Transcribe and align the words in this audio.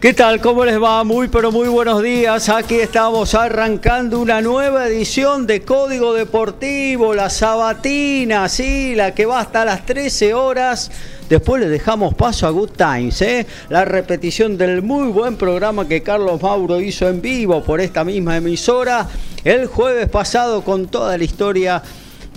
¿Qué 0.00 0.14
tal? 0.14 0.40
¿Cómo 0.40 0.64
les 0.64 0.80
va? 0.80 1.02
Muy 1.02 1.26
pero 1.26 1.50
muy 1.50 1.66
buenos 1.66 2.04
días. 2.04 2.48
Aquí 2.50 2.76
estamos 2.76 3.34
arrancando 3.34 4.20
una 4.20 4.40
nueva 4.40 4.86
edición 4.86 5.44
de 5.44 5.62
Código 5.62 6.14
Deportivo, 6.14 7.14
la 7.14 7.28
sabatina, 7.28 8.48
sí, 8.48 8.94
la 8.94 9.12
que 9.12 9.26
va 9.26 9.40
hasta 9.40 9.64
las 9.64 9.84
13 9.86 10.34
horas. 10.34 10.92
Después 11.28 11.60
le 11.60 11.68
dejamos 11.68 12.14
paso 12.14 12.46
a 12.46 12.50
Good 12.50 12.70
Times, 12.76 13.20
¿eh? 13.22 13.44
la 13.70 13.84
repetición 13.84 14.56
del 14.56 14.82
muy 14.82 15.08
buen 15.08 15.34
programa 15.34 15.88
que 15.88 16.00
Carlos 16.00 16.40
Mauro 16.40 16.80
hizo 16.80 17.08
en 17.08 17.20
vivo 17.20 17.64
por 17.64 17.80
esta 17.80 18.04
misma 18.04 18.36
emisora 18.36 19.08
el 19.42 19.66
jueves 19.66 20.08
pasado 20.08 20.62
con 20.62 20.86
toda 20.86 21.18
la 21.18 21.24
historia 21.24 21.82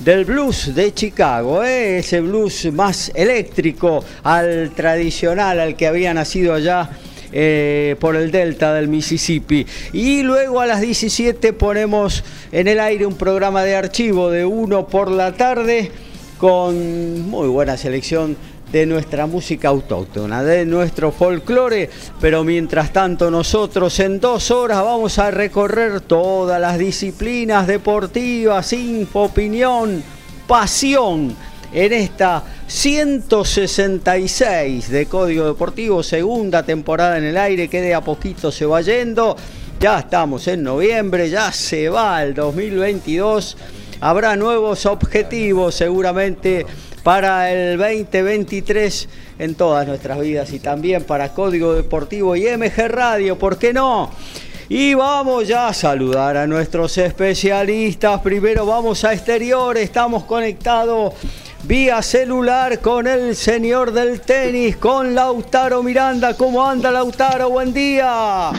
del 0.04 0.26
blues 0.26 0.74
de 0.74 0.96
Chicago, 0.96 1.64
¿eh? 1.64 2.00
ese 2.00 2.22
blues 2.22 2.74
más 2.74 3.12
eléctrico 3.14 4.04
al 4.24 4.72
tradicional, 4.72 5.60
al 5.60 5.76
que 5.76 5.86
había 5.86 6.12
nacido 6.12 6.56
allá 6.56 6.90
eh, 7.32 7.96
por 8.00 8.16
el 8.16 8.32
delta 8.32 8.74
del 8.74 8.88
Mississippi. 8.88 9.66
Y 9.94 10.24
luego 10.24 10.60
a 10.62 10.66
las 10.66 10.82
17 10.82 11.54
ponemos 11.54 12.24
en 12.52 12.68
el 12.68 12.80
aire 12.80 13.06
un 13.06 13.16
programa 13.16 13.64
de 13.64 13.76
archivo 13.76 14.30
de 14.30 14.46
uno 14.46 14.88
por 14.88 15.10
la 15.10 15.34
tarde 15.34 15.92
con 16.38 17.30
muy 17.30 17.48
buena 17.48 17.78
selección 17.78 18.36
de 18.72 18.86
nuestra 18.86 19.28
música 19.28 19.68
autóctona, 19.68 20.44
de 20.44 20.66
nuestro 20.66 21.12
folclore, 21.12 21.90
pero 22.20 22.44
mientras 22.44 22.94
tanto 22.94 23.30
nosotros 23.30 24.00
en 24.00 24.20
dos 24.20 24.50
horas 24.50 24.84
vamos 24.84 25.20
a 25.20 25.30
recorrer 25.30 26.02
todas 26.02 26.60
las 26.60 26.78
disciplinas 26.78 27.68
deportivas, 27.68 28.72
info, 28.72 29.24
opinión, 29.24 30.02
pasión 30.48 31.36
en 31.74 31.94
esta 31.94 32.44
166 32.68 34.90
de 34.90 35.06
Código 35.06 35.46
Deportivo, 35.46 36.04
segunda 36.04 36.64
temporada 36.64 37.18
en 37.18 37.24
el 37.26 37.38
aire, 37.38 37.70
que 37.70 37.82
de 37.82 37.94
a 37.94 38.02
poquito 38.02 38.52
se 38.52 38.66
va 38.66 38.82
yendo. 38.82 39.38
Ya 39.80 40.00
estamos 40.00 40.48
en 40.48 40.64
noviembre, 40.64 41.30
ya 41.30 41.52
se 41.52 41.90
va 41.90 42.24
el 42.24 42.34
2022. 42.34 43.58
Habrá 44.02 44.36
nuevos 44.36 44.86
objetivos 44.86 45.76
seguramente 45.76 46.66
para 47.04 47.52
el 47.52 47.78
2023 47.78 49.10
en 49.40 49.56
todas 49.56 49.88
nuestras 49.88 50.20
vidas 50.20 50.52
y 50.54 50.60
también 50.60 51.04
para 51.04 51.34
Código 51.34 51.74
Deportivo 51.74 52.36
y 52.36 52.46
MG 52.46 52.88
Radio, 52.90 53.40
¿por 53.40 53.58
qué 53.58 53.74
no? 53.74 54.12
Y 54.70 54.94
vamos 54.94 55.48
ya 55.48 55.68
a 55.68 55.74
saludar 55.74 56.38
a 56.38 56.48
nuestros 56.48 56.98
especialistas. 56.98 58.22
Primero 58.22 58.66
vamos 58.66 59.04
a 59.04 59.14
exterior, 59.14 59.78
estamos 59.78 60.24
conectados 60.24 61.14
vía 61.64 62.02
celular 62.02 62.80
con 62.80 63.08
el 63.08 63.36
señor 63.36 63.92
del 63.92 64.22
tenis, 64.22 64.78
con 64.78 65.14
Lautaro 65.14 65.84
Miranda. 65.84 66.36
¿Cómo 66.36 66.66
anda 66.66 66.92
Lautaro? 66.92 67.50
Buen 67.50 67.74
día. 67.74 68.52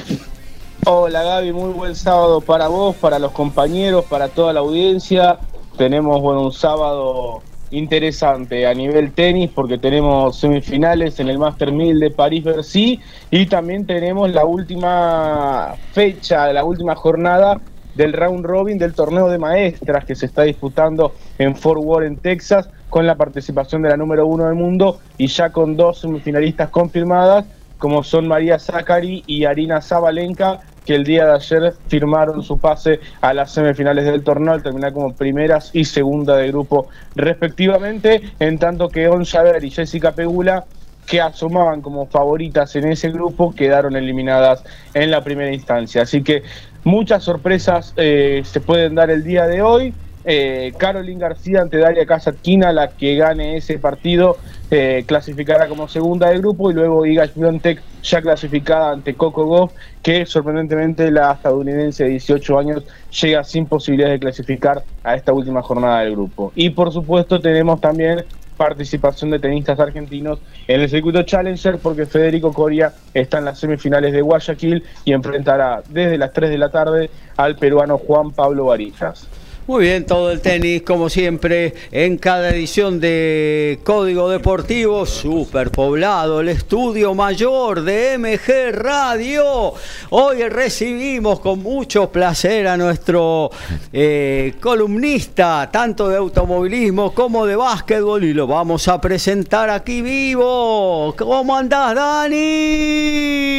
Hola 0.87 1.23
Gaby, 1.23 1.53
muy 1.53 1.73
buen 1.73 1.95
sábado 1.95 2.41
para 2.41 2.69
vos, 2.69 2.97
para 2.97 3.19
los 3.19 3.33
compañeros, 3.33 4.05
para 4.05 4.29
toda 4.29 4.53
la 4.53 4.61
audiencia. 4.61 5.39
Tenemos 5.77 6.21
bueno, 6.21 6.43
un 6.43 6.53
sábado 6.53 7.43
interesante 7.71 8.67
a 8.67 8.75
nivel 8.75 9.13
tenis 9.13 9.51
porque 9.55 9.79
tenemos 9.79 10.39
semifinales 10.39 11.19
en 11.19 11.29
el 11.29 11.39
Master 11.39 11.73
1000 11.73 11.99
de 11.99 12.11
París-Bercy 12.11 13.01
y 13.31 13.47
también 13.47 13.87
tenemos 13.87 14.31
la 14.31 14.45
última 14.45 15.75
fecha, 15.93 16.53
la 16.53 16.65
última 16.65 16.95
jornada 16.95 17.61
del 17.95 18.13
round 18.13 18.45
robin 18.45 18.79
del 18.79 18.95
torneo 18.95 19.29
de 19.29 19.39
maestras 19.39 20.05
que 20.05 20.15
se 20.15 20.27
está 20.27 20.43
disputando 20.43 21.15
en 21.39 21.57
Fort 21.57 21.83
Worth, 21.83 22.07
en 22.07 22.17
Texas, 22.17 22.69
con 22.93 23.07
la 23.07 23.15
participación 23.15 23.81
de 23.81 23.89
la 23.89 23.97
número 23.97 24.27
uno 24.27 24.45
del 24.45 24.55
mundo 24.55 25.01
y 25.17 25.29
ya 25.29 25.49
con 25.49 25.79
dos 25.79 26.01
semifinalistas 26.01 26.69
confirmadas, 26.69 27.47
como 27.79 28.03
son 28.03 28.29
María 28.29 28.59
Zachary 28.59 29.25
y 29.27 29.47
Arina 29.47 29.81
Zabalenka, 29.81 30.61
que 30.85 30.97
el 30.97 31.03
día 31.03 31.25
de 31.25 31.33
ayer 31.33 31.75
firmaron 31.89 32.43
su 32.43 32.59
pase 32.59 33.01
a 33.23 33.33
las 33.33 33.51
semifinales 33.51 34.05
del 34.05 34.23
torneo 34.23 34.53
al 34.53 34.63
terminar 34.63 34.93
como 34.93 35.15
primeras 35.15 35.71
y 35.73 35.87
segunda 35.87 36.37
de 36.37 36.49
grupo 36.49 36.89
respectivamente, 37.15 38.35
en 38.39 38.59
tanto 38.59 38.91
que 38.91 39.09
On 39.09 39.25
Javer 39.25 39.65
y 39.65 39.71
Jessica 39.71 40.13
Pegula 40.13 40.67
que 41.07 41.23
asomaban 41.23 41.81
como 41.81 42.05
favoritas 42.09 42.77
en 42.77 42.93
ese 42.93 43.11
grupo 43.11 43.55
quedaron 43.55 43.97
eliminadas 43.97 44.65
en 44.93 45.11
la 45.11 45.25
primera 45.25 45.51
instancia. 45.51 46.03
Así 46.03 46.23
que 46.23 46.43
muchas 46.85 47.25
sorpresas 47.25 47.95
eh, 47.97 48.43
se 48.45 48.61
pueden 48.61 48.97
dar 48.97 49.09
el 49.09 49.25
día 49.25 49.47
de 49.47 49.63
hoy. 49.63 49.95
Eh, 50.25 50.73
Caroline 50.77 51.21
García 51.21 51.63
ante 51.63 51.79
Daria 51.79 52.07
Kasatkina, 52.07 52.73
la 52.73 52.89
que 52.89 53.17
gane 53.17 53.57
ese 53.57 53.79
partido, 53.79 54.37
eh, 54.71 55.05
clasificará 55.07 55.69
como 55.69 55.89
segunda 55.89 56.31
de 56.31 56.39
grupo 56.39 56.71
y 56.71 56.75
luego 56.75 57.05
Iga 57.05 57.27
Swiatek 57.27 57.83
ya 58.03 58.23
clasificada 58.23 58.93
ante 58.93 59.15
Coco 59.15 59.47
Goff, 59.47 59.73
que 60.03 60.27
sorprendentemente 60.27 61.11
la 61.11 61.33
estadounidense 61.33 62.05
de 62.05 62.11
18 62.11 62.59
años 62.59 62.85
llega 63.21 63.45
sin 63.45 63.67
posibilidades 63.67 64.15
de 64.15 64.21
clasificar 64.21 64.83
a 65.05 65.15
esta 65.15 65.33
última 65.33 65.63
jornada 65.63 66.01
del 66.01 66.13
grupo. 66.13 66.53
Y 66.55 66.71
por 66.71 66.93
supuesto 66.93 67.41
tenemos 67.41 67.81
también 67.81 68.25
participación 68.57 69.31
de 69.31 69.39
tenistas 69.39 69.81
argentinos 69.81 70.39
en 70.69 70.81
el 70.81 70.89
circuito 70.89 71.23
Challenger 71.23 71.79
porque 71.79 72.07
Federico 72.07 72.53
Coria 72.53 72.93
está 73.13 73.39
en 73.39 73.47
las 73.47 73.59
semifinales 73.59 74.13
de 74.13 74.21
Guayaquil 74.21 74.85
y 75.05 75.13
enfrentará 75.13 75.83
desde 75.89 76.19
las 76.19 76.33
3 76.33 76.51
de 76.51 76.59
la 76.59 76.71
tarde 76.71 77.11
al 77.37 77.57
peruano 77.57 77.99
Juan 77.99 78.31
Pablo 78.31 78.67
Varillas. 78.67 79.29
Muy 79.65 79.85
bien, 79.85 80.05
todo 80.07 80.33
el 80.33 80.41
tenis, 80.41 80.83
como 80.83 81.09
siempre, 81.09 81.73
en 81.93 82.19
cada 82.19 82.51
edición 82.51 82.99
de 82.99 83.79
Código 83.85 84.29
Deportivo, 84.29 85.07
super 85.07 85.71
poblado, 85.71 86.41
el 86.41 86.49
estudio 86.49 87.15
mayor 87.15 87.83
de 87.83 88.19
MG 88.19 88.73
Radio. 88.73 89.73
Hoy 90.11 90.43
recibimos 90.49 91.39
con 91.39 91.63
mucho 91.63 92.11
placer 92.11 92.67
a 92.67 92.77
nuestro 92.77 93.53
eh, 93.93 94.55
columnista, 94.61 95.71
tanto 95.73 96.09
de 96.09 96.17
automovilismo 96.17 97.15
como 97.15 97.47
de 97.47 97.55
básquetbol, 97.55 98.25
y 98.25 98.35
lo 98.35 98.49
vamos 98.49 98.89
a 98.89 99.01
presentar 99.01 99.71
aquí 99.71 100.03
vivo. 100.03 101.15
¿Cómo 101.17 101.57
andás, 101.57 101.95
Dani? 101.95 103.53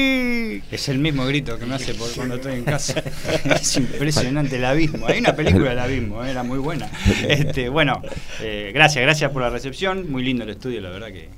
Es 0.69 0.89
el 0.89 0.99
mismo 0.99 1.25
grito 1.25 1.57
que 1.57 1.65
me 1.65 1.75
hace 1.75 1.93
por 1.93 2.11
cuando 2.11 2.35
estoy 2.35 2.55
en 2.55 2.65
casa. 2.65 3.01
es 3.45 3.77
impresionante 3.77 4.57
el 4.57 4.65
abismo. 4.65 5.07
Hay 5.07 5.19
una 5.19 5.33
película 5.33 5.69
del 5.69 5.79
¿eh? 5.97 6.31
era 6.31 6.43
muy 6.43 6.59
buena. 6.59 6.89
Este, 7.27 7.69
bueno, 7.69 8.01
eh, 8.41 8.71
gracias, 8.73 9.01
gracias 9.03 9.31
por 9.31 9.41
la 9.41 9.49
recepción. 9.49 10.11
Muy 10.11 10.23
lindo 10.23 10.43
el 10.43 10.49
estudio, 10.49 10.81
la 10.81 10.89
verdad 10.89 11.07
que 11.07 11.29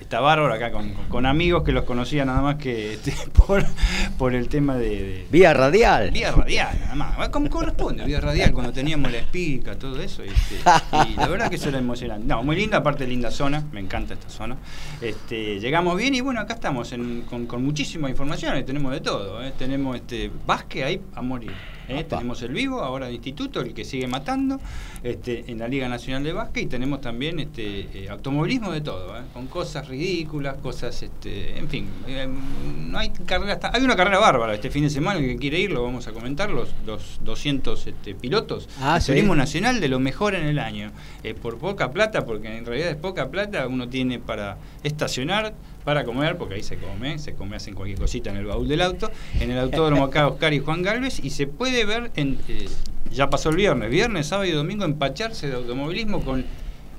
está 0.00 0.20
bárbaro 0.20 0.52
acá 0.52 0.70
con, 1.08 1.26
amigos 1.26 1.62
que 1.62 1.72
los 1.72 1.84
conocía 1.84 2.24
nada 2.24 2.40
más 2.40 2.56
que 2.56 2.94
este, 2.94 3.12
por, 4.18 4.34
el 4.34 4.48
tema 4.48 4.76
de, 4.76 5.26
Vía 5.30 5.54
radial. 5.54 6.10
Vía 6.10 6.32
radial, 6.32 6.78
nada 6.80 6.94
más. 6.94 7.28
Como 7.28 7.48
corresponde, 7.48 8.04
vía 8.04 8.20
radial, 8.20 8.52
cuando 8.52 8.72
teníamos 8.72 9.10
la 9.12 9.18
espica, 9.18 9.78
todo 9.78 10.00
eso. 10.00 10.22
Este, 10.22 10.56
y 11.08 11.14
la 11.14 11.28
verdad 11.28 11.48
que 11.48 11.56
eso 11.56 11.68
era 11.68 11.78
emocionante. 11.78 12.26
No, 12.26 12.42
muy 12.42 12.56
linda, 12.56 12.78
aparte 12.78 13.06
linda 13.06 13.30
zona, 13.30 13.64
me 13.72 13.80
encanta 13.80 14.14
esta 14.14 14.28
zona. 14.28 14.56
Este, 15.00 15.60
llegamos 15.60 15.96
bien 15.96 16.14
y 16.14 16.20
bueno, 16.20 16.40
acá 16.40 16.54
estamos 16.54 16.94
con, 17.28 17.46
con 17.46 17.62
muchísima 17.62 18.08
información, 18.10 18.64
tenemos 18.64 18.92
de 18.92 19.00
todo. 19.00 19.42
¿eh? 19.44 19.52
Tenemos 19.58 19.96
este 19.96 20.30
básquet 20.46 20.84
ahí 20.84 21.00
a 21.14 21.22
morir 21.22 21.52
¿eh? 21.88 22.04
Tenemos 22.04 22.42
el 22.42 22.52
vivo, 22.52 22.80
ahora 22.80 23.06
de 23.06 23.14
instituto, 23.14 23.60
el 23.60 23.74
que 23.74 23.84
sigue 23.84 24.06
matando, 24.06 24.60
este, 25.02 25.44
en 25.50 25.58
la 25.58 25.68
Liga 25.68 25.88
Nacional 25.88 26.22
de 26.22 26.32
Básquet, 26.32 26.64
y 26.64 26.66
tenemos 26.66 27.00
también 27.00 27.40
este, 27.40 27.88
eh, 27.92 28.08
automovilismo 28.08 28.72
de 28.72 28.80
todo, 28.80 29.16
¿eh? 29.16 29.22
con 29.32 29.46
cosas 29.46 29.88
ridículas, 29.88 30.56
cosas, 30.62 31.02
este, 31.02 31.58
en 31.58 31.68
fin, 31.68 31.88
no 32.78 32.98
hay 32.98 33.10
carrera, 33.10 33.58
hay 33.72 33.82
una 33.82 33.96
carrera 33.96 34.18
bárbara 34.18 34.54
este 34.54 34.70
fin 34.70 34.84
de 34.84 34.90
semana, 34.90 35.18
el 35.18 35.26
que 35.26 35.36
quiere 35.36 35.58
ir 35.60 35.72
lo 35.72 35.82
vamos 35.82 36.06
a 36.06 36.12
comentar, 36.12 36.50
los, 36.50 36.68
los 36.86 37.20
200 37.22 37.86
este, 37.86 38.14
pilotos, 38.14 38.68
ah, 38.80 38.98
turismo 39.04 39.34
nacional 39.34 39.80
de 39.80 39.88
lo 39.88 39.98
mejor 39.98 40.34
en 40.34 40.46
el 40.46 40.58
año, 40.58 40.92
por 41.42 41.58
poca 41.58 41.90
plata, 41.90 42.24
porque 42.24 42.56
en 42.56 42.64
realidad 42.64 42.90
es 42.90 42.96
poca 42.96 43.28
plata, 43.28 43.66
uno 43.66 43.88
tiene 43.88 44.18
para 44.18 44.58
estacionar, 44.82 45.54
para 45.88 46.04
comer, 46.04 46.36
porque 46.36 46.56
ahí 46.56 46.62
se 46.62 46.76
come, 46.76 47.18
se 47.18 47.32
come, 47.32 47.56
hacen 47.56 47.74
cualquier 47.74 47.98
cosita 47.98 48.28
en 48.28 48.36
el 48.36 48.44
baúl 48.44 48.68
del 48.68 48.82
auto, 48.82 49.10
en 49.40 49.50
el 49.50 49.58
autódromo 49.58 50.04
acá 50.04 50.28
Oscar 50.28 50.52
y 50.52 50.58
Juan 50.58 50.82
Galvez, 50.82 51.18
y 51.24 51.30
se 51.30 51.46
puede 51.46 51.86
ver, 51.86 52.10
en, 52.14 52.38
eh, 52.46 52.68
ya 53.10 53.30
pasó 53.30 53.48
el 53.48 53.56
viernes, 53.56 53.88
viernes, 53.88 54.26
sábado 54.26 54.46
y 54.46 54.52
domingo, 54.52 54.84
empacharse 54.84 55.48
de 55.48 55.54
automovilismo 55.54 56.20
con 56.20 56.44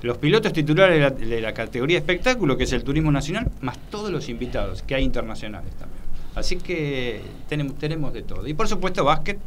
los 0.02 0.18
pilotos 0.18 0.52
titulares 0.52 1.16
de 1.20 1.40
la, 1.40 1.54
categoría 1.54 1.98
espectáculo, 1.98 2.56
que 2.56 2.64
es 2.64 2.72
el 2.72 2.82
turismo 2.82 3.12
nacional, 3.12 3.48
más 3.60 3.78
todos 3.92 4.10
los 4.10 4.28
invitados, 4.28 4.82
que 4.82 4.96
hay 4.96 5.04
internacionales 5.04 5.72
también. 5.78 6.02
Así 6.34 6.56
que 6.56 7.20
tenemos, 7.48 7.78
tenemos 7.78 8.12
de 8.12 8.22
todo. 8.22 8.44
Y 8.48 8.54
por 8.54 8.66
supuesto, 8.66 9.04
básquet. 9.04 9.38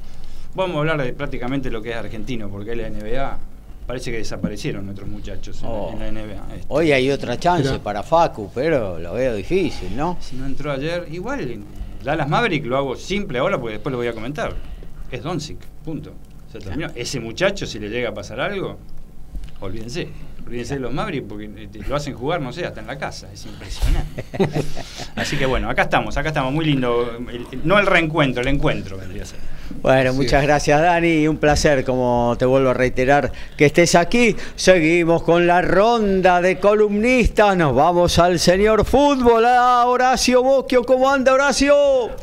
Vamos 0.56 0.78
a 0.78 0.80
hablar 0.80 1.04
de 1.04 1.12
prácticamente 1.12 1.70
lo 1.70 1.82
que 1.82 1.90
es 1.90 1.98
argentino, 1.98 2.48
porque 2.48 2.78
la 2.78 2.90
NBA 2.90 3.40
Parece 3.86 4.12
que 4.12 4.18
desaparecieron 4.18 4.86
nuestros 4.86 5.10
muchachos 5.10 5.62
en, 5.62 5.68
oh. 5.70 5.96
la 6.00 6.12
NBA. 6.12 6.56
Este. 6.56 6.66
Hoy 6.70 6.92
hay 6.94 7.12
otra 7.12 7.38
chance 7.38 7.80
para 7.80 8.02
Facu, 8.02 8.50
pero 8.54 8.98
lo 8.98 9.14
veo 9.14 9.36
difícil, 9.36 9.96
¿no? 9.96 10.18
Si 10.22 10.36
no 10.36 10.46
entró 10.46 10.72
ayer, 10.72 11.08
igual 11.12 11.64
Dallas 12.04 12.28
Maverick 12.28 12.66
lo 12.66 12.78
hago 12.78 12.96
simple 12.96 13.40
ahora 13.40 13.60
porque 13.60 13.74
después 13.74 13.92
lo 13.92 13.98
voy 13.98 14.08
a 14.08 14.14
comentar. 14.14 14.54
Es 15.12 15.24
Doncic, 15.24 15.60
punto. 15.84 16.14
Se 16.52 16.60
terminó. 16.60 16.90
Ese 16.96 17.20
muchacho, 17.20 17.66
si 17.66 17.80
le 17.80 17.90
llega 17.90 18.10
a 18.10 18.14
pasar 18.14 18.40
algo, 18.40 18.78
olvídense. 19.60 20.10
Olvídense 20.46 20.74
de 20.76 20.80
los 20.82 20.94
Mavericks 20.94 21.26
porque 21.28 21.46
eh, 21.46 21.70
lo 21.88 21.96
hacen 21.96 22.14
jugar, 22.14 22.42
no 22.42 22.52
sé, 22.52 22.66
hasta 22.66 22.82
en 22.82 22.88
la 22.88 22.98
casa. 22.98 23.32
Es 23.32 23.46
impresionante. 23.46 24.26
Así 25.16 25.38
que 25.38 25.46
bueno, 25.46 25.70
acá 25.70 25.84
estamos, 25.84 26.18
acá 26.18 26.30
estamos. 26.30 26.54
Muy 26.54 26.66
lindo. 26.66 27.18
no 27.64 27.80
el 27.80 27.86
reencuentro, 27.86 28.42
el 28.42 28.50
encuentro 28.50 28.98
vendría 28.98 29.24
a 29.24 29.26
ser. 29.26 29.40
Bueno, 29.82 30.14
muchas 30.14 30.44
gracias 30.44 30.82
Dani, 30.82 31.28
un 31.28 31.38
placer, 31.38 31.84
como 31.84 32.36
te 32.40 32.46
vuelvo 32.46 32.70
a 32.70 32.74
reiterar, 32.74 33.32
que 33.58 33.66
estés 33.66 33.96
aquí. 33.96 34.36
Seguimos 34.56 35.24
con 35.24 35.46
la 35.46 35.62
ronda 35.62 36.42
de 36.42 36.58
columnistas, 36.58 37.58
nos 37.58 37.76
vamos 37.76 38.18
al 38.20 38.40
señor 38.40 38.86
fútbol, 38.86 39.46
a 39.46 39.86
Horacio 39.86 40.42
Boquio. 40.42 40.84
¿Cómo 40.84 41.10
anda 41.10 41.34
Horacio? 41.34 41.76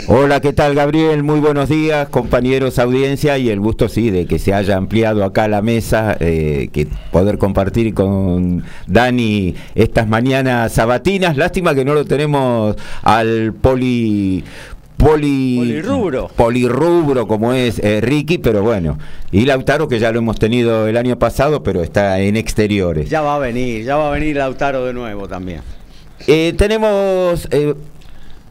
Hola, 0.07 0.41
¿qué 0.41 0.53
tal 0.53 0.75
Gabriel? 0.75 1.23
Muy 1.23 1.41
buenos 1.41 1.69
días, 1.69 2.09
compañeros, 2.09 2.79
audiencia, 2.79 3.37
y 3.37 3.51
el 3.51 3.61
gusto 3.61 3.89
sí 3.89 4.11
de 4.11 4.27
que 4.27 4.39
se 4.39 4.55
haya 4.55 4.77
ampliado 4.77 5.25
acá 5.25 5.49
la 5.49 5.61
mesa, 5.61 6.17
eh, 6.21 6.71
que 6.73 6.87
poder 7.11 7.37
compartir 7.37 7.93
con 7.93 8.65
Dani 8.87 9.55
estas 9.75 10.09
mañanas 10.09 10.73
sabatinas. 10.73 11.37
Lástima 11.37 11.75
que 11.75 11.85
no 11.85 11.95
lo 11.95 12.05
tenemos 12.05 12.77
al 13.03 13.53
poli 13.53 14.45
polirrubro. 15.01 16.29
polirrubro 16.37 17.27
como 17.27 17.53
es 17.53 17.79
eh, 17.79 18.01
Ricky, 18.01 18.39
pero 18.39 18.63
bueno. 18.63 18.99
Y 19.33 19.47
Lautaro, 19.47 19.89
que 19.89 19.99
ya 19.99 20.13
lo 20.13 20.19
hemos 20.19 20.39
tenido 20.39 20.87
el 20.87 20.97
año 20.97 21.19
pasado, 21.19 21.63
pero 21.63 21.83
está 21.83 22.21
en 22.21 22.37
exteriores. 22.37 23.09
Ya 23.09 23.23
va 23.23 23.37
a 23.37 23.39
venir, 23.39 23.85
ya 23.85 23.97
va 23.97 24.09
a 24.09 24.13
venir 24.13 24.37
Lautaro 24.37 24.85
de 24.85 24.93
nuevo 24.93 25.29
también. 25.29 25.61
Eh, 26.27 26.55
tenemos 26.57 27.49
eh, 27.51 27.75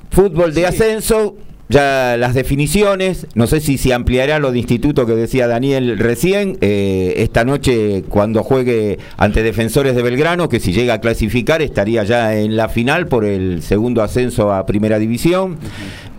fútbol 0.09 0.53
de 0.53 0.65
ascenso, 0.65 1.35
ya 1.69 2.17
las 2.17 2.33
definiciones, 2.33 3.27
no 3.35 3.45
sé 3.45 3.59
si 3.59 3.77
se 3.77 3.93
ampliará 3.93 4.39
lo 4.39 4.51
de 4.51 4.57
instituto 4.57 5.05
que 5.05 5.13
decía 5.13 5.45
Daniel 5.47 5.99
recién, 5.99 6.57
esta 6.61 7.45
noche 7.45 8.03
cuando 8.09 8.41
juegue 8.41 8.97
ante 9.17 9.43
Defensores 9.43 9.95
de 9.95 10.01
Belgrano, 10.01 10.49
que 10.49 10.59
si 10.59 10.73
llega 10.73 10.95
a 10.95 10.99
clasificar 10.99 11.61
estaría 11.61 12.03
ya 12.05 12.35
en 12.35 12.57
la 12.57 12.69
final 12.69 13.05
por 13.05 13.23
el 13.23 13.61
segundo 13.61 14.01
ascenso 14.01 14.51
a 14.51 14.65
Primera 14.65 14.97
División. 14.97 15.59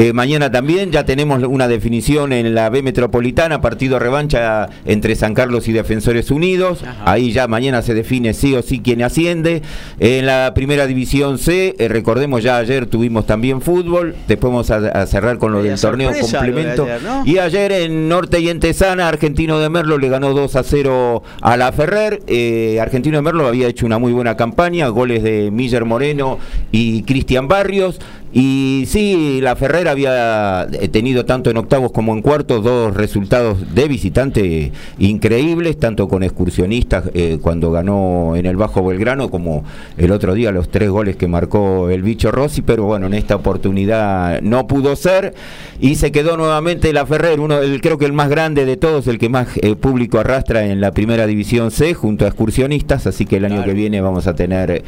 Eh, 0.01 0.15
mañana 0.15 0.51
también 0.51 0.91
ya 0.93 1.05
tenemos 1.05 1.43
una 1.43 1.69
definición 1.69 2.33
en 2.33 2.55
la 2.55 2.71
B 2.71 2.83
Metropolitana, 2.83 3.61
partido 3.61 3.99
revancha 3.99 4.67
entre 4.87 5.15
San 5.15 5.35
Carlos 5.35 5.69
y 5.69 5.73
Defensores 5.73 6.31
Unidos. 6.31 6.83
Ahí 7.05 7.33
ya 7.33 7.47
mañana 7.49 7.83
se 7.83 7.93
define 7.93 8.33
sí 8.33 8.55
o 8.55 8.63
sí 8.63 8.81
quién 8.83 9.03
asciende. 9.03 9.61
En 9.99 10.25
la 10.25 10.53
primera 10.55 10.87
división 10.87 11.37
C, 11.37 11.77
eh, 11.79 11.89
recordemos 11.89 12.43
ya 12.43 12.57
ayer 12.57 12.87
tuvimos 12.87 13.27
también 13.27 13.61
fútbol. 13.61 14.15
Después 14.27 14.51
vamos 14.51 14.71
a, 14.71 15.05
cerrar 15.05 15.37
con 15.37 15.53
lo 15.53 15.63
del 15.63 15.79
torneo 15.79 16.13
complemento. 16.19 16.89
Y 17.27 17.37
ayer 17.37 17.71
en 17.71 18.09
Norte 18.09 18.41
y 18.41 18.49
en 18.49 18.59
Tesana, 18.59 19.07
Argentino 19.07 19.59
de 19.59 19.69
Merlo 19.69 19.99
le 19.99 20.09
ganó 20.09 20.33
2 20.33 20.57
a 20.57 20.63
0 20.63 21.23
a 21.43 21.57
la 21.59 21.73
Ferrer. 21.73 22.23
Eh, 22.27 22.79
Argentino 22.81 23.19
de 23.19 23.23
Merlo 23.23 23.47
había 23.47 23.69
hecho 23.69 23.85
una 23.85 23.99
muy 23.99 24.15
buena 24.15 24.35
campaña, 24.35 24.89
goles 24.89 25.23
de 25.23 25.51
Miller 25.51 25.85
Moreno 25.85 26.39
y 26.73 27.03
Cristian 27.03 27.49
Barrios. 27.49 28.01
Y 28.33 28.85
sí, 28.87 29.41
la 29.43 29.57
Ferrer 29.57 29.89
había 29.89 30.69
eh, 30.73 30.89
tenido 30.89 31.25
tanto 31.25 31.51
en 31.51 31.57
octavos 31.57 31.91
como 31.91 32.13
en 32.13 32.23
cuartos 32.23 32.63
dos 32.63 32.95
resultados 32.97 33.75
de 33.75 33.89
visitante 33.89 34.71
increíbles, 35.01 35.81
tanto 35.81 36.07
con 36.07 36.23
excursionistas 36.23 37.11
eh, 37.15 37.39
cuando 37.43 37.73
ganó 37.73 38.37
en 38.37 38.47
el 38.47 38.57
Bajo 38.57 38.85
Belgrano, 38.87 39.31
como 39.31 39.65
el 39.97 40.13
otro 40.13 40.35
día 40.35 40.53
los 40.53 40.69
tres 40.69 40.91
goles 40.91 41.17
que 41.17 41.27
marcó 41.27 41.91
el 41.91 42.03
bicho 42.03 42.31
Rossi, 42.31 42.63
pero 42.63 42.85
bueno, 42.85 43.09
en 43.09 43.15
esta 43.15 43.35
oportunidad 43.35 44.41
no 44.43 44.69
pudo 44.69 44.95
ser. 44.95 45.35
Y 45.81 45.97
se 45.97 46.13
quedó 46.13 46.37
nuevamente 46.37 46.93
la 46.93 47.07
Ferrer, 47.07 47.41
uno, 47.41 47.59
el, 47.59 47.81
creo 47.81 47.99
que 47.99 48.05
el 48.05 48.13
más 48.13 48.29
grande 48.29 48.65
de 48.65 48.77
todos, 48.77 49.09
el 49.09 49.19
que 49.19 49.29
más 49.29 49.49
eh, 49.57 49.75
público 49.75 50.21
arrastra 50.21 50.67
en 50.67 50.81
la 50.81 50.93
primera 50.93 51.27
división 51.27 51.73
C 51.73 51.95
junto 51.95 52.27
a 52.27 52.29
excursionistas, 52.29 53.09
así 53.09 53.27
que 53.27 53.39
el 53.39 53.47
año 53.47 53.65
que 53.65 53.73
viene 53.73 54.01
vamos 54.01 54.29
a 54.29 54.35
tener 54.35 54.85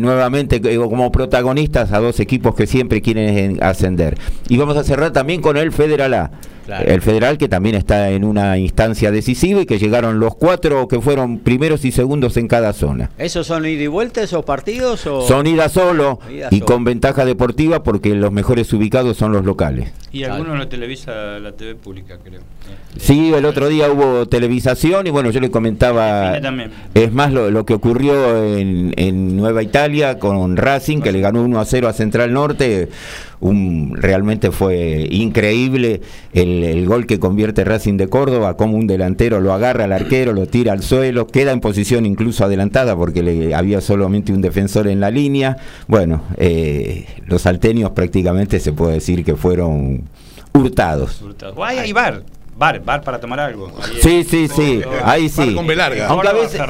nuevamente 0.00 0.60
como 0.76 1.10
protagonistas 1.10 1.92
a 1.92 2.00
dos 2.00 2.20
equipos 2.20 2.54
que 2.54 2.66
siempre 2.74 3.00
quieren 3.02 3.62
ascender. 3.62 4.18
Y 4.48 4.56
vamos 4.56 4.76
a 4.76 4.82
cerrar 4.82 5.12
también 5.12 5.40
con 5.40 5.56
el 5.56 5.70
Federal 5.70 6.12
A. 6.12 6.32
El 6.68 7.02
federal 7.02 7.38
que 7.38 7.48
también 7.48 7.74
está 7.74 8.10
en 8.10 8.24
una 8.24 8.58
instancia 8.58 9.10
decisiva 9.10 9.62
y 9.62 9.66
que 9.66 9.78
llegaron 9.78 10.20
los 10.20 10.34
cuatro 10.36 10.88
que 10.88 11.00
fueron 11.00 11.38
primeros 11.38 11.84
y 11.84 11.92
segundos 11.92 12.36
en 12.36 12.48
cada 12.48 12.72
zona. 12.72 13.10
¿Esos 13.18 13.46
son 13.46 13.66
ida 13.66 13.82
y 13.82 13.86
vuelta 13.86 14.22
esos 14.22 14.44
partidos? 14.44 15.06
O? 15.06 15.26
Son 15.26 15.46
ida 15.46 15.68
solo 15.68 16.18
y 16.50 16.60
con 16.60 16.84
ventaja 16.84 17.24
deportiva 17.24 17.82
porque 17.82 18.14
los 18.14 18.32
mejores 18.32 18.72
ubicados 18.72 19.16
son 19.16 19.32
los 19.32 19.44
locales. 19.44 19.92
Y 20.12 20.24
algunos 20.24 20.56
lo 20.56 20.68
televisa 20.68 21.40
la 21.40 21.52
TV 21.52 21.74
pública, 21.74 22.18
creo. 22.22 22.40
Sí, 22.96 23.34
el 23.34 23.44
otro 23.44 23.68
día 23.68 23.90
hubo 23.90 24.26
televisación 24.26 25.06
y 25.06 25.10
bueno, 25.10 25.30
yo 25.30 25.40
le 25.40 25.50
comentaba. 25.50 26.38
Es 26.94 27.12
más 27.12 27.32
lo, 27.32 27.50
lo 27.50 27.66
que 27.66 27.74
ocurrió 27.74 28.44
en, 28.44 28.94
en, 28.96 29.36
Nueva 29.36 29.62
Italia 29.62 30.18
con 30.18 30.56
Racing, 30.56 31.00
que 31.00 31.10
le 31.10 31.20
ganó 31.20 31.42
1 31.42 31.60
a 31.60 31.64
0 31.64 31.88
a 31.88 31.92
Central 31.92 32.32
Norte. 32.32 32.88
Un, 33.44 33.94
realmente 34.00 34.50
fue 34.50 35.06
increíble 35.10 36.00
el, 36.32 36.64
el, 36.64 36.86
gol 36.86 37.06
que 37.06 37.18
convierte 37.18 37.62
Racing 37.62 37.98
de 37.98 38.08
Córdoba, 38.08 38.56
como 38.56 38.78
un 38.78 38.86
delantero 38.86 39.42
lo 39.42 39.52
agarra 39.52 39.84
al 39.84 39.92
arquero, 39.92 40.32
lo 40.32 40.46
tira 40.46 40.72
al 40.72 40.82
suelo, 40.82 41.26
queda 41.26 41.52
en 41.52 41.60
posición 41.60 42.06
incluso 42.06 42.42
adelantada 42.42 42.96
porque 42.96 43.22
le, 43.22 43.54
había 43.54 43.82
solamente 43.82 44.32
un 44.32 44.40
defensor 44.40 44.88
en 44.88 44.98
la 44.98 45.10
línea. 45.10 45.58
Bueno, 45.88 46.22
eh, 46.38 47.06
los 47.26 47.42
salteños 47.42 47.90
prácticamente 47.90 48.60
se 48.60 48.72
puede 48.72 48.94
decir 48.94 49.22
que 49.22 49.36
fueron 49.36 50.04
hurtados. 50.54 51.20
hurtados. 51.20 51.58
hay 51.60 51.92
bar. 51.92 52.22
Bar, 52.56 52.82
bar 52.82 53.02
para 53.02 53.18
tomar 53.20 53.40
algo. 53.40 53.70
sí, 54.00 54.24
sí, 54.24 54.48
sí, 54.48 54.80
ahí 55.04 55.28
sí. 55.28 55.54
con 55.54 55.66
larga. 55.76 56.06
Aunque 56.06 56.28
a 56.28 56.32
veces, 56.32 56.62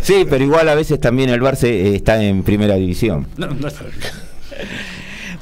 sí, 0.00 0.26
pero 0.28 0.42
igual 0.42 0.68
a 0.68 0.74
veces 0.74 0.98
también 0.98 1.30
el 1.30 1.40
bar 1.40 1.54
se, 1.54 1.94
está 1.94 2.20
en 2.20 2.42
primera 2.42 2.74
división. 2.74 3.28
No, 3.36 3.46
no 3.46 3.68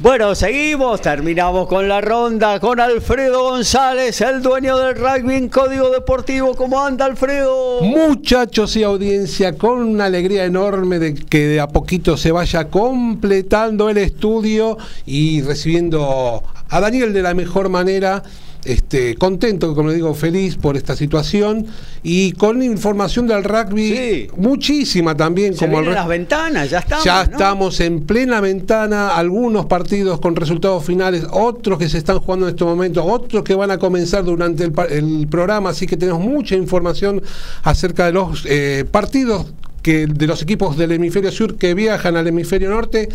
bueno, 0.00 0.34
seguimos, 0.34 1.00
terminamos 1.00 1.68
con 1.68 1.88
la 1.88 2.00
ronda 2.00 2.58
con 2.58 2.80
Alfredo 2.80 3.50
González, 3.50 4.20
el 4.20 4.42
dueño 4.42 4.76
del 4.78 4.96
rugby 4.96 5.34
en 5.34 5.48
Código 5.48 5.90
Deportivo. 5.90 6.54
¿Cómo 6.54 6.82
anda 6.84 7.04
Alfredo? 7.04 7.80
Muchachos 7.82 8.76
y 8.76 8.82
audiencia, 8.82 9.56
con 9.56 9.80
una 9.82 10.06
alegría 10.06 10.44
enorme 10.44 10.98
de 10.98 11.14
que 11.14 11.46
de 11.46 11.60
a 11.60 11.68
poquito 11.68 12.16
se 12.16 12.32
vaya 12.32 12.68
completando 12.68 13.88
el 13.88 13.98
estudio 13.98 14.78
y 15.06 15.42
recibiendo 15.42 16.42
a 16.68 16.80
Daniel 16.80 17.12
de 17.12 17.22
la 17.22 17.34
mejor 17.34 17.68
manera 17.68 18.22
este, 18.64 19.14
contento, 19.16 19.74
como 19.74 19.92
digo, 19.92 20.14
feliz 20.14 20.56
por 20.56 20.76
esta 20.76 20.96
situación 20.96 21.66
y 22.02 22.32
con 22.32 22.62
información 22.62 23.26
del 23.26 23.44
rugby 23.44 24.28
muchísima 24.36 25.16
también. 25.16 25.56
como 25.56 25.80
las 25.82 26.08
ventanas, 26.08 26.70
ya 26.70 26.78
estamos. 26.78 27.04
Ya 27.04 27.22
estamos 27.22 27.80
en 27.80 28.04
plena 28.04 28.40
ventana, 28.40 29.16
algunos 29.16 29.66
partidos 29.66 30.20
con 30.20 30.36
resultados 30.36 30.84
finales, 30.84 31.24
otros 31.30 31.78
que 31.78 31.88
se 31.88 31.98
están 31.98 32.18
jugando 32.18 32.46
en 32.46 32.54
este 32.54 32.64
momento, 32.64 33.04
otros 33.04 33.42
que 33.44 33.54
van 33.54 33.70
a 33.70 33.78
comenzar 33.78 34.24
durante 34.24 34.64
el, 34.64 35.28
programa, 35.28 35.70
así 35.70 35.86
que 35.86 35.96
tenemos 35.96 36.20
mucha 36.20 36.54
información 36.54 37.22
acerca 37.62 38.06
de 38.06 38.12
los 38.12 38.44
eh, 38.46 38.84
partidos 38.90 39.46
que 39.82 40.06
de 40.06 40.26
los 40.26 40.42
equipos 40.42 40.76
del 40.76 40.92
hemisferio 40.92 41.30
sur 41.30 41.56
que 41.56 41.74
viajan 41.74 42.16
al 42.16 42.26
hemisferio 42.26 42.70
norte 42.70 43.10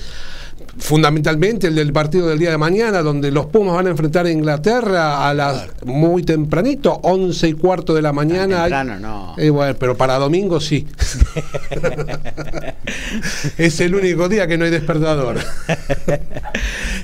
fundamentalmente 0.77 1.67
el 1.67 1.75
del 1.75 1.91
partido 1.91 2.27
del 2.27 2.39
día 2.39 2.51
de 2.51 2.57
mañana, 2.57 3.01
donde 3.01 3.31
los 3.31 3.47
Pumas 3.47 3.75
van 3.75 3.87
a 3.87 3.89
enfrentar 3.89 4.25
a 4.25 4.31
Inglaterra 4.31 5.27
a 5.27 5.33
las 5.33 5.67
muy 5.85 6.23
tempranito, 6.23 6.99
11 7.03 7.47
y 7.47 7.53
cuarto 7.53 7.93
de 7.93 8.01
la 8.01 8.13
mañana. 8.13 8.63
temprano 8.63 8.99
no. 8.99 9.35
Eh, 9.37 9.49
bueno, 9.49 9.75
pero 9.79 9.97
para 9.97 10.17
domingo 10.17 10.59
sí. 10.59 10.87
es 13.57 13.79
el 13.79 13.95
único 13.95 14.29
día 14.29 14.47
que 14.47 14.57
no 14.57 14.65
hay 14.65 14.71
despertador. 14.71 15.39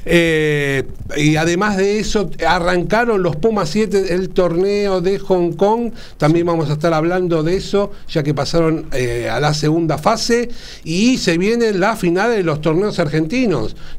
Eh, 0.08 0.84
y 1.18 1.36
además 1.36 1.78
de 1.78 2.00
eso, 2.00 2.30
arrancaron 2.48 3.24
los 3.24 3.38
Pumas 3.38 3.70
7 3.70 4.14
el 4.14 4.30
torneo 4.30 5.02
de 5.02 5.18
Hong 5.18 5.54
Kong. 5.54 5.94
También 6.18 6.46
vamos 6.46 6.70
a 6.70 6.74
estar 6.74 6.94
hablando 6.94 7.42
de 7.42 7.56
eso, 7.56 7.92
ya 8.08 8.22
que 8.22 8.36
pasaron 8.36 8.86
eh, 8.94 9.30
a 9.30 9.40
la 9.40 9.56
segunda 9.56 9.98
fase. 9.98 10.50
Y 10.84 11.18
se 11.18 11.40
viene 11.40 11.74
la 11.74 11.96
final 11.96 12.32
de 12.32 12.44
los 12.44 12.62
torneos 12.62 13.00
argentinos, 13.00 13.55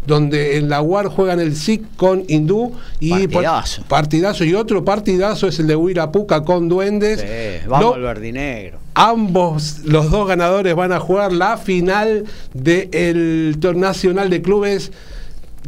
donde 0.07 0.57
en 0.57 0.69
la 0.69 0.83
UAR 0.83 1.07
juegan 1.09 1.41
el 1.41 1.57
SIC 1.57 1.97
con 1.97 2.25
Hindú. 2.29 2.73
Y 3.01 3.11
Partidazo. 3.29 3.83
partidazo. 3.89 4.45
Y 4.45 4.55
otro 4.55 4.85
partidazo 4.85 5.49
es 5.49 5.59
el 5.59 5.67
de 5.67 5.77
Huirapuca 5.77 6.43
con 6.45 6.69
Duendes. 6.69 7.21
Sí, 7.21 7.69
vamos 7.69 7.85
Lo- 7.91 7.95
al 7.95 8.03
verdinegro. 8.03 8.79
Ambos, 8.95 9.81
los 9.85 10.11
dos 10.11 10.27
ganadores, 10.27 10.75
van 10.75 10.93
a 10.93 11.01
jugar 11.01 11.33
la 11.33 11.59
final 11.59 12.25
del 12.55 13.57
torneo 13.61 13.89
nacional 13.89 14.31
de 14.31 14.41
clubes. 14.43 14.91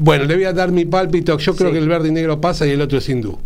Bueno, 0.01 0.25
le 0.25 0.35
voy 0.37 0.45
a 0.45 0.53
dar 0.53 0.71
mi 0.73 0.85
pálpito. 0.85 1.37
Yo 1.39 1.55
creo 1.55 1.69
Sí. 1.69 1.75
que 1.75 1.79
el 1.81 1.89
verde 1.89 2.09
y 2.09 2.13
negro 2.13 2.41
pasa 2.41 2.67
y 2.67 2.71
el 2.71 2.81
otro 2.81 2.99
es 2.99 3.09
hindú. 3.09 3.39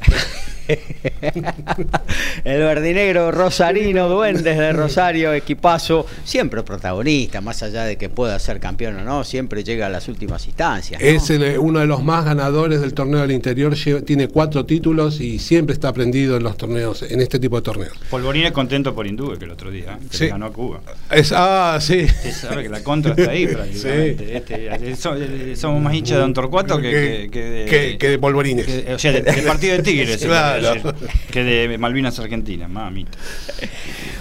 El 2.44 2.58
verdinegro 2.60 3.30
rosarino, 3.30 4.08
Duendes 4.08 4.56
de 4.56 4.72
Rosario, 4.72 5.32
equipazo, 5.34 6.06
siempre 6.24 6.62
protagonista, 6.62 7.40
más 7.40 7.62
allá 7.62 7.84
de 7.84 7.96
que 7.96 8.08
pueda 8.08 8.38
ser 8.38 8.60
campeón 8.60 8.96
o 8.96 9.04
no, 9.04 9.24
siempre 9.24 9.64
llega 9.64 9.86
a 9.86 9.90
las 9.90 10.08
últimas 10.08 10.46
instancias. 10.46 11.00
¿no? 11.00 11.06
Es 11.06 11.30
el- 11.30 11.58
uno 11.58 11.80
de 11.80 11.86
los 11.86 12.02
más 12.02 12.24
ganadores 12.24 12.80
del 12.80 12.94
torneo 12.94 13.20
del 13.20 13.32
interior. 13.32 13.74
Tiene 14.04 14.28
cuatro 14.28 14.64
títulos 14.66 15.20
y 15.20 15.38
siempre 15.38 15.72
está 15.74 15.88
aprendido 15.88 16.36
en 16.36 16.42
los 16.42 16.56
torneos, 16.56 17.02
en 17.02 17.20
este 17.20 17.38
tipo 17.38 17.56
de 17.56 17.62
torneos. 17.62 17.92
Polvorín 18.10 18.44
es 18.44 18.52
contento 18.52 18.94
por 18.94 19.06
Hindú, 19.06 19.36
que 19.38 19.44
el 19.44 19.50
otro 19.50 19.70
día, 19.70 19.98
¿eh? 20.00 20.06
que 20.10 20.16
Sí. 20.16 20.26
ganó 20.28 20.46
a 20.46 20.52
Cuba. 20.52 20.80
Es, 21.10 21.32
ah, 21.34 21.78
sí. 21.80 22.04
Usted 22.04 22.32
sabe 22.32 22.62
que 22.64 22.68
la 22.68 22.82
contra 22.82 23.12
está 23.14 23.30
ahí 23.30 23.46
prácticamente. 23.52 24.36
Este, 24.36 24.96
so- 24.96 25.14
eh, 25.16 25.54
somos 25.56 25.80
más 25.82 25.94
hinchas 25.94 26.16
de 26.16 26.22
Don 26.22 26.34
Torcuato 26.34 26.80
que, 26.80 26.90
que, 26.90 27.28
que 27.30 27.40
de, 27.42 27.64
que- 27.66 27.98
que 27.98 28.08
de 28.10 28.18
polvorines. 28.18 28.66
que- 28.66 28.94
o 28.94 28.98
sea, 28.98 29.12
de, 29.12 29.22
de 29.22 29.42
partido 29.42 29.76
de 29.76 29.82
Tigres, 29.82 30.16
podría 30.22 30.51
Claro. 30.60 30.94
que 31.30 31.44
de 31.44 31.78
Malvinas 31.78 32.18
Argentinas, 32.18 32.68
mamita. 32.70 33.18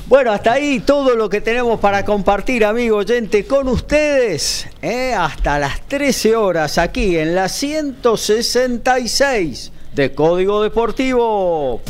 Bueno, 0.07 0.31
hasta 0.31 0.53
ahí 0.53 0.79
todo 0.81 1.15
lo 1.15 1.29
que 1.29 1.41
tenemos 1.41 1.79
para 1.79 2.03
compartir, 2.03 2.65
amigo 2.65 2.97
oyente, 2.97 3.45
con 3.45 3.67
ustedes. 3.67 4.67
¿eh? 4.81 5.13
Hasta 5.13 5.59
las 5.59 5.81
13 5.87 6.35
horas 6.35 6.77
aquí 6.77 7.17
en 7.17 7.35
la 7.35 7.47
166 7.47 9.71
de 9.95 10.13
Código 10.13 10.61
Deportivo. 10.63 11.81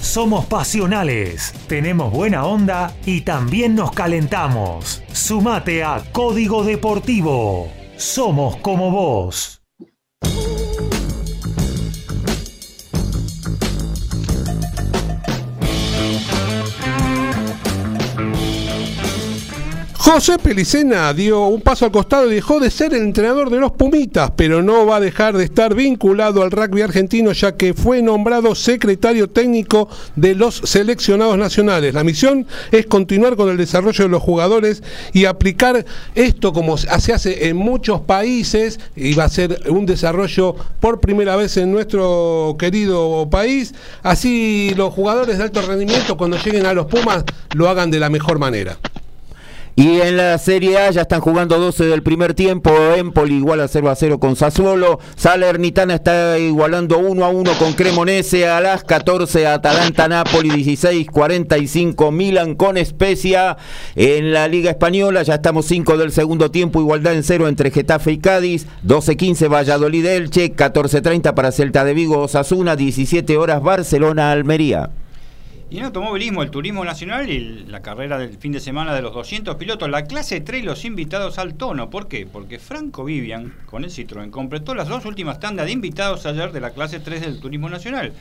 Somos 0.00 0.44
pasionales, 0.46 1.54
tenemos 1.68 2.12
buena 2.12 2.44
onda 2.44 2.92
y 3.06 3.20
también 3.22 3.74
nos 3.76 3.92
calentamos. 3.92 5.02
Sumate 5.12 5.84
a 5.84 6.02
Código 6.12 6.64
Deportivo. 6.64 7.72
Somos 7.96 8.56
como 8.56 8.90
vos. 8.90 9.62
José 20.04 20.36
Pelicena 20.36 21.14
dio 21.14 21.46
un 21.46 21.60
paso 21.60 21.84
al 21.84 21.92
costado 21.92 22.28
y 22.28 22.34
dejó 22.34 22.58
de 22.58 22.72
ser 22.72 22.92
el 22.92 23.02
entrenador 23.02 23.50
de 23.50 23.60
los 23.60 23.70
Pumitas, 23.70 24.32
pero 24.34 24.60
no 24.60 24.84
va 24.84 24.96
a 24.96 25.00
dejar 25.00 25.36
de 25.36 25.44
estar 25.44 25.76
vinculado 25.76 26.42
al 26.42 26.50
rugby 26.50 26.82
argentino 26.82 27.30
ya 27.30 27.56
que 27.56 27.72
fue 27.72 28.02
nombrado 28.02 28.56
secretario 28.56 29.30
técnico 29.30 29.88
de 30.16 30.34
los 30.34 30.56
seleccionados 30.56 31.38
nacionales. 31.38 31.94
La 31.94 32.02
misión 32.02 32.48
es 32.72 32.86
continuar 32.86 33.36
con 33.36 33.48
el 33.48 33.56
desarrollo 33.56 34.02
de 34.02 34.10
los 34.10 34.20
jugadores 34.20 34.82
y 35.12 35.26
aplicar 35.26 35.86
esto 36.16 36.52
como 36.52 36.76
se 36.78 36.90
hace 36.90 37.46
en 37.46 37.56
muchos 37.56 38.00
países 38.00 38.80
y 38.96 39.14
va 39.14 39.24
a 39.24 39.28
ser 39.28 39.60
un 39.68 39.86
desarrollo 39.86 40.56
por 40.80 40.98
primera 40.98 41.36
vez 41.36 41.56
en 41.58 41.70
nuestro 41.70 42.56
querido 42.58 43.28
país. 43.30 43.72
Así 44.02 44.74
los 44.76 44.92
jugadores 44.92 45.38
de 45.38 45.44
alto 45.44 45.62
rendimiento 45.62 46.16
cuando 46.16 46.38
lleguen 46.38 46.66
a 46.66 46.74
los 46.74 46.86
Pumas 46.86 47.22
lo 47.54 47.68
hagan 47.68 47.92
de 47.92 48.00
la 48.00 48.10
mejor 48.10 48.40
manera. 48.40 48.76
Y 49.74 50.02
en 50.02 50.18
la 50.18 50.36
Serie 50.36 50.76
A 50.76 50.90
ya 50.90 51.02
están 51.02 51.22
jugando 51.22 51.58
12 51.58 51.86
del 51.86 52.02
primer 52.02 52.34
tiempo. 52.34 52.70
Empoli 52.94 53.36
igual 53.36 53.60
a 53.60 53.68
0 53.68 53.88
a 53.88 53.94
0 53.94 54.20
con 54.20 54.36
Sassuolo. 54.36 54.98
Salernitana 55.16 55.94
está 55.94 56.38
igualando 56.38 56.98
1 56.98 57.24
a 57.24 57.28
1 57.30 57.52
con 57.58 57.72
Cremonese. 57.72 58.46
A 58.48 58.60
las 58.60 58.84
14 58.84 59.46
Atalanta 59.46 60.08
Napoli 60.08 60.50
16 60.50 61.06
45 61.10 62.12
Milan 62.12 62.54
con 62.54 62.76
Especia. 62.76 63.56
En 63.96 64.34
la 64.34 64.46
Liga 64.46 64.70
Española 64.70 65.22
ya 65.22 65.36
estamos 65.36 65.64
5 65.66 65.96
del 65.96 66.12
segundo 66.12 66.50
tiempo. 66.50 66.80
Igualdad 66.80 67.14
en 67.14 67.22
0 67.22 67.48
entre 67.48 67.70
Getafe 67.70 68.12
y 68.12 68.18
Cádiz. 68.18 68.66
12 68.82 69.16
15 69.16 69.48
Valladolid 69.48 70.04
Elche. 70.04 70.52
14 70.52 71.00
30 71.00 71.34
para 71.34 71.50
Celta 71.50 71.82
de 71.84 71.94
Vigo 71.94 72.18
Osasuna. 72.18 72.76
17 72.76 73.38
horas 73.38 73.62
Barcelona 73.62 74.32
Almería. 74.32 74.90
Y 75.72 75.78
en 75.78 75.84
automovilismo, 75.84 76.42
el 76.42 76.50
turismo 76.50 76.84
nacional 76.84 77.30
y 77.30 77.64
la 77.64 77.80
carrera 77.80 78.18
del 78.18 78.36
fin 78.36 78.52
de 78.52 78.60
semana 78.60 78.94
de 78.94 79.00
los 79.00 79.14
200 79.14 79.56
pilotos, 79.56 79.88
la 79.88 80.04
clase 80.04 80.42
3 80.42 80.62
y 80.62 80.66
los 80.66 80.84
invitados 80.84 81.38
al 81.38 81.54
tono. 81.54 81.88
¿Por 81.88 82.08
qué? 82.08 82.26
Porque 82.30 82.58
Franco 82.58 83.04
Vivian, 83.04 83.54
con 83.64 83.82
el 83.82 83.90
Citroën, 83.90 84.28
completó 84.28 84.74
las 84.74 84.88
dos 84.88 85.06
últimas 85.06 85.40
tandas 85.40 85.64
de 85.64 85.72
invitados 85.72 86.26
ayer 86.26 86.52
de 86.52 86.60
la 86.60 86.72
clase 86.72 87.00
3 87.00 87.22
del 87.22 87.40
turismo 87.40 87.70
nacional. 87.70 88.12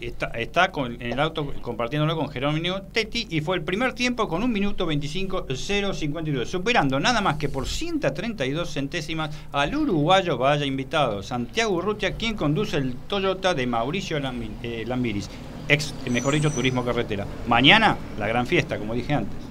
Está, 0.00 0.26
está 0.28 0.70
en 0.76 1.02
el 1.02 1.20
auto 1.20 1.52
compartiéndolo 1.60 2.16
con 2.16 2.28
Jerónimo 2.28 2.82
Tetti 2.82 3.26
y 3.30 3.40
fue 3.40 3.56
el 3.56 3.62
primer 3.62 3.92
tiempo 3.92 4.28
con 4.28 4.42
1 4.42 4.52
minuto 4.52 4.86
25 4.86 5.46
052, 5.54 6.48
superando 6.48 7.00
nada 7.00 7.20
más 7.20 7.36
que 7.36 7.48
por 7.48 7.66
132 7.66 8.72
centésimas 8.72 9.36
al 9.52 9.74
uruguayo 9.74 10.38
vaya 10.38 10.64
invitado, 10.64 11.22
Santiago 11.22 11.74
Urrutia, 11.74 12.16
quien 12.16 12.36
conduce 12.36 12.76
el 12.76 12.94
Toyota 12.94 13.54
de 13.54 13.66
Mauricio 13.66 14.18
eh, 14.62 14.84
Lambiris 14.86 15.28
ex, 15.68 15.94
mejor 16.10 16.34
dicho, 16.34 16.50
turismo 16.50 16.84
carretera. 16.84 17.26
Mañana, 17.46 17.96
la 18.18 18.26
gran 18.26 18.46
fiesta, 18.46 18.78
como 18.78 18.94
dije 18.94 19.14
antes. 19.14 19.47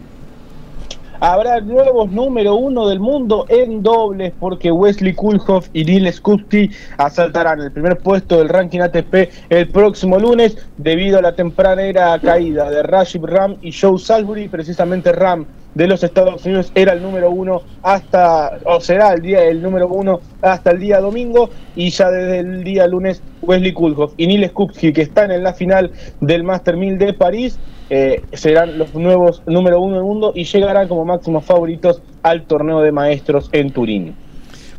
Habrá 1.19 1.61
nuevos 1.61 2.11
número 2.11 2.55
uno 2.55 2.87
del 2.87 2.99
mundo 2.99 3.47
en 3.49 3.81
dobles 3.81 4.33
porque 4.39 4.71
Wesley 4.71 5.13
Kulhoff 5.13 5.67
y 5.73 5.83
Neil 5.83 6.13
Skupski 6.13 6.69
asaltarán 6.97 7.59
el 7.59 7.71
primer 7.71 7.97
puesto 7.97 8.37
del 8.37 8.49
ranking 8.49 8.81
ATP 8.81 9.31
el 9.49 9.67
próximo 9.69 10.19
lunes 10.19 10.57
debido 10.77 11.17
a 11.17 11.23
la 11.23 11.33
tempranera 11.33 12.19
caída 12.19 12.69
de 12.69 12.83
Rashid 12.83 13.23
Ram 13.23 13.57
y 13.63 13.71
Joe 13.71 13.97
Salisbury, 13.97 14.47
precisamente 14.47 15.11
Ram 15.11 15.47
de 15.73 15.87
los 15.87 16.03
Estados 16.03 16.45
Unidos 16.45 16.71
era 16.75 16.93
el 16.93 17.01
número 17.01 17.31
uno 17.31 17.63
hasta, 17.81 18.59
o 18.65 18.79
será 18.79 19.13
el 19.13 19.21
día 19.23 19.43
el 19.43 19.61
número 19.61 19.87
uno 19.87 20.19
hasta 20.43 20.69
el 20.69 20.79
día 20.79 20.99
domingo 20.99 21.49
y 21.75 21.89
ya 21.89 22.11
desde 22.11 22.39
el 22.39 22.63
día 22.63 22.85
lunes 22.85 23.23
Wesley 23.41 23.73
Kulhoff 23.73 24.13
y 24.17 24.27
Neil 24.27 24.51
que 24.93 25.01
están 25.01 25.31
en 25.31 25.41
la 25.41 25.53
final 25.53 25.91
del 26.21 26.43
Master 26.43 26.77
1000 26.77 26.99
de 26.99 27.13
París 27.13 27.57
eh, 27.89 28.23
serán 28.33 28.77
los 28.77 28.93
nuevos 28.93 29.41
número 29.45 29.79
uno 29.81 29.95
del 29.95 30.03
mundo 30.03 30.31
y 30.35 30.43
llegarán 30.43 30.87
como 30.87 31.05
máximos 31.05 31.45
favoritos 31.45 32.01
al 32.23 32.43
torneo 32.45 32.81
de 32.81 32.91
maestros 32.91 33.49
en 33.53 33.71
Turín. 33.71 34.15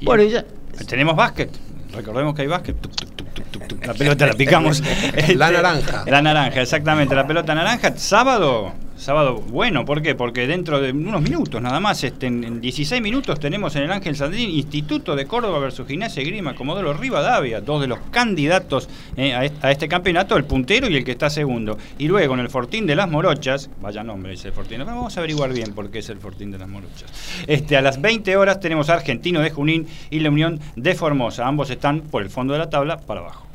Y 0.01 0.05
Bueno, 0.05 0.23
y 0.23 0.31
ya- 0.31 0.45
Tenemos 0.89 1.17
básquet. 1.17 1.51
Recordemos 1.95 2.35
que 2.35 2.43
hay 2.43 2.49
básquet. 2.49 2.77
Tuc, 2.81 2.93
tuc, 2.95 3.11
tuc, 3.17 3.29
tuc, 3.35 3.45
tuc, 3.51 3.67
tuc. 3.68 3.68
La 3.89 3.95
pelota 3.95 4.27
la 4.27 4.33
picamos. 4.35 4.83
Este, 5.15 5.35
La 5.35 5.51
naranja. 5.51 6.05
La 6.07 6.23
naranja, 6.23 6.61
exactamente. 6.63 7.15
La 7.15 7.27
pelota 7.27 7.55
naranja. 7.55 7.97
Sábado. 7.97 8.73
Sábado 8.97 9.35
bueno, 9.37 9.85
¿por 9.85 10.03
qué? 10.03 10.17
Porque 10.17 10.49
dentro 10.49 10.81
de 10.81 10.91
unos 10.91 11.23
minutos, 11.23 11.63
nada 11.63 11.79
más, 11.79 12.03
este, 12.03 12.27
en, 12.27 12.43
en 12.43 12.61
16 12.61 13.01
minutos 13.01 13.39
tenemos 13.39 13.77
en 13.77 13.85
el 13.85 13.93
Ángel 13.93 14.17
Sandrín 14.17 14.51
Instituto 14.51 15.15
de 15.15 15.25
Córdoba 15.25 15.61
versus 15.61 15.87
Gimnasia 15.87 16.21
y 16.21 16.27
Grima, 16.27 16.57
Comodoro 16.57 16.93
Rivadavia, 16.95 17.61
dos 17.61 17.81
de 17.81 17.87
los 17.87 18.01
candidatos 18.11 18.89
eh, 19.17 19.35
a, 19.35 19.45
est- 19.45 19.65
a 19.65 19.71
este 19.71 19.87
campeonato, 19.87 20.37
el 20.37 20.43
puntero 20.45 20.89
y 20.91 20.97
el 20.97 21.05
que 21.05 21.13
está 21.13 21.31
segundo. 21.31 21.79
Y 21.97 22.09
luego 22.09 22.35
en 22.35 22.41
el 22.41 22.51
Fortín 22.51 22.87
de 22.87 22.97
las 22.97 23.09
Morochas, 23.09 23.71
vaya 23.81 24.03
nombre 24.03 24.33
ese 24.35 24.51
Fortín, 24.51 24.79
pero 24.79 24.87
vamos 24.97 25.17
a 25.17 25.21
averiguar 25.21 25.53
bien 25.53 25.75
por 25.75 25.93
qué 25.93 26.01
es 26.01 26.09
el 26.09 26.19
Fortín 26.19 26.51
de 26.51 26.59
las 26.59 26.69
Morochas. 26.69 27.05
Este, 27.47 27.77
a 27.77 27.83
las 27.83 28.01
20 28.01 28.37
horas 28.37 28.59
tenemos 28.59 28.91
a 28.91 28.95
Argentino 28.95 29.41
de 29.41 29.51
Junín 29.51 29.87
y 30.11 30.19
la 30.19 30.31
Unión 30.31 30.59
de 30.75 30.95
Formosa. 30.97 31.47
Ambos 31.47 31.71
están 31.71 32.01
por 32.01 32.23
el 32.25 32.31
fondo 32.31 32.53
de 32.53 32.59
la 32.59 32.69
tabla 32.69 32.99
para 32.99 33.21
abajo. 33.21 33.47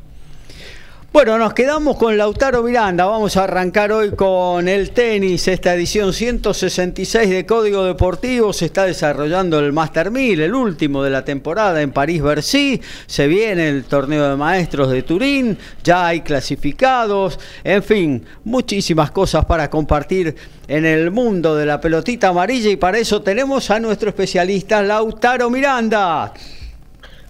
Bueno, 1.14 1.38
nos 1.38 1.54
quedamos 1.54 1.96
con 1.96 2.18
Lautaro 2.18 2.64
Miranda. 2.64 3.04
Vamos 3.04 3.36
a 3.36 3.44
arrancar 3.44 3.92
hoy 3.92 4.16
con 4.16 4.68
el 4.68 4.90
tenis. 4.90 5.46
Esta 5.46 5.72
edición 5.72 6.12
166 6.12 7.30
de 7.30 7.46
Código 7.46 7.84
Deportivo 7.84 8.52
se 8.52 8.64
está 8.64 8.86
desarrollando 8.86 9.60
el 9.60 9.72
Master 9.72 10.10
1000, 10.10 10.40
el 10.40 10.52
último 10.52 11.04
de 11.04 11.10
la 11.10 11.24
temporada 11.24 11.80
en 11.82 11.92
París-Bercy. 11.92 12.80
Se 13.06 13.28
viene 13.28 13.68
el 13.68 13.84
torneo 13.84 14.28
de 14.28 14.34
maestros 14.34 14.90
de 14.90 15.04
Turín. 15.04 15.56
Ya 15.84 16.08
hay 16.08 16.22
clasificados. 16.22 17.38
En 17.62 17.84
fin, 17.84 18.24
muchísimas 18.42 19.12
cosas 19.12 19.44
para 19.44 19.70
compartir 19.70 20.34
en 20.66 20.84
el 20.84 21.12
mundo 21.12 21.54
de 21.54 21.64
la 21.64 21.80
pelotita 21.80 22.30
amarilla. 22.30 22.70
Y 22.70 22.76
para 22.76 22.98
eso 22.98 23.22
tenemos 23.22 23.70
a 23.70 23.78
nuestro 23.78 24.08
especialista 24.08 24.82
Lautaro 24.82 25.48
Miranda. 25.48 26.34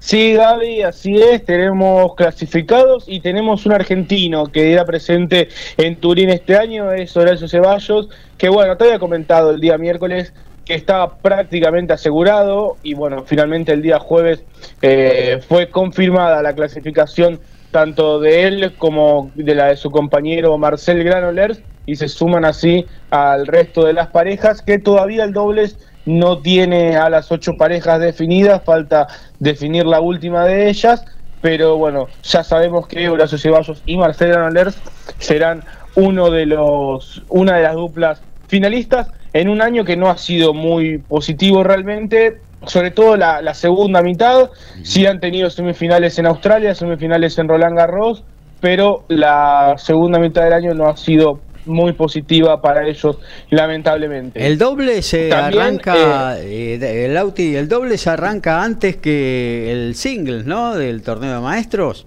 Sí, 0.05 0.35
Gaby, 0.35 0.83
así 0.83 1.17
es, 1.17 1.47
tenemos 1.47 2.15
clasificados 2.15 3.05
y 3.07 3.21
tenemos 3.21 3.65
un 3.65 3.73
argentino 3.73 4.45
que 4.45 4.71
era 4.71 4.85
presente 4.85 5.49
en 5.79 5.97
Turín 5.97 6.29
este 6.29 6.59
año, 6.59 6.93
es 6.93 7.17
Horacio 7.17 7.49
Ceballos, 7.49 8.11
que 8.37 8.51
bueno, 8.51 8.77
te 8.77 8.85
había 8.85 8.99
comentado 8.99 9.53
el 9.53 9.63
día 9.63 9.79
miércoles 9.79 10.35
que 10.67 10.75
estaba 10.75 11.17
prácticamente 11.17 11.95
asegurado 11.95 12.77
y 12.83 12.93
bueno, 12.93 13.25
finalmente 13.25 13.73
el 13.73 13.81
día 13.81 13.99
jueves 13.99 14.45
eh, 14.83 15.41
fue 15.49 15.71
confirmada 15.71 16.43
la 16.43 16.55
clasificación 16.55 17.41
tanto 17.71 18.21
de 18.21 18.43
él 18.43 18.75
como 18.77 19.31
de 19.35 19.55
la 19.55 19.69
de 19.69 19.79
su 19.79 19.91
compañero 19.91 20.59
Marcel 20.59 21.03
Granolers 21.03 21.63
y 21.87 21.97
se 21.97 22.09
suman 22.09 22.45
así 22.45 22.85
al 23.09 23.47
resto 23.47 23.87
de 23.87 23.95
las 23.95 24.09
parejas 24.09 24.61
que 24.61 24.79
todavía 24.79 25.25
el 25.25 25.33
dobles 25.33 25.79
no 26.07 26.39
tiene 26.39 26.97
a 26.97 27.09
las 27.09 27.33
ocho 27.33 27.57
parejas 27.57 28.01
definidas, 28.01 28.63
falta 28.65 29.07
definir 29.39 29.87
la 29.87 30.01
última 30.01 30.45
de 30.45 30.69
ellas, 30.69 31.05
pero 31.41 31.77
bueno, 31.77 32.09
ya 32.23 32.43
sabemos 32.43 32.87
que 32.87 33.09
Horacio 33.09 33.39
Ceballos 33.39 33.83
y 33.87 33.97
Marcelo 33.97 34.33
Granollers 34.35 34.77
serán 35.19 35.63
uno 35.95 36.31
de 36.31 36.47
los, 36.47 37.23
una 37.29 37.57
de 37.57 37.63
las 37.63 37.75
duplas 37.75 38.23
finalistas 38.49 39.09
en 39.33 39.49
un 39.49 39.61
año 39.61 39.85
que 39.85 39.97
no 39.97 40.09
ha 40.09 40.17
sido 40.17 40.55
muy 40.55 40.99
positivo 40.99 41.63
realmente, 41.63 42.41
sobre 42.67 42.91
todo 42.91 43.17
la, 43.17 43.43
la 43.43 43.55
segunda 43.55 44.01
mitad, 44.03 44.51
sí 44.83 45.07
han 45.07 45.21
tenido 45.21 45.51
semifinales 45.51 46.19
en 46.19 46.27
Australia, 46.27 46.75
semifinales 46.75 47.39
en 47.39 47.49
Roland 47.49 47.77
Garros, 47.77 48.25
pero 48.61 49.05
la 49.09 49.75
segunda 49.77 50.19
mitad 50.19 50.45
del 50.45 50.55
año 50.55 50.73
no 50.73 50.89
ha 50.89 50.97
sido 50.97 51.41
muy 51.67 51.93
positiva 51.93 52.61
para 52.61 52.87
ellos, 52.87 53.19
lamentablemente. 53.51 54.47
El 54.47 54.59
doble 54.59 55.03
se 55.03 55.33
arranca, 55.33 56.39
eh, 56.39 56.79
eh, 56.81 57.07
el, 57.07 57.17
Auti, 57.17 57.57
el 57.57 57.69
doble 57.69 57.99
se 57.99 58.11
arranca 58.11 58.63
antes 58.63 58.97
que 58.97 59.73
el 59.73 59.95
single, 59.95 60.45
¿no? 60.45 60.75
Del 60.75 61.03
torneo 61.03 61.35
de 61.35 61.41
maestros. 61.41 62.07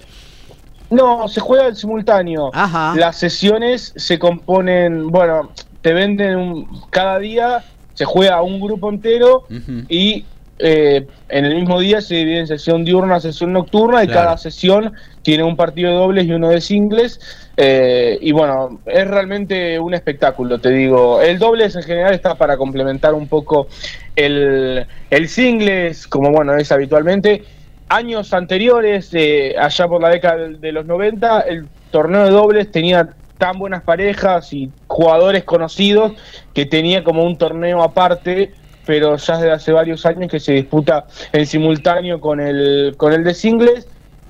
No, 0.90 1.28
se 1.28 1.42
juega 1.42 1.68
en 1.68 1.76
simultáneo. 1.76 2.50
Ajá. 2.54 2.94
Las 2.96 3.18
sesiones 3.18 3.94
se 3.96 4.18
componen, 4.18 5.08
bueno, 5.10 5.52
te 5.82 5.94
venden 5.94 6.38
un, 6.38 6.82
cada 6.90 7.20
día, 7.20 7.64
se 7.94 8.06
juega 8.06 8.42
un 8.42 8.60
grupo 8.60 8.90
entero 8.90 9.46
y 9.90 10.26
eh, 10.60 11.06
en 11.30 11.46
el 11.46 11.56
mismo 11.56 11.80
día 11.80 12.02
se 12.02 12.16
divide 12.16 12.40
en 12.40 12.48
sesión 12.48 12.84
diurna, 12.84 13.20
sesión 13.20 13.54
nocturna 13.54 14.04
y 14.04 14.08
cada 14.08 14.38
sesión 14.38 14.94
tiene 15.22 15.44
un 15.44 15.56
partido 15.56 15.92
de 15.92 15.98
dobles 15.98 16.26
y 16.26 16.32
uno 16.32 16.50
de 16.50 16.62
singles. 16.62 17.20
Eh, 17.58 18.18
y 18.22 18.32
bueno, 18.32 18.80
es 18.86 19.08
realmente 19.08 19.80
un 19.80 19.94
espectáculo, 19.94 20.60
te 20.60 20.70
digo. 20.70 21.22
El 21.22 21.38
dobles 21.38 21.76
en 21.76 21.84
general 21.84 22.14
está 22.14 22.36
para 22.36 22.58
complementar 22.58 23.14
un 23.14 23.28
poco 23.28 23.68
el, 24.16 24.86
el 25.10 25.30
singles, 25.30 26.08
como 26.08 26.32
bueno 26.32 26.56
es 26.56 26.72
habitualmente. 26.72 27.44
Años 27.90 28.34
anteriores, 28.34 29.10
eh, 29.14 29.56
allá 29.58 29.88
por 29.88 30.02
la 30.02 30.10
década 30.10 30.48
de 30.50 30.72
los 30.72 30.86
90, 30.86 31.42
el 31.42 31.68
torneo 31.92 32.26
de 32.26 32.32
dobles 32.32 32.72
tenía 32.72 33.10
tan 33.38 33.60
buenas 33.60 33.84
parejas 33.84 34.52
y 34.52 34.72
jugadores 34.88 35.44
conocidos 35.44 36.14
que 36.54 36.66
tenía 36.66 37.04
como 37.04 37.24
un 37.24 37.38
torneo 37.38 37.84
aparte 37.84 38.52
pero 38.88 39.17
ya 39.17 39.38
desde 39.38 39.51
hace 39.51 39.72
varios 39.74 40.06
años 40.06 40.32
que 40.32 40.39
se 40.39 40.53
disputa 40.53 41.06
en 41.34 41.46
simultáneo 41.46 42.22
con 42.22 42.39
el, 42.39 42.96
con 42.98 43.13
el 43.13 43.24
de 43.24 43.34
singles. 43.34 43.88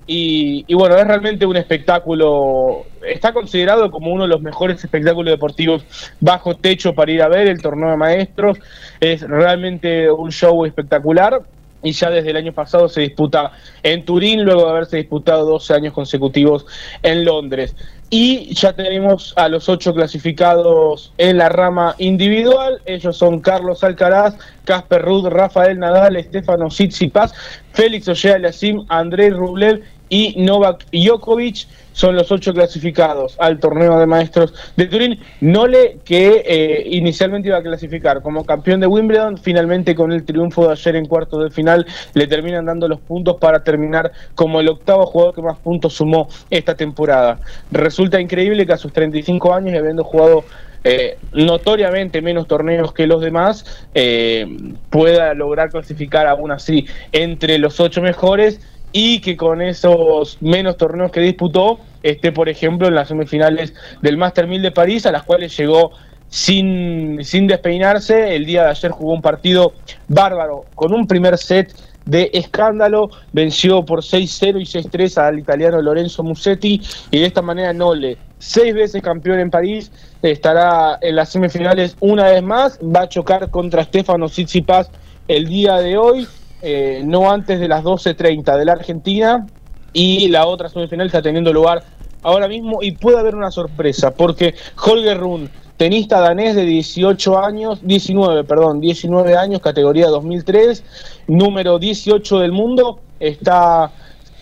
Y, 0.10 0.74
bueno, 0.74 0.96
es 0.98 1.06
realmente 1.06 1.46
un 1.46 1.58
espectáculo, 1.58 2.86
está 3.06 3.34
considerado 3.34 3.92
como 3.92 4.10
uno 4.12 4.24
de 4.24 4.30
los 4.30 4.42
mejores 4.42 4.82
espectáculos 4.82 5.30
deportivos 5.32 5.84
bajo 6.22 6.56
techo 6.56 6.96
para 6.96 7.12
ir 7.12 7.22
a 7.22 7.28
ver 7.28 7.48
el 7.48 7.62
torneo 7.62 7.90
de 7.92 7.98
maestros. 7.98 8.58
Es 9.02 9.22
realmente 9.22 10.10
un 10.10 10.32
show 10.32 10.66
espectacular 10.66 11.42
y 11.84 11.92
ya 11.92 12.10
desde 12.10 12.32
el 12.32 12.38
año 12.38 12.54
pasado 12.54 12.88
se 12.90 13.02
disputa 13.02 13.52
en 13.84 14.04
Turín, 14.06 14.44
luego 14.44 14.64
de 14.64 14.70
haberse 14.70 14.98
disputado 14.98 15.46
12 15.46 15.74
años 15.74 15.94
consecutivos 15.94 16.66
en 17.04 17.26
Londres. 17.26 17.76
Y 18.10 18.54
ya 18.54 18.72
tenemos 18.72 19.34
a 19.36 19.50
los 19.50 19.68
ocho 19.68 19.94
clasificados 19.94 21.12
en 21.18 21.40
la 21.40 21.50
rama 21.50 21.94
individual. 21.98 22.82
Ellos 22.86 23.18
son 23.18 23.42
Carlos 23.42 23.84
Alcaraz, 23.84 24.38
Casper 24.64 25.02
Ruud, 25.02 25.28
Rafael 25.28 25.78
Nadal, 25.78 26.16
Estefano 26.16 26.70
Tsitsipas, 26.70 27.34
Félix 27.74 28.08
Ojeal-Yassim, 28.08 28.86
Andrei 28.88 29.30
Rublev 29.30 29.82
y 30.10 30.36
Novak 30.38 30.86
Djokovic 30.92 31.68
son 31.98 32.16
los 32.16 32.32
ocho 32.32 32.54
clasificados 32.54 33.36
al 33.40 33.60
torneo 33.60 33.98
de 33.98 34.06
maestros 34.06 34.54
de 34.76 34.86
Turín. 34.86 35.20
Nole, 35.42 35.98
que 36.06 36.44
eh, 36.46 36.84
inicialmente 36.92 37.50
iba 37.50 37.58
a 37.58 37.64
clasificar 37.64 38.22
como 38.22 38.46
campeón 38.46 38.80
de 38.80 38.86
Wimbledon, 38.86 39.40
finalmente 39.40 39.96
con 39.96 40.12
el 40.12 40.24
triunfo 40.24 40.68
de 40.68 40.74
ayer 40.74 40.96
en 40.96 41.08
cuartos 41.08 41.44
de 41.44 41.50
final 41.50 41.88
le 42.14 42.28
terminan 42.28 42.66
dando 42.66 42.88
los 42.88 43.00
puntos 43.00 43.38
para 43.38 43.64
terminar 43.64 44.12
como 44.36 44.60
el 44.60 44.70
octavo 44.70 45.08
jugador 45.08 45.34
que 45.34 45.42
más 45.42 45.58
puntos 45.58 45.94
sumó 45.94 46.30
esta 46.52 46.76
temporada. 46.76 47.40
Resulta 47.72 48.22
increíble 48.22 48.68
que 48.68 48.74
a 48.74 48.78
sus 48.78 48.94
35 48.94 49.54
años 49.54 49.74
y 49.74 49.78
habiendo 49.78 50.04
jugado 50.04 50.44
eh, 50.84 51.18
notoriamente 51.34 52.22
menos 52.22 52.48
torneos 52.48 52.94
que 52.94 53.08
los 53.08 53.22
demás, 53.22 53.88
eh, 53.94 54.48
pueda 54.90 55.34
lograr 55.34 55.70
clasificar 55.70 56.28
aún 56.28 56.52
así 56.52 56.86
entre 57.12 57.58
los 57.58 57.80
ocho 57.80 58.02
mejores 58.02 58.62
y 58.92 59.20
que 59.20 59.36
con 59.36 59.62
esos 59.62 60.38
menos 60.42 60.78
torneos 60.78 61.12
que 61.12 61.20
disputó 61.20 61.80
esté, 62.04 62.32
por 62.32 62.50
ejemplo, 62.50 62.88
en 62.88 62.96
las 62.96 63.10
semifinales 63.10 63.74
del 64.02 64.18
Master 64.18 64.48
1000 64.48 64.62
de 64.62 64.72
París, 64.72 65.06
a 65.06 65.12
las 65.12 65.24
cuales 65.24 65.56
llegó 65.58 65.92
sin, 66.30 67.24
sin 67.24 67.48
despeinarse. 67.48 68.36
El 68.36 68.46
día 68.46 68.64
de 68.64 68.70
ayer 68.70 68.92
jugó 68.92 69.14
un 69.14 69.22
partido 69.22 69.74
bárbaro, 70.08 70.66
con 70.76 70.94
un 70.94 71.08
primer 71.08 71.38
set 71.38 71.74
de 72.06 72.30
escándalo, 72.34 73.10
venció 73.34 73.84
por 73.84 74.02
6-0 74.02 74.62
y 74.62 74.66
6-3 74.66 75.18
al 75.18 75.40
italiano 75.40 75.82
Lorenzo 75.82 76.24
Musetti 76.24 76.82
y 77.12 77.20
de 77.20 77.26
esta 77.26 77.42
manera 77.42 77.74
Nole, 77.74 78.18
seis 78.40 78.74
veces 78.74 79.02
campeón 79.02 79.40
en 79.40 79.50
París, 79.50 79.92
estará 80.22 80.98
en 81.02 81.18
las 81.18 81.30
semifinales 81.30 81.98
una 82.00 82.30
vez 82.30 82.42
más, 82.42 82.80
va 82.80 83.02
a 83.02 83.10
chocar 83.10 83.50
contra 83.50 83.84
Stefano 83.84 84.28
Tsitsipas 84.28 84.90
el 85.28 85.48
día 85.48 85.76
de 85.78 85.98
hoy 85.98 86.26
eh, 86.62 87.02
no 87.06 87.32
antes 87.32 87.60
de 87.60 87.68
las 87.68 87.84
12.30 87.84 88.58
de 88.58 88.66
la 88.66 88.74
Argentina 88.74 89.46
y 89.94 90.28
la 90.30 90.46
otra 90.48 90.70
semifinal 90.70 91.08
está 91.08 91.22
teniendo 91.22 91.54
lugar 91.54 91.84
ahora 92.24 92.48
mismo 92.48 92.80
y 92.82 92.92
puede 92.92 93.20
haber 93.20 93.36
una 93.36 93.52
sorpresa 93.52 94.12
porque 94.12 94.56
Holger 94.84 95.18
Run, 95.20 95.50
tenista 95.78 96.20
danés 96.20 96.56
de 96.56 96.66
18 96.66 97.40
años, 97.40 97.80
19, 97.84 98.44
perdón, 98.44 98.82
19 98.82 99.38
años, 99.38 99.62
categoría 99.62 100.08
2003, 100.08 100.84
número 101.28 101.80
18 101.80 102.40
del 102.40 102.52
mundo, 102.52 103.00
está 103.20 103.92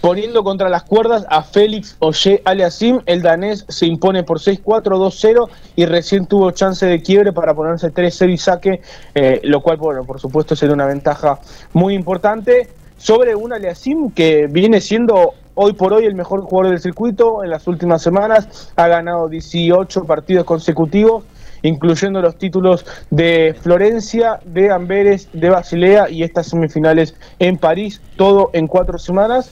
poniendo 0.06 0.44
contra 0.44 0.70
las 0.70 0.84
cuerdas 0.84 1.26
a 1.32 1.42
Félix 1.42 1.96
Oye 1.98 2.40
Aliasim. 2.46 3.02
El 3.08 3.24
danés 3.24 3.66
se 3.70 3.88
impone 3.88 4.22
por 4.22 4.38
6-4, 4.38 4.84
2-0 4.84 5.50
y 5.76 5.88
recién 5.88 6.28
tuvo 6.28 6.52
chance 6.52 6.86
de 6.86 7.02
quiebre 7.02 7.34
para 7.34 7.56
ponerse 7.56 7.92
3-0 7.92 8.32
y 8.32 8.38
saque, 8.38 8.82
eh, 9.16 9.42
lo 9.46 9.62
cual, 9.62 9.78
bueno, 9.78 10.04
por 10.04 10.20
supuesto 10.20 10.56
sería 10.56 10.76
una 10.76 10.86
ventaja 10.86 11.40
muy 11.74 11.96
importante 11.96 12.70
sobre 12.98 13.34
un 13.34 13.52
Aliasim 13.52 14.12
que 14.12 14.46
viene 14.46 14.80
siendo 14.80 15.34
hoy 15.56 15.74
por 15.74 15.92
hoy 15.92 16.06
el 16.06 16.14
mejor 16.14 16.42
jugador 16.42 16.74
del 16.74 16.82
circuito 16.82 17.44
en 17.44 17.50
las 17.50 17.66
últimas 17.66 18.04
semanas. 18.04 18.72
Ha 18.76 18.88
ganado 18.88 19.28
18 19.28 20.04
partidos 20.04 20.46
consecutivos 20.46 21.24
incluyendo 21.64 22.22
los 22.22 22.38
títulos 22.38 22.86
de 23.10 23.56
Florencia, 23.60 24.40
de 24.46 24.70
Amberes, 24.70 25.30
de 25.34 25.50
Basilea 25.50 26.12
y 26.12 26.22
estas 26.22 26.50
semifinales 26.50 27.16
en 27.40 27.58
París, 27.58 28.02
todo 28.18 28.52
en 28.54 28.68
cuatro 28.68 29.00
semanas. 29.00 29.50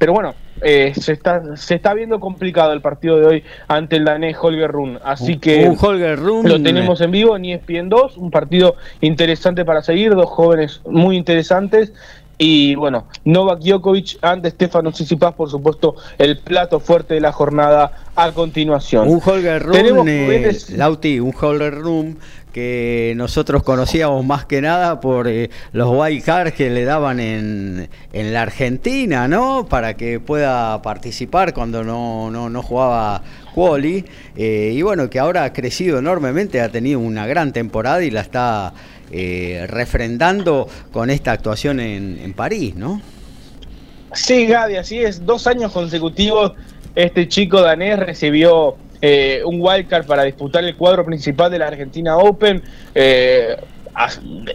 Pero 0.00 0.14
bueno, 0.14 0.34
eh, 0.62 0.94
se, 0.98 1.12
está, 1.12 1.58
se 1.58 1.74
está 1.74 1.92
viendo 1.92 2.20
complicado 2.20 2.72
el 2.72 2.80
partido 2.80 3.18
de 3.18 3.26
hoy 3.26 3.44
ante 3.68 3.96
el 3.96 4.06
danés 4.06 4.34
Holger 4.40 4.70
Run. 4.70 4.98
Así 5.04 5.36
que 5.36 5.68
un 5.68 5.76
Holger 5.78 6.18
Run, 6.18 6.48
lo 6.48 6.62
tenemos 6.62 7.02
en 7.02 7.10
vivo 7.10 7.36
en 7.36 7.44
ESPN 7.44 7.90
2, 7.90 8.16
un 8.16 8.30
partido 8.30 8.76
interesante 9.02 9.62
para 9.66 9.82
seguir, 9.82 10.14
dos 10.14 10.30
jóvenes 10.30 10.80
muy 10.86 11.18
interesantes. 11.18 11.92
Y 12.38 12.76
bueno, 12.76 13.08
Novak 13.26 13.58
Djokovic 13.60 14.16
ante 14.22 14.48
Stefano 14.48 14.90
Tsitsipas, 14.90 15.34
por 15.34 15.50
supuesto, 15.50 15.96
el 16.16 16.38
plato 16.38 16.80
fuerte 16.80 17.12
de 17.12 17.20
la 17.20 17.32
jornada 17.32 17.92
a 18.16 18.32
continuación. 18.32 19.06
Un 19.06 19.20
Holger 19.22 19.62
Run, 19.62 20.08
eh, 20.08 20.56
Lauti, 20.76 21.20
un 21.20 21.34
Holger 21.38 21.74
Run 21.74 22.18
que 22.52 23.14
nosotros 23.16 23.62
conocíamos 23.62 24.24
más 24.24 24.44
que 24.44 24.60
nada 24.60 25.00
por 25.00 25.28
eh, 25.28 25.50
los 25.72 25.88
white 25.90 26.24
cards 26.24 26.52
que 26.52 26.70
le 26.70 26.84
daban 26.84 27.20
en, 27.20 27.88
en, 28.12 28.32
la 28.32 28.42
Argentina, 28.42 29.28
¿no? 29.28 29.66
Para 29.68 29.94
que 29.94 30.20
pueda 30.20 30.80
participar 30.82 31.54
cuando 31.54 31.84
no, 31.84 32.30
no, 32.30 32.48
no 32.50 32.62
jugaba 32.62 33.22
quali. 33.54 34.04
Eh, 34.36 34.72
y 34.74 34.82
bueno, 34.82 35.08
que 35.08 35.18
ahora 35.18 35.44
ha 35.44 35.52
crecido 35.52 35.98
enormemente, 35.98 36.60
ha 36.60 36.68
tenido 36.68 36.98
una 37.00 37.26
gran 37.26 37.52
temporada 37.52 38.02
y 38.02 38.10
la 38.10 38.20
está 38.20 38.72
eh, 39.10 39.66
refrendando 39.68 40.68
con 40.92 41.10
esta 41.10 41.32
actuación 41.32 41.80
en, 41.80 42.18
en 42.22 42.32
París, 42.32 42.74
¿no? 42.74 43.00
Sí, 44.12 44.46
Gaby, 44.46 44.76
así 44.76 44.98
es. 44.98 45.24
Dos 45.24 45.46
años 45.46 45.72
consecutivos 45.72 46.52
este 46.94 47.28
chico 47.28 47.62
danés 47.62 47.98
recibió 47.98 48.76
eh, 49.00 49.42
un 49.44 49.60
wildcard 49.60 50.06
para 50.06 50.24
disputar 50.24 50.64
el 50.64 50.76
cuadro 50.76 51.04
principal 51.04 51.50
de 51.50 51.58
la 51.58 51.68
Argentina 51.68 52.16
Open. 52.16 52.62
Eh, 52.94 53.56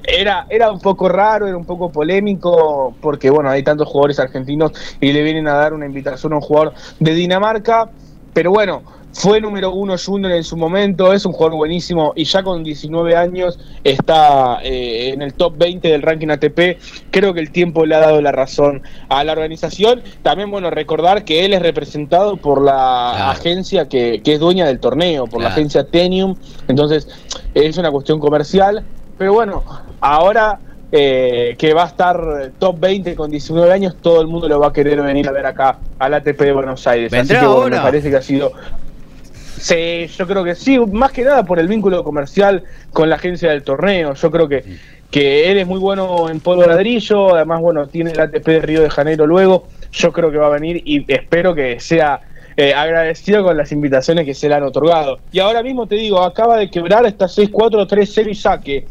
era, 0.03 0.47
era 0.49 0.71
un 0.71 0.79
poco 0.79 1.09
raro, 1.09 1.47
era 1.47 1.57
un 1.57 1.65
poco 1.65 1.91
polémico, 1.91 2.95
porque 3.01 3.29
bueno, 3.29 3.49
hay 3.49 3.63
tantos 3.63 3.87
jugadores 3.87 4.19
argentinos 4.19 4.71
y 4.99 5.11
le 5.11 5.23
vienen 5.23 5.47
a 5.47 5.53
dar 5.53 5.73
una 5.73 5.85
invitación 5.85 6.33
a 6.33 6.37
un 6.37 6.41
jugador 6.41 6.73
de 6.99 7.13
Dinamarca, 7.13 7.89
pero 8.33 8.51
bueno, 8.51 8.81
fue 9.15 9.39
número 9.39 9.71
uno 9.71 9.95
Junior 9.97 10.33
en 10.33 10.43
su 10.43 10.57
momento, 10.57 11.13
es 11.13 11.25
un 11.25 11.31
jugador 11.31 11.55
buenísimo 11.55 12.11
y 12.17 12.25
ya 12.25 12.43
con 12.43 12.65
19 12.65 13.15
años 13.15 13.57
está 13.85 14.59
eh, 14.61 15.11
en 15.13 15.21
el 15.21 15.33
top 15.33 15.57
20 15.57 15.87
del 15.87 16.01
ranking 16.01 16.27
ATP. 16.27 16.77
Creo 17.11 17.33
que 17.33 17.39
el 17.39 17.49
tiempo 17.51 17.85
le 17.85 17.95
ha 17.95 17.99
dado 17.99 18.21
la 18.21 18.33
razón 18.33 18.83
a 19.07 19.23
la 19.23 19.31
organización. 19.31 20.01
También, 20.21 20.51
bueno, 20.51 20.69
recordar 20.69 21.23
que 21.23 21.45
él 21.45 21.53
es 21.53 21.61
representado 21.61 22.35
por 22.35 22.61
la 22.61 23.31
agencia 23.31 23.87
que, 23.87 24.21
es 24.21 24.39
dueña 24.39 24.65
del 24.65 24.79
torneo, 24.79 25.27
por 25.27 25.41
la 25.41 25.47
agencia 25.47 25.85
Tenium. 25.85 26.35
Entonces, 26.67 27.07
es 27.53 27.77
una 27.77 27.91
cuestión 27.91 28.19
comercial. 28.19 28.83
Pero 29.17 29.31
bueno, 29.31 29.63
ahora 30.01 30.59
eh, 30.91 31.55
que 31.57 31.73
va 31.73 31.83
a 31.83 31.87
estar 31.87 32.51
top 32.59 32.81
20 32.81 33.15
con 33.15 33.31
19 33.31 33.71
años, 33.71 33.95
todo 34.01 34.19
el 34.19 34.27
mundo 34.27 34.49
lo 34.49 34.59
va 34.59 34.67
a 34.67 34.73
querer 34.73 35.01
venir 35.01 35.29
a 35.29 35.31
ver 35.31 35.45
acá 35.45 35.77
al 35.99 36.13
ATP 36.15 36.41
de 36.41 36.51
Buenos 36.51 36.85
Aires. 36.85 37.13
Así 37.13 37.33
que 37.33 37.45
bueno, 37.45 37.77
me 37.77 37.81
parece 37.81 38.09
que 38.09 38.17
ha 38.17 38.21
sido 38.21 38.51
Sí, 39.57 40.07
yo 40.07 40.27
creo 40.27 40.43
que 40.43 40.55
sí, 40.55 40.79
más 40.79 41.11
que 41.11 41.23
nada 41.23 41.43
por 41.43 41.59
el 41.59 41.67
vínculo 41.67 42.03
comercial 42.03 42.63
con 42.91 43.09
la 43.09 43.15
agencia 43.15 43.49
del 43.49 43.63
torneo. 43.63 44.13
Yo 44.13 44.31
creo 44.31 44.47
que, 44.47 44.63
que 45.09 45.51
él 45.51 45.57
es 45.57 45.67
muy 45.67 45.79
bueno 45.79 46.29
en 46.29 46.39
polvo 46.39 46.65
ladrillo, 46.65 47.35
además, 47.35 47.61
bueno, 47.61 47.87
tiene 47.87 48.11
el 48.11 48.19
ATP 48.19 48.45
de 48.45 48.59
Río 48.61 48.81
de 48.81 48.89
Janeiro 48.89 49.25
luego. 49.25 49.67
Yo 49.91 50.11
creo 50.11 50.31
que 50.31 50.37
va 50.37 50.47
a 50.47 50.51
venir 50.51 50.81
y 50.85 51.05
espero 51.11 51.55
que 51.55 51.79
sea 51.79 52.21
eh, 52.57 52.73
agradecido 52.73 53.43
con 53.43 53.57
las 53.57 53.71
invitaciones 53.71 54.25
que 54.25 54.33
se 54.33 54.47
le 54.47 54.55
han 54.55 54.63
otorgado. 54.63 55.19
Y 55.31 55.39
ahora 55.39 55.61
mismo 55.63 55.87
te 55.87 55.95
digo, 55.95 56.21
acaba 56.21 56.57
de 56.57 56.69
quebrar 56.69 57.05
esta 57.05 57.25
6-4-3-0 57.25 58.29
y 58.29 58.35
saque 58.35 58.87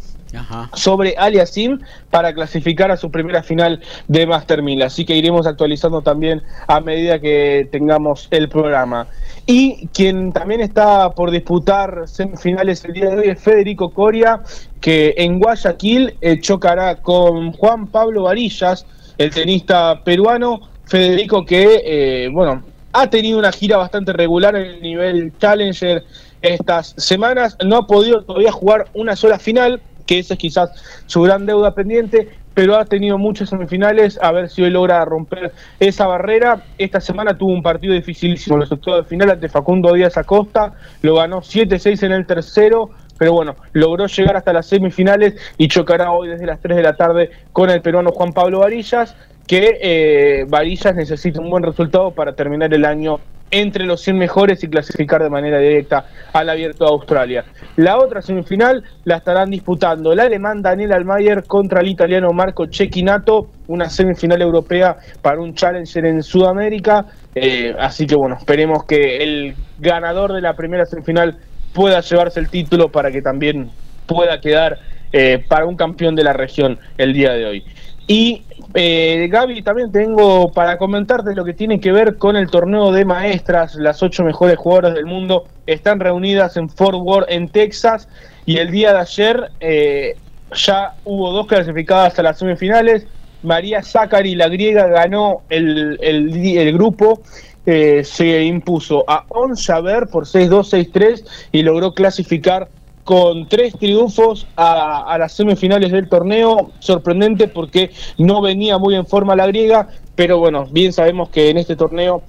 sobre 0.75 1.15
Aliasim 1.17 1.79
para 2.11 2.35
clasificar 2.35 2.91
a 2.91 2.97
su 2.97 3.11
primera 3.11 3.43
final 3.43 3.81
de 4.09 4.27
Master 4.27 4.63
1000. 4.63 4.83
Así 4.83 5.05
que 5.05 5.17
iremos 5.17 5.47
actualizando 5.47 6.03
también 6.03 6.43
a 6.67 6.81
medida 6.81 7.19
que 7.21 7.69
tengamos 7.71 8.29
el 8.31 8.49
programa. 8.49 9.07
Y 9.47 9.89
quien 9.89 10.33
también 10.33 10.63
está 10.63 11.11
por 11.11 11.31
disputar 11.31 12.05
semifinales 12.07 12.85
el 12.85 12.95
día 12.95 13.11
de 13.11 13.17
hoy 13.19 13.29
es 13.29 13.41
Federico 13.41 13.91
Coria, 13.91 14.43
que 14.81 15.15
en 15.19 15.39
Guayaquil 15.39 16.17
eh, 16.21 16.41
chocará 16.41 16.97
con 16.97 17.53
Juan 17.53 17.89
Pablo 17.89 18.23
Varillas, 18.23 18.87
el 19.19 19.31
tenista 19.31 20.03
peruano. 20.03 20.61
Federico 20.87 21.45
que, 21.45 21.83
eh, 21.85 22.29
bueno, 22.31 22.63
ha 22.93 23.09
tenido 23.09 23.39
una 23.39 23.53
gira 23.53 23.77
bastante 23.77 24.13
regular 24.13 24.55
en 24.57 24.67
el 24.67 24.83
nivel 24.83 25.33
Challenger 25.39 26.05
estas 26.41 26.95
semanas. 26.97 27.57
No 27.65 27.79
ha 27.79 27.87
podido 27.87 28.23
todavía 28.23 28.53
jugar 28.53 28.87
una 28.95 29.17
sola 29.17 29.39
final 29.39 29.81
que 30.07 30.19
esa 30.19 30.35
es 30.35 30.41
quizás 30.41 30.71
su 31.07 31.23
gran 31.23 31.47
deuda 31.47 31.75
pendiente, 31.75 32.29
pero 32.55 32.77
ha 32.77 32.85
tenido 32.85 33.19
muchas 33.19 33.51
semifinales, 33.51 34.19
a 34.23 34.33
ver 34.33 34.49
si 34.49 34.63
hoy 34.63 34.71
logra 34.71 35.05
romper 35.05 35.53
esa 35.81 36.07
barrera. 36.07 36.63
Esta 36.79 37.01
semana 37.01 37.37
tuvo 37.37 37.53
un 37.53 37.63
partido 37.63 37.93
dificilísimo, 37.93 38.57
los 38.57 38.71
octavos 38.71 39.05
de 39.05 39.09
final 39.09 39.31
ante 39.31 39.49
Facundo 39.49 39.93
Díaz 39.93 40.17
Acosta, 40.17 40.73
lo 41.03 41.17
ganó 41.17 41.43
7-6 41.43 42.05
en 42.05 42.13
el 42.13 42.27
tercero, 42.27 42.91
pero 43.19 43.33
bueno, 43.33 43.57
logró 43.73 44.07
llegar 44.07 44.37
hasta 44.37 44.53
las 44.53 44.67
semifinales 44.67 45.35
y 45.59 45.69
chocará 45.69 46.13
hoy 46.13 46.29
desde 46.29 46.47
las 46.47 46.61
3 46.61 46.77
de 46.77 46.83
la 46.83 46.97
tarde 46.97 47.31
con 47.53 47.71
el 47.71 47.83
peruano 47.83 48.13
Juan 48.13 48.33
Pablo 48.33 48.61
Varillas, 48.61 49.17
que 49.47 49.79
eh, 49.83 50.47
Varillas 50.49 50.95
necesita 50.95 51.41
un 51.41 51.51
buen 51.51 51.63
resultado 51.63 52.13
para 52.13 52.35
terminar 52.35 52.73
el 52.73 52.85
año 52.85 53.21
entre 53.55 53.85
los 53.85 54.01
100 54.01 54.19
mejores 54.19 54.65
y 54.65 54.69
clasificar 54.69 55.23
de 55.23 55.31
manera 55.31 55.59
directa 55.59 56.07
al 56.33 56.51
Abierto 56.51 56.85
de 56.85 56.91
Australia. 56.91 57.45
La 57.77 57.99
otra 57.99 58.21
semifinal 58.21 58.83
la 59.05 59.19
estarán 59.19 59.51
disputando 59.51 60.13
el 60.13 60.19
alemán 60.19 60.61
Daniel 60.61 60.93
Almayer 60.93 61.45
contra 61.45 61.81
el 61.81 61.87
italiano 61.87 62.33
Marco 62.33 62.67
Cecchinato, 62.67 63.47
una 63.69 63.89
semifinal 63.89 64.43
europea 64.43 64.97
para 65.23 65.41
un 65.41 65.55
Challenger 65.55 66.05
en 66.05 66.25
Sudamérica. 66.25 67.07
Eh, 67.33 67.73
así 67.79 68.09
que 68.09 68.17
bueno, 68.17 68.37
esperemos 68.37 68.85
que 68.87 69.23
el 69.23 69.55
ganador 69.79 70.33
de 70.33 70.41
la 70.41 70.55
primera 70.55 70.85
semifinal 70.85 71.39
pueda 71.73 72.01
llevarse 72.01 72.41
el 72.41 72.49
título 72.49 72.89
para 72.89 73.13
que 73.13 73.23
también 73.23 73.71
pueda 74.07 74.41
quedar 74.41 74.79
eh, 75.13 75.45
para 75.49 75.65
un 75.65 75.77
campeón 75.77 76.17
de 76.17 76.25
la 76.25 76.33
región 76.33 76.77
el 76.99 77.13
día 77.13 77.35
de 77.35 77.47
hoy. 77.47 77.65
Y 78.07 78.43
eh, 78.75 79.29
Gaby, 79.31 79.63
también 79.63 79.91
tengo 79.91 80.53
para 80.53 80.77
comentarte 80.77 81.35
lo 81.35 81.45
que 81.45 81.55
tiene 81.55 81.81
que 81.81 81.93
ver 81.93 82.19
con 82.19 82.37
el 82.37 82.51
torneo 82.51 82.93
de 82.93 83.05
maestras. 83.05 83.77
Las 83.77 84.03
ocho 84.03 84.25
mejores 84.25 84.57
jugadoras 84.57 84.95
del 84.95 85.07
mundo 85.07 85.45
están 85.67 86.01
reunidas 86.01 86.57
en 86.57 86.69
Fort 86.69 86.99
Worth, 87.01 87.31
en 87.31 87.49
Texas. 87.49 88.09
Y 88.45 88.59
el 88.59 88.71
día 88.71 88.93
de 88.93 88.99
ayer 88.99 89.51
eh, 89.61 90.17
ya 90.55 90.95
hubo 91.05 91.33
dos 91.33 91.47
clasificadas 91.47 92.19
a 92.19 92.23
las 92.23 92.39
semifinales. 92.39 93.07
María 93.43 93.83
Zachary, 93.83 94.35
la 94.35 94.49
griega, 94.49 94.87
ganó 94.87 95.43
el, 95.49 95.99
el, 96.03 96.73
grupo. 96.73 97.23
Eh, 97.67 98.05
se 98.05 98.43
impuso 98.43 99.05
a 99.09 99.25
On 99.29 99.55
Javer 99.57 100.09
por 100.09 100.27
6-2, 100.27 100.93
6-3 100.93 101.25
y 101.53 101.63
logró 101.63 101.95
clasificar 101.95 102.69
con 103.05 103.47
tres 103.49 103.75
triunfos 103.79 104.47
a, 104.57 105.17
las 105.19 105.33
semifinales 105.33 105.93
del 105.93 106.09
torneo. 106.09 106.73
Sorprendente 106.81 107.49
porque 107.49 107.91
no 108.19 108.41
venía 108.41 108.79
muy 108.79 108.95
en 108.97 109.07
forma 109.07 109.37
la 109.37 109.47
griega, 109.47 109.89
pero 110.15 110.39
bueno, 110.39 110.67
bien 110.71 110.93
sabemos 110.93 111.29
que 111.29 111.51
en 111.51 111.59
este 111.59 111.77
torneo 111.77 112.23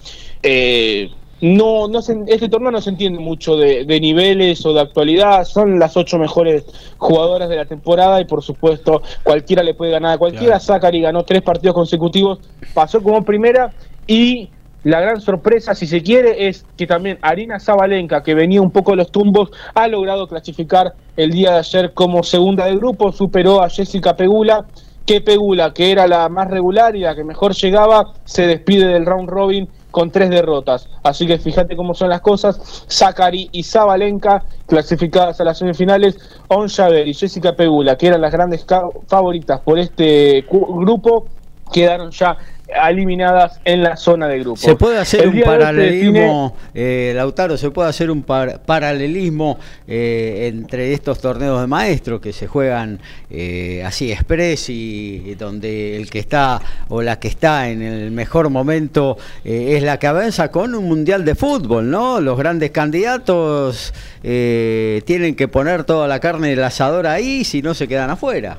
eh, 0.44 1.10
no, 1.42 1.88
no 1.88 2.00
este 2.00 2.50
torneo 2.50 2.72
no 2.72 2.82
se 2.82 2.90
entiende 2.90 3.20
mucho 3.20 3.58
de, 3.58 3.86
niveles 4.00 4.66
o 4.66 4.74
de 4.74 4.82
actualidad. 4.82 5.46
Son 5.46 5.80
las 5.80 5.96
ocho 5.96 6.18
mejores 6.18 6.66
jugadoras 6.98 7.50
de 7.50 7.56
la 7.56 7.66
temporada 7.66 8.20
y 8.20 8.26
por 8.26 8.44
supuesto 8.44 9.02
cualquiera 9.24 9.64
le 9.64 9.74
puede 9.74 9.92
ganar 9.92 10.14
a 10.14 10.18
cualquiera. 10.18 10.60
Zachary 10.60 11.02
ganó 11.02 11.24
tres 11.24 11.42
partidos 11.42 11.74
consecutivos, 11.74 12.40
pasó 12.74 13.02
como 13.02 13.24
primera 13.24 13.74
y 14.08 14.50
la 14.86 15.02
gran 15.02 15.20
sorpresa, 15.20 15.74
si 15.74 15.88
se 15.88 16.04
quiere, 16.04 16.48
es 16.48 16.64
que 16.78 16.86
también 16.86 17.18
Arina 17.24 17.60
Zabalenka, 17.60 18.22
que 18.22 18.36
venía 18.36 18.62
un 18.62 18.70
poco 18.70 18.92
de 18.92 18.98
los 18.98 19.12
tumbos, 19.12 19.50
ha 19.74 19.88
logrado 19.88 20.28
clasificar 20.28 20.94
el 21.18 21.32
día 21.32 21.54
de 21.54 21.58
ayer 21.58 21.94
como 21.94 22.22
segunda 22.22 22.66
de 22.66 22.76
grupo, 22.76 23.12
superó 23.12 23.64
a 23.64 23.70
Jessica 23.70 24.16
Pegula, 24.16 24.68
que 25.04 25.22
Pegula, 25.22 25.74
que 25.74 25.92
era 25.92 26.08
la 26.08 26.30
más 26.30 26.52
regular 26.52 26.96
y 26.96 27.00
la 27.00 27.16
que 27.16 27.24
mejor 27.24 27.56
llegaba, 27.56 28.14
se 28.26 28.46
despide 28.46 28.86
del 28.88 29.08
round 29.08 29.28
robin 29.28 29.68
con 29.90 30.12
tres 30.12 30.30
derrotas. 30.30 30.88
Así 31.02 31.26
que 31.26 31.40
fíjate 31.40 31.76
cómo 31.76 31.96
son 31.96 32.10
las 32.10 32.22
cosas. 32.22 32.86
Zachary 32.88 33.50
y 33.54 33.64
Zabalenka 33.64 34.44
clasificadas 34.68 35.42
a 35.42 35.46
las 35.46 35.58
semifinales. 35.58 36.20
On 36.50 36.68
y 36.68 37.14
Jessica 37.16 37.56
Pegula, 37.56 37.98
que 37.98 38.08
eran 38.08 38.22
las 38.22 38.32
grandes 38.32 38.64
favoritas 39.08 39.62
por 39.62 39.80
este 39.80 40.46
grupo, 40.50 41.26
quedaron 41.72 42.12
ya 42.12 42.38
eliminadas 42.68 43.60
en 43.64 43.84
la 43.84 43.96
zona 43.96 44.28
de 44.28 44.40
grupo. 44.40 44.58
Se 44.58 44.76
puede 44.76 44.98
hacer 44.98 45.28
un 45.28 45.42
paralelismo, 45.42 46.56
eh, 46.74 47.14
Lautaro, 47.16 47.58
se 47.58 47.70
puede 47.72 47.90
hacer 47.90 48.10
un 48.10 48.24
paralelismo 48.24 49.60
eh, 49.88 50.48
entre 50.52 50.94
estos 50.94 51.20
torneos 51.20 51.62
de 51.62 51.68
maestros 51.68 52.22
que 52.22 52.34
se 52.34 52.48
juegan 52.48 53.00
eh, 53.30 53.84
así 53.86 54.12
express 54.12 54.70
y, 54.70 55.36
donde 55.36 55.98
el 55.98 56.10
que 56.10 56.20
está 56.20 56.62
o 56.90 57.02
la 57.02 57.20
que 57.20 57.28
está 57.28 57.70
en 57.70 57.82
el 57.82 58.12
mejor 58.12 58.50
momento 58.50 59.18
es 59.44 59.84
la 59.84 60.00
que 60.00 60.08
avanza 60.08 60.50
con 60.50 60.74
un 60.76 60.86
mundial 60.86 61.26
de 61.26 61.36
fútbol, 61.36 61.90
¿no? 61.90 62.20
Los 62.20 62.38
grandes 62.38 62.72
candidatos 62.72 63.94
tienen 64.22 65.36
que 65.36 65.48
poner 65.48 65.84
toda 65.84 66.08
la 66.08 66.20
carne 66.20 66.50
del 66.50 66.64
asador 66.64 67.06
ahí, 67.06 67.44
si 67.44 67.62
no 67.62 67.74
se 67.74 67.88
quedan 67.88 68.10
afuera. 68.10 68.58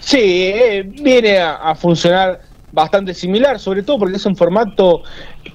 Sí, 0.00 0.52
viene 1.02 1.38
a 1.38 1.74
funcionar 1.74 2.40
bastante 2.72 3.14
similar, 3.14 3.58
sobre 3.58 3.82
todo 3.82 3.98
porque 3.98 4.16
es 4.16 4.26
un 4.26 4.36
formato 4.36 5.02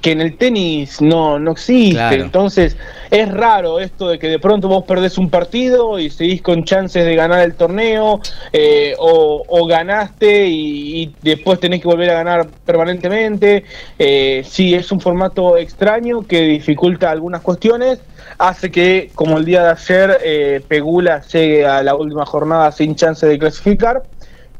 que 0.01 0.11
en 0.11 0.21
el 0.21 0.37
tenis 0.37 1.01
no, 1.01 1.39
no 1.39 1.51
existe. 1.51 2.15
Entonces 2.15 2.77
es 3.11 3.31
raro 3.31 3.79
esto 3.79 4.09
de 4.09 4.19
que 4.19 4.27
de 4.27 4.39
pronto 4.39 4.67
vos 4.67 4.83
perdés 4.83 5.17
un 5.17 5.29
partido 5.29 5.99
y 5.99 6.09
seguís 6.09 6.41
con 6.41 6.63
chances 6.63 7.05
de 7.05 7.15
ganar 7.15 7.41
el 7.41 7.55
torneo 7.55 8.19
eh, 8.51 8.95
o, 8.97 9.65
ganaste 9.67 10.47
y, 10.47 11.13
después 11.21 11.59
tenés 11.59 11.81
que 11.81 11.87
volver 11.87 12.09
a 12.11 12.15
ganar 12.15 12.47
permanentemente. 12.65 13.63
Eh, 13.97 14.43
sí, 14.45 14.75
es 14.75 14.91
un 14.91 14.99
formato 14.99 15.57
extraño 15.57 16.21
que 16.21 16.41
dificulta 16.41 17.09
algunas 17.09 17.41
cuestiones. 17.41 17.99
Hace 18.37 18.69
que, 18.69 19.11
como 19.15 19.37
el 19.37 19.45
día 19.45 19.63
de 19.63 19.69
ayer, 19.69 20.17
eh, 20.23 20.61
Pegula 20.67 21.21
llegue 21.21 21.65
a 21.65 21.81
la 21.81 21.95
última 21.95 22.25
jornada 22.25 22.71
sin 22.71 22.95
chance 22.95 23.25
de 23.25 23.39
clasificar 23.39 24.03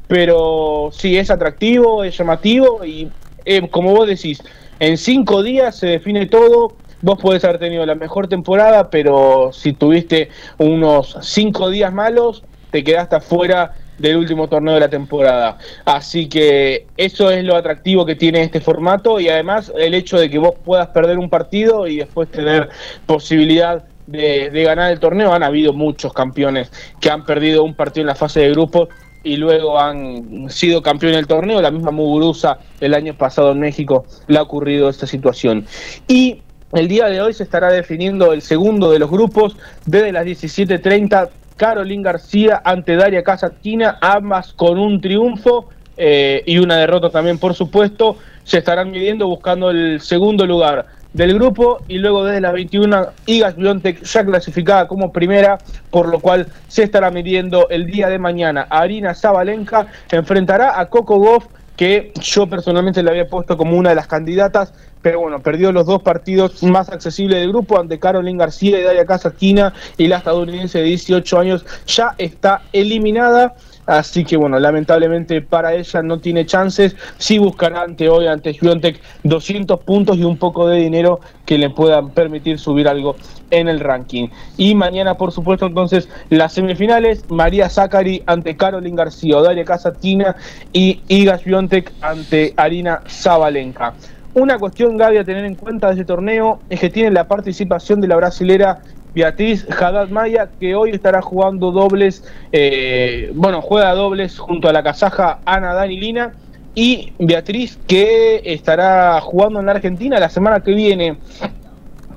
pero 0.07 0.89
sí 0.91 1.17
es 1.17 1.29
atractivo, 1.29 2.03
es 2.03 2.17
llamativo 2.17 2.85
y 2.85 3.09
eh, 3.45 3.67
como 3.69 3.93
vos 3.93 4.07
decís, 4.07 4.43
en 4.79 4.97
cinco 4.97 5.43
días 5.43 5.77
se 5.77 5.87
define 5.87 6.25
todo. 6.25 6.73
Vos 7.01 7.19
podés 7.19 7.43
haber 7.43 7.59
tenido 7.59 7.85
la 7.85 7.95
mejor 7.95 8.27
temporada, 8.27 8.89
pero 8.89 9.51
si 9.53 9.73
tuviste 9.73 10.29
unos 10.57 11.17
cinco 11.21 11.69
días 11.69 11.93
malos, 11.93 12.43
te 12.71 12.83
quedaste 12.83 13.17
afuera 13.17 13.73
del 13.99 14.17
último 14.17 14.49
torneo 14.49 14.73
de 14.73 14.79
la 14.79 14.89
temporada. 14.89 15.57
Así 15.85 16.27
que 16.27 16.87
eso 16.97 17.29
es 17.29 17.43
lo 17.43 17.55
atractivo 17.55 18.05
que 18.05 18.15
tiene 18.15 18.41
este 18.41 18.59
formato 18.59 19.19
y 19.19 19.29
además 19.29 19.71
el 19.77 19.93
hecho 19.93 20.17
de 20.17 20.29
que 20.29 20.39
vos 20.39 20.55
puedas 20.63 20.87
perder 20.87 21.17
un 21.17 21.29
partido 21.29 21.87
y 21.87 21.97
después 21.97 22.29
tener 22.29 22.69
posibilidad 23.05 23.85
de, 24.07 24.49
de 24.49 24.63
ganar 24.63 24.91
el 24.91 24.99
torneo. 24.99 25.31
Han 25.31 25.43
habido 25.43 25.73
muchos 25.73 26.11
campeones 26.11 26.71
que 26.99 27.09
han 27.09 27.23
perdido 27.23 27.63
un 27.63 27.75
partido 27.75 28.01
en 28.01 28.07
la 28.07 28.15
fase 28.15 28.41
de 28.41 28.49
grupos 28.51 28.89
y 29.25 29.37
luego 29.37 29.77
han 29.77 30.49
sido 30.49 30.81
campeones 30.81 31.17
del 31.17 31.27
torneo. 31.27 31.61
La 31.61 31.71
misma 31.71 31.91
Muguruza 31.91 32.59
el 32.79 32.93
año 32.93 33.15
pasado 33.15 33.51
en 33.51 33.59
México 33.59 34.05
le 34.27 34.37
ha 34.37 34.43
ocurrido 34.43 34.87
esta 34.87 35.07
situación. 35.07 35.65
Y 36.07 36.41
el 36.71 36.87
día 36.87 37.07
de 37.07 37.21
hoy 37.21 37.33
se 37.33 37.43
estará 37.43 37.71
definiendo 37.71 38.31
el 38.31 38.41
segundo 38.41 38.91
de 38.91 38.99
los 38.99 39.09
grupos 39.09 39.57
desde 39.85 40.11
las 40.11 40.25
17.30. 40.25 41.29
Carolín 41.57 42.03
García 42.03 42.61
ante 42.63 42.95
Daria 42.97 43.23
Casatina, 43.23 43.97
ambas 44.01 44.53
con 44.53 44.77
un 44.77 45.01
triunfo 45.01 45.69
eh, 45.97 46.43
y 46.45 46.57
una 46.59 46.77
derrota 46.77 47.09
también, 47.09 47.39
por 47.39 47.55
supuesto. 47.55 48.17
Se 48.43 48.59
estarán 48.59 48.91
midiendo 48.91 49.27
buscando 49.27 49.71
el 49.71 50.01
segundo 50.01 50.45
lugar 50.45 50.85
del 51.15 51.33
grupo 51.33 51.79
y 51.87 51.97
luego 51.97 52.25
desde 52.25 52.41
las 52.41 52.53
21 52.53 53.07
Igas 53.25 53.55
Biontech 53.55 54.03
ya 54.03 54.25
clasificada 54.25 54.87
como 54.87 55.13
primera, 55.13 55.57
por 55.89 56.09
lo 56.09 56.19
cual 56.19 56.47
se 56.67 56.83
estará 56.83 57.09
midiendo 57.09 57.69
el 57.69 57.87
día 57.87 58.09
de 58.09 58.19
mañana. 58.19 58.67
Arina 58.69 59.15
Zabalenka 59.15 59.87
enfrentará 60.11 60.77
a 60.79 60.87
Coco 60.87 61.17
Goff, 61.17 61.45
que 61.77 62.11
yo 62.21 62.47
personalmente 62.47 63.01
le 63.01 63.11
había 63.11 63.27
puesto 63.27 63.55
como 63.55 63.77
una 63.77 63.89
de 63.89 63.95
las 63.95 64.07
candidatas, 64.07 64.73
pero 65.01 65.21
bueno, 65.21 65.39
perdió 65.39 65.71
los 65.71 65.85
dos 65.85 66.01
partidos 66.01 66.63
más 66.63 66.89
accesibles 66.89 67.39
del 67.39 67.49
grupo 67.49 67.79
ante 67.79 67.99
Caroline 67.99 68.39
García 68.39 68.79
y 68.79 68.83
Daria 68.83 69.05
Casasquina 69.05 69.73
y 69.97 70.07
la 70.07 70.17
estadounidense 70.17 70.79
de 70.79 70.85
18 70.85 71.39
años 71.39 71.65
ya 71.87 72.15
está 72.17 72.63
eliminada. 72.73 73.55
Así 73.85 74.25
que 74.25 74.35
bueno, 74.37 74.59
lamentablemente 74.59 75.41
para 75.41 75.73
ella 75.73 76.01
no 76.01 76.19
tiene 76.19 76.45
chances. 76.45 76.95
Sí 77.17 77.37
buscará 77.37 77.81
ante 77.81 78.09
hoy, 78.09 78.27
ante 78.27 78.57
Juventus 78.57 78.93
200 79.23 79.79
puntos 79.81 80.17
y 80.17 80.23
un 80.23 80.37
poco 80.37 80.67
de 80.67 80.77
dinero 80.77 81.19
que 81.45 81.57
le 81.57 81.69
puedan 81.69 82.09
permitir 82.09 82.59
subir 82.59 82.87
algo 82.87 83.15
en 83.51 83.67
el 83.67 83.79
ranking. 83.79 84.29
Y 84.57 84.75
mañana, 84.75 85.15
por 85.15 85.31
supuesto, 85.31 85.67
entonces 85.67 86.09
las 86.29 86.53
semifinales, 86.53 87.29
María 87.29 87.69
Zachary 87.69 88.23
ante 88.25 88.57
Caroline 88.57 88.97
García, 88.97 89.39
Daria 89.41 89.65
Casatina 89.65 90.35
y 90.73 91.01
Iga 91.07 91.37
Swiatek 91.37 91.91
ante 92.01 92.53
Arina 92.57 93.01
Zabalenka. 93.07 93.93
Una 94.33 94.59
cuestión, 94.59 94.97
Gaby, 94.97 95.17
a 95.17 95.23
tener 95.23 95.45
en 95.45 95.55
cuenta 95.55 95.87
de 95.87 95.93
ese 95.93 96.05
torneo 96.05 96.59
es 96.69 96.79
que 96.81 96.89
tiene 96.89 97.11
la 97.11 97.27
participación 97.27 98.01
de 98.01 98.09
la 98.09 98.17
brasilera 98.17 98.81
Beatriz 99.15 99.65
Haddad 99.69 100.09
Maya, 100.09 100.49
que 100.59 100.75
hoy 100.75 100.91
estará 100.91 101.21
jugando 101.21 101.71
dobles, 101.71 102.25
eh, 102.51 103.31
bueno, 103.33 103.61
juega 103.61 103.93
dobles 103.93 104.37
junto 104.37 104.67
a 104.67 104.73
la 104.73 104.83
kazaja 104.83 105.39
Ana 105.45 105.73
Danilina. 105.73 106.33
Y 106.77 107.13
Beatriz, 107.17 107.79
que 107.87 108.41
estará 108.43 109.21
jugando 109.21 109.61
en 109.61 109.67
la 109.67 109.71
Argentina 109.71 110.19
la 110.19 110.29
semana 110.29 110.59
que 110.59 110.73
viene 110.73 111.17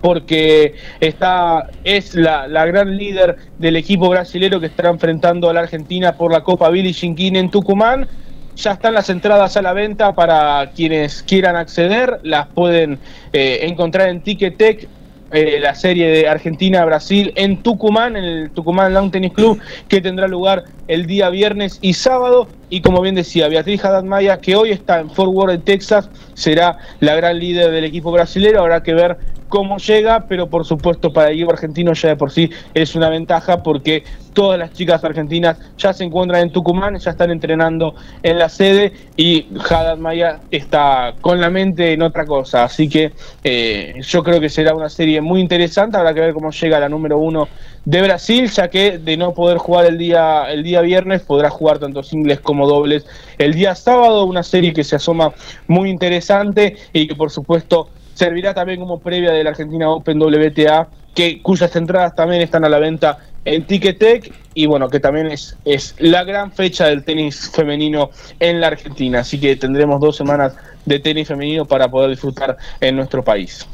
porque 0.01 0.75
está, 1.01 1.71
es 1.85 2.15
la, 2.15 2.49
la, 2.49 2.67
gran 2.67 2.97
líder 2.97 3.37
del 3.59 3.77
equipo 3.77 4.09
brasilero 4.09 4.61
que 4.61 4.67
estará 4.67 4.91
enfrentando 4.91 5.49
a 5.49 5.53
la 5.53 5.61
Argentina 5.61 6.17
por 6.17 6.33
la 6.33 6.43
Copa 6.43 6.69
Billy 6.71 6.93
Shinkin 6.93 7.37
en 7.37 7.51
Tucumán. 7.51 8.09
Ya 8.57 8.73
están 8.73 8.95
las 8.95 9.09
entradas 9.09 9.57
a 9.57 9.63
la 9.63 9.73
venta 9.73 10.15
para 10.17 10.73
quienes 10.75 11.23
quieran 11.23 11.55
acceder, 11.55 12.19
las 12.25 12.49
pueden 12.49 12.99
eh, 13.33 13.61
encontrar 13.63 14.09
en 14.09 14.21
Ticketek 14.21 14.89
eh, 15.31 15.59
la 15.61 15.75
serie 15.75 16.09
de 16.09 16.27
Argentina-Brasil 16.27 17.33
en 17.37 17.63
Tucumán, 17.63 18.17
en 18.17 18.25
el 18.25 18.51
Tucumán 18.51 18.95
Lawn 18.95 19.11
Tennis 19.11 19.33
Club, 19.35 19.61
que 19.89 20.01
tendrá 20.01 20.27
lugar 20.27 20.65
el 20.87 21.07
día 21.07 21.29
viernes 21.29 21.79
y 21.83 21.95
sábado. 21.95 22.49
Y 22.71 22.81
como 22.81 23.01
bien 23.01 23.15
decía, 23.15 23.49
Beatriz 23.49 23.85
Haddad 23.85 24.05
Maya, 24.05 24.39
que 24.39 24.57
hoy 24.57 24.71
está 24.71 25.01
en 25.01 25.11
Fort 25.11 25.33
Worth, 25.33 25.65
Texas, 25.65 26.09
será 26.35 26.79
la 27.01 27.15
gran 27.15 27.39
líder 27.39 27.71
del 27.71 27.85
equipo 27.85 28.11
brasileño. 28.11 28.61
Habrá 28.61 28.83
que 28.83 28.95
ver 28.95 29.19
cómo 29.49 29.79
llega, 29.79 30.27
pero 30.29 30.49
por 30.49 30.65
supuesto 30.65 31.13
para 31.13 31.29
el 31.29 31.35
equipo 31.35 31.53
argentino 31.53 31.93
ya 31.93 32.11
de 32.11 32.17
por 32.17 32.31
sí 32.31 32.51
es 32.75 32.95
una 32.95 33.09
ventaja 33.09 33.63
porque 33.63 34.05
todas 34.39 34.57
las 34.57 34.73
chicas 34.73 35.03
argentinas 35.03 35.59
ya 35.77 35.93
se 35.93 36.05
encuentran 36.05 36.43
en 36.43 36.53
Tucumán, 36.53 36.97
ya 36.97 37.11
están 37.11 37.33
entrenando 37.33 37.97
en 38.23 38.39
la 38.39 38.49
sede 38.49 38.93
y 39.17 39.47
Haddad 39.69 39.99
Maya 39.99 40.41
está 40.53 41.15
con 41.21 41.41
la 41.41 41.51
mente 41.51 41.93
en 41.93 42.03
otra 42.03 42.25
cosa. 42.25 42.63
Así 42.63 42.89
que 42.89 43.13
eh, 43.43 43.95
yo 44.01 44.23
creo 44.23 44.41
que 44.41 44.49
será 44.49 44.75
una 44.75 44.89
serie 44.89 45.21
muy 45.21 45.41
interesante. 45.41 45.97
Habrá 45.97 46.15
que 46.15 46.21
ver 46.21 46.35
cómo 46.35 46.53
llega 46.53 46.79
la 46.79 46.89
número 46.89 47.19
uno 47.19 47.49
de 47.85 48.03
Brasil, 48.03 48.49
ya 48.49 48.69
que 48.69 48.99
de 48.99 49.17
no 49.17 49.35
poder 49.35 49.59
jugar 49.59 49.87
el 49.87 49.99
día, 49.99 50.45
el 50.53 50.63
día 50.63 50.83
viernes, 50.83 51.23
podrá 51.23 51.51
jugar 51.51 51.81
tanto 51.81 52.03
singles 52.03 52.39
como 52.39 52.69
dobles 52.69 53.07
el 53.39 53.55
día 53.55 53.75
sábado. 53.75 54.25
Una 54.25 54.45
serie 54.45 54.73
que 54.73 54.85
se 54.85 54.95
asoma 54.95 55.33
muy 55.67 55.91
interesante 55.91 56.77
y 56.93 57.09
que 57.09 57.17
por 57.17 57.31
supuesto 57.31 57.89
servirá 58.19 58.53
también 58.53 58.81
como 58.81 58.99
previa 58.99 59.31
de 59.31 59.45
la 59.45 59.51
Argentina 59.51 59.89
Open 59.91 60.21
WTA, 60.21 60.89
que, 61.15 61.41
cuyas 61.41 61.75
entradas 61.77 62.17
también 62.17 62.43
están 62.43 62.65
a 62.65 62.69
la 62.69 62.81
venta 62.81 63.19
en 63.45 63.65
Ticketek 63.65 64.35
y 64.55 64.67
bueno, 64.67 64.89
que 64.89 64.99
también 64.99 65.29
es, 65.29 65.57
es 65.65 65.95
la 66.01 66.25
gran 66.25 66.51
fecha 66.51 66.87
del 66.87 67.05
tenis 67.05 67.49
femenino 67.55 68.11
en 68.41 68.61
la 68.61 68.67
Argentina. 68.67 69.21
Así 69.21 69.39
que 69.39 69.55
tendremos 69.55 70.01
dos 70.01 70.17
semanas 70.17 70.55
de 70.85 70.99
tenis 70.99 71.29
femenino 71.29 71.65
para 71.65 71.89
poder 71.89 72.11
disfrutar 72.11 72.57
en 72.81 72.97
nuestro 72.97 73.23
país. 73.23 73.65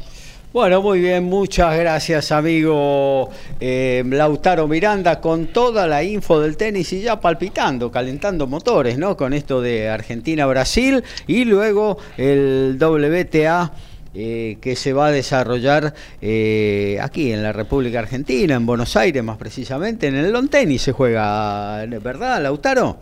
Bueno, 0.53 0.79
muy 0.81 0.99
bien, 0.99 1.23
muchas 1.23 1.77
gracias 1.77 2.31
amigo 2.31 3.29
eh, 3.59 4.03
Lautaro 4.05 4.67
Miranda 4.67 5.19
con 5.19 5.47
toda 5.47 5.85
la 5.87 6.03
info 6.03 6.39
del 6.39 6.55
tenis 6.55 6.93
y 6.93 7.01
ya 7.01 7.19
palpitando, 7.19 7.91
calentando 7.91 8.45
motores, 8.47 8.97
¿no? 8.99 9.17
Con 9.17 9.33
esto 9.33 9.59
de 9.59 9.89
Argentina-Brasil 9.89 11.03
y 11.27 11.45
luego 11.45 11.97
el 12.15 12.77
WTA. 12.79 13.73
Eh, 14.17 14.57
que 14.61 14.77
se 14.77 14.93
va 14.93 15.07
a 15.07 15.11
desarrollar 15.11 15.93
eh, 16.21 16.97
aquí 17.01 17.33
en 17.33 17.43
la 17.43 17.51
República 17.51 17.99
Argentina, 17.99 18.55
en 18.55 18.65
Buenos 18.65 18.95
Aires 18.95 19.21
más 19.21 19.37
precisamente, 19.37 20.07
en 20.07 20.15
el 20.15 20.31
long 20.31 20.47
tenis 20.47 20.83
se 20.83 20.93
juega, 20.93 21.85
¿verdad, 21.85 22.41
Lautaro? 22.41 22.97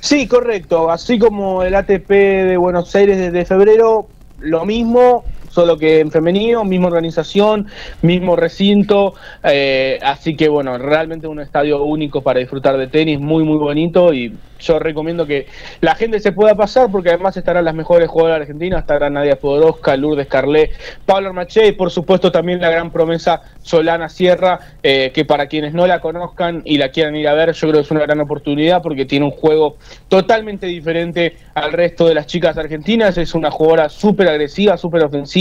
Sí, 0.00 0.26
correcto. 0.26 0.90
Así 0.90 1.18
como 1.18 1.62
el 1.62 1.74
ATP 1.74 2.08
de 2.08 2.56
Buenos 2.56 2.94
Aires 2.94 3.18
desde 3.18 3.44
febrero, 3.44 4.08
lo 4.38 4.64
mismo, 4.64 5.24
solo 5.50 5.76
que 5.76 6.00
en 6.00 6.10
femenino, 6.10 6.64
misma 6.64 6.86
organización, 6.86 7.66
mismo 8.02 8.36
recinto, 8.36 9.14
eh, 9.42 9.98
así 10.02 10.36
que 10.36 10.48
bueno, 10.48 10.78
realmente 10.78 11.26
un 11.26 11.40
estadio 11.40 11.82
único 11.82 12.22
para 12.22 12.40
disfrutar 12.40 12.78
de 12.78 12.86
tenis, 12.86 13.20
muy 13.20 13.44
muy 13.44 13.58
bonito 13.58 14.14
y 14.14 14.32
yo 14.60 14.78
recomiendo 14.78 15.26
que 15.26 15.46
la 15.80 15.94
gente 15.94 16.20
se 16.20 16.32
pueda 16.32 16.54
pasar 16.54 16.90
porque 16.90 17.10
además 17.10 17.36
estarán 17.36 17.64
las 17.64 17.74
mejores 17.74 18.08
jugadoras 18.08 18.42
argentinas, 18.42 18.80
estará 18.80 19.10
Nadia 19.10 19.38
Podoroska, 19.38 19.96
Lourdes 19.96 20.26
Carlet, 20.26 20.70
Pablo 21.06 21.28
Armaché 21.28 21.68
y 21.68 21.72
por 21.72 21.90
supuesto 21.90 22.30
también 22.30 22.60
la 22.60 22.70
gran 22.70 22.90
promesa 22.90 23.42
Solana 23.62 24.08
Sierra, 24.08 24.60
eh, 24.82 25.10
que 25.14 25.24
para 25.24 25.46
quienes 25.46 25.74
no 25.74 25.86
la 25.86 26.00
conozcan 26.00 26.62
y 26.64 26.78
la 26.78 26.90
quieran 26.90 27.16
ir 27.16 27.28
a 27.28 27.34
ver, 27.34 27.52
yo 27.52 27.68
creo 27.68 27.80
que 27.80 27.86
es 27.86 27.90
una 27.90 28.00
gran 28.00 28.20
oportunidad 28.20 28.82
porque 28.82 29.04
tiene 29.06 29.24
un 29.24 29.32
juego 29.32 29.76
totalmente 30.08 30.66
diferente 30.66 31.36
al 31.54 31.72
resto 31.72 32.06
de 32.06 32.14
las 32.14 32.26
chicas 32.26 32.56
argentinas, 32.56 33.16
es 33.18 33.34
una 33.34 33.50
jugadora 33.50 33.88
súper 33.88 34.28
agresiva, 34.28 34.76
súper 34.76 35.04
ofensiva, 35.04 35.39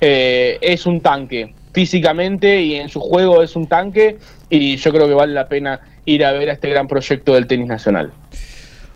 eh, 0.00 0.58
es 0.60 0.86
un 0.86 1.00
tanque 1.00 1.54
físicamente 1.72 2.60
y 2.60 2.74
en 2.74 2.88
su 2.88 3.00
juego 3.00 3.42
es 3.42 3.54
un 3.56 3.66
tanque 3.66 4.18
y 4.50 4.76
yo 4.76 4.92
creo 4.92 5.06
que 5.06 5.14
vale 5.14 5.34
la 5.34 5.48
pena 5.48 5.80
ir 6.04 6.24
a 6.24 6.32
ver 6.32 6.50
a 6.50 6.54
este 6.54 6.68
gran 6.70 6.88
proyecto 6.88 7.34
del 7.34 7.46
tenis 7.46 7.68
nacional. 7.68 8.12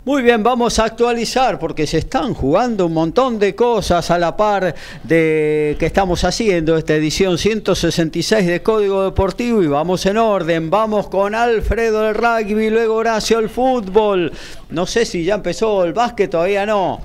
Muy 0.05 0.21
bien, 0.21 0.43
vamos 0.43 0.79
a 0.79 0.83
actualizar 0.83 1.57
porque 1.59 1.87
se 1.87 1.99
están 1.99 2.33
jugando 2.33 2.87
un 2.87 2.93
montón 2.93 3.39
de 3.39 3.55
cosas 3.55 4.11
a 4.11 4.19
la 4.19 4.35
par 4.35 4.75
de 5.01 5.77
que 5.79 5.85
estamos 5.85 6.25
haciendo 6.25 6.75
esta 6.75 6.95
edición 6.95 7.37
166 7.37 8.45
de 8.45 8.61
Código 8.61 9.05
Deportivo 9.05 9.63
y 9.63 9.67
vamos 9.67 10.05
en 10.05 10.17
orden. 10.17 10.69
Vamos 10.69 11.07
con 11.07 11.33
Alfredo 11.33 12.09
el 12.09 12.15
rugby, 12.15 12.69
luego 12.69 12.95
Horacio 12.95 13.39
el 13.39 13.47
fútbol. 13.47 14.33
No 14.71 14.85
sé 14.85 15.05
si 15.05 15.23
ya 15.23 15.35
empezó 15.35 15.85
el 15.85 15.93
básquet, 15.93 16.29
todavía 16.29 16.65
no. 16.65 16.99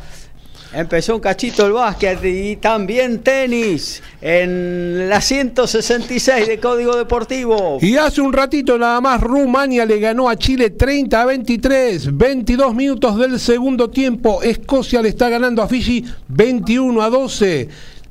Empezó 0.72 1.14
un 1.14 1.20
cachito 1.20 1.66
el 1.66 1.72
básquet 1.72 2.22
y 2.24 2.56
también 2.56 3.20
tenis 3.20 4.02
en 4.20 5.08
la 5.08 5.20
166 5.20 6.46
de 6.46 6.60
Código 6.60 6.94
Deportivo. 6.94 7.78
Y 7.80 7.96
hace 7.96 8.20
un 8.20 8.34
ratito 8.34 8.76
nada 8.76 9.00
más 9.00 9.20
Rumania 9.20 9.86
le 9.86 9.98
ganó 9.98 10.28
a 10.28 10.36
Chile 10.36 10.70
30 10.70 11.22
a 11.22 11.24
23, 11.24 12.16
22 12.16 12.74
minutos 12.74 13.18
del 13.18 13.40
segundo 13.40 13.88
tiempo. 13.88 14.42
Escocia 14.42 15.00
le 15.00 15.08
está 15.08 15.30
ganando 15.30 15.62
a 15.62 15.68
Fiji 15.68 16.04
21 16.28 17.02
a 17.02 17.08
12. 17.08 17.68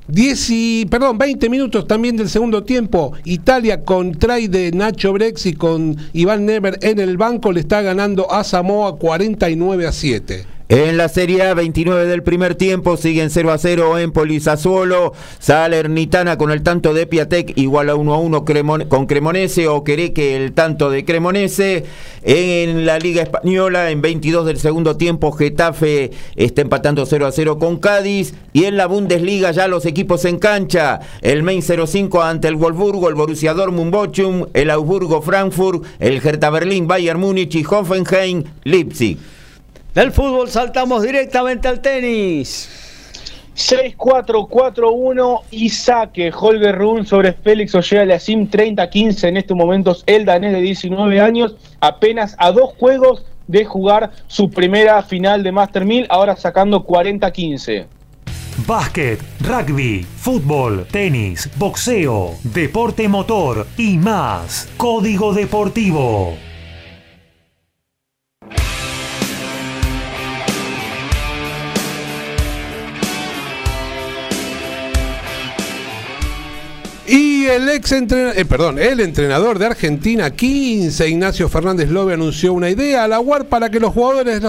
10 0.07 0.49
y, 0.51 0.85
perdón, 0.89 1.17
20 1.17 1.49
minutos 1.49 1.85
también 1.85 2.15
del 2.15 2.29
segundo 2.29 2.63
tiempo. 2.63 3.13
Italia 3.25 3.83
con 3.83 4.13
try 4.13 4.47
de 4.47 4.71
Nacho 4.71 5.13
Brex 5.13 5.45
y 5.45 5.53
con 5.53 5.95
Iván 6.13 6.45
Never 6.45 6.79
en 6.81 6.99
el 6.99 7.17
banco 7.17 7.51
le 7.51 7.59
está 7.59 7.81
ganando 7.81 8.31
a 8.31 8.43
Samoa 8.43 8.97
49 8.97 9.85
a 9.85 9.91
7. 9.91 10.56
En 10.69 10.97
la 10.97 11.07
Serie 11.07 11.43
A, 11.43 11.53
29 11.53 12.07
del 12.07 12.23
primer 12.23 12.55
tiempo, 12.55 12.97
siguen 12.97 13.29
0 13.29 13.53
a 13.53 13.57
0 13.57 13.99
Empoli 13.99 14.41
Sassuolo, 14.41 15.13
Salernitana 15.39 16.37
con 16.37 16.51
el 16.51 16.61
tanto 16.61 16.93
de 16.93 17.07
Piatek, 17.07 17.57
igual 17.57 17.89
a 17.89 17.95
1 17.95 18.13
a 18.13 18.17
1 18.17 18.89
con 18.89 19.05
Cremonese, 19.05 19.69
o 19.69 19.85
que 19.85 20.35
el 20.35 20.51
tanto 20.51 20.89
de 20.89 21.05
Cremonese. 21.05 21.85
En 22.21 22.85
la 22.85 22.99
Liga 22.99 23.23
Española, 23.23 23.91
en 23.91 24.01
22 24.01 24.45
del 24.45 24.59
segundo 24.59 24.97
tiempo, 24.97 25.31
Getafe 25.31 26.11
está 26.35 26.63
empatando 26.63 27.05
0 27.05 27.27
a 27.27 27.31
0 27.31 27.59
con 27.59 27.77
Cádiz. 27.77 28.33
Y 28.51 28.65
en 28.65 28.75
la 28.75 28.87
Bundesliga, 28.87 29.51
ya 29.51 29.69
los 29.69 29.85
equipos 29.85 30.25
en 30.25 30.37
cancha, 30.37 30.99
el 31.21 31.43
Main 31.43 31.61
05 31.61 32.21
ante 32.21 32.49
el 32.49 32.57
Wolfsburgo, 32.57 33.07
el 33.07 33.15
Borussia 33.15 33.53
Dortmund 33.53 33.91
Bochum, 33.91 34.47
el 34.53 34.69
Augsburgo 34.69 35.21
Frankfurt, 35.21 35.85
el 35.99 36.17
Hertha 36.17 36.49
Berlín, 36.49 36.87
Bayern 36.89 37.21
Múnich 37.21 37.55
y 37.55 37.63
Hoffenheim 37.63 38.43
Leipzig. 38.65 39.17
Del 39.97 40.11
fútbol 40.11 40.47
saltamos 40.47 41.01
directamente 41.01 41.67
al 41.67 41.81
tenis. 41.81 42.69
6-4-4-1 43.55 45.41
y 45.49 45.69
saque 45.69 46.31
Holger 46.31 46.77
Run 46.77 47.03
sobre 47.03 47.33
Félix 47.33 47.73
Ojeda 47.73 48.19
Sim 48.19 48.47
30-15 48.47 49.29
en 49.29 49.37
estos 49.37 49.57
momentos 49.57 50.03
el 50.05 50.23
danés 50.23 50.53
de 50.53 50.61
19 50.61 51.19
años 51.19 51.55
apenas 51.79 52.35
a 52.37 52.51
dos 52.51 52.75
juegos 52.77 53.25
de 53.47 53.65
jugar 53.65 54.11
su 54.27 54.51
primera 54.51 55.01
final 55.01 55.41
de 55.41 55.51
Master 55.51 55.83
1000 55.83 56.05
ahora 56.11 56.35
sacando 56.35 56.85
40-15 56.85 57.87
Básquet, 58.67 59.19
rugby, 59.39 60.03
fútbol, 60.03 60.85
tenis, 60.91 61.49
boxeo, 61.57 62.35
deporte 62.43 63.07
motor 63.07 63.65
y 63.77 63.97
más. 63.97 64.69
Código 64.77 65.33
Deportivo. 65.33 66.37
Y 77.09 77.45
el 77.45 77.69
ex 77.69 77.93
entrenador, 77.93 78.37
eh, 78.37 78.43
perdón, 78.43 78.79
el 78.79 78.99
entrenador 78.99 79.59
de 79.59 79.67
Argentina 79.67 80.29
15, 80.29 81.07
Ignacio 81.07 81.47
Fernández 81.47 81.89
Lobe, 81.89 82.15
anunció 82.15 82.51
una 82.51 82.69
idea 82.69 83.05
a 83.05 83.07
la 83.07 83.21
UAR 83.21 83.45
para 83.45 83.69
que 83.69 83.79
los 83.79 83.93
jugadores 83.93 84.41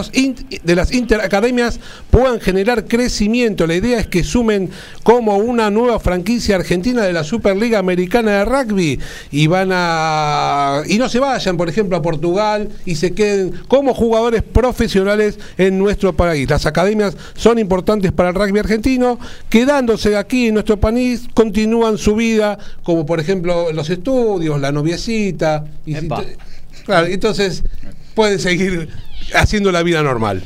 de, 0.65 0.75
las 0.75 0.93
interacademias 0.93 1.79
puedan 2.11 2.41
generar 2.41 2.87
crecimiento. 2.87 3.65
La 3.69 3.77
idea 3.77 4.01
es 4.01 4.09
que 4.09 4.25
sumen 4.25 4.71
como 5.05 5.37
una 5.37 5.71
nueva 5.71 6.01
franquicia 6.01 6.57
argentina 6.57 7.03
de 7.03 7.13
la 7.13 7.23
Superliga 7.23 7.79
Americana 7.79 8.39
de 8.39 8.45
Rugby 8.45 8.99
y 9.31 9.47
van 9.47 9.71
a 9.73 10.83
y 10.89 10.99
no 10.99 11.09
se 11.09 11.21
vayan, 11.21 11.57
por 11.57 11.69
ejemplo, 11.69 11.97
a 11.97 12.03
Portugal 12.03 12.71
y 12.85 12.97
se 12.97 13.13
queden 13.13 13.53
como 13.69 13.95
jugadores 13.95 14.43
profesionales 14.43 15.39
en 15.59 15.79
nuestro 15.79 16.13
país. 16.13 16.51
Las 16.51 16.67
academias 16.67 17.17
son 17.37 17.61
importantes 17.61 18.11
para 18.11 18.31
el 18.31 18.35
rugby 18.35 18.59
argentino, 18.59 19.21
quedándose 19.49 20.17
aquí 20.17 20.49
en 20.49 20.55
nuestro 20.55 20.81
país 20.81 21.29
continúan 21.35 21.99
su 21.99 22.17
vida 22.17 22.48
como 22.83 23.05
por 23.05 23.19
ejemplo 23.19 23.73
los 23.73 23.91
estudios, 23.91 24.61
la 24.61 24.71
noviecita. 24.73 25.65
Y 25.85 25.97
entonces 25.97 27.65
puede 28.15 28.39
seguir 28.39 28.89
haciendo 29.35 29.73
la 29.73 29.83
vida 29.83 30.03
normal. 30.03 30.43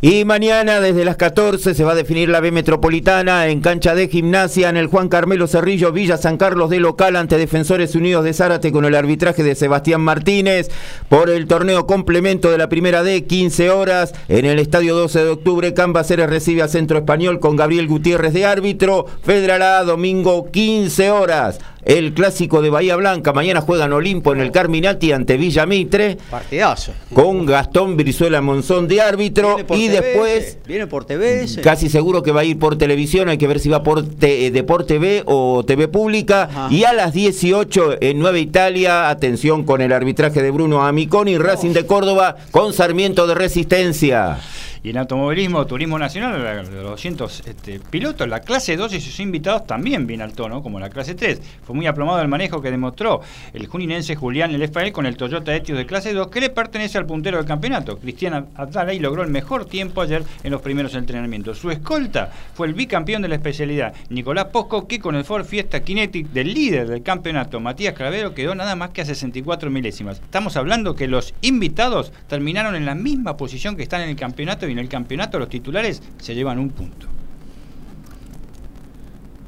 Y 0.00 0.24
mañana 0.24 0.80
desde 0.80 1.04
las 1.04 1.16
14 1.16 1.74
se 1.74 1.82
va 1.82 1.90
a 1.90 1.96
definir 1.96 2.28
la 2.28 2.38
B 2.38 2.52
Metropolitana 2.52 3.48
en 3.48 3.60
cancha 3.60 3.96
de 3.96 4.06
gimnasia 4.06 4.68
en 4.68 4.76
el 4.76 4.86
Juan 4.86 5.08
Carmelo 5.08 5.48
Cerrillo, 5.48 5.90
Villa 5.90 6.16
San 6.16 6.36
Carlos 6.36 6.70
de 6.70 6.78
local 6.78 7.16
ante 7.16 7.36
Defensores 7.36 7.96
Unidos 7.96 8.22
de 8.22 8.32
Zárate 8.32 8.70
con 8.70 8.84
el 8.84 8.94
arbitraje 8.94 9.42
de 9.42 9.56
Sebastián 9.56 10.00
Martínez 10.00 10.70
por 11.08 11.30
el 11.30 11.48
torneo 11.48 11.88
complemento 11.88 12.48
de 12.48 12.58
la 12.58 12.68
primera 12.68 13.02
D, 13.02 13.24
15 13.24 13.70
horas 13.70 14.14
en 14.28 14.44
el 14.44 14.60
estadio 14.60 14.94
12 14.94 15.24
de 15.24 15.30
octubre. 15.30 15.74
Cambaceres 15.74 16.30
recibe 16.30 16.62
a 16.62 16.68
Centro 16.68 16.98
Español 16.98 17.40
con 17.40 17.56
Gabriel 17.56 17.88
Gutiérrez 17.88 18.32
de 18.32 18.46
árbitro. 18.46 19.06
Federal 19.24 19.62
A, 19.62 19.82
domingo 19.82 20.48
15 20.52 21.10
horas 21.10 21.58
el 21.84 22.12
clásico 22.12 22.60
de 22.62 22.70
Bahía 22.70 22.96
Blanca. 22.96 23.32
Mañana 23.32 23.60
juegan 23.60 23.92
Olimpo 23.92 24.32
en 24.32 24.40
el 24.40 24.50
Carminati 24.50 25.12
ante 25.12 25.36
Villa 25.36 25.66
Mitre. 25.66 26.18
Partidazo. 26.30 26.92
Con 27.14 27.46
Gastón 27.46 27.96
Brizuela 27.96 28.40
Monzón 28.40 28.88
de 28.88 29.00
árbitro. 29.00 29.56
Y 29.70 29.88
después. 29.88 30.58
Viene 30.66 30.86
por 30.86 31.04
TV. 31.04 31.46
Casi 31.62 31.88
seguro 31.88 32.22
que 32.22 32.32
va 32.32 32.40
a 32.40 32.44
ir 32.44 32.58
por 32.58 32.76
televisión. 32.76 33.28
Hay 33.28 33.38
que 33.38 33.46
ver 33.46 33.60
si 33.60 33.68
va 33.68 33.82
por 33.82 34.04
eh, 34.20 34.50
Deporte 34.50 34.88
TV 34.88 35.22
o 35.26 35.64
TV 35.64 35.88
Pública. 35.88 36.68
Y 36.70 36.84
a 36.84 36.92
las 36.92 37.12
18 37.12 37.98
en 38.00 38.18
Nueva 38.18 38.38
Italia, 38.38 39.10
atención 39.10 39.64
con 39.64 39.80
el 39.80 39.92
arbitraje 39.92 40.42
de 40.42 40.50
Bruno 40.50 40.84
Amiconi, 40.84 41.36
Racing 41.38 41.72
de 41.72 41.86
Córdoba 41.86 42.36
con 42.50 42.72
Sarmiento 42.72 43.26
de 43.26 43.34
Resistencia. 43.34 44.38
Y 44.82 44.90
en 44.90 44.98
automovilismo, 44.98 45.66
turismo 45.66 45.98
nacional, 45.98 46.66
los 46.70 46.70
200 46.70 47.46
este, 47.46 47.80
pilotos, 47.80 48.28
la 48.28 48.40
clase 48.40 48.76
2 48.76 48.92
y 48.94 49.00
sus 49.00 49.18
invitados 49.20 49.66
también 49.66 50.06
viene 50.06 50.24
al 50.24 50.32
tono, 50.32 50.62
como 50.62 50.78
la 50.78 50.90
clase 50.90 51.14
3. 51.14 51.40
Fue 51.64 51.74
muy 51.74 51.86
aplomado 51.86 52.20
el 52.20 52.28
manejo 52.28 52.62
que 52.62 52.70
demostró 52.70 53.20
el 53.52 53.66
juninense 53.66 54.14
Julián 54.14 54.54
Español 54.62 54.92
con 54.92 55.06
el 55.06 55.16
Toyota 55.16 55.54
Etios 55.54 55.78
de 55.78 55.86
clase 55.86 56.12
2, 56.12 56.28
que 56.28 56.40
le 56.40 56.50
pertenece 56.50 56.98
al 56.98 57.06
puntero 57.06 57.38
del 57.38 57.46
campeonato. 57.46 57.98
Cristian 57.98 58.48
y 58.92 58.98
logró 58.98 59.22
el 59.22 59.30
mejor 59.30 59.64
tiempo 59.64 60.02
ayer 60.02 60.22
en 60.42 60.52
los 60.52 60.60
primeros 60.60 60.94
entrenamientos. 60.94 61.58
Su 61.58 61.70
escolta 61.70 62.30
fue 62.54 62.66
el 62.66 62.74
bicampeón 62.74 63.22
de 63.22 63.28
la 63.28 63.34
especialidad, 63.36 63.94
Nicolás 64.10 64.46
Posco, 64.46 64.86
que 64.86 64.98
con 65.00 65.14
el 65.14 65.24
Ford 65.24 65.44
Fiesta 65.44 65.80
Kinetic 65.80 66.28
del 66.28 66.52
líder 66.52 66.88
del 66.88 67.02
campeonato, 67.02 67.60
Matías 67.60 67.94
Cravero, 67.94 68.34
quedó 68.34 68.54
nada 68.54 68.76
más 68.76 68.90
que 68.90 69.00
a 69.00 69.04
64 69.04 69.70
milésimas. 69.70 70.20
Estamos 70.20 70.56
hablando 70.56 70.94
que 70.94 71.08
los 71.08 71.34
invitados 71.40 72.12
terminaron 72.28 72.76
en 72.76 72.86
la 72.86 72.94
misma 72.94 73.36
posición 73.36 73.76
que 73.76 73.82
están 73.82 74.02
en 74.02 74.10
el 74.10 74.16
campeonato 74.16 74.67
y 74.68 74.72
en 74.72 74.78
el 74.78 74.88
campeonato 74.88 75.38
los 75.38 75.48
titulares 75.48 76.02
se 76.18 76.34
llevan 76.34 76.58
un 76.58 76.70
punto. 76.70 77.06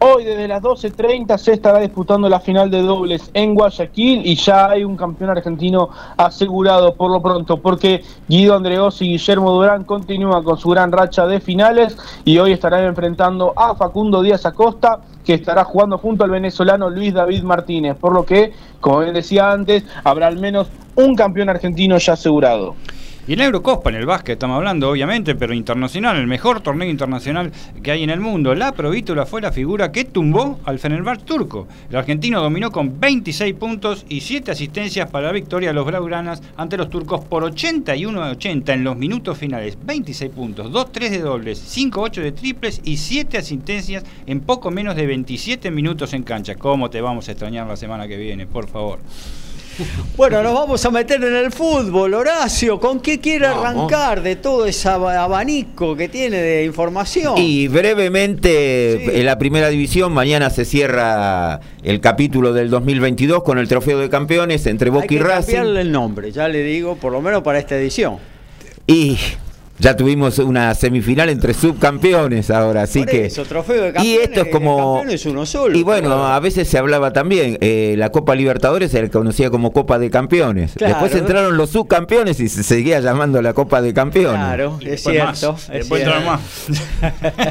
Hoy 0.03 0.25
desde 0.25 0.49
las 0.49 0.63
12.30 0.63 1.37
se 1.37 1.53
estará 1.53 1.79
disputando 1.79 2.27
la 2.27 2.41
final 2.41 2.71
de 2.71 2.81
dobles 2.81 3.31
en 3.35 3.55
Guayaquil 3.55 4.23
y 4.25 4.35
ya 4.35 4.71
hay 4.71 4.83
un 4.83 4.97
campeón 4.97 5.29
argentino 5.29 5.91
asegurado 6.17 6.95
por 6.95 7.11
lo 7.11 7.21
pronto 7.21 7.59
porque 7.59 8.03
Guido 8.27 8.55
Andreos 8.55 9.03
y 9.03 9.09
Guillermo 9.09 9.51
Durán 9.51 9.85
continúan 9.85 10.43
con 10.43 10.57
su 10.57 10.71
gran 10.71 10.91
racha 10.91 11.27
de 11.27 11.39
finales 11.39 11.99
y 12.25 12.39
hoy 12.39 12.53
estarán 12.53 12.85
enfrentando 12.85 13.53
a 13.55 13.75
Facundo 13.75 14.23
Díaz 14.23 14.47
Acosta 14.47 15.01
que 15.23 15.35
estará 15.35 15.65
jugando 15.65 15.99
junto 15.99 16.25
al 16.25 16.31
venezolano 16.31 16.89
Luis 16.89 17.13
David 17.13 17.43
Martínez, 17.43 17.95
por 17.99 18.15
lo 18.15 18.25
que, 18.25 18.55
como 18.81 19.01
bien 19.01 19.13
decía 19.13 19.53
antes, 19.53 19.85
habrá 20.03 20.29
al 20.29 20.39
menos 20.39 20.69
un 20.97 21.15
campeón 21.15 21.51
argentino 21.51 21.99
ya 21.99 22.15
asegurado. 22.15 22.75
Y 23.31 23.37
la 23.37 23.45
Eurocopa, 23.45 23.91
en 23.91 23.95
el 23.95 24.07
básquet 24.07 24.33
estamos 24.33 24.57
hablando, 24.57 24.91
obviamente, 24.91 25.37
pero 25.37 25.55
internacional, 25.55 26.17
el 26.17 26.27
mejor 26.27 26.63
torneo 26.63 26.91
internacional 26.91 27.53
que 27.81 27.93
hay 27.93 28.03
en 28.03 28.11
el 28.11 28.19
mundo. 28.19 28.57
La 28.57 28.73
Provítula 28.73 29.25
fue 29.25 29.41
la 29.41 29.53
figura 29.53 29.93
que 29.93 30.05
tumbó 30.05 30.59
al 30.65 30.81
Fenerbahce 30.81 31.25
turco. 31.27 31.69
El 31.91 31.95
argentino 31.95 32.43
dominó 32.43 32.73
con 32.73 32.99
26 32.99 33.55
puntos 33.55 34.05
y 34.09 34.23
7 34.23 34.51
asistencias 34.51 35.09
para 35.13 35.29
la 35.29 35.33
victoria 35.33 35.69
de 35.69 35.75
los 35.75 35.87
blaugranas 35.87 36.43
ante 36.57 36.77
los 36.77 36.91
turcos 36.91 37.25
por 37.25 37.45
81 37.45 38.21
a 38.21 38.31
80 38.31 38.75
en 38.75 38.83
los 38.83 38.97
minutos 38.97 39.39
finales. 39.39 39.79
26 39.81 40.33
puntos, 40.33 40.73
2-3 40.73 41.11
de 41.11 41.21
dobles, 41.21 41.63
5-8 41.73 42.23
de 42.23 42.33
triples 42.33 42.81
y 42.83 42.97
7 42.97 43.39
asistencias 43.39 44.03
en 44.27 44.41
poco 44.41 44.73
menos 44.73 44.97
de 44.97 45.07
27 45.07 45.71
minutos 45.71 46.15
en 46.15 46.25
cancha. 46.25 46.57
¿Cómo 46.57 46.91
te 46.91 47.01
vamos 47.01 47.29
a 47.29 47.31
extrañar 47.31 47.69
la 47.69 47.77
semana 47.77 48.09
que 48.09 48.17
viene, 48.17 48.49
por 48.49 48.67
favor? 48.67 48.99
Bueno, 50.17 50.43
nos 50.43 50.55
vamos 50.55 50.85
a 50.85 50.91
meter 50.91 51.23
en 51.23 51.35
el 51.35 51.53
fútbol, 51.53 52.15
Horacio. 52.15 52.79
¿Con 52.79 53.01
qué 53.01 53.21
quiere 53.21 53.47
arrancar 53.47 54.23
de 54.23 54.37
todo 54.37 54.67
ese 54.67 54.89
abanico 54.89 55.97
que 55.97 56.09
tiene 56.09 56.39
de 56.39 56.65
información? 56.65 57.35
Y 57.37 57.69
brevemente, 57.69 59.19
en 59.19 59.27
la 59.27 59.39
primera 59.39 59.69
división, 59.69 60.13
mañana 60.13 60.51
se 60.51 60.65
cierra 60.65 61.61
el 61.83 62.01
capítulo 62.01 62.53
del 62.53 62.71
2022 62.71 63.43
con 63.43 63.59
el 63.59 63.69
trofeo 63.69 63.99
de 63.99 64.09
campeones 64.09 64.67
entre 64.67 64.91
Boca 64.91 65.07
y 65.09 65.19
Racing. 65.19 65.55
cambiarle 65.55 65.81
el 65.83 65.93
nombre, 65.93 66.33
ya 66.33 66.49
le 66.49 66.63
digo, 66.63 66.97
por 66.97 67.13
lo 67.13 67.21
menos 67.21 67.43
para 67.43 67.59
esta 67.59 67.77
edición. 67.77 68.19
Y 68.87 69.19
ya 69.81 69.97
tuvimos 69.97 70.39
una 70.39 70.75
semifinal 70.75 71.31
entre 71.31 71.55
subcampeones 71.55 72.51
ahora, 72.51 72.83
así 72.83 73.05
que. 73.05 73.27
Eso, 73.27 73.45
trofeo 73.45 73.85
de 73.85 73.93
campeones, 73.93 74.21
y 74.21 74.23
esto 74.23 74.43
es 74.43 74.49
como. 74.49 75.03
uno 75.27 75.47
solo. 75.47 75.77
Y 75.77 75.83
bueno, 75.83 76.27
a 76.27 76.39
veces 76.41 76.69
se 76.69 76.77
hablaba 76.77 77.13
también, 77.13 77.57
eh, 77.61 77.95
la 77.97 78.11
Copa 78.11 78.35
Libertadores 78.35 78.91
se 78.91 79.09
conocía 79.11 79.51
como 79.51 79.73
Copa 79.73 79.99
de 79.99 80.11
Campeones. 80.11 80.75
Después 80.75 81.15
entraron 81.15 81.57
los 81.57 81.71
subcampeones 81.71 82.41
y 82.41 82.49
se 82.49 82.63
seguía 82.63 83.01
llamando 83.01 83.41
la 83.41 83.55
Copa 83.55 83.81
de 83.81 83.95
Campeones. 83.95 84.41
Claro, 84.41 84.79
es 84.83 85.03
cierto. 85.03 85.57
Después 85.73 86.07
más. 86.27 86.41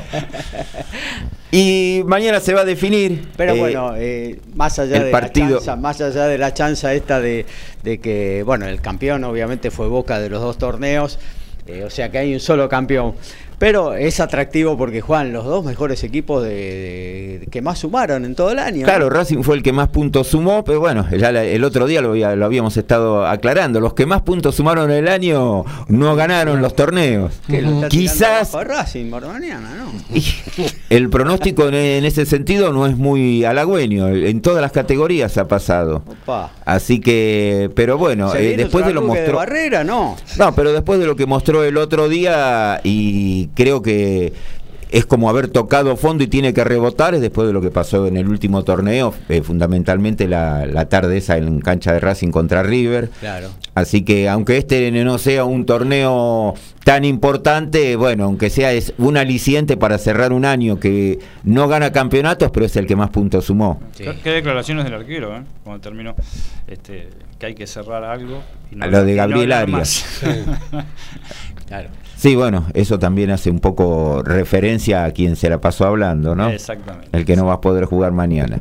y 1.51 2.03
mañana 2.05 2.39
se 2.39 2.53
va 2.53 2.61
a 2.61 2.65
definir. 2.65 3.27
Pero 3.35 3.53
eh, 3.53 3.59
bueno, 3.59 3.93
eh, 3.97 4.39
más 4.53 4.77
allá 4.77 5.03
de 5.03 5.11
la 5.11 5.31
chanza, 5.31 5.75
más 5.75 5.99
allá 6.01 6.27
de 6.27 6.37
la 6.37 6.53
chanza 6.53 6.93
esta 6.93 7.19
de, 7.19 7.45
de 7.83 7.99
que, 7.99 8.43
bueno, 8.45 8.67
el 8.67 8.81
campeón 8.81 9.23
obviamente 9.23 9.71
fue 9.71 9.87
Boca 9.87 10.19
de 10.19 10.29
los 10.29 10.41
dos 10.41 10.57
torneos. 10.57 11.17
Eh, 11.69 11.83
o 11.83 11.89
sea 11.89 12.09
que 12.09 12.17
hay 12.17 12.33
un 12.33 12.39
solo 12.39 12.67
campeón. 12.67 13.13
Pero 13.59 13.93
es 13.93 14.19
atractivo 14.21 14.77
porque 14.77 15.01
juegan 15.01 15.33
los 15.33 15.45
dos 15.45 15.65
mejores 15.65 16.03
equipos 16.03 16.43
de, 16.43 17.39
de- 17.41 17.47
que 17.51 17.61
más 17.61 17.77
sumaron 17.79 18.23
en 18.25 18.33
todo 18.33 18.51
el 18.51 18.59
año. 18.59 18.85
Claro, 18.85 19.09
Racing 19.09 19.43
fue 19.43 19.55
el 19.57 19.63
que 19.63 19.73
más 19.73 19.89
puntos 19.89 20.27
sumó, 20.27 20.63
pero 20.63 20.79
bueno, 20.79 21.05
ya 21.11 21.31
la- 21.31 21.43
el 21.43 21.63
otro 21.65 21.85
día 21.85 22.01
lo, 22.01 22.15
lo 22.15 22.45
habíamos 22.45 22.77
estado 22.77 23.27
aclarando. 23.27 23.79
Los 23.81 23.93
que 23.93 24.05
más 24.05 24.21
puntos 24.21 24.55
sumaron 24.55 24.89
el 24.91 25.07
año 25.07 25.65
no 25.89 26.15
ganaron 26.15 26.61
los 26.61 26.73
torneos. 26.75 27.33
Que 27.47 27.61
lo 27.61 27.69
está 27.73 27.89
tirando 27.89 27.89
Quizás 27.89 28.53
Racing 28.53 29.09
¿no? 29.09 29.91
y 30.15 30.23
el 30.89 31.09
pronóstico 31.09 31.67
en, 31.67 31.73
en 31.75 32.05
ese 32.05 32.25
sentido 32.25 32.71
no 32.71 32.85
es 32.87 32.95
muy 32.97 33.43
halagüeño. 33.43 34.07
En 34.07 34.41
todas 34.41 34.61
las 34.61 34.71
categorías 34.71 35.37
ha 35.37 35.47
pasado. 35.47 36.03
Opa. 36.07 36.51
Así 36.65 36.99
que, 37.01 37.69
pero 37.75 37.97
bueno, 37.97 38.31
¿Se 38.31 38.53
eh, 38.53 38.57
después 38.57 38.85
de 38.85 38.93
lo 38.93 39.01
mostró. 39.01 39.35
Barrera, 39.37 39.83
no. 39.83 40.15
No, 40.37 40.55
pero 40.55 40.71
después 40.71 40.99
de 40.99 41.05
lo 41.05 41.15
que 41.15 41.25
mostró 41.25 41.63
el 41.63 41.77
otro 41.77 42.07
día, 42.07 42.79
y 42.83 43.48
creo 43.55 43.81
que 43.81 44.33
es 44.91 45.05
como 45.05 45.29
haber 45.29 45.49
tocado 45.49 45.95
fondo 45.97 46.23
y 46.23 46.27
tiene 46.27 46.53
que 46.53 46.63
rebotar, 46.63 47.13
es 47.13 47.21
después 47.21 47.47
de 47.47 47.53
lo 47.53 47.61
que 47.61 47.69
pasó 47.69 48.07
en 48.07 48.17
el 48.17 48.27
último 48.27 48.63
torneo, 48.63 49.13
eh, 49.29 49.41
fundamentalmente 49.41 50.27
la, 50.27 50.65
la 50.65 50.89
tarde 50.89 51.17
esa 51.17 51.37
en 51.37 51.61
cancha 51.61 51.93
de 51.93 51.99
Racing 51.99 52.31
contra 52.31 52.63
River. 52.63 53.09
Claro. 53.19 53.49
Así 53.75 54.03
que 54.03 54.27
aunque 54.27 54.57
este 54.57 54.91
no 54.91 55.17
sea 55.19 55.45
un 55.45 55.65
torneo 55.65 56.55
tan 56.83 57.05
importante, 57.05 57.95
bueno, 57.95 58.25
aunque 58.25 58.49
sea 58.49 58.73
es 58.73 58.93
un 58.97 59.15
aliciente 59.17 59.77
para 59.77 59.97
cerrar 59.99 60.33
un 60.33 60.43
año 60.43 60.79
que 60.79 61.19
no 61.43 61.67
gana 61.67 61.91
campeonatos, 61.91 62.49
pero 62.51 62.65
es 62.65 62.75
el 62.75 62.87
que 62.87 62.95
más 62.95 63.11
puntos 63.11 63.45
sumó. 63.45 63.79
Sí. 63.95 64.05
¿Qué, 64.23 64.31
declaraciones 64.31 64.85
del 64.85 64.95
arquero, 64.95 65.37
eh? 65.37 65.43
Cuando 65.63 65.81
terminó, 65.81 66.15
este, 66.67 67.09
que 67.37 67.45
hay 67.45 67.53
que 67.55 67.67
cerrar 67.67 68.03
algo. 68.03 68.41
y 68.71 68.81
A 68.81 68.87
lo 68.87 69.03
de 69.03 69.11
no 69.11 69.17
Gabriel 69.17 69.51
Arias. 69.51 70.05
Claro. 71.67 71.89
Sí, 72.19 72.35
bueno, 72.35 72.65
eso 72.73 72.99
también 72.99 73.31
hace 73.31 73.49
un 73.49 73.59
poco 73.59 74.21
referencia 74.23 75.05
a 75.05 75.11
quien 75.11 75.37
se 75.37 75.49
la 75.49 75.61
pasó 75.61 75.85
hablando, 75.85 76.35
¿no? 76.35 76.49
Exactamente. 76.49 77.07
el 77.13 77.23
que 77.23 77.37
no 77.37 77.45
va 77.45 77.53
a 77.53 77.61
poder 77.61 77.85
jugar 77.85 78.11
mañana. 78.11 78.59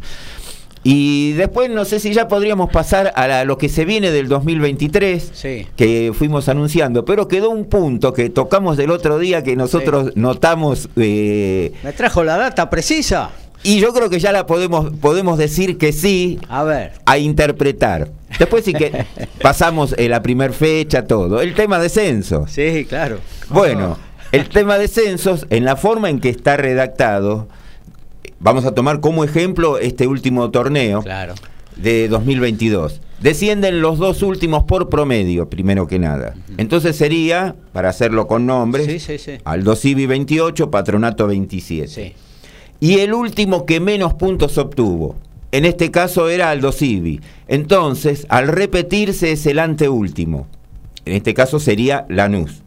Y 0.85 1.33
después 1.33 1.69
no 1.69 1.85
sé 1.85 1.99
si 1.99 2.13
ya 2.15 2.29
podríamos 2.29 2.71
pasar 2.71 3.13
a 3.17 3.27
la- 3.27 3.45
lo 3.45 3.59
que 3.59 3.69
se 3.69 3.85
viene 3.85 4.13
del 4.13 4.29
2023, 4.29 5.33
Sí. 5.35 5.67
que 5.75 6.13
fuimos 6.17 6.49
anunciando, 6.49 7.05
pero 7.05 7.27
quedó 7.27 7.51
un 7.51 7.65
punto 7.65 8.13
que 8.13 8.31
tocamos 8.31 8.77
del 8.77 8.93
otro 8.93 9.19
día 9.19 9.43
que 9.43 9.57
nosotros 9.57 10.13
notamos, 10.15 10.89
eh, 10.97 11.73
¿Me 11.83 11.93
trajo 11.93 12.23
la 12.23 12.37
data 12.37 12.71
precisa? 12.71 13.31
Y 13.63 13.81
yo 13.81 13.93
creo 13.93 14.09
que 14.11 14.19
ya 14.21 14.33
la 14.33 14.47
podemos, 14.47 14.91
podemos 15.01 15.39
decir 15.39 15.79
que 15.79 15.93
sí 15.93 16.39
A 16.49 16.63
ver. 16.65 16.93
a 17.07 17.19
interpretar. 17.19 18.09
Después 18.39 18.65
sí 18.65 18.73
que 18.73 19.07
pasamos 19.43 19.95
eh, 19.99 20.09
la 20.09 20.23
primer 20.23 20.53
fecha, 20.53 21.07
todo. 21.07 21.41
El 21.41 21.55
tema 21.55 21.79
de 21.79 21.89
censos. 21.89 22.51
Sí, 22.53 22.87
claro. 22.89 23.19
Bueno, 23.51 23.97
el 24.33 24.49
tema 24.49 24.79
de 24.79 24.89
censos, 24.89 25.47
en 25.51 25.65
la 25.65 25.77
forma 25.77 26.11
en 26.11 26.21
que 26.21 26.29
está 26.29 26.57
redactado, 26.57 27.49
vamos 28.41 28.65
a 28.65 28.73
tomar 28.75 29.01
como 29.01 29.25
ejemplo 29.25 29.79
este 29.79 30.07
último 30.07 30.51
torneo 30.51 31.03
Claro. 31.03 31.35
de 31.77 32.09
2022. 32.09 33.01
Descienden 33.21 33.81
los 33.81 33.99
dos 33.99 34.23
últimos 34.23 34.63
por 34.65 34.89
promedio, 34.89 35.49
primero 35.51 35.89
que 35.89 35.99
nada. 35.99 36.35
Entonces 36.57 36.95
sería, 36.95 37.57
para 37.73 37.89
hacerlo 37.89 38.29
con 38.29 38.47
nombres, 38.47 38.87
Sí, 38.87 39.01
sí, 39.01 39.19
sí. 39.19 39.33
Aldo 39.45 39.75
Civi 39.75 40.07
28, 40.07 40.71
Patronato 40.71 41.27
27. 41.27 42.15
Y 42.81 43.01
el 43.01 43.13
último 43.13 43.67
que 43.67 43.81
menos 43.81 44.15
puntos 44.15 44.57
obtuvo, 44.59 45.17
en 45.51 45.65
este 45.65 45.91
caso 45.91 46.29
era 46.29 46.51
Aldo 46.51 46.73
Civi. 46.73 47.21
Entonces, 47.49 48.27
al 48.29 48.49
repetirse 48.49 49.33
es 49.33 49.47
el 49.47 49.59
anteúltimo. 49.59 50.47
En 51.05 51.15
este 51.15 51.35
caso 51.35 51.59
sería 51.59 52.07
Lanús. 52.09 52.63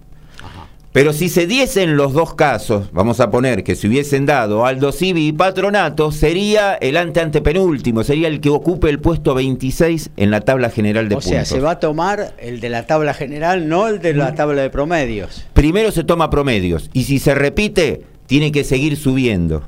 Pero 0.92 1.14
si 1.14 1.30
se 1.30 1.48
diesen 1.48 1.96
los 1.96 2.12
dos 2.12 2.34
casos, 2.36 2.92
vamos 2.92 3.22
a 3.22 3.32
poner 3.32 3.64
que 3.64 3.76
se 3.76 3.88
hubiesen 3.88 4.26
dado 4.26 4.66
Aldo 4.66 4.92
Civi 4.92 5.28
y 5.28 5.32
Patronato, 5.32 6.12
sería 6.12 6.74
el 6.74 6.98
ante 6.98 7.22
antepenúltimo, 7.22 8.04
sería 8.04 8.28
el 8.28 8.42
que 8.42 8.50
ocupe 8.50 8.90
el 8.90 9.00
puesto 9.00 9.34
26 9.34 10.10
en 10.18 10.32
la 10.32 10.42
tabla 10.42 10.70
general 10.70 11.08
de 11.08 11.16
O 11.16 11.20
puntos. 11.20 11.32
sea, 11.32 11.46
se 11.46 11.62
va 11.62 11.72
a 11.72 11.80
tomar 11.80 12.34
el 12.40 12.60
de 12.60 12.68
la 12.68 12.88
tabla 12.88 13.14
general, 13.14 13.70
no 13.70 13.88
el 13.88 14.02
de 14.02 14.14
la 14.14 14.36
tabla 14.36 14.64
de 14.64 14.70
promedios. 14.70 15.46
Primero 15.54 15.92
se 15.92 16.04
toma 16.04 16.30
promedios 16.30 16.90
y 16.92 17.04
si 17.04 17.20
se 17.20 17.36
repite, 17.36 18.02
tiene 18.26 18.52
que 18.52 18.66
seguir 18.66 18.98
subiendo. 18.98 19.64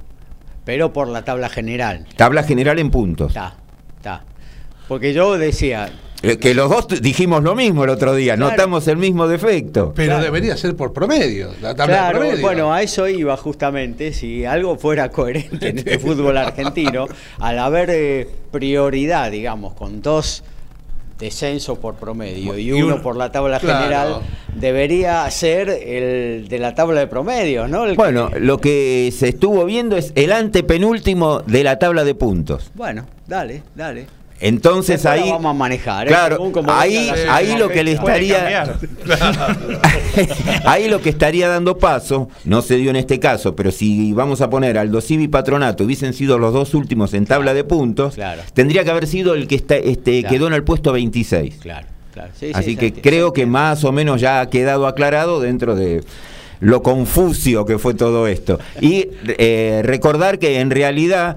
Pero 0.66 0.94
por 0.94 1.08
la 1.08 1.24
tabla 1.26 1.50
general. 1.50 2.06
Tabla 2.16 2.44
general 2.44 2.80
en 2.80 2.90
puntos. 2.92 3.30
Está, 3.32 3.56
está. 3.98 4.24
Porque 4.88 5.14
yo 5.14 5.38
decía, 5.38 5.92
Eh, 6.26 6.38
Que 6.38 6.54
los 6.54 6.70
dos 6.70 7.02
dijimos 7.02 7.44
lo 7.44 7.54
mismo 7.54 7.84
el 7.84 7.90
otro 7.90 8.16
día, 8.16 8.36
Claro. 8.38 8.52
notamos 8.52 8.88
el 8.88 8.96
mismo 8.96 9.28
defecto. 9.28 9.92
Pero 9.94 10.12
Claro. 10.14 10.24
debería 10.24 10.56
ser 10.56 10.74
por 10.76 10.94
promedio, 10.94 11.50
la 11.62 11.76
tabla 11.76 11.96
claro, 11.98 12.20
de 12.20 12.26
promedio. 12.28 12.42
bueno, 12.48 12.74
a 12.74 12.82
eso 12.82 13.10
iba 13.10 13.36
justamente, 13.36 14.14
si 14.14 14.46
algo 14.46 14.78
fuera 14.78 15.10
coherente 15.10 15.68
en 15.70 15.80
el 15.86 16.00
fútbol 16.00 16.38
argentino, 16.38 17.08
al 17.40 17.60
haber 17.60 17.90
eh, 17.92 18.30
prioridad, 18.52 19.32
digamos, 19.32 19.74
con 19.74 20.02
dos 20.02 20.44
descensos 21.20 21.78
por 21.78 21.96
promedio 21.96 22.58
y 22.58 22.64
Y 22.68 22.72
uno 22.74 22.86
uno- 22.96 23.02
por 23.02 23.16
la 23.16 23.32
tabla 23.32 23.60
claro. 23.60 23.80
general, 23.80 24.22
debería 24.56 25.30
ser 25.32 25.70
el 25.70 26.48
de 26.48 26.60
la 26.60 26.76
tabla 26.76 27.00
de 27.02 27.08
promedios, 27.08 27.70
¿no? 27.70 27.86
El 27.86 27.96
Bueno, 27.96 28.30
que- 28.30 28.40
lo 28.40 28.58
que 28.60 29.14
se 29.16 29.30
estuvo 29.30 29.66
viendo 29.66 29.96
es 29.98 30.12
el 30.16 30.32
antepenúltimo 30.32 31.40
de 31.42 31.64
la 31.64 31.80
tabla 31.80 32.04
de 32.04 32.16
puntos. 32.16 32.72
bueno, 32.76 33.06
dale, 33.28 33.64
dale. 33.76 34.06
Entonces 34.46 35.02
Después 35.04 35.22
ahí. 35.24 35.30
vamos 35.32 35.52
a 35.52 35.54
manejar, 35.54 36.06
¿eh? 36.06 36.10
Claro, 36.10 36.52
ahí, 36.68 37.10
ahí 37.30 37.56
lo 37.58 37.70
que 37.70 37.82
le 37.82 37.94
estaría. 37.94 38.76
ahí 40.66 40.90
lo 40.90 41.02
que 41.02 41.10
estaría 41.10 41.48
dando 41.48 41.78
paso, 41.78 42.28
no 42.44 42.62
se 42.62 42.76
dio 42.76 42.90
en 42.90 42.98
este 42.98 43.20
caso, 43.20 43.56
pero 43.56 43.72
si 43.72 44.12
vamos 44.14 44.42
a 44.42 44.50
poner 44.50 44.78
Aldo 44.78 45.00
Civi 45.02 45.24
y 45.24 45.28
Patronato 45.30 45.84
hubiesen 45.86 46.14
sido 46.14 46.38
los 46.38 46.54
dos 46.54 46.74
últimos 46.74 47.14
en 47.14 47.26
tabla 47.26 47.54
de 47.54 47.64
puntos, 47.64 48.16
Claro. 48.16 48.42
tendría 48.54 48.84
que 48.84 48.92
haber 48.92 49.08
sido 49.08 49.34
el 49.34 49.48
que 49.48 49.56
está, 49.56 49.76
este, 49.78 50.22
Claro. 50.22 50.34
quedó 50.36 50.48
en 50.48 50.54
el 50.54 50.64
puesto 50.64 50.92
26. 50.92 51.56
Claro, 51.62 51.88
claro. 52.14 52.32
Sí, 52.38 52.48
sí, 52.48 52.52
Así 52.54 52.76
que 52.76 52.92
creo 52.94 53.32
que 53.34 53.46
más 53.46 53.84
o 53.86 53.92
menos 53.94 54.20
ya 54.22 54.42
ha 54.42 54.50
quedado 54.50 54.88
aclarado 54.88 55.40
dentro 55.40 55.76
de 55.76 56.04
lo 56.64 56.82
confucio 56.82 57.66
que 57.66 57.78
fue 57.78 57.94
todo 57.94 58.26
esto. 58.26 58.58
Y 58.80 59.10
eh, 59.28 59.82
recordar 59.84 60.40
que 60.40 60.62
en 60.62 60.72
realidad 60.72 61.36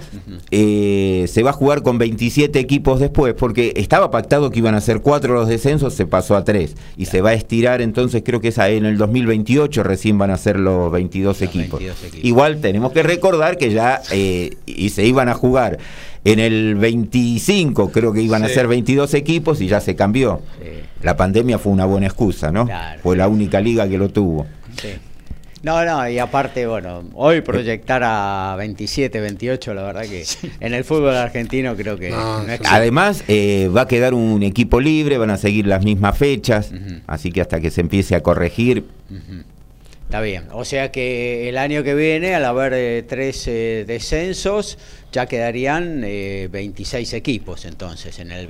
eh, 0.52 1.24
se 1.28 1.42
va 1.42 1.50
a 1.50 1.52
jugar 1.52 1.82
con 1.82 1.98
27 1.98 2.60
equipos 2.60 3.00
después, 3.00 3.34
porque 3.34 3.72
estaba 3.74 4.12
pactado 4.12 4.50
que 4.50 4.60
iban 4.60 4.76
a 4.76 4.80
ser 4.80 5.00
cuatro 5.00 5.34
los 5.34 5.48
descensos, 5.48 5.94
se 5.94 6.06
pasó 6.06 6.36
a 6.36 6.44
tres. 6.44 6.76
Y 6.96 7.06
se 7.06 7.22
va 7.22 7.30
a 7.30 7.34
estirar, 7.34 7.82
entonces 7.82 8.22
creo 8.24 8.40
que 8.40 8.48
es 8.48 8.58
ahí 8.58 8.76
en 8.76 8.86
el 8.86 8.96
2028 8.98 9.82
recién 9.82 10.16
van 10.16 10.30
a 10.30 10.36
ser 10.36 10.60
los 10.60 10.92
22 10.92 11.40
Los 11.40 11.48
equipos. 11.48 11.80
22 11.80 12.04
equipos. 12.04 12.24
Igual 12.24 12.60
tenemos 12.60 12.92
que 12.92 13.02
recordar 13.02 13.58
que 13.58 13.72
ya 13.72 14.00
eh, 14.12 14.56
y 14.64 14.90
se 14.90 15.04
iban 15.04 15.28
a 15.28 15.34
jugar. 15.34 15.78
En 16.24 16.38
el 16.38 16.76
25 16.76 17.90
creo 17.90 18.12
que 18.12 18.20
iban 18.22 18.44
a 18.44 18.48
ser 18.48 18.68
22 18.68 19.14
equipos 19.14 19.60
y 19.60 19.66
ya 19.66 19.80
se 19.80 19.96
cambió. 19.96 20.40
Sí. 20.60 20.68
La 21.02 21.16
pandemia 21.16 21.58
fue 21.58 21.72
una 21.72 21.84
buena 21.84 22.06
excusa, 22.06 22.52
¿no? 22.52 22.66
Claro. 22.66 23.00
Fue 23.02 23.16
la 23.16 23.26
única 23.28 23.60
liga 23.60 23.88
que 23.88 23.98
lo 23.98 24.08
tuvo. 24.08 24.46
Sí. 24.80 24.88
No, 25.66 25.84
no, 25.84 26.08
y 26.08 26.20
aparte, 26.20 26.64
bueno, 26.68 27.02
hoy 27.14 27.40
proyectar 27.40 28.00
a 28.04 28.54
27, 28.56 29.18
28, 29.18 29.74
la 29.74 29.82
verdad 29.82 30.02
que 30.02 30.24
en 30.60 30.74
el 30.74 30.84
fútbol 30.84 31.16
argentino 31.16 31.74
creo 31.74 31.98
que 31.98 32.10
No, 32.10 32.44
no 32.44 32.52
es. 32.52 32.60
Además, 32.66 33.24
eh, 33.26 33.68
va 33.76 33.80
a 33.80 33.88
quedar 33.88 34.14
un 34.14 34.44
equipo 34.44 34.80
libre, 34.80 35.18
van 35.18 35.30
a 35.30 35.36
seguir 35.36 35.66
las 35.66 35.82
mismas 35.82 36.16
fechas, 36.16 36.70
así 37.08 37.32
que 37.32 37.40
hasta 37.40 37.58
que 37.58 37.72
se 37.72 37.80
empiece 37.80 38.14
a 38.14 38.22
corregir. 38.22 38.84
Está 40.04 40.20
bien. 40.20 40.44
O 40.52 40.64
sea 40.64 40.92
que 40.92 41.48
el 41.48 41.58
año 41.58 41.82
que 41.82 41.96
viene, 41.96 42.36
al 42.36 42.44
haber 42.44 42.72
eh, 42.72 43.02
tres 43.02 43.48
eh, 43.48 43.84
descensos, 43.88 44.78
ya 45.10 45.26
quedarían 45.26 46.02
eh, 46.04 46.48
26 46.48 47.12
equipos 47.12 47.64
entonces, 47.64 48.20
en 48.20 48.30
el 48.30 48.46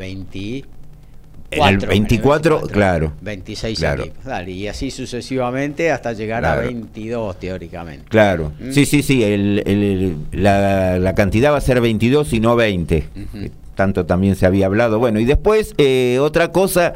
24. 1.60 1.68
En 1.68 1.74
el 1.82 1.88
24, 1.88 2.60
claro. 2.68 3.12
26 3.20 3.78
Claro. 3.78 4.02
equipos. 4.04 4.24
Dale, 4.24 4.50
y 4.50 4.68
así 4.68 4.90
sucesivamente 4.90 5.90
hasta 5.90 6.12
llegar 6.12 6.42
Claro. 6.42 6.60
a 6.60 6.64
22 6.64 7.38
teóricamente. 7.38 8.04
Claro, 8.08 8.52
Mm. 8.60 8.72
sí, 8.72 8.86
sí, 8.86 9.02
sí, 9.02 9.22
el- 9.22 9.62
el- 9.66 10.16
la, 10.32 10.98
la 10.98 11.14
cantidad 11.14 11.52
va 11.52 11.58
a 11.58 11.60
ser 11.60 11.80
22 11.80 12.32
y 12.32 12.40
no 12.40 12.56
20. 12.56 13.04
Ujú. 13.16 13.38
que 13.44 13.50
Tanto 13.76 14.06
también 14.06 14.36
se 14.36 14.46
había 14.46 14.64
hablado. 14.66 14.98
Bueno, 14.98 15.20
y 15.20 15.26
después 15.26 15.74
eh, 15.76 16.16
otra 16.18 16.50
cosa 16.50 16.94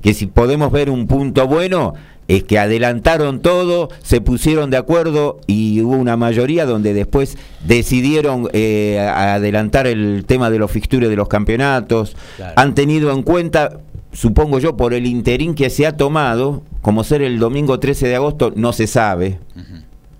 que 0.00 0.14
si 0.14 0.26
podemos 0.26 0.70
ver 0.70 0.88
un 0.88 1.08
punto 1.08 1.48
bueno 1.48 1.94
es 2.28 2.44
que 2.44 2.56
adelantaron 2.60 3.40
todo, 3.40 3.88
se 4.04 4.20
pusieron 4.20 4.70
de 4.70 4.76
acuerdo 4.76 5.40
y 5.48 5.80
hubo 5.80 5.96
una 5.96 6.16
mayoría 6.16 6.66
donde 6.66 6.94
después 6.94 7.36
decidieron 7.66 8.48
eh, 8.52 9.00
adelantar 9.00 9.86
el 9.88 10.24
tema 10.26 10.50
de 10.50 10.58
los 10.60 10.70
fixtures 10.70 11.08
de 11.10 11.16
los 11.16 11.26
campeonatos. 11.26 12.14
Claro. 12.36 12.52
Han 12.54 12.74
tenido 12.76 13.10
en 13.10 13.22
cuenta, 13.24 13.78
supongo 14.12 14.58
yo, 14.58 14.76
por 14.76 14.94
el 14.94 15.06
interín 15.06 15.54
que 15.54 15.70
se 15.70 15.86
ha 15.86 15.96
tomado, 15.96 16.62
como 16.82 17.04
ser 17.04 17.22
el 17.22 17.38
domingo 17.38 17.78
13 17.80 18.08
de 18.08 18.16
agosto, 18.16 18.52
no 18.56 18.72
se 18.72 18.86
sabe 18.86 19.38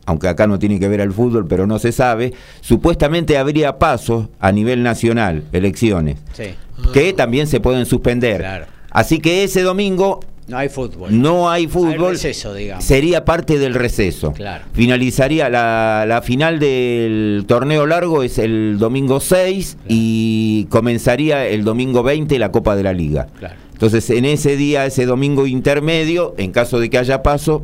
aunque 0.06 0.26
acá 0.26 0.48
no 0.48 0.58
tiene 0.58 0.80
que 0.80 0.88
ver 0.88 1.00
al 1.02 1.12
fútbol, 1.12 1.46
pero 1.46 1.68
no 1.68 1.78
se 1.78 1.92
sabe, 1.92 2.32
supuestamente 2.62 3.38
habría 3.38 3.78
pasos 3.78 4.26
a 4.40 4.50
nivel 4.50 4.82
nacional, 4.82 5.44
elecciones, 5.52 6.16
Sí. 6.32 6.54
que 6.92 7.12
también 7.12 7.46
se 7.46 7.60
pueden 7.60 7.86
suspender. 7.86 8.38
Claro. 8.40 8.66
Así 8.90 9.20
que 9.20 9.44
ese 9.44 9.62
domingo 9.62 10.18
No 10.48 10.58
hay 10.58 10.68
fútbol. 10.68 11.20
no 11.22 11.48
hay 11.48 11.68
fútbol. 11.68 12.12
receso, 12.14 12.54
digamos. 12.54 12.82
Sería 12.82 13.24
parte 13.24 13.60
del 13.60 13.74
receso. 13.74 14.32
Claro. 14.32 14.64
Finalizaría 14.72 15.48
la, 15.48 16.04
la 16.08 16.22
final 16.22 16.58
del 16.58 17.44
torneo 17.46 17.86
largo 17.86 18.24
es 18.24 18.38
el 18.38 18.78
domingo 18.80 19.20
6 19.20 19.76
y 19.86 20.64
comenzaría 20.70 21.46
el 21.46 21.62
domingo 21.62 22.02
20 22.02 22.36
la 22.40 22.50
Copa 22.50 22.74
de 22.74 22.82
la 22.82 22.92
Liga. 22.92 23.28
Claro. 23.38 23.54
Entonces, 23.80 24.10
en 24.10 24.26
ese 24.26 24.58
día, 24.58 24.84
ese 24.84 25.06
domingo 25.06 25.46
intermedio, 25.46 26.34
en 26.36 26.52
caso 26.52 26.78
de 26.80 26.90
que 26.90 26.98
haya 26.98 27.22
paso, 27.22 27.62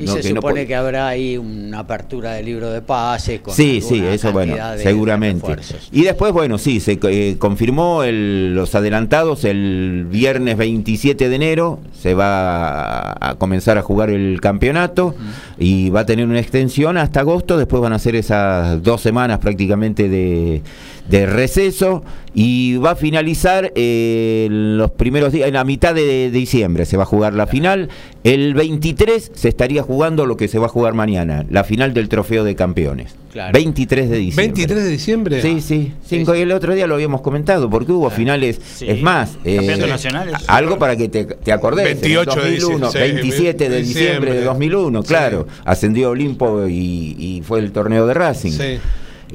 Y 0.00 0.06
no, 0.06 0.12
se 0.14 0.20
que 0.22 0.28
supone 0.30 0.62
po- 0.62 0.66
que 0.68 0.74
habrá 0.74 1.08
ahí 1.08 1.36
una 1.36 1.80
apertura 1.80 2.32
de 2.32 2.42
libro 2.42 2.70
de 2.70 2.82
pases 2.82 3.40
con 3.40 3.54
Sí, 3.54 3.80
sí, 3.80 4.02
eso 4.04 4.32
bueno, 4.32 4.54
de 4.76 4.82
seguramente. 4.82 5.56
Y 5.92 6.02
después, 6.02 6.32
bueno, 6.32 6.58
sí, 6.58 6.80
se 6.80 6.98
eh, 7.02 7.36
confirmó 7.38 8.02
el- 8.02 8.54
los 8.54 8.74
adelantados 8.74 9.44
el 9.44 10.06
viernes 10.10 10.56
27 10.56 11.28
de 11.28 11.36
enero, 11.36 11.80
se 11.98 12.14
va 12.14 13.10
a, 13.12 13.30
a 13.30 13.34
comenzar 13.36 13.78
a 13.78 13.82
jugar 13.82 14.10
el 14.10 14.40
campeonato 14.40 15.14
y 15.58 15.90
va 15.90 16.00
a 16.00 16.06
tener 16.06 16.26
una 16.26 16.40
extensión 16.40 16.96
hasta 16.96 17.20
agosto, 17.20 17.56
después 17.58 17.82
van 17.82 17.92
a 17.92 17.98
ser 17.98 18.16
esas 18.16 18.82
dos 18.82 19.00
semanas 19.00 19.38
prácticamente 19.38 20.08
de, 20.08 20.62
de 21.08 21.26
receso 21.26 22.02
y 22.34 22.76
va 22.76 22.92
a 22.92 22.96
finalizar 22.96 23.72
eh, 23.74 24.46
los 24.50 24.92
primeros 24.92 25.32
días, 25.32 25.48
en 25.48 25.54
la 25.54 25.64
mitad 25.64 25.94
de 25.94 26.30
diciembre 26.30 26.84
se 26.86 26.96
va 26.96 27.02
a 27.02 27.06
jugar 27.06 27.34
la 27.34 27.46
final, 27.48 27.88
el 28.22 28.54
23 28.54 29.32
se 29.34 29.48
estaría 29.48 29.82
jugando 29.82 29.89
lo 30.26 30.36
que 30.36 30.48
se 30.48 30.58
va 30.58 30.66
a 30.66 30.68
jugar 30.68 30.94
mañana, 30.94 31.44
la 31.50 31.64
final 31.64 31.92
del 31.94 32.08
trofeo 32.08 32.44
de 32.44 32.54
campeones. 32.54 33.14
Claro. 33.32 33.52
23 33.52 34.10
de 34.10 34.16
diciembre. 34.18 34.46
23 34.46 34.84
de 34.84 34.88
diciembre. 34.90 35.42
Sí, 35.42 35.60
sí, 35.60 35.92
cinco, 36.04 36.34
y 36.34 36.40
el 36.40 36.50
otro 36.52 36.74
día 36.74 36.86
lo 36.86 36.94
habíamos 36.94 37.20
comentado, 37.20 37.70
porque 37.70 37.92
hubo 37.92 38.10
finales, 38.10 38.60
Sí. 38.76 38.86
es 38.88 39.00
más, 39.02 39.36
eh, 39.44 39.76
nacionales. 39.88 40.34
algo 40.48 40.78
para 40.78 40.96
que 40.96 41.08
te, 41.08 41.24
te 41.24 41.52
acordes, 41.52 41.84
en 41.86 41.92
el 41.92 42.00
28 42.00 42.30
de 42.30 42.50
2001, 42.58 42.86
diciembre, 42.86 43.08
sí, 43.08 43.12
27 43.14 43.68
de 43.68 43.76
diciembre 43.82 44.30
de 44.32 44.38
diciembre. 44.38 44.44
2001, 44.44 45.02
Sí. 45.02 45.08
claro, 45.08 45.46
ascendió 45.64 46.10
Olimpo 46.10 46.66
y, 46.66 47.16
y 47.18 47.42
fue 47.44 47.60
el 47.60 47.70
torneo 47.72 48.06
de 48.06 48.14
Racing. 48.14 48.50
Sí. 48.52 48.78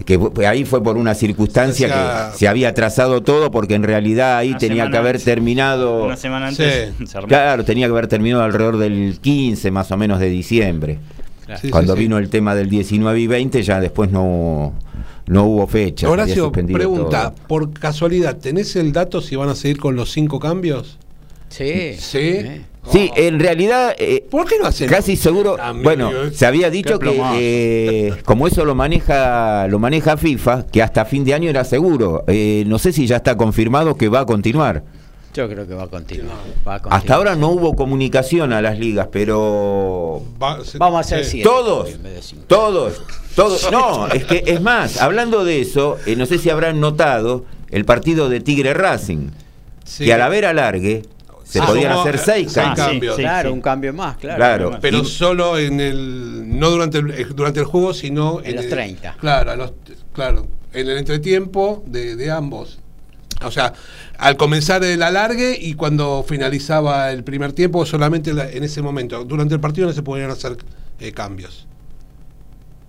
Que 0.04 0.20
ahí 0.48 0.66
fue 0.66 0.84
por 0.84 0.98
una 0.98 1.14
circunstancia 1.16 1.88
O 1.88 1.90
sea, 1.90 2.30
que 2.32 2.38
se 2.38 2.48
había 2.48 2.74
trazado 2.74 3.22
todo, 3.22 3.52
porque 3.52 3.76
en 3.76 3.84
realidad 3.84 4.38
ahí 4.38 4.54
tenía 4.56 4.90
que 4.90 4.98
haber 4.98 5.16
antes. 5.16 5.24
terminado. 5.26 6.04
Una 6.06 6.18
semana 6.18 6.48
antes 6.48 6.92
Sí. 6.98 7.18
Claro, 7.28 7.64
tenía 7.64 7.88
que 7.88 7.92
haber 7.92 8.08
terminado 8.08 8.44
alrededor 8.44 8.78
del 8.78 9.20
15 9.22 9.72
más 9.72 9.92
o 9.92 9.98
menos 9.98 10.20
de 10.20 10.30
diciembre. 10.30 11.00
Claro. 11.46 11.62
Sí, 11.62 11.70
Cuando 11.70 11.94
sí, 11.94 11.98
sí. 12.00 12.04
vino 12.06 12.18
el 12.18 12.30
tema 12.30 12.56
del 12.56 12.70
19 12.70 13.20
y 13.20 13.28
20 13.28 13.62
ya 13.64 13.80
después 13.80 14.12
no, 14.12 14.74
no 15.28 15.44
hubo 15.46 15.68
fecha. 15.68 16.10
Horacio, 16.10 16.52
pregunta, 16.52 17.32
todo. 17.36 17.48
por 17.48 17.72
casualidad, 17.72 18.38
¿tenés 18.38 18.76
el 18.76 18.92
dato 18.92 19.22
si 19.22 19.36
van 19.36 19.50
a 19.50 19.56
seguir 19.56 19.78
con 19.78 19.96
los 19.96 20.12
cinco 20.12 20.40
cambios? 20.40 20.98
Sí. 21.50 21.94
Sí. 22.00 22.62
Sí, 22.92 23.10
en 23.16 23.40
realidad, 23.40 23.96
eh, 23.98 24.24
¿Por 24.30 24.48
qué 24.48 24.58
no 24.60 24.68
hacen? 24.68 24.88
casi 24.90 25.16
seguro, 25.16 25.58
bueno, 25.84 26.12
se 26.34 26.46
había 26.46 26.70
dicho 26.70 27.00
que 27.00 27.20
eh, 27.38 28.14
como 28.26 28.48
eso 28.48 28.64
lo 28.66 28.76
maneja 28.76 29.68
lo 29.68 29.80
maneja 29.80 30.18
FIFA, 30.18 30.68
que 30.68 30.82
hasta 30.84 31.04
fin 31.06 31.24
de 31.26 31.34
año 31.34 31.50
era 31.50 31.64
seguro. 31.64 32.24
Eh, 32.28 32.64
no 32.68 32.78
sé 32.80 32.92
si 32.92 33.08
ya 33.08 33.18
está 33.18 33.36
confirmado 33.36 33.96
que 33.98 34.08
va 34.10 34.20
a 34.22 34.26
continuar. 34.26 34.84
Yo 35.34 35.50
creo 35.50 35.68
que 35.68 35.74
va 35.74 35.84
a 35.84 35.88
continuar. 35.88 36.38
va 36.66 36.76
a 36.76 36.80
continuar. 36.80 37.00
Hasta 37.00 37.16
ahora 37.16 37.36
no 37.36 37.50
hubo 37.50 37.76
comunicación 37.76 38.54
a 38.54 38.62
las 38.62 38.80
ligas, 38.80 39.10
pero 39.12 40.22
Va- 40.42 40.64
se- 40.64 40.78
Vamos 40.78 40.98
a 40.98 41.00
hacer 41.02 41.26
sí. 41.26 41.32
siete. 41.32 41.50
todos, 41.50 41.90
todos, 42.48 43.02
todos. 43.36 43.72
No, 43.72 44.08
es 44.08 44.24
que 44.24 44.44
es 44.46 44.62
más, 44.62 45.02
hablando 45.02 45.44
de 45.44 45.60
eso, 45.60 45.98
eh, 46.06 46.16
no 46.16 46.26
sé 46.26 46.38
si 46.38 46.50
habrán 46.50 46.80
notado 46.80 47.44
el 47.72 47.84
partido 47.84 48.30
de 48.30 48.40
Tigre 48.40 48.74
Racing, 48.74 49.30
Sí. 49.84 50.06
que 50.06 50.14
al 50.14 50.22
haber 50.22 50.46
alargue 50.46 51.04
se 51.46 51.60
Ah, 51.60 51.66
podían 51.68 51.92
hacer 51.94 52.18
seis 52.18 52.52
seis 52.52 52.56
cambios. 52.66 52.88
cambios. 52.88 53.16
sí, 53.16 53.22
claro, 53.22 53.50
sí. 53.50 53.54
un 53.54 53.62
cambio 53.62 53.94
más, 53.94 54.18
claro. 54.18 54.38
Claro. 54.38 54.78
Pero 54.82 54.98
Y- 55.00 55.06
solo 55.06 55.58
en 55.58 55.80
el. 55.80 56.60
No 56.60 56.70
durante 56.72 56.98
el, 56.98 57.12
eh, 57.12 57.26
durante 57.34 57.60
el 57.62 57.66
juego, 57.66 57.94
sino 57.94 58.42
En 58.44 58.56
los 58.56 58.66
el- 58.66 58.72
30. 58.72 59.16
Claro, 59.20 59.52
a 59.52 59.56
los, 59.56 59.74
claro, 60.12 60.48
en 60.74 60.90
el 60.90 60.98
entretiempo 60.98 61.84
de, 61.86 62.16
de 62.18 62.32
ambos. 62.32 62.80
O 63.44 63.52
sea, 63.52 63.74
al 64.18 64.38
comenzar 64.38 64.84
el 64.84 65.04
alargue 65.04 65.58
y 65.60 65.76
cuando 65.76 66.26
finalizaba 66.28 67.12
el 67.12 67.24
primer 67.24 67.54
tiempo, 67.54 67.86
solamente 67.86 68.34
la- 68.34 68.50
en 68.50 68.64
ese 68.64 68.82
momento. 68.82 69.24
Durante 69.24 69.54
el 69.54 69.60
partido 69.62 69.88
no 69.88 69.94
se 69.94 70.02
podían 70.04 70.32
hacer 70.32 70.58
eh, 71.00 71.12
cambios. 71.12 71.68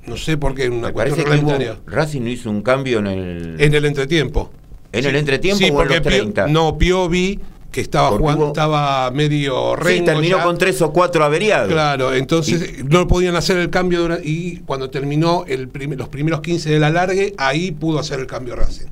No 0.06 0.16
sé 0.16 0.36
por 0.38 0.54
qué, 0.54 0.64
en 0.66 0.72
una 0.74 0.88
Me 0.88 0.92
cuestión 0.92 1.16
parece 1.24 1.36
que 1.40 1.44
hubo- 1.44 1.50
reglamentaria. 1.52 1.80
Racing 1.86 2.20
no 2.22 2.28
hizo 2.30 2.48
un 2.48 2.62
cambio 2.62 3.00
en 3.00 3.06
el, 3.08 3.56
En 3.60 3.74
el 3.74 3.84
entretiempo. 3.84 4.50
en 4.92 5.04
el 5.04 5.16
entretiempo 5.16 5.58
Sí, 5.58 5.64
o 5.64 5.66
en 5.68 5.74
porque 5.74 5.94
los 5.98 6.02
Pio- 6.06 6.10
30. 6.22 6.46
no, 6.46 6.78
Piovi, 6.78 7.40
que 7.72 7.80
estaba 7.82 8.08
jugando, 8.10 8.44
hubo- 8.44 8.52
estaba 8.52 9.10
medio 9.10 9.74
Sí, 9.76 9.82
rengo 9.84 10.04
terminó 10.06 10.38
ya. 10.38 10.44
con 10.44 10.56
tres 10.58 10.80
o 10.82 10.92
cuatro 10.92 11.24
averiados. 11.24 11.70
Claro, 11.70 12.14
entonces 12.14 12.84
no 12.84 13.06
podían 13.06 13.36
hacer 13.36 13.58
el 13.58 13.68
cambio 13.70 14.08
y 14.22 14.58
cuando 14.66 14.88
terminó 14.90 15.44
el 15.46 15.68
prim- 15.68 15.92
los 15.94 16.08
primeros 16.08 16.40
15 16.40 16.70
del 16.70 16.84
alargue, 16.84 17.34
ahí 17.36 17.72
pudo 17.72 17.98
hacer 17.98 18.20
el 18.20 18.26
cambio 18.26 18.56
Racing. 18.56 18.86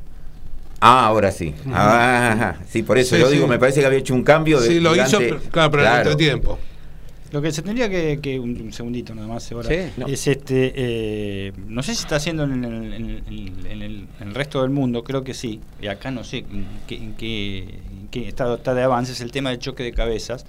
Ah, 0.80 1.06
ahora 1.06 1.30
sí. 1.32 1.54
Ah, 1.72 2.56
sí, 2.68 2.82
por 2.82 2.98
eso 2.98 3.14
Sí, 3.16 3.22
yo 3.22 3.28
sí. 3.28 3.34
digo, 3.36 3.46
me 3.46 3.58
parece 3.58 3.80
que 3.80 3.86
había 3.86 3.98
hecho 4.00 4.12
un 4.14 4.22
cambio 4.22 4.60
de 4.60 4.68
Sí, 4.68 4.80
lo 4.80 4.94
hizo, 4.94 5.18
pero- 5.18 5.38
claro, 5.50 5.70
pero 5.70 5.84
en 5.84 5.90
el 5.92 5.96
entretiempo. 5.98 6.58
Lo 7.32 7.42
que 7.42 7.50
se 7.50 7.62
tendría 7.62 7.88
que, 7.88 8.20
que- 8.22 8.38
un, 8.38 8.60
un 8.60 8.72
segundito 8.72 9.12
nada 9.14 9.26
más 9.26 9.50
ahora, 9.50 9.68
Sí. 9.68 9.76
es 10.06 10.26
este, 10.28 10.72
eh, 10.76 11.52
no 11.66 11.82
sé 11.82 11.94
si 11.94 12.02
está 12.02 12.16
haciendo 12.16 12.44
en 12.44 12.64
el, 12.64 12.92
en 12.92 12.92
el- 12.94 13.22
en 13.66 13.82
el- 13.82 14.06
en 14.20 14.28
el 14.28 14.34
resto 14.34 14.60
del 14.62 14.70
mundo, 14.70 15.02
creo 15.02 15.24
que 15.24 15.34
sí, 15.34 15.58
y 15.82 15.88
acá 15.88 16.10
no 16.12 16.22
sé 16.22 16.38
en 16.38 16.66
qué, 16.86 16.94
en 16.96 17.14
qué- 17.14 17.80
estado 18.22 18.54
está 18.54 18.72
de 18.74 18.82
avance, 18.82 19.12
es 19.12 19.20
el 19.20 19.30
tema 19.32 19.50
del 19.50 19.58
choque 19.58 19.82
de 19.82 19.92
cabezas, 19.92 20.46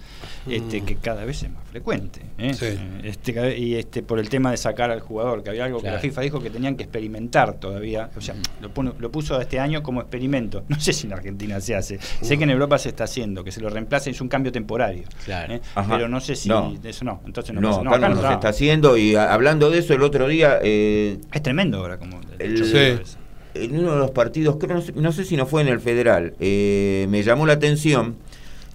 este, 0.47 0.82
que 0.82 0.95
cada 0.95 1.26
vez 1.26 1.43
es 1.43 1.49
más 1.51 1.63
frecuente. 1.68 2.22
¿eh? 2.38 2.51
Mm. 2.51 2.53
Sí. 2.53 2.66
Eh, 2.66 3.01
Este, 3.03 3.57
y 3.57 3.76
este, 3.76 4.03
por 4.03 4.20
el 4.20 4.30
tema 4.30 4.51
de 4.51 4.57
sacar 4.57 4.91
al 4.91 4.99
jugador, 4.99 5.43
que 5.43 5.49
había 5.49 5.66
algo 5.66 5.82
que 5.82 5.89
la 5.89 5.99
FIFA 5.99 6.22
dijo 6.22 6.39
que 6.39 6.49
tenían 6.49 6.76
que 6.76 6.84
experimentar 6.84 7.53
todavía, 7.59 8.09
o 8.16 8.22
sea, 8.22 8.36
lo, 8.61 8.74
pone- 8.74 8.93
lo 8.99 9.11
puso 9.11 9.39
este 9.41 9.59
año 9.59 9.82
como 9.84 10.01
experimento. 10.01 10.63
No 10.70 10.80
sé 10.80 10.93
si 10.93 11.07
en 11.07 11.13
Argentina 11.13 11.59
se 11.61 11.76
hace, 11.76 11.99
sé 12.22 12.38
que 12.38 12.43
en 12.43 12.49
Europa 12.49 12.78
se 12.78 12.89
está 12.89 13.05
haciendo, 13.05 13.43
que 13.43 13.51
se 13.51 13.61
lo 13.61 13.70
reemplace, 13.70 14.09
es 14.09 14.22
un 14.22 14.28
cambio 14.30 14.51
temporario. 14.51 15.03
Claro. 15.26 15.53
¿eh? 15.55 15.61
Pero 15.89 16.07
no 16.09 16.20
sé 16.20 16.36
si 16.36 16.49
No. 16.49 16.74
eso 16.84 17.05
no, 17.05 17.22
entonces 17.26 17.53
no, 17.55 17.61
No, 17.61 17.84
pasa. 17.84 17.95
acá 17.97 18.09
no, 18.09 18.16
se 18.18 18.22
no. 18.24 18.32
está 18.34 18.49
haciendo 18.49 18.97
y 18.97 19.16
a- 19.16 19.34
hablando 19.34 19.70
de 19.70 19.80
eso 19.80 19.93
el 19.93 20.03
otro 20.03 20.28
día 20.28 20.59
eh, 20.61 21.20
Es 21.34 21.41
tremendo 21.43 21.78
ahora 21.80 21.97
como 21.97 22.20
El- 22.39 22.55
choque 22.57 22.99
Sí. 23.05 23.16
En 23.56 23.78
uno 23.80 23.93
de 23.93 23.97
los 23.99 24.12
partidos, 24.12 24.58
creo, 24.60 24.76
no, 24.76 24.82
sé, 24.82 24.91
no 24.95 25.12
sé 25.12 25.26
si 25.26 25.36
no 25.38 25.45
fue 25.45 25.62
en 25.62 25.68
el 25.70 25.80
federal, 25.80 26.34
eh, 26.39 27.08
me 27.10 27.24
llamó 27.24 27.45
la 27.45 27.53
atención 27.53 28.16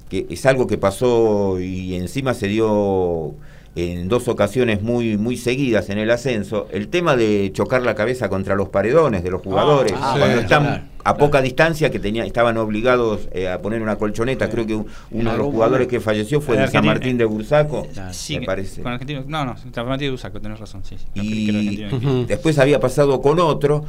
que 0.08 0.26
es 0.28 0.44
algo 0.46 0.66
que 0.66 0.76
pasó 0.78 1.60
y 1.60 1.94
encima 1.94 2.34
se 2.34 2.48
dio 2.48 3.32
en 3.76 4.08
dos 4.08 4.26
ocasiones 4.26 4.82
muy 4.82 5.16
muy 5.16 5.36
seguidas 5.36 5.88
en 5.90 5.98
el 5.98 6.10
ascenso, 6.10 6.66
el 6.72 6.88
tema 6.88 7.14
de 7.14 7.50
chocar 7.52 7.82
la 7.82 7.94
cabeza 7.94 8.28
contra 8.28 8.56
los 8.56 8.68
paredones 8.70 9.22
de 9.22 9.30
los 9.30 9.40
jugadores, 9.42 9.92
Ah, 9.94 10.16
cuando 10.18 10.38
sí, 10.38 10.42
están 10.42 10.62
claro, 10.64 10.82
a 10.98 11.02
claro. 11.04 11.18
poca 11.18 11.40
distancia 11.40 11.88
que 11.92 12.00
tenía, 12.00 12.24
estaban 12.24 12.56
obligados 12.58 13.28
eh, 13.30 13.48
a 13.48 13.62
poner 13.62 13.80
una 13.82 13.94
colchoneta, 13.96 14.50
creo 14.50 14.66
que 14.66 14.74
un- 14.74 14.86
uno 15.12 15.30
de 15.30 15.38
los 15.38 15.46
jugadores 15.46 15.86
que 15.86 16.00
falleció 16.00 16.40
fue 16.40 16.56
de 16.56 16.66
San 16.66 16.84
Martín 16.84 17.16
de 17.16 17.24
Bursaco, 17.24 17.86
Claro. 17.92 18.12
Sí, 18.12 18.40
me 18.40 18.46
parece. 18.46 18.82
Con 18.82 18.90
Argentino, 18.92 19.22
no, 19.28 19.44
no, 19.44 19.56
San 19.56 19.86
Martín 19.86 20.06
de 20.06 20.10
Bursaco, 20.10 20.40
tenés 20.40 20.58
razón, 20.58 20.82
sí. 20.84 20.96
que 21.14 21.20
y 21.22 22.24
después 22.26 22.58
había 22.58 22.80
pasado 22.80 23.20
con 23.22 23.38
otro 23.38 23.84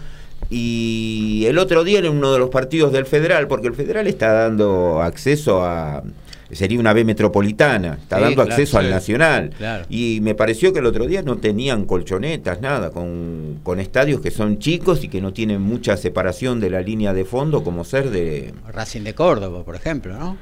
y 0.49 1.45
el 1.47 1.57
otro 1.57 1.83
día 1.83 1.99
en 1.99 2.07
uno 2.09 2.33
de 2.33 2.39
los 2.39 2.49
partidos 2.49 2.91
del 2.91 3.05
federal 3.05 3.47
porque 3.47 3.67
el 3.67 3.73
federal 3.75 4.07
está 4.07 4.31
dando 4.33 5.01
acceso 5.01 5.63
a 5.63 6.03
sería 6.51 6.77
una 6.79 6.91
B 6.91 7.05
metropolitana 7.05 7.97
está 8.01 8.17
Sí, 8.17 8.21
dando 8.23 8.35
claro, 8.43 8.51
acceso 8.51 8.77
al 8.77 8.89
nacional 8.89 9.51
Claro. 9.57 9.85
y 9.89 10.19
me 10.21 10.35
pareció 10.35 10.73
que 10.73 10.79
el 10.79 10.85
otro 10.85 11.07
día 11.07 11.21
no 11.21 11.37
tenían 11.37 11.85
colchonetas 11.85 12.59
nada 12.59 12.89
con, 12.91 13.59
con 13.63 13.79
estadios 13.79 14.19
que 14.19 14.31
son 14.31 14.59
chicos 14.59 15.03
y 15.05 15.07
que 15.07 15.21
no 15.21 15.31
tienen 15.31 15.61
mucha 15.61 15.95
separación 15.95 16.59
de 16.59 16.69
la 16.69 16.81
línea 16.81 17.13
de 17.13 17.23
fondo 17.23 17.63
como 17.63 17.85
ser 17.85 18.09
de 18.09 18.53
Racing 18.67 19.03
de 19.03 19.13
Córdoba, 19.15 19.63
por 19.63 19.75
ejemplo, 19.75 20.17
¿no? 20.17 20.35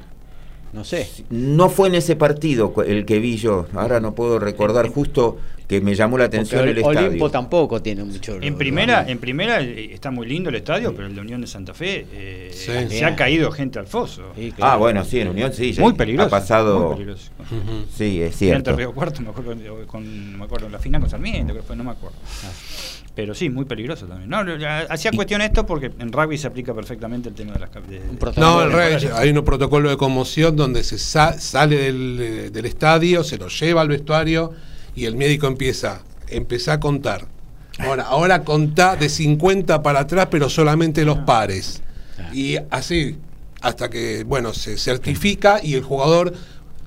No 0.72 0.84
sé. 0.84 1.08
no 1.30 1.68
fue 1.68 1.88
en 1.88 1.96
ese 1.96 2.14
partido 2.14 2.72
el 2.86 3.04
que 3.04 3.18
vi 3.18 3.36
yo 3.36 3.66
ahora 3.74 3.98
no 4.00 4.14
puedo 4.14 4.38
recordar 4.38 4.88
justo 4.88 5.38
que 5.70 5.80
me 5.80 5.94
llamó 5.94 6.18
la 6.18 6.24
atención 6.24 6.62
Porque 6.62 6.72
el 6.72 6.84
Ol- 6.84 6.90
estadio 6.90 7.08
Olimpo 7.10 7.30
tampoco 7.30 7.80
tiene 7.80 8.02
mucho. 8.02 8.36
En 8.42 8.56
primera, 8.58 9.08
en 9.08 9.18
primera 9.18 9.60
eh, 9.60 9.90
está 9.94 10.10
muy 10.10 10.26
lindo 10.26 10.48
el 10.50 10.56
estadio, 10.56 10.92
pero 10.96 11.06
el 11.06 11.14
de 11.14 11.20
Unión 11.20 11.40
de 11.40 11.46
Santa 11.46 11.74
Fe 11.74 12.06
eh, 12.12 12.50
Sí. 12.52 12.72
se 12.98 13.04
ha 13.04 13.14
caído 13.14 13.52
gente 13.52 13.78
al 13.78 13.86
foso. 13.86 14.32
Sí, 14.34 14.50
claro. 14.50 14.72
Ah, 14.72 14.76
bueno, 14.76 15.04
sí, 15.04 15.20
en 15.20 15.28
Unión 15.28 15.52
sí. 15.52 15.72
Muy 15.78 15.92
peligroso. 15.92 16.26
Ha 16.26 16.30
pasado. 16.30 16.80
Muy 16.88 16.94
peligroso. 16.96 17.30
Sí, 17.96 18.20
es 18.20 18.34
Cierto. 18.36 18.74
Río 18.74 18.92
Cuarto, 18.92 19.22
me 19.22 19.28
acuerdo, 19.30 19.52
eh, 19.52 19.86
con, 19.86 20.38
me 20.38 20.44
acuerdo 20.44 20.68
la 20.68 20.80
final 20.80 21.00
con 21.02 21.08
Sarmiento, 21.10 21.52
creo 21.52 21.62
que 21.62 21.66
fue, 21.68 21.76
no 21.76 21.84
me 21.84 21.92
acuerdo. 21.92 22.16
Pero 23.14 23.34
sí, 23.34 23.48
muy 23.48 23.64
peligroso 23.64 24.06
también. 24.06 24.28
No, 24.28 24.38
hacía 24.88 25.12
cuestión 25.12 25.40
esto 25.42 25.64
porque 25.66 25.92
en 26.00 26.10
rugby 26.12 26.36
se 26.36 26.46
aplica 26.48 26.74
perfectamente 26.74 27.28
el 27.28 27.34
tema 27.36 27.52
de 27.52 27.60
las 27.60 27.72
de- 27.72 27.80
Un 27.80 27.88
de- 28.12 28.16
protocolo. 28.18 28.46
No, 28.46 28.62
el 28.62 28.68
temporales. 28.70 29.04
hay 29.12 29.30
un 29.30 29.44
protocolo 29.44 29.90
de 29.90 29.96
conmoción 29.96 30.56
donde 30.56 30.82
se 30.82 30.98
sa- 30.98 31.38
sale 31.38 31.76
del, 31.76 32.18
eh, 32.20 32.50
del 32.50 32.64
estadio, 32.66 33.22
se 33.22 33.36
lo 33.36 33.46
lleva 33.48 33.82
al 33.82 33.88
vestuario 33.88 34.52
y 34.94 35.04
el 35.04 35.16
médico 35.16 35.46
empieza, 35.46 36.02
empieza 36.28 36.74
a 36.74 36.80
contar. 36.80 37.26
Ahora, 37.78 38.04
ahora 38.04 38.44
contá 38.44 38.96
de 38.96 39.08
50 39.08 39.82
para 39.82 40.00
atrás, 40.00 40.28
pero 40.30 40.50
solamente 40.50 41.04
los 41.04 41.18
pares. 41.18 41.82
Y 42.32 42.56
así, 42.70 43.16
hasta 43.62 43.88
que, 43.88 44.24
bueno, 44.24 44.52
se 44.52 44.76
certifica 44.76 45.60
y 45.62 45.74
el 45.74 45.82
jugador 45.82 46.34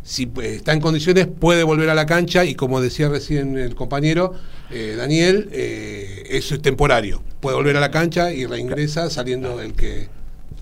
si 0.04 0.30
está 0.41 0.74
en 0.74 0.82
condiciones 0.82 1.28
puede 1.28 1.64
volver 1.64 1.89
a 1.89 1.95
la 1.95 2.06
cancha 2.06 2.43
y 2.43 2.56
como 2.56 2.82
decía 2.82 3.08
recién 3.08 3.58
el 3.58 3.74
compañero 3.74 4.34
eh, 4.70 4.95
Daniel, 4.97 5.49
eh, 5.51 6.24
eso 6.30 6.56
es 6.56 6.62
temporario. 6.62 7.24
Puede 7.39 7.56
volver 7.56 7.78
a 7.78 7.80
la 7.80 7.91
cancha 7.91 8.34
y 8.34 8.45
reingresa 8.45 9.10
saliendo 9.10 9.62
el 9.62 9.74
que 9.74 10.10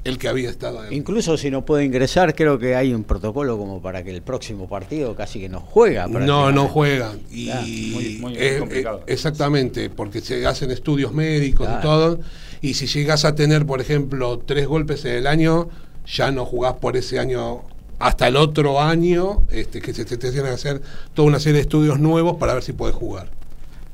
el 0.04 0.18
que 0.18 0.28
había 0.28 0.50
estado. 0.50 0.86
En... 0.86 0.94
Incluso 0.94 1.38
si 1.38 1.52
no 1.52 1.64
puede 1.64 1.86
ingresar, 1.86 2.36
creo 2.36 2.58
que 2.58 2.76
hay 2.76 2.94
un 2.94 3.04
protocolo 3.04 3.58
como 3.58 3.82
para 3.82 4.04
que 4.04 4.12
el 4.12 4.22
próximo 4.22 4.68
partido 4.68 5.16
casi 5.16 5.40
que 5.40 5.50
no 5.50 5.60
juega. 5.60 6.08
No, 6.08 6.52
no 6.52 6.68
juegan. 6.68 7.20
Y 7.32 8.20
muy, 8.20 8.36
complicado. 8.60 9.04
exactamente, 9.08 9.90
porque 9.90 10.22
se 10.22 10.46
hacen 10.46 10.72
estudios 10.72 11.14
médicos 11.14 11.68
y 11.78 11.82
todo. 11.82 12.20
Y 12.62 12.76
si 12.76 12.88
llegas 12.88 13.26
a 13.26 13.36
tener, 13.36 13.66
por 13.66 13.82
ejemplo, 13.82 14.40
tres 14.40 14.68
golpes 14.68 15.06
en 15.06 15.16
el 15.16 15.28
año, 15.28 15.70
ya 16.06 16.32
no 16.32 16.46
jugás 16.46 16.74
por 16.76 16.98
ese 16.98 17.20
año 17.20 17.64
hasta 18.02 18.28
el 18.28 18.36
otro 18.36 18.82
año, 18.82 19.42
este, 19.52 19.82
que 19.82 19.94
se 19.94 20.06
te, 20.06 20.18
tienen 20.18 20.44
que 20.44 20.50
hacer 20.50 20.82
toda 21.14 21.28
una 21.28 21.40
serie 21.40 21.58
de 21.58 21.62
estudios 21.62 22.00
nuevos 22.00 22.38
para 22.38 22.54
ver 22.54 22.64
si 22.64 22.74
puedes 22.74 22.96
jugar. 22.96 23.30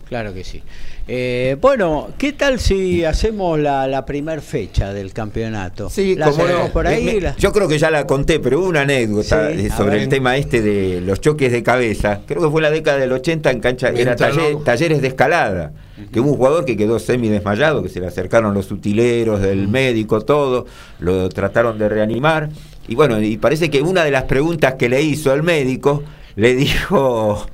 Claro 0.07 0.33
que 0.33 0.43
sí. 0.43 0.63
Eh, 1.09 1.55
bueno, 1.61 2.09
¿qué 2.17 2.33
tal 2.33 2.59
si 2.59 3.05
hacemos 3.05 3.57
la, 3.57 3.87
la 3.87 4.05
primer 4.05 4.41
fecha 4.41 4.93
del 4.93 5.13
campeonato? 5.13 5.89
Sí, 5.89 6.17
como 6.17 6.69
por 6.73 6.85
ahí. 6.85 7.23
Yo 7.37 7.53
creo 7.53 7.67
que 7.69 7.79
ya 7.79 7.89
la 7.89 8.05
conté, 8.05 8.41
pero 8.41 8.59
hubo 8.59 8.67
una 8.67 8.81
anécdota 8.81 9.49
sobre 9.75 10.03
el 10.03 10.09
tema 10.09 10.35
este 10.35 10.61
de 10.61 10.99
los 10.99 11.21
choques 11.21 11.51
de 11.51 11.63
cabeza. 11.63 12.21
Creo 12.27 12.41
que 12.41 12.49
fue 12.49 12.61
la 12.61 12.71
década 12.71 12.97
del 12.97 13.13
80 13.13 13.51
en 13.51 13.59
cancha, 13.61 13.89
era 13.89 14.15
talleres 14.17 15.01
de 15.01 15.07
escalada. 15.07 15.71
Que 16.11 16.19
hubo 16.19 16.31
un 16.31 16.37
jugador 16.37 16.65
que 16.65 16.77
quedó 16.77 16.99
semi 16.99 17.29
desmayado, 17.29 17.81
que 17.81 17.89
se 17.89 17.99
le 17.99 18.07
acercaron 18.07 18.53
los 18.53 18.69
utileros, 18.71 19.41
del 19.41 19.67
médico, 19.67 20.21
todo, 20.21 20.65
lo 20.99 21.29
trataron 21.29 21.79
de 21.79 21.89
reanimar. 21.89 22.49
Y 22.87 22.95
bueno, 22.95 23.19
y 23.21 23.37
parece 23.37 23.69
que 23.69 23.81
una 23.81 24.03
de 24.03 24.11
las 24.11 24.23
preguntas 24.23 24.75
que 24.75 24.89
le 24.89 25.01
hizo 25.01 25.33
el 25.33 25.41
médico 25.41 26.03
le 26.37 26.55
dijo, 26.55 27.45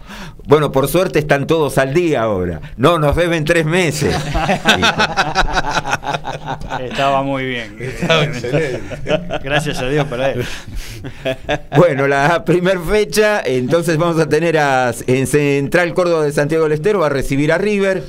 bueno, 0.46 0.72
por 0.74 0.90
suerte 0.90 1.18
están 1.20 1.48
todos 1.48 1.78
al 1.78 1.94
día 1.94 2.22
ahora. 2.24 2.60
No, 2.76 3.00
nos 3.00 3.16
deben 3.16 3.46
tres 3.46 3.66
meses. 3.66 4.14
Estaba 6.82 7.24
muy 7.24 7.46
bien. 7.46 7.78
Estaba 7.80 8.26
excelente. 8.26 8.82
Gracias 9.42 9.80
a 9.80 9.88
Dios 9.88 10.06
para 10.08 10.32
él. 10.32 10.44
Bueno, 11.78 12.10
la 12.10 12.44
primer 12.44 12.78
fecha, 12.80 13.42
entonces 13.46 13.96
vamos 13.98 14.20
a 14.20 14.28
tener 14.28 14.58
a, 14.58 14.94
en 15.08 15.28
Central 15.28 15.94
Córdoba 15.94 16.26
de 16.26 16.34
Santiago 16.34 16.66
del 16.66 16.74
Estero, 16.74 17.00
va 17.00 17.06
a 17.06 17.10
recibir 17.10 17.54
a 17.54 17.58
River, 17.58 18.04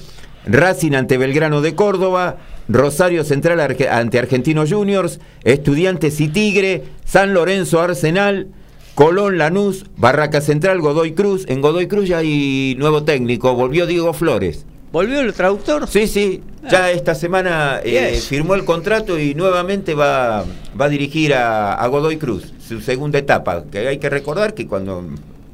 Racing 0.45 0.95
ante 0.95 1.19
Belgrano 1.19 1.61
de 1.61 1.77
Córdoba, 1.77 2.39
Rosario 2.69 3.23
Central 3.23 3.61
ante 3.61 4.19
Argentinos 4.19 4.73
Juniors, 4.73 5.21
Estudiantes 5.45 6.21
y 6.21 6.27
Tigre, 6.27 6.83
San 7.05 7.33
Lorenzo 7.33 7.81
Arsenal, 7.81 8.49
Colón, 8.95 9.39
Lanús, 9.39 9.87
Barraca 9.97 10.41
Central, 10.41 10.81
Godoy 10.81 11.15
Cruz. 11.15 11.45
En 11.49 11.61
Godoy 11.61 11.89
Cruz 11.89 12.09
ya 12.09 12.19
hay 12.19 12.77
nuevo 12.79 13.03
técnico, 13.03 13.55
volvió 13.55 13.87
Diego 13.87 14.13
Flores. 14.13 14.67
¿Volvió 14.93 15.21
el 15.21 15.33
traductor? 15.35 15.89
Sí, 15.89 16.07
sí. 16.07 16.43
Ya 16.71 16.85
ah. 16.85 16.91
esta 16.93 17.17
semana 17.17 17.81
eh, 17.83 18.23
firmó 18.25 18.55
el 18.55 18.65
contrato 18.65 19.19
y 19.19 19.35
nuevamente 19.35 19.95
va, 19.95 20.45
va 20.81 20.85
a 20.85 20.89
dirigir 20.89 21.35
a, 21.35 21.85
Godoy 21.89 22.19
Cruz, 22.19 22.55
su 22.65 22.81
segunda 22.81 23.19
etapa. 23.19 23.65
Que 23.65 23.89
hay 23.89 23.99
que 23.99 24.09
recordar 24.09 24.55
que 24.55 24.69
cuando 24.69 25.05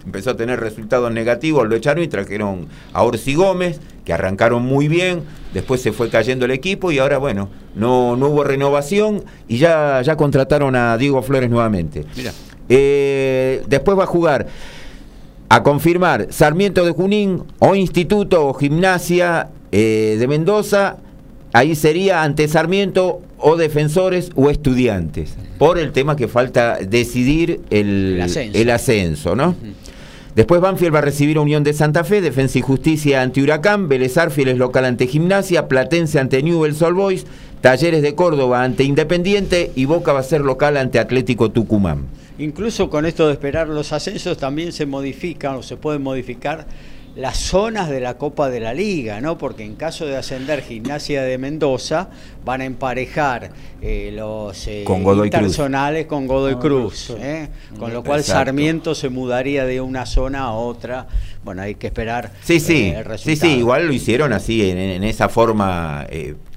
empezó 0.05 0.31
a 0.31 0.37
tener 0.37 0.61
resultados 0.61 1.11
negativos 1.11 1.67
lo 1.67 1.75
echaron 1.75 2.05
y 2.05 2.09
trajeron 2.09 2.69
a 2.93 3.03
Orsi 3.03 3.35
Gómez, 3.35 3.81
que 4.05 4.13
arrancaron 4.13 4.63
muy 4.63 4.89
bien, 4.89 5.23
después 5.55 5.81
se 5.81 5.93
fue 5.93 6.11
cayendo 6.11 6.45
el 6.45 6.51
equipo 6.51 6.93
y 6.93 6.99
ahora, 6.99 7.17
bueno, 7.17 7.49
no, 7.75 8.17
no 8.17 8.29
hubo 8.29 8.45
renovación 8.45 9.25
y 9.49 9.57
ya, 9.57 10.03
ya 10.03 10.17
contrataron 10.17 10.77
a 10.77 10.99
Diego 10.99 11.23
Flores 11.23 11.49
nuevamente. 11.49 12.05
Mira. 12.15 12.33
Eh, 12.71 13.63
después 13.69 13.99
va 13.99 14.05
a 14.05 14.07
jugar 14.07 14.47
a 15.49 15.65
confirmar 15.65 16.29
Sarmiento 16.31 16.85
de 16.85 16.93
Junín 16.93 17.43
o 17.59 17.75
Instituto 17.75 18.47
o 18.47 18.55
Gimnasia 18.55 19.49
eh, 19.73 20.17
de 20.19 20.29
Mendoza. 20.29 20.99
Ahí 21.53 21.75
sería 21.75 22.23
ante 22.23 22.47
Sarmiento 22.47 23.21
o 23.37 23.57
defensores 23.57 24.31
o 24.37 24.49
estudiantes. 24.49 25.35
Por 25.59 25.79
el 25.79 25.91
tema 25.91 26.15
que 26.15 26.29
falta 26.29 26.79
decidir 26.79 27.61
el, 27.71 28.23
ascenso. 28.71 29.35
¿no? 29.35 29.57
Después 30.37 30.61
Banfield 30.61 30.95
va 30.95 31.01
a 31.01 31.03
recibir 31.03 31.39
a 31.39 31.41
Unión 31.41 31.65
de 31.65 31.73
Santa 31.73 32.05
Fe, 32.05 32.21
Defensa 32.21 32.59
y 32.59 32.63
Justicia 32.63 33.21
ante 33.21 33.43
Huracán, 33.43 33.89
Vélez 33.89 34.17
es 34.17 34.59
local 34.59 34.85
ante 34.85 35.09
Gimnasia, 35.09 35.67
Platense 35.67 36.21
ante 36.21 36.41
Newell's 36.45 36.81
Old 36.81 36.97
Boys, 36.97 37.27
Talleres 37.61 38.03
de 38.03 38.15
Córdoba 38.15 38.63
ante 38.63 38.85
Independiente 38.85 39.73
y 39.75 39.87
Boca 39.87 40.13
va 40.13 40.21
a 40.21 40.23
ser 40.23 40.43
local 40.43 40.77
ante 40.77 41.01
Atlético 41.01 41.51
Tucumán. 41.51 42.20
Incluso 42.41 42.89
con 42.89 43.05
esto 43.05 43.27
de 43.27 43.35
esperar 43.35 43.69
los 43.69 43.93
ascensos 43.93 44.39
también 44.39 44.73
se 44.73 44.87
modifican 44.87 45.57
o 45.57 45.63
se 45.63 45.77
pueden 45.77 46.01
modificar 46.01 46.67
las 47.15 47.37
zonas 47.37 47.91
de 47.91 48.01
la 48.01 48.17
Copa 48.17 48.49
de 48.49 48.61
la 48.61 48.73
Liga, 48.73 49.21
¿no? 49.21 49.37
Porque 49.37 49.63
en 49.63 49.75
caso 49.75 50.07
de 50.07 50.17
ascender 50.17 50.63
Gimnasia 50.63 51.23
de 51.23 51.37
Mendoza, 51.37 52.09
van 52.45 52.61
a 52.61 52.65
emparejar 52.65 53.51
eh, 53.83 54.11
los 54.15 54.67
eh, 54.67 54.85
con 54.85 55.03
personales 55.31 56.07
con 56.07 56.27
Godoy 56.27 56.57
Cruz, 56.57 57.11
¿eh? 57.19 57.49
con 57.79 57.93
lo 57.93 58.05
cual 58.05 58.23
Sarmiento 58.23 58.95
se 58.95 59.09
mudaría 59.09 59.65
de 59.65 59.81
una 59.81 60.07
zona 60.07 60.41
a 60.41 60.53
otra. 60.53 61.07
Bueno, 61.43 61.63
hay 61.63 61.75
que 61.77 61.87
esperar. 61.87 62.33
Sí, 62.45 62.61
sí, 62.61 62.93
sí, 63.17 63.37
sí, 63.37 63.49
igual 63.57 63.87
lo 63.87 63.95
hicieron 63.95 64.35
así, 64.35 64.71
en, 64.71 65.03
esa 65.05 65.31
forma 65.31 66.07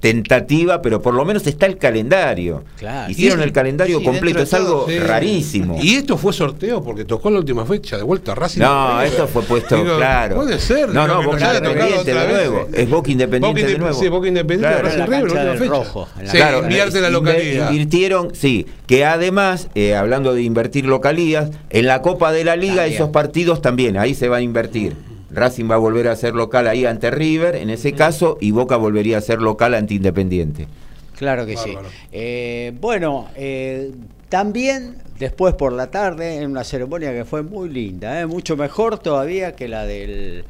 tentativa, 0.04 0.82
pero 0.82 1.00
por 1.00 1.14
lo 1.14 1.24
menos 1.24 1.46
está 1.46 1.64
el 1.64 1.78
calendario. 1.78 2.62
Hicieron 3.08 3.40
el 3.40 3.52
calendario 3.52 4.02
completo, 4.02 4.42
es 4.42 4.52
algo 4.52 4.86
rarísimo. 5.06 5.78
Y 5.80 5.94
esto 5.94 6.18
fue 6.18 6.34
sorteo 6.34 6.82
porque 6.82 7.06
tocó 7.06 7.30
la 7.30 7.38
última 7.38 7.64
fecha, 7.64 7.96
de 7.96 8.02
vuelta 8.02 8.32
a 8.32 8.34
Racing. 8.34 8.60
No, 8.60 9.00
esto 9.00 9.26
fue 9.26 9.42
puesto 9.44 9.82
claro. 9.82 10.36
Puede 10.36 10.58
ser. 10.58 10.90
No, 10.90 11.06
no, 11.06 11.22
Boca 11.22 11.56
Independiente 11.56 12.14
de 12.14 12.28
nuevo. 12.28 12.68
Es 12.72 12.90
Boca 12.90 13.10
Independiente 13.10 13.66
de 13.66 13.78
nuevo. 13.78 13.98
Sí, 13.98 14.08
Boca 14.08 14.28
Independiente, 14.28 14.82
Racing 14.82 15.06
River, 15.06 15.32
la 15.32 15.52
última 15.52 15.54
fecha. 15.54 15.73
Rojo, 15.78 16.08
claro, 16.30 16.62
invierte 16.62 17.00
la 17.00 17.10
localidad. 17.10 17.70
Invirtieron, 17.70 18.34
sí, 18.34 18.66
que 18.86 19.04
además, 19.04 19.68
eh, 19.74 19.94
hablando 19.94 20.34
de 20.34 20.42
invertir 20.42 20.86
localías, 20.86 21.50
en 21.70 21.86
la 21.86 22.02
Copa 22.02 22.32
de 22.32 22.44
la 22.44 22.56
Liga 22.56 22.86
esos 22.86 23.10
partidos 23.10 23.62
también, 23.62 23.96
ahí 23.96 24.14
se 24.14 24.28
va 24.28 24.38
a 24.38 24.40
invertir. 24.40 24.96
Racing 25.30 25.68
va 25.68 25.74
a 25.74 25.78
volver 25.78 26.08
a 26.08 26.16
ser 26.16 26.34
local 26.34 26.68
ahí 26.68 26.86
ante 26.86 27.10
River, 27.10 27.56
en 27.56 27.70
ese 27.70 27.92
caso, 27.92 28.38
y 28.40 28.52
Boca 28.52 28.76
volvería 28.76 29.18
a 29.18 29.20
ser 29.20 29.42
local 29.42 29.74
ante 29.74 29.94
Independiente. 29.94 30.68
Claro 31.16 31.46
que 31.46 31.56
sí. 31.56 31.74
Eh, 32.12 32.72
bueno, 32.80 33.28
eh, 33.36 33.92
también 34.28 34.96
después 35.18 35.54
por 35.54 35.72
la 35.72 35.90
tarde, 35.90 36.38
en 36.38 36.50
una 36.50 36.64
ceremonia 36.64 37.12
que 37.12 37.24
fue 37.24 37.42
muy 37.42 37.68
linda, 37.68 38.20
eh, 38.20 38.26
mucho 38.26 38.56
mejor 38.56 38.98
todavía 38.98 39.54
que 39.54 39.68
la 39.68 39.84
del 39.86 40.44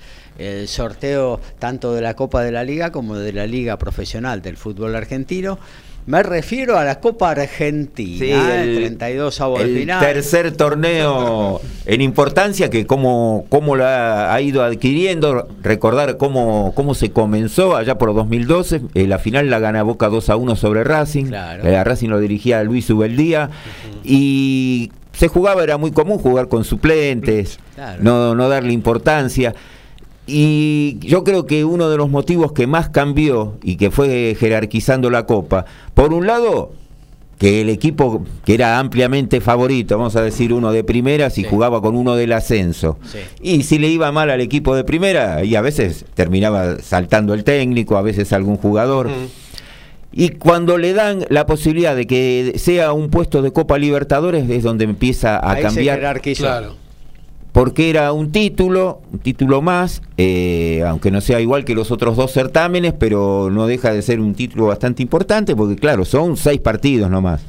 sorteo 0.66 1.40
tanto 1.58 1.94
de 1.94 2.02
la 2.02 2.14
Copa 2.14 2.42
de 2.42 2.52
la 2.52 2.64
Liga 2.64 2.90
como 2.92 3.16
de 3.16 3.32
la 3.32 3.46
Liga 3.46 3.78
Profesional 3.78 4.42
del 4.42 4.56
Fútbol 4.56 4.94
Argentino. 4.96 5.58
Me 6.06 6.22
refiero 6.22 6.76
a 6.76 6.84
la 6.84 7.00
Copa 7.00 7.30
Argentina, 7.30 8.18
sí, 8.18 8.30
el, 8.30 8.76
32 8.76 9.40
a 9.40 9.46
el 9.54 9.86
tercer 9.86 10.54
torneo 10.54 11.62
en 11.86 12.02
importancia 12.02 12.68
que 12.68 12.86
cómo, 12.86 13.46
cómo 13.48 13.74
lo 13.74 13.86
ha, 13.86 14.38
ido 14.42 14.62
adquiriendo, 14.62 15.48
recordar 15.62 16.18
cómo, 16.18 16.72
cómo 16.74 16.94
se 16.94 17.10
comenzó 17.10 17.74
allá 17.74 17.96
por 17.96 18.14
2012, 18.14 18.82
eh, 18.92 19.06
la 19.06 19.18
final 19.18 19.48
la 19.48 19.60
gana 19.60 19.82
Boca 19.82 20.10
2 20.10 20.28
a 20.28 20.36
1 20.36 20.56
sobre 20.56 20.84
Racing, 20.84 21.26
claro. 21.26 21.66
Eh, 21.66 21.82
Racing 21.82 22.10
lo 22.10 22.20
dirigía 22.20 22.62
Luis 22.64 22.90
Ubeldía 22.90 23.48
y 24.02 24.92
se 25.12 25.28
jugaba, 25.28 25.62
era 25.62 25.78
muy 25.78 25.90
común 25.90 26.18
jugar 26.18 26.48
con 26.48 26.64
suplentes, 26.64 27.58
no, 28.00 28.34
no 28.34 28.50
darle 28.50 28.74
importancia. 28.74 29.54
Y 30.26 30.98
yo 31.00 31.22
creo 31.22 31.46
que 31.46 31.64
uno 31.64 31.90
de 31.90 31.96
los 31.96 32.08
motivos 32.08 32.52
que 32.52 32.66
más 32.66 32.88
cambió 32.88 33.58
y 33.62 33.76
que 33.76 33.90
fue 33.90 34.36
jerarquizando 34.38 35.10
la 35.10 35.26
Copa, 35.26 35.66
por 35.92 36.14
un 36.14 36.26
lado, 36.26 36.72
que 37.38 37.60
el 37.60 37.68
equipo 37.68 38.24
que 38.46 38.54
era 38.54 38.78
ampliamente 38.78 39.42
favorito, 39.42 39.98
vamos 39.98 40.16
a 40.16 40.22
decir 40.22 40.52
uno 40.54 40.72
de 40.72 40.82
primera, 40.82 41.28
si 41.28 41.44
jugaba 41.44 41.82
con 41.82 41.94
uno 41.94 42.16
del 42.16 42.32
ascenso. 42.32 42.98
Y 43.42 43.64
si 43.64 43.78
le 43.78 43.88
iba 43.88 44.10
mal 44.12 44.30
al 44.30 44.40
equipo 44.40 44.74
de 44.74 44.84
primera, 44.84 45.44
y 45.44 45.56
a 45.56 45.60
veces 45.60 46.06
terminaba 46.14 46.78
saltando 46.78 47.34
el 47.34 47.44
técnico, 47.44 47.98
a 47.98 48.02
veces 48.02 48.32
algún 48.32 48.56
jugador. 48.56 49.10
Y 50.10 50.30
cuando 50.30 50.78
le 50.78 50.94
dan 50.94 51.26
la 51.28 51.44
posibilidad 51.44 51.94
de 51.94 52.06
que 52.06 52.54
sea 52.56 52.92
un 52.92 53.10
puesto 53.10 53.42
de 53.42 53.52
Copa 53.52 53.76
Libertadores 53.76 54.48
es 54.48 54.62
donde 54.62 54.84
empieza 54.84 55.36
a 55.36 55.58
cambiar. 55.58 56.22
claro 56.22 56.83
porque 57.54 57.88
era 57.88 58.12
un 58.12 58.32
título, 58.32 59.00
un 59.12 59.20
título 59.20 59.62
más, 59.62 60.02
eh, 60.16 60.82
aunque 60.88 61.12
no 61.12 61.20
sea 61.20 61.40
igual 61.40 61.64
que 61.64 61.76
los 61.76 61.92
otros 61.92 62.16
dos 62.16 62.32
certámenes, 62.32 62.94
pero 62.98 63.48
no 63.48 63.68
deja 63.68 63.92
de 63.92 64.02
ser 64.02 64.18
un 64.18 64.34
título 64.34 64.66
bastante 64.66 65.04
importante, 65.04 65.54
porque 65.54 65.76
claro, 65.76 66.04
son 66.04 66.36
seis 66.36 66.60
partidos 66.60 67.08
nomás. 67.08 67.42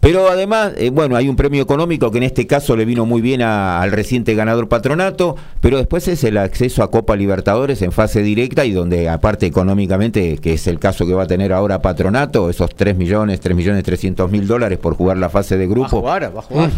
Pero 0.00 0.30
además, 0.30 0.72
eh, 0.78 0.88
bueno, 0.88 1.14
hay 1.14 1.28
un 1.28 1.36
premio 1.36 1.62
económico 1.62 2.10
que 2.10 2.16
en 2.16 2.24
este 2.24 2.46
caso 2.46 2.74
le 2.74 2.86
vino 2.86 3.04
muy 3.04 3.20
bien 3.20 3.42
al 3.42 3.92
reciente 3.92 4.34
ganador 4.34 4.66
patronato, 4.66 5.36
pero 5.60 5.76
después 5.76 6.08
es 6.08 6.24
el 6.24 6.38
acceso 6.38 6.82
a 6.82 6.90
Copa 6.90 7.14
Libertadores 7.14 7.82
en 7.82 7.92
fase 7.92 8.22
directa 8.22 8.64
y 8.64 8.72
donde 8.72 9.10
aparte 9.10 9.44
económicamente, 9.44 10.38
que 10.38 10.54
es 10.54 10.66
el 10.66 10.78
caso 10.78 11.06
que 11.06 11.12
va 11.12 11.24
a 11.24 11.26
tener 11.26 11.52
ahora 11.52 11.82
patronato, 11.82 12.48
esos 12.48 12.74
3 12.74 12.96
millones, 12.96 13.40
3 13.40 13.54
millones 13.54 13.84
300 13.84 14.30
mil 14.30 14.46
dólares 14.46 14.78
por 14.78 14.94
jugar 14.94 15.18
la 15.18 15.28
fase 15.28 15.58
de 15.58 15.66
grupo. 15.66 16.00
Va 16.02 16.16
a 16.16 16.18
jugar, 16.20 16.36
va 16.36 16.40
a 16.40 16.42
jugar 16.42 16.70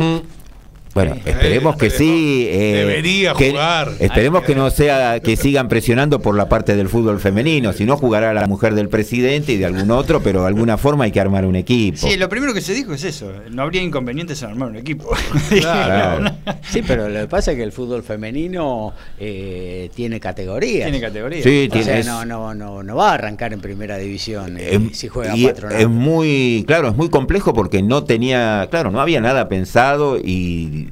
Bueno, 0.95 1.17
esperemos 1.25 1.77
que 1.77 1.91
sí. 1.91 2.47
eh, 2.51 2.75
Debería 2.87 3.35
que- 3.35 3.51
jugar. 3.51 3.91
Esperemos 3.99 4.45
que 4.45 4.55
no 4.55 4.71
sea 4.71 5.19
que 5.21 5.37
sigan 5.37 5.69
presionando 5.69 6.21
por 6.21 6.37
la 6.37 6.49
parte 6.49 6.77
del 6.77 6.89
fútbol 6.89 7.19
femenino. 7.19 7.73
Si 7.73 7.85
no, 7.85 7.97
jugará 7.97 8.33
la 8.33 8.47
mujer 8.47 8.75
del 8.75 8.89
presidente 8.89 9.53
y 9.53 9.57
de 9.57 9.67
algún 9.67 9.91
otro, 9.91 10.21
pero 10.23 10.43
de 10.43 10.47
alguna 10.49 10.79
forma 10.79 11.05
hay 11.05 11.11
que 11.13 11.19
armar 11.21 11.47
un 11.47 11.57
equipo. 11.57 11.99
Sí, 11.99 12.17
lo 12.17 12.29
primero 12.29 12.55
que 12.55 12.61
se 12.61 12.75
dijo 12.75 12.95
es 12.95 13.03
eso. 13.05 13.33
No 13.51 13.63
habría 13.63 13.83
inconvenientes 13.83 14.41
en 14.43 14.51
armar 14.51 14.69
un 14.69 14.77
equipo. 14.77 15.11
Claro. 15.61 16.31
Sí, 16.71 16.83
pero 16.87 17.09
lo 17.09 17.21
que 17.21 17.27
pasa 17.29 17.53
es 17.53 17.57
que 17.57 17.63
el 17.65 17.73
fútbol 17.73 18.03
femenino 18.03 18.93
eh, 19.19 19.91
tiene 19.95 20.21
categorías. 20.21 20.85
Tiene 20.91 21.01
categoría. 21.01 21.43
Sí, 21.43 21.67
O 21.69 21.73
tiene- 21.73 21.85
sea, 21.85 21.99
es- 21.99 22.07
no, 22.07 22.25
no, 22.25 22.55
no, 22.55 22.83
no 22.83 22.97
va 22.97 23.11
a 23.11 23.15
arrancar 23.15 23.53
en 23.53 23.61
primera 23.61 23.97
división 23.99 24.57
eh, 24.59 24.75
Em, 24.75 24.93
si 24.93 25.09
juega 25.09 25.37
y 25.37 25.47
patronato. 25.47 25.81
es 25.81 25.89
muy 25.89 26.65
claro 26.67 26.89
es 26.89 26.97
muy 26.97 27.09
complejo 27.09 27.53
porque 27.53 27.83
no 27.83 28.05
tenía 28.05 28.67
claro 28.71 28.91
no 28.91 29.01
había 29.01 29.21
nada 29.21 29.49
pensado 29.49 30.19
y 30.19 30.84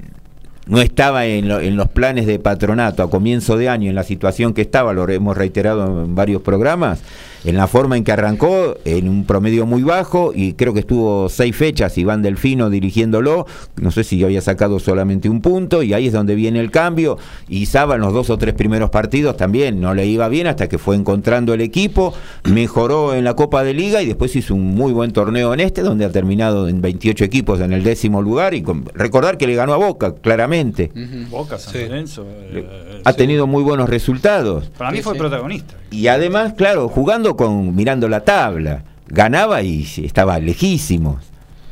no 0.66 0.80
estaba 0.80 1.26
en, 1.26 1.48
lo- 1.48 1.60
en 1.60 1.76
los 1.76 1.88
planes 1.88 2.26
de 2.26 2.38
patronato 2.38 3.02
a 3.02 3.10
comienzo 3.10 3.56
de 3.56 3.68
año 3.68 3.88
en 3.90 3.96
la 3.96 4.04
situación 4.04 4.54
que 4.54 4.62
estaba 4.62 4.92
lo 4.92 5.08
hemos 5.08 5.36
reiterado 5.36 6.04
en 6.04 6.14
varios 6.14 6.42
programas 6.42 7.00
en 7.44 7.56
la 7.56 7.66
forma 7.66 7.96
en 7.96 8.04
que 8.04 8.12
arrancó 8.12 8.76
en 8.84 9.08
un 9.08 9.24
promedio 9.24 9.66
muy 9.66 9.82
bajo 9.82 10.32
y 10.34 10.52
creo 10.54 10.72
que 10.74 10.80
estuvo 10.80 11.28
seis 11.28 11.56
fechas 11.56 11.96
Iván 11.98 12.22
Delfino 12.22 12.70
dirigiéndolo 12.70 13.46
no 13.76 13.90
sé 13.90 14.04
si 14.04 14.22
había 14.22 14.40
sacado 14.40 14.78
solamente 14.78 15.28
un 15.28 15.40
punto 15.40 15.82
y 15.82 15.92
ahí 15.92 16.06
es 16.06 16.12
donde 16.12 16.34
viene 16.34 16.60
el 16.60 16.70
cambio 16.70 17.18
y 17.48 17.66
Saba 17.66 17.96
en 17.96 18.00
los 18.02 18.12
dos 18.12 18.30
o 18.30 18.38
tres 18.38 18.54
primeros 18.54 18.90
partidos 18.90 19.36
también 19.36 19.80
no 19.80 19.94
le 19.94 20.06
iba 20.06 20.28
bien 20.28 20.46
hasta 20.46 20.68
que 20.68 20.78
fue 20.78 20.94
encontrando 20.96 21.52
el 21.54 21.60
equipo 21.62 22.14
mejoró 22.44 23.14
en 23.14 23.24
la 23.24 23.34
Copa 23.34 23.64
de 23.64 23.74
Liga 23.74 24.02
y 24.02 24.06
después 24.06 24.34
hizo 24.36 24.54
un 24.54 24.74
muy 24.74 24.92
buen 24.92 25.12
torneo 25.12 25.52
en 25.54 25.60
este 25.60 25.82
donde 25.82 26.04
ha 26.04 26.10
terminado 26.12 26.68
en 26.68 26.80
28 26.80 27.24
equipos 27.24 27.60
en 27.60 27.72
el 27.72 27.82
décimo 27.82 28.22
lugar 28.22 28.54
y 28.54 28.62
con- 28.62 28.84
recordar 28.94 29.36
que 29.38 29.46
le 29.46 29.54
ganó 29.54 29.72
a 29.72 29.76
Boca 29.78 30.14
claramente. 30.14 30.90
Boca, 31.30 31.58
San 31.58 31.72
Sí. 31.72 31.78
Lorenzo. 31.88 32.24
eh, 32.52 33.00
ha 33.04 33.12
sí. 33.12 33.16
tenido 33.18 33.46
muy 33.46 33.62
buenos 33.62 33.88
resultados 33.88 34.70
Para 34.78 34.90
mí 34.90 34.98
Sí, 34.98 35.02
fue 35.02 35.14
sí. 35.14 35.18
protagonista. 35.18 35.74
Y 35.92 36.08
además 36.08 36.54
claro 36.54 36.88
jugando 36.88 37.36
con 37.36 37.74
mirando 37.76 38.08
la 38.08 38.20
tabla 38.24 38.82
ganaba 39.06 39.62
y 39.62 39.86
estaba 40.02 40.38
lejísimo 40.40 41.20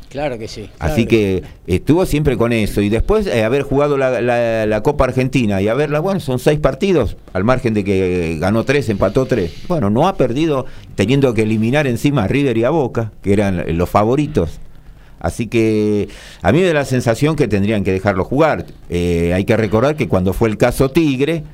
Claro 0.09 0.37
que 0.37 0.49
sí. 0.49 0.69
Así 0.77 1.05
que 1.05 1.41
estuvo 1.67 2.05
siempre 2.05 2.35
con 2.35 2.51
eso. 2.51 2.81
Y 2.81 2.89
después 2.89 3.27
eh, 3.27 3.45
haber 3.45 3.61
jugado 3.61 3.97
la, 3.97 4.19
la- 4.19 4.65
la 4.65 4.83
Copa 4.83 5.05
Argentina 5.05 5.61
y 5.61 5.69
haberla, 5.69 6.01
bueno, 6.01 6.19
son 6.19 6.37
seis 6.37 6.59
partidos, 6.59 7.15
al 7.31 7.45
margen 7.45 7.73
de 7.73 7.85
que 7.85 8.35
ganó 8.37 8.65
tres, 8.65 8.89
empató 8.89 9.25
tres. 9.25 9.53
Bueno, 9.69 9.89
no 9.89 10.09
ha 10.09 10.15
perdido 10.17 10.65
teniendo 10.95 11.33
que 11.33 11.43
eliminar 11.43 11.87
encima 11.87 12.25
a 12.25 12.27
River 12.27 12.57
y 12.57 12.65
a 12.65 12.71
Boca, 12.71 13.13
que 13.21 13.31
eran 13.31 13.63
los 13.77 13.89
favoritos. 13.89 14.59
Así 15.21 15.47
que 15.47 16.09
a 16.41 16.51
mí 16.51 16.59
me 16.59 16.65
da 16.65 16.73
la 16.73 16.83
sensación 16.85 17.37
que 17.37 17.47
tendrían 17.47 17.85
que 17.85 17.93
dejarlo 17.93 18.25
jugar. 18.25 18.65
Eh, 18.89 19.31
hay 19.33 19.45
que 19.45 19.55
recordar 19.55 19.95
que 19.95 20.09
cuando 20.09 20.33
fue 20.33 20.49
el 20.49 20.57
caso 20.57 20.91
Tigre, 20.91 21.45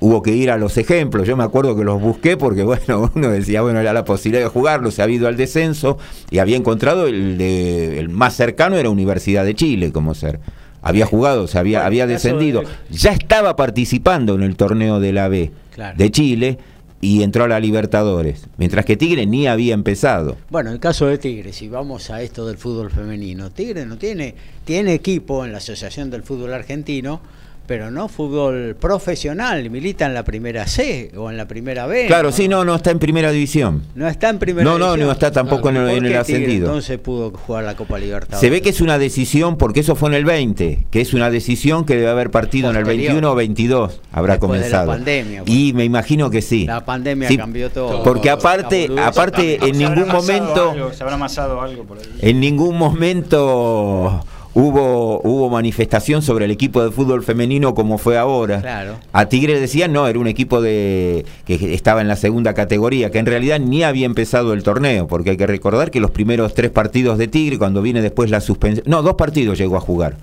hubo 0.00 0.22
que 0.22 0.30
ir 0.34 0.50
a 0.50 0.56
los 0.58 0.76
ejemplos. 0.78 1.26
Yo 1.26 1.36
me 1.36 1.44
acuerdo 1.44 1.76
que 1.76 1.84
los 1.84 2.00
busqué 2.00 2.36
porque, 2.36 2.62
bueno, 2.64 3.10
uno 3.14 3.30
decía, 3.30 3.62
bueno, 3.62 3.80
era 3.80 3.92
la 3.92 4.04
posibilidad 4.04 4.44
de 4.44 4.50
jugarlo, 4.50 4.90
se 4.90 5.00
ha 5.02 5.04
habido 5.04 5.28
al 5.28 5.36
descenso 5.36 5.98
y 6.30 6.38
había 6.38 6.56
encontrado 6.56 7.06
el, 7.06 7.36
de- 7.38 7.98
el 7.98 8.08
más 8.08 8.34
cercano 8.36 8.76
era 8.76 8.90
Universidad 8.90 9.44
de 9.44 9.54
Chile 9.54 9.92
como 9.92 10.14
ser. 10.14 10.40
Había 10.80 11.06
jugado, 11.06 11.48
se 11.48 11.58
había, 11.58 11.78
Bueno, 11.78 11.86
había 11.88 12.06
descendido. 12.06 12.60
de- 12.60 12.68
Ya 12.90 13.12
estaba 13.12 13.56
participando 13.56 14.34
en 14.36 14.42
el 14.42 14.54
torneo 14.56 15.00
de 15.00 15.12
la 15.12 15.28
B 15.28 15.50
Claro. 15.74 15.96
de 15.98 16.10
Chile 16.10 16.58
y 17.00 17.22
entró 17.22 17.44
a 17.44 17.48
la 17.48 17.60
Libertadores, 17.60 18.46
mientras 18.56 18.84
que 18.84 18.96
Tigre 18.96 19.24
ni 19.26 19.46
había 19.46 19.72
empezado. 19.74 20.36
Bueno, 20.50 20.70
en 20.70 20.74
el 20.74 20.80
caso 20.80 21.06
de 21.06 21.16
Tigre, 21.18 21.52
si 21.52 21.68
vamos 21.68 22.10
a 22.10 22.22
esto 22.22 22.44
del 22.46 22.58
fútbol 22.58 22.90
femenino, 22.90 23.50
Tigre 23.50 23.86
no 23.86 23.98
tiene, 23.98 24.34
tiene 24.64 24.94
equipo 24.94 25.44
en 25.44 25.52
la 25.52 25.58
Asociación 25.58 26.10
del 26.10 26.22
Fútbol 26.24 26.52
Argentino, 26.54 27.20
pero 27.68 27.90
no 27.90 28.08
fútbol 28.08 28.74
profesional, 28.80 29.68
milita 29.70 30.06
en 30.06 30.14
la 30.14 30.24
primera 30.24 30.66
C 30.66 31.12
o 31.16 31.30
en 31.30 31.36
la 31.36 31.46
primera 31.46 31.86
B. 31.86 32.06
Claro, 32.06 32.32
sí, 32.32 32.48
no, 32.48 32.64
no 32.64 32.74
está 32.74 32.90
en 32.90 32.98
primera 32.98 33.30
división. 33.30 33.82
No 33.94 34.08
está 34.08 34.30
en 34.30 34.38
primera 34.38 34.64
No, 34.64 34.78
no, 34.78 34.86
división. 34.86 35.06
no 35.06 35.12
está 35.12 35.30
tampoco 35.30 35.68
en 35.68 35.76
el- 35.76 35.82
¿Por 35.82 35.90
en 35.98 36.06
el 36.06 36.12
qué 36.12 36.24
Tigre 36.24 36.38
ascendido. 36.38 36.66
Entonces 36.68 36.98
pudo 36.98 37.30
jugar 37.30 37.64
la 37.64 37.76
Copa 37.76 37.98
Libertadores. 37.98 38.40
Se 38.40 38.48
ve 38.50 38.62
que 38.62 38.70
es 38.70 38.80
una 38.80 38.98
decisión, 38.98 39.58
porque 39.58 39.80
eso 39.80 39.94
fue 39.94 40.08
en 40.08 40.14
el 40.14 40.24
20, 40.24 40.86
que 40.90 41.00
es 41.02 41.12
una 41.12 41.30
decisión 41.30 41.84
que 41.84 41.94
debe 41.96 42.08
haber 42.08 42.30
partido 42.30 42.70
en 42.70 42.76
el 42.76 42.82
Posterior. 42.84 43.12
21 43.12 43.32
o 43.32 43.34
22, 43.34 44.00
habrá 44.12 44.34
Después 44.34 44.50
de 44.62 44.70
la 44.70 44.78
comenzado. 44.78 44.86
pandemia, 44.92 45.42
y 45.44 45.72
me 45.74 45.84
imagino 45.84 46.30
que 46.30 46.40
sí. 46.40 46.64
La 46.64 46.84
pandemia 46.84 47.28
Sí, 47.28 47.36
cambió 47.36 47.70
todo. 47.70 48.02
Porque 48.02 48.30
aparte, 48.30 48.88
aparte 49.04 49.58
en 49.62 49.76
ningún 49.78 50.08
momento, 50.08 50.70
algo, 50.70 50.92
se 50.94 51.02
habrá 51.02 51.16
amasado 51.16 51.60
algo 51.60 51.84
por 51.84 51.98
ahí. 51.98 52.04
en 52.22 52.40
ningún 52.40 52.78
momento 52.78 54.24
hubo 54.58 55.20
hubo 55.22 55.48
manifestación 55.48 56.20
sobre 56.20 56.46
el 56.46 56.50
equipo 56.50 56.82
de 56.82 56.90
fútbol 56.90 57.22
femenino 57.22 57.74
como 57.74 57.96
fue 57.96 58.18
ahora. 58.18 58.60
Claro. 58.60 58.96
A 59.12 59.26
Tigre 59.26 59.60
decían 59.60 59.92
no, 59.92 60.08
era 60.08 60.18
un 60.18 60.26
equipo 60.26 60.60
de 60.60 61.24
que 61.46 61.74
estaba 61.74 62.00
en 62.00 62.08
la 62.08 62.16
segunda 62.16 62.54
categoría, 62.54 63.10
que 63.10 63.18
en 63.18 63.26
realidad 63.26 63.60
ni 63.60 63.84
había 63.84 64.06
empezado 64.06 64.52
el 64.52 64.62
torneo, 64.64 65.06
porque 65.06 65.30
hay 65.30 65.36
que 65.36 65.46
recordar 65.46 65.90
que 65.90 66.00
los 66.00 66.10
primeros 66.10 66.54
tres 66.54 66.70
partidos 66.70 67.18
de 67.18 67.28
Tigre, 67.28 67.58
cuando 67.58 67.82
viene 67.82 68.02
después 68.02 68.30
la 68.30 68.40
suspensión, 68.40 68.84
no, 68.88 69.02
dos 69.02 69.14
partidos 69.14 69.58
llegó 69.58 69.76
a 69.76 69.80
jugar 69.80 70.16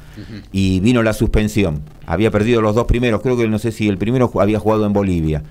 y 0.52 0.82
vino 0.82 1.02
la 1.02 1.14
suspensión. 1.14 1.82
Había 2.06 2.30
perdido 2.30 2.62
los 2.62 2.76
dos 2.76 2.86
primeros, 2.86 3.22
creo 3.22 3.38
que 3.38 3.48
no 3.48 3.58
sé 3.58 3.72
si 3.72 3.88
el 3.88 3.98
primero 3.98 4.32
había 4.40 4.60
jugado 4.60 4.86
en 4.86 4.94
Bolivia. 4.94 5.44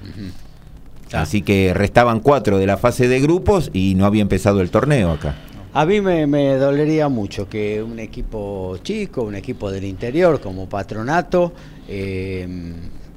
Así 1.12 1.42
que 1.42 1.72
restaban 1.74 2.20
cuatro 2.20 2.58
de 2.58 2.66
la 2.66 2.76
fase 2.76 3.08
de 3.08 3.20
grupos 3.20 3.70
y 3.72 3.94
no 3.94 4.04
había 4.04 4.22
empezado 4.22 4.60
el 4.60 4.70
torneo 4.70 5.12
acá. 5.12 5.36
A 5.76 5.84
mí 5.86 6.00
me, 6.00 6.26
me 6.28 6.54
dolería 6.56 7.08
mucho 7.08 7.48
que 7.48 7.82
un 7.82 7.98
equipo 7.98 8.78
chico, 8.82 9.22
un 9.22 9.34
equipo 9.34 9.72
del 9.72 9.84
interior 9.84 10.40
como 10.40 10.68
Patronato, 10.68 11.52
eh, 11.88 12.46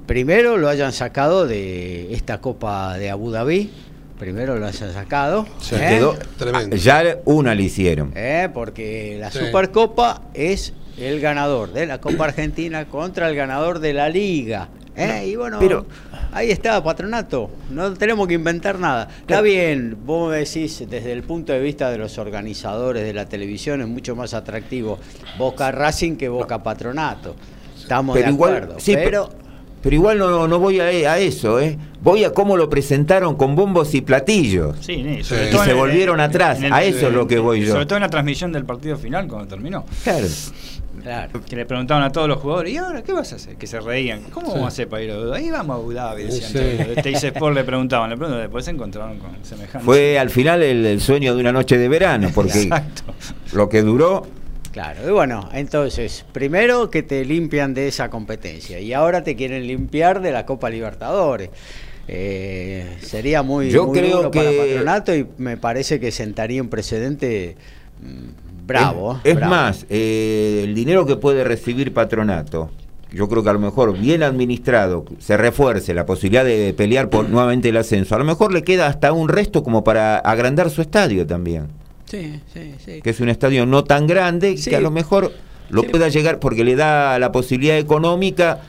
primero 0.07 0.57
lo 0.57 0.67
hayan 0.67 0.91
sacado 0.91 1.45
de 1.45 2.11
esta 2.15 2.41
Copa 2.41 2.97
de 2.97 3.11
Abu 3.11 3.29
Dhabi, 3.29 3.69
primero 4.17 4.57
lo 4.57 4.65
hayan 4.65 4.91
sacado, 4.91 5.45
Sí, 5.61 5.75
¿eh? 5.75 5.85
Quedó- 5.99 6.17
Tremendo. 6.39 6.75
ya 6.77 7.03
una 7.25 7.53
le 7.53 7.61
hicieron. 7.63 8.11
¿eh? 8.15 8.49
porque 8.51 9.17
la 9.19 9.29
Sí. 9.29 9.37
Supercopa 9.37 10.23
es 10.33 10.73
el 10.97 11.19
ganador 11.19 11.73
de 11.73 11.85
la 11.85 12.01
Copa 12.01 12.25
Argentina 12.25 12.85
contra 12.85 13.29
el 13.29 13.35
ganador 13.35 13.77
de 13.77 13.93
la 13.93 14.09
Liga. 14.09 14.69
¿eh? 14.95 15.27
Y 15.27 15.35
bueno, 15.35 15.59
Pero- 15.59 15.85
ahí 16.31 16.51
está, 16.51 16.83
patronato. 16.83 17.49
No 17.69 17.93
tenemos 17.93 18.27
que 18.27 18.33
inventar 18.35 18.79
nada. 18.79 19.07
Está 19.21 19.41
bien, 19.41 19.97
vos 20.05 20.29
me 20.31 20.37
decís, 20.37 20.83
desde 20.89 21.11
el 21.11 21.23
punto 21.23 21.53
de 21.53 21.59
vista 21.59 21.89
de 21.91 21.97
los 21.97 22.17
organizadores 22.17 23.03
de 23.03 23.13
la 23.13 23.25
televisión, 23.25 23.81
es 23.81 23.87
mucho 23.87 24.15
más 24.15 24.33
atractivo 24.33 24.99
Boca 25.37 25.71
Racing 25.71 26.15
que 26.15 26.29
Boca 26.29 26.61
Patronato. 26.63 27.35
Estamos 27.79 28.15
Pero 28.15 28.27
de 28.27 28.33
igual, 28.33 28.55
acuerdo. 28.55 28.79
sí, 28.79 28.93
pero, 28.95 29.29
Pero 29.81 29.95
igual 29.95 30.17
no, 30.17 30.47
no 30.47 30.59
voy 30.59 30.79
a, 30.79 30.85
a 30.85 31.19
eso, 31.19 31.59
¿eh? 31.59 31.77
Voy 32.01 32.23
a 32.23 32.33
cómo 32.33 32.57
lo 32.57 32.69
presentaron 32.69 33.35
con 33.35 33.55
bombos 33.55 33.93
y 33.93 34.01
platillos. 34.01 34.75
Sí, 34.81 34.95
sí, 35.03 35.15
Sí. 35.17 35.23
sobre 35.23 35.47
Y 35.47 35.51
todo 35.51 35.63
se 35.63 35.71
en 35.71 35.77
volvieron 35.77 36.15
en- 36.19 36.25
atrás. 36.25 36.57
en 36.59 36.65
el- 36.65 36.73
A 36.73 36.83
eso 36.83 37.07
es 37.07 37.13
lo 37.13 37.27
que 37.27 37.37
voy 37.39 37.61
yo. 37.61 37.71
Sobre 37.73 37.85
todo 37.85 37.97
en 37.97 38.01
la 38.03 38.09
transmisión 38.09 38.51
del 38.51 38.65
partido 38.65 38.97
final 38.97 39.27
cuando 39.27 39.47
terminó. 39.47 39.85
Claro. 40.03 40.25
Claro. 41.07 41.41
Que 41.47 41.55
le 41.55 41.65
preguntaban 41.65 42.03
a 42.03 42.11
todos 42.11 42.27
los 42.27 42.39
jugadores, 42.39 42.73
¿y 42.73 42.77
ahora 42.77 43.01
qué 43.03 43.13
vas 43.13 43.31
a 43.33 43.37
hacer? 43.37 43.55
Que 43.55 43.65
se 43.67 43.79
reían. 43.79 44.21
¿Cómo 44.31 44.47
vamos 44.49 44.65
a 44.65 44.67
hacer 44.67 44.87
para 44.87 45.03
ir 45.03 45.11
a 45.11 45.15
Abu 45.15 45.23
Dhabi? 45.25 45.43
Ahí 45.45 45.51
vamos 45.51 45.75
a 45.75 45.79
Abu 45.79 45.93
Dhabi, 45.93 46.23
decían 46.23 46.51
Sí. 46.51 46.57
Este 46.95 47.09
Dice 47.09 47.27
Sport 47.29 47.55
le 47.55 47.63
preguntaban, 47.63 48.09
le 48.09 48.15
preguntaban, 48.17 48.43
después 48.45 48.65
se 48.65 48.71
encontraron 48.71 49.17
con 49.19 49.31
semejante. 49.43 49.85
Fue 49.85 50.19
al 50.19 50.29
final 50.29 50.61
el, 50.63 50.85
el 50.85 51.01
sueño 51.01 51.33
de 51.35 51.41
una 51.41 51.51
noche 51.51 51.77
de 51.77 51.87
verano, 51.89 52.29
porque 52.35 52.61
Exacto. 52.63 53.03
lo 53.53 53.69
que 53.69 53.81
duró, 53.81 54.27
Claro, 54.73 55.07
y 55.07 55.11
bueno, 55.11 55.49
entonces, 55.53 56.23
primero 56.33 56.91
que 56.91 57.01
te 57.01 57.25
limpian 57.25 57.73
de 57.73 57.87
esa 57.87 58.11
competencia 58.11 58.79
y 58.79 58.93
ahora 58.93 59.23
te 59.23 59.35
quieren 59.35 59.65
limpiar 59.65 60.21
de 60.21 60.31
la 60.31 60.45
Copa 60.45 60.69
Libertadores. 60.69 61.49
Eh, 62.07 62.97
sería 63.01 63.41
muy, 63.43 63.69
Yo 63.71 63.87
muy 63.87 63.97
creo 63.99 64.17
duro 64.17 64.31
para 64.31 64.49
que- 64.51 64.57
Patronato 64.57 65.15
y 65.15 65.27
me 65.39 65.57
parece 65.57 65.99
que 65.99 66.11
sentaría 66.11 66.61
un 66.61 66.69
precedente 66.69 67.55
mm, 68.01 68.46
bravo. 68.67 69.19
Es, 69.23 69.31
es 69.31 69.35
bravo. 69.37 69.49
más, 69.51 69.85
eh, 69.89 70.61
el 70.65 70.75
dinero 70.75 71.05
que 71.05 71.15
puede 71.15 71.43
recibir 71.43 71.93
patronato, 71.93 72.69
yo 73.11 73.27
creo 73.29 73.41
que 73.43 73.49
a 73.49 73.53
lo 73.53 73.59
mejor 73.59 73.97
bien 73.97 74.21
administrado, 74.23 75.05
se 75.19 75.37
refuerce 75.37 75.93
la 75.93 76.05
posibilidad 76.05 76.43
de 76.45 76.73
pelear 76.73 77.09
por 77.09 77.29
nuevamente 77.29 77.69
el 77.69 77.77
ascenso. 77.77 78.15
A 78.15 78.19
lo 78.19 78.25
mejor 78.25 78.51
le 78.53 78.63
queda 78.63 78.87
hasta 78.87 79.13
un 79.13 79.29
resto 79.29 79.63
como 79.63 79.83
para 79.83 80.17
agrandar 80.17 80.69
su 80.69 80.81
estadio 80.81 81.25
también, 81.25 81.67
Sí, 82.05 82.39
sí, 82.53 82.73
sí. 82.85 83.01
que 83.01 83.09
es 83.09 83.19
un 83.19 83.29
estadio 83.29 83.65
no 83.65 83.83
tan 83.83 84.07
grande 84.07 84.57
Sí. 84.57 84.69
que 84.69 84.75
a 84.75 84.81
lo 84.81 84.91
mejor 84.91 85.31
lo 85.69 85.81
Sí. 85.81 85.87
pueda 85.89 86.07
llegar 86.09 86.39
porque 86.39 86.63
le 86.63 86.75
da 86.75 87.17
la 87.19 87.31
posibilidad 87.31 87.77
económica 87.77 88.59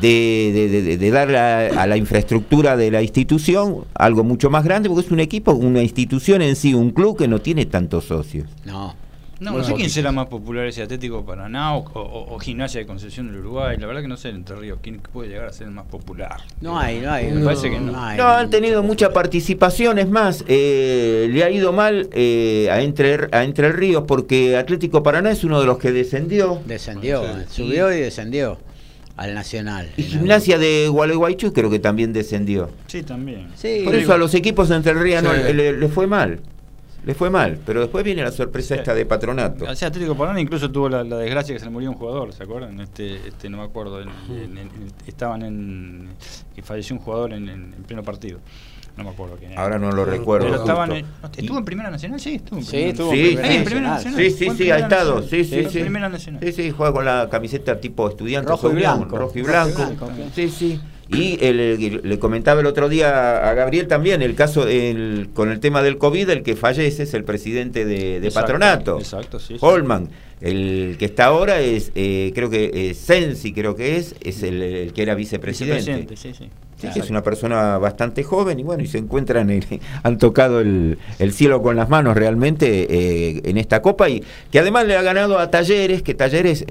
de, 0.00 0.50
de, 0.54 0.82
de- 0.82 0.96
de 0.98 1.10
dar 1.10 1.34
a, 1.36 1.82
a 1.82 1.86
la 1.86 1.96
infraestructura 1.98 2.76
de 2.78 2.90
la 2.90 3.02
institución 3.02 3.84
algo 3.94 4.24
mucho 4.24 4.48
más 4.48 4.64
grande 4.64 4.88
porque 4.88 5.04
es 5.06 5.12
un 5.12 5.20
equipo, 5.20 5.52
una 5.52 5.82
institución 5.82 6.40
en 6.40 6.56
sí, 6.56 6.72
un 6.72 6.90
club 6.92 7.16
que 7.18 7.28
no 7.28 7.40
tiene 7.40 7.66
tantos 7.66 8.04
socios. 8.06 8.48
No, 8.64 8.94
No, 9.42 9.58
no 9.58 9.64
sé 9.64 9.74
quién 9.74 9.90
será 9.90 10.12
más 10.12 10.26
popular, 10.26 10.66
ese 10.66 10.82
Atlético 10.82 11.24
Paraná 11.24 11.74
o, 11.74 11.80
o, 11.94 12.34
o, 12.34 12.38
Gimnasia 12.38 12.80
de 12.80 12.86
Concepción 12.86 13.26
del 13.26 13.40
Uruguay. 13.40 13.76
La 13.76 13.88
verdad 13.88 14.00
que 14.00 14.06
no 14.06 14.16
sé 14.16 14.28
en 14.28 14.36
Entre 14.36 14.54
Ríos 14.54 14.78
quién 14.80 15.00
puede 15.00 15.30
llegar 15.30 15.48
a 15.48 15.52
ser 15.52 15.66
el 15.66 15.72
más 15.72 15.86
popular. 15.86 16.42
No 16.60 16.78
hay, 16.78 17.00
no 17.00 17.10
hay. 17.10 17.32
Me 17.32 17.44
parece 17.44 17.68
que 17.68 17.80
no. 17.80 17.90
No, 17.92 18.28
han 18.28 18.50
tenido 18.50 18.84
mucha 18.84 19.12
participación, 19.12 19.98
es 19.98 20.08
más, 20.08 20.44
eh, 20.46 21.28
le 21.32 21.42
ha 21.42 21.50
ido 21.50 21.72
mal 21.72 22.08
eh, 22.12 22.68
a, 22.70 22.82
Entre, 22.82 23.28
a 23.32 23.42
Entre 23.42 23.72
Ríos 23.72 24.04
porque 24.06 24.56
Atlético 24.56 25.02
Paraná 25.02 25.32
es 25.32 25.42
uno 25.42 25.60
de 25.60 25.66
los 25.66 25.78
que 25.78 25.90
descendió. 25.90 26.60
Descendió, 26.64 27.24
subió 27.50 27.92
y 27.92 27.98
descendió 27.98 28.58
al 29.16 29.34
Nacional. 29.34 29.90
Y 29.96 30.04
Gimnasia 30.04 30.56
de 30.56 30.86
Gualeguaychú 30.88 31.52
creo 31.52 31.68
que 31.68 31.80
también 31.80 32.12
descendió. 32.12 32.70
Sí, 32.86 33.02
también. 33.02 33.48
Sí, 33.56 33.82
Por 33.84 33.96
eso 33.96 34.12
a 34.12 34.18
los 34.18 34.34
equipos 34.34 34.68
de 34.68 34.76
Entre 34.76 34.94
Ríos 34.94 35.24
le, 35.24 35.72
le 35.72 35.88
fue 35.88 36.06
mal 36.06 36.40
le 37.04 37.14
fue 37.14 37.30
mal, 37.30 37.58
pero 37.66 37.80
después 37.80 38.04
viene 38.04 38.22
la 38.22 38.30
sorpresa 38.30 38.76
esta 38.76 38.94
de 38.94 39.04
patronato. 39.06 39.64
O 39.64 39.74
sea, 39.74 39.88
Atlético 39.88 40.16
Paraná 40.16 40.40
incluso 40.40 40.70
tuvo 40.70 40.88
la, 40.88 41.02
desgracia 41.02 41.54
que 41.54 41.58
se 41.58 41.64
le 41.64 41.70
murió 41.70 41.90
un 41.90 41.96
jugador, 41.96 42.32
¿se 42.32 42.44
acuerdan? 42.44 42.80
Este, 42.80 43.16
este 43.26 43.50
no 43.50 43.58
me 43.58 43.64
acuerdo, 43.64 44.00
estaban 45.06 45.42
en 45.42 46.08
que 46.54 46.62
falleció 46.62 46.96
un 46.96 47.02
jugador 47.02 47.32
en, 47.32 47.74
pleno 47.86 48.02
partido. 48.02 48.38
No 48.94 49.04
me 49.04 49.10
acuerdo 49.10 49.36
quién 49.38 49.58
Ahora 49.58 49.78
no 49.78 49.90
lo 49.90 50.04
recuerdo. 50.04 50.48
Pero 50.48 50.60
estaban 50.60 50.92
¿Estuvo 51.34 51.56
en 51.56 51.64
Primera 51.64 51.90
Nacional? 51.90 52.20
Sí, 52.20 52.34
estuvo 52.34 52.58
en 52.58 52.66
Primera, 52.66 52.82
sí, 52.82 52.88
estuvo 52.90 53.12
en 53.14 53.64
primera, 53.64 53.88
Nacional. 53.88 54.20
Sí, 54.20 54.30
sí, 54.30 54.50
sí, 54.50 54.70
ha 54.70 54.78
estado. 54.78 55.22
Sí, 55.22 55.44
sí, 55.44 55.64
sí. 55.70 55.82
Sí, 56.42 56.52
sí, 56.52 56.70
juega 56.70 56.92
con 56.92 57.04
la 57.06 57.28
camiseta 57.30 57.80
tipo 57.80 58.06
estudiante. 58.06 58.50
Rojo 58.50 58.70
y 58.70 58.74
blanco. 58.74 59.16
Rojo 59.16 59.38
y 59.38 59.42
blanco. 59.42 59.82
Sí, 60.34 60.50
sí. 60.50 60.80
Y 61.12 61.36
le 61.36 62.18
comentaba 62.18 62.60
el 62.60 62.66
otro 62.66 62.88
día 62.88 63.48
a 63.48 63.54
Gabriel 63.54 63.86
también 63.86 64.22
el 64.22 64.34
caso 64.34 64.66
el, 64.66 65.28
con 65.34 65.50
el 65.50 65.60
tema 65.60 65.82
del 65.82 65.98
COVID, 65.98 66.30
el 66.30 66.42
que 66.42 66.56
fallece 66.56 67.02
es 67.02 67.14
el 67.14 67.24
presidente 67.24 67.84
de, 67.84 68.30
patronato, 68.32 68.98
exacto, 68.98 69.38
sí, 69.38 69.56
Holman. 69.60 70.08
El 70.40 70.96
que 70.98 71.04
está 71.04 71.26
ahora 71.26 71.60
es, 71.60 71.92
eh, 71.94 72.32
creo 72.34 72.50
que 72.50 72.70
eh, 72.90 72.94
Sensi, 72.94 73.52
creo 73.52 73.76
que 73.76 73.96
es, 73.96 74.16
es 74.22 74.42
el, 74.42 74.92
que 74.92 75.02
era 75.02 75.14
vicepresidente. 75.14 76.16
sí, 76.16 76.32
sí. 76.34 76.48
es 76.80 77.10
una 77.10 77.22
persona 77.22 77.78
bastante 77.78 78.24
joven 78.24 78.58
y 78.58 78.64
bueno, 78.64 78.82
y 78.82 78.88
se 78.88 78.98
encuentran, 78.98 79.60
han 80.02 80.18
tocado 80.18 80.60
el, 80.60 80.98
cielo 81.30 81.62
con 81.62 81.76
las 81.76 81.88
manos 81.88 82.16
realmente 82.16 82.86
eh, 82.90 83.42
en 83.44 83.56
esta 83.56 83.82
copa 83.82 84.08
y 84.08 84.24
que 84.50 84.58
además 84.58 84.86
le 84.86 84.96
ha 84.96 85.02
ganado 85.02 85.38
a 85.38 85.48
Talleres, 85.48 86.02
que 86.02 86.14
Talleres 86.14 86.64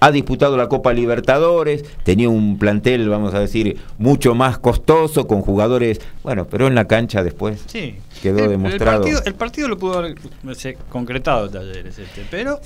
ha 0.00 0.10
disputado 0.10 0.56
la 0.56 0.68
Copa 0.68 0.92
Libertadores, 0.92 1.84
tenía 2.02 2.28
un 2.28 2.58
plantel, 2.58 3.08
vamos 3.08 3.34
a 3.34 3.40
decir, 3.40 3.78
mucho 3.98 4.34
más 4.34 4.58
costoso, 4.58 5.26
con 5.26 5.42
jugadores, 5.42 6.00
bueno, 6.22 6.46
pero 6.50 6.66
en 6.66 6.74
la 6.74 6.86
cancha 6.86 7.22
después 7.22 7.64
sí. 7.66 7.96
quedó 8.22 8.48
demostrado. 8.48 9.04
El 9.24 9.34
partido, 9.34 9.68
lo 9.68 9.78
pudo 9.78 9.98
haber 9.98 10.16
concretado 10.88 11.48
Talleres, 11.48 11.98
este, 11.98 12.26
pero... 12.30 12.60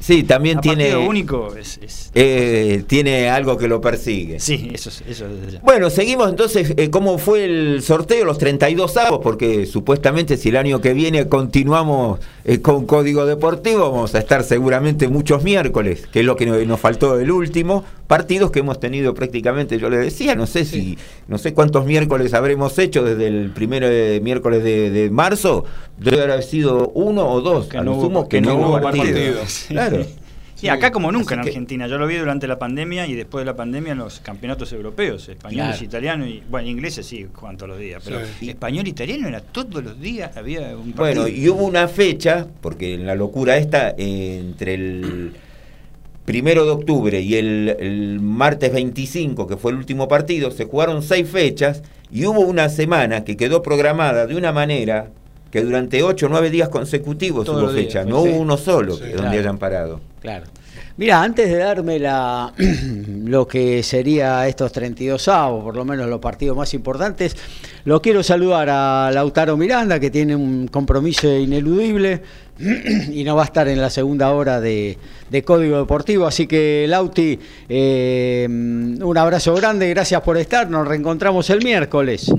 Sí, 0.00 0.22
también 0.22 0.60
tiene... 0.60 0.96
único 0.96 1.54
es... 1.56 2.10
Eh, 2.14 2.84
tiene 2.86 3.28
algo 3.28 3.58
que 3.58 3.66
lo 3.66 3.80
persigue. 3.80 4.38
Sí, 4.38 4.70
eso 4.72 4.90
es... 4.90 5.02
Eso 5.08 5.26
Bueno, 5.62 5.90
seguimos 5.90 6.28
entonces, 6.28 6.72
eh, 6.76 6.88
¿cómo 6.90 7.18
fue 7.18 7.44
el 7.44 7.82
sorteo? 7.82 8.24
Los 8.24 8.38
32 8.38 8.96
avos, 8.96 9.20
porque 9.22 9.66
supuestamente 9.66 10.36
si 10.36 10.50
el 10.50 10.56
año 10.56 10.80
que 10.80 10.92
viene 10.92 11.28
continuamos 11.28 12.20
eh, 12.44 12.60
con 12.60 12.86
Código 12.86 13.26
Deportivo, 13.26 13.90
vamos 13.90 14.14
a 14.14 14.18
estar 14.18 14.44
seguramente 14.44 15.08
muchos 15.08 15.42
miércoles, 15.42 16.06
que 16.12 16.22
lo 16.28 16.36
que 16.36 16.46
nos 16.46 16.78
faltó 16.78 17.18
el 17.18 17.30
último, 17.30 17.84
partidos 18.06 18.52
que 18.52 18.60
hemos 18.60 18.78
tenido 18.78 19.14
prácticamente, 19.14 19.78
yo 19.78 19.90
le 19.90 19.96
decía, 19.96 20.36
no 20.36 20.46
sé 20.46 20.64
si, 20.64 20.96
no 21.26 21.38
sé 21.38 21.54
cuántos 21.54 21.86
miércoles 21.86 22.34
habremos 22.34 22.78
hecho 22.78 23.02
desde 23.02 23.26
el 23.26 23.50
primer 23.50 24.22
miércoles 24.22 24.62
de, 24.62 25.08
marzo, 25.10 25.64
debe 25.96 26.22
haber 26.22 26.42
sido 26.42 26.90
uno 26.90 27.26
o 27.28 27.40
dos, 27.40 27.66
que 27.66 27.80
no 27.80 28.00
sumo 28.00 28.28
que, 28.28 28.40
no, 28.40 28.54
hubo 28.54 28.80
partidos. 28.80 29.66
Claro. 29.68 30.04
Sí, 30.58 30.68
acá 30.68 30.90
como 30.90 31.12
nunca 31.12 31.34
en 31.34 31.40
Argentina. 31.40 31.86
Yo 31.86 31.98
lo 31.98 32.06
vi 32.08 32.16
durante 32.16 32.48
la 32.48 32.58
pandemia 32.58 33.06
y 33.06 33.14
después 33.14 33.42
de 33.42 33.46
la 33.46 33.54
pandemia 33.54 33.92
en 33.92 33.98
los 33.98 34.18
campeonatos 34.18 34.72
europeos, 34.72 35.28
españoles, 35.28 35.80
italianos 35.82 36.28
y 36.28 36.42
bueno, 36.50 36.68
ingleses 36.68 37.06
sí, 37.06 37.28
juegan 37.32 37.56
todos 37.56 37.70
los 37.70 37.78
días, 37.78 38.02
pero 38.04 38.20
español 38.40 38.86
e 38.86 38.88
italiano 38.88 39.28
era 39.28 39.40
todos 39.40 39.84
los 39.84 40.00
días 40.00 40.36
había 40.36 40.76
un 40.76 40.92
partido. 40.92 41.22
Bueno, 41.22 41.28
y 41.28 41.48
hubo 41.48 41.64
una 41.64 41.86
fecha, 41.86 42.48
porque 42.60 42.94
en 42.94 43.06
la 43.06 43.14
locura 43.14 43.56
esta 43.56 43.94
entre 43.96 44.74
el 44.74 45.32
primero 46.28 46.66
de 46.66 46.72
octubre 46.72 47.22
y 47.22 47.36
el, 47.36 48.18
martes 48.20 48.70
25, 48.70 49.46
que 49.46 49.56
fue 49.56 49.72
el 49.72 49.78
último 49.78 50.08
partido, 50.08 50.50
se 50.50 50.66
jugaron 50.66 51.02
seis 51.02 51.26
fechas 51.26 51.82
y 52.10 52.26
hubo 52.26 52.40
una 52.40 52.68
semana 52.68 53.24
que 53.24 53.34
quedó 53.34 53.62
programada 53.62 54.26
de 54.26 54.36
una 54.36 54.52
manera 54.52 55.08
que 55.50 55.62
durante 55.62 56.02
ocho 56.02 56.26
o 56.26 56.28
nueve 56.28 56.50
días 56.50 56.68
consecutivos 56.68 57.48
hubo 57.48 57.68
fecha, 57.70 58.04
no 58.04 58.20
hubo 58.20 58.36
uno 58.36 58.58
solo 58.58 58.98
donde 58.98 59.38
hayan 59.38 59.56
parado. 59.56 60.02
Claro. 60.20 60.44
Mira, 60.98 61.22
antes 61.22 61.48
de 61.48 61.56
darme 61.56 61.98
la, 61.98 62.52
lo 63.24 63.46
que 63.48 63.82
sería 63.82 64.46
estos 64.48 64.70
32 64.72 65.28
avos, 65.28 65.64
por 65.64 65.76
lo 65.76 65.84
menos 65.86 66.08
los 66.08 66.20
partidos 66.20 66.56
más 66.56 66.74
importantes, 66.74 67.36
lo 67.84 68.02
quiero 68.02 68.22
saludar 68.22 68.68
a 68.68 69.10
Lautaro 69.14 69.56
Miranda, 69.56 69.98
que 69.98 70.10
tiene 70.10 70.36
un 70.36 70.68
compromiso 70.68 71.32
ineludible 71.34 72.20
y 73.12 73.24
no 73.24 73.36
va 73.36 73.42
a 73.42 73.44
estar 73.46 73.68
en 73.68 73.80
la 73.80 73.90
segunda 73.90 74.32
hora 74.32 74.60
de, 74.60 74.98
Código 75.44 75.78
Deportivo. 75.78 76.26
Así 76.26 76.46
que, 76.46 76.86
Lauti, 76.88 77.38
eh, 77.68 78.46
un 78.48 79.18
abrazo 79.18 79.54
grande, 79.54 79.88
gracias 79.90 80.20
por 80.22 80.36
estar, 80.36 80.68
nos 80.68 80.86
reencontramos 80.86 81.48
el 81.50 81.62
miércoles. 81.62 82.32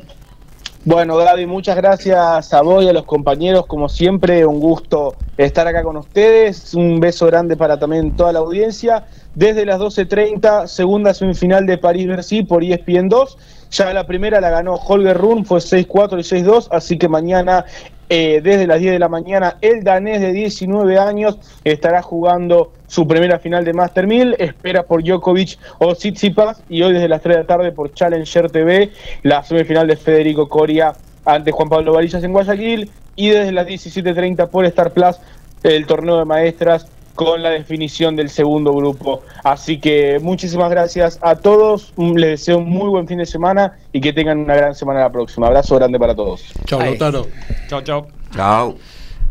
Bueno, 0.86 1.18
Gaby, 1.18 1.46
muchas 1.46 1.76
gracias 1.76 2.54
a 2.54 2.62
vos 2.62 2.84
y 2.84 2.88
a 2.88 2.94
los 2.94 3.04
compañeros. 3.04 3.66
Como 3.66 3.90
siempre, 3.90 4.46
un 4.46 4.62
gusto 4.62 5.16
estar 5.38 5.68
acá 5.68 5.84
con 5.84 5.98
ustedes. 5.98 6.74
Un 6.74 7.02
beso 7.02 7.26
grande 7.26 7.58
para 7.58 7.78
también 7.78 8.16
toda 8.16 8.32
la 8.32 8.40
audiencia. 8.40 9.06
Desde 9.36 9.66
las 9.66 9.80
12.30, 9.80 10.68
segunda 10.68 11.14
semifinal 11.14 11.66
de 11.66 11.78
París-Bercy 11.78 12.44
por 12.44 12.64
ESPN 12.64 13.10
2. 13.10 13.38
Ya 13.72 13.94
la 13.94 14.08
primera 14.08 14.40
la 14.40 14.50
ganó 14.50 14.76
Holger 14.76 15.18
Run, 15.18 15.46
fue 15.46 15.60
6-4 15.60 16.20
y 16.20 16.44
6-2. 16.44 16.70
Así 16.72 16.98
que 16.98 17.10
mañana 17.10 17.66
eh, 18.10 18.42
desde 18.44 18.68
las 18.68 18.80
10 18.80 18.94
de 18.94 19.00
la 19.00 19.08
mañana. 19.08 19.58
El 19.62 19.84
danés 19.84 20.20
de 20.20 20.34
19 20.34 20.98
años 20.98 21.38
estará 21.64 22.02
jugando 22.02 22.74
su 22.88 23.08
primera 23.08 23.40
final 23.40 23.64
de 23.64 23.74
Master 23.74 24.08
1000. 24.08 24.36
Espera 24.40 24.84
por 24.84 25.04
Djokovic 25.04 25.60
o 25.78 25.94
Tsitsipas. 25.94 26.64
Y 26.70 26.82
hoy 26.82 26.94
desde 26.94 27.08
las 27.08 27.22
3 27.22 27.36
de 27.36 27.42
la 27.44 27.48
tarde 27.48 27.72
por 27.72 27.94
Challenger 27.94 28.50
TV, 28.50 28.92
la 29.24 29.44
semifinal 29.44 29.88
de 29.88 29.96
Federico 29.96 30.50
Coria 30.50 30.94
ante 31.24 31.52
Juan 31.52 31.70
Pablo 31.70 31.94
Varillas 31.94 32.24
en 32.24 32.34
Guayaquil. 32.34 32.90
Y 33.16 33.30
desde 33.30 33.52
las 33.52 33.68
17.30 33.68 34.50
por 34.50 34.66
Star 34.66 34.92
Plus, 34.92 35.18
el 35.64 35.86
torneo 35.86 36.18
de 36.18 36.26
maestras 36.26 36.88
con 37.20 37.44
la 37.44 37.50
definición 37.50 38.16
del 38.16 38.30
segundo 38.30 38.74
grupo. 38.74 39.24
Así 39.44 39.78
que 39.78 40.20
muchísimas 40.22 40.70
gracias 40.70 41.20
a 41.22 41.36
todos, 41.36 41.92
les 41.98 42.40
deseo 42.40 42.60
un 42.60 42.70
muy 42.70 42.88
buen 42.88 43.10
fin 43.10 43.18
de 43.18 43.26
semana 43.26 43.78
y 43.92 44.00
que 44.00 44.14
tengan 44.14 44.38
una 44.38 44.56
gran 44.56 44.74
semana 44.74 45.02
la 45.02 45.12
próxima. 45.12 45.48
Abrazo 45.48 45.76
grande 45.76 46.00
para 46.00 46.16
todos. 46.16 46.46
Chao, 46.64 46.80
Lautaro. 46.80 47.28
Chao, 47.68 47.82
chao. 47.82 48.08
Chao. 48.34 48.78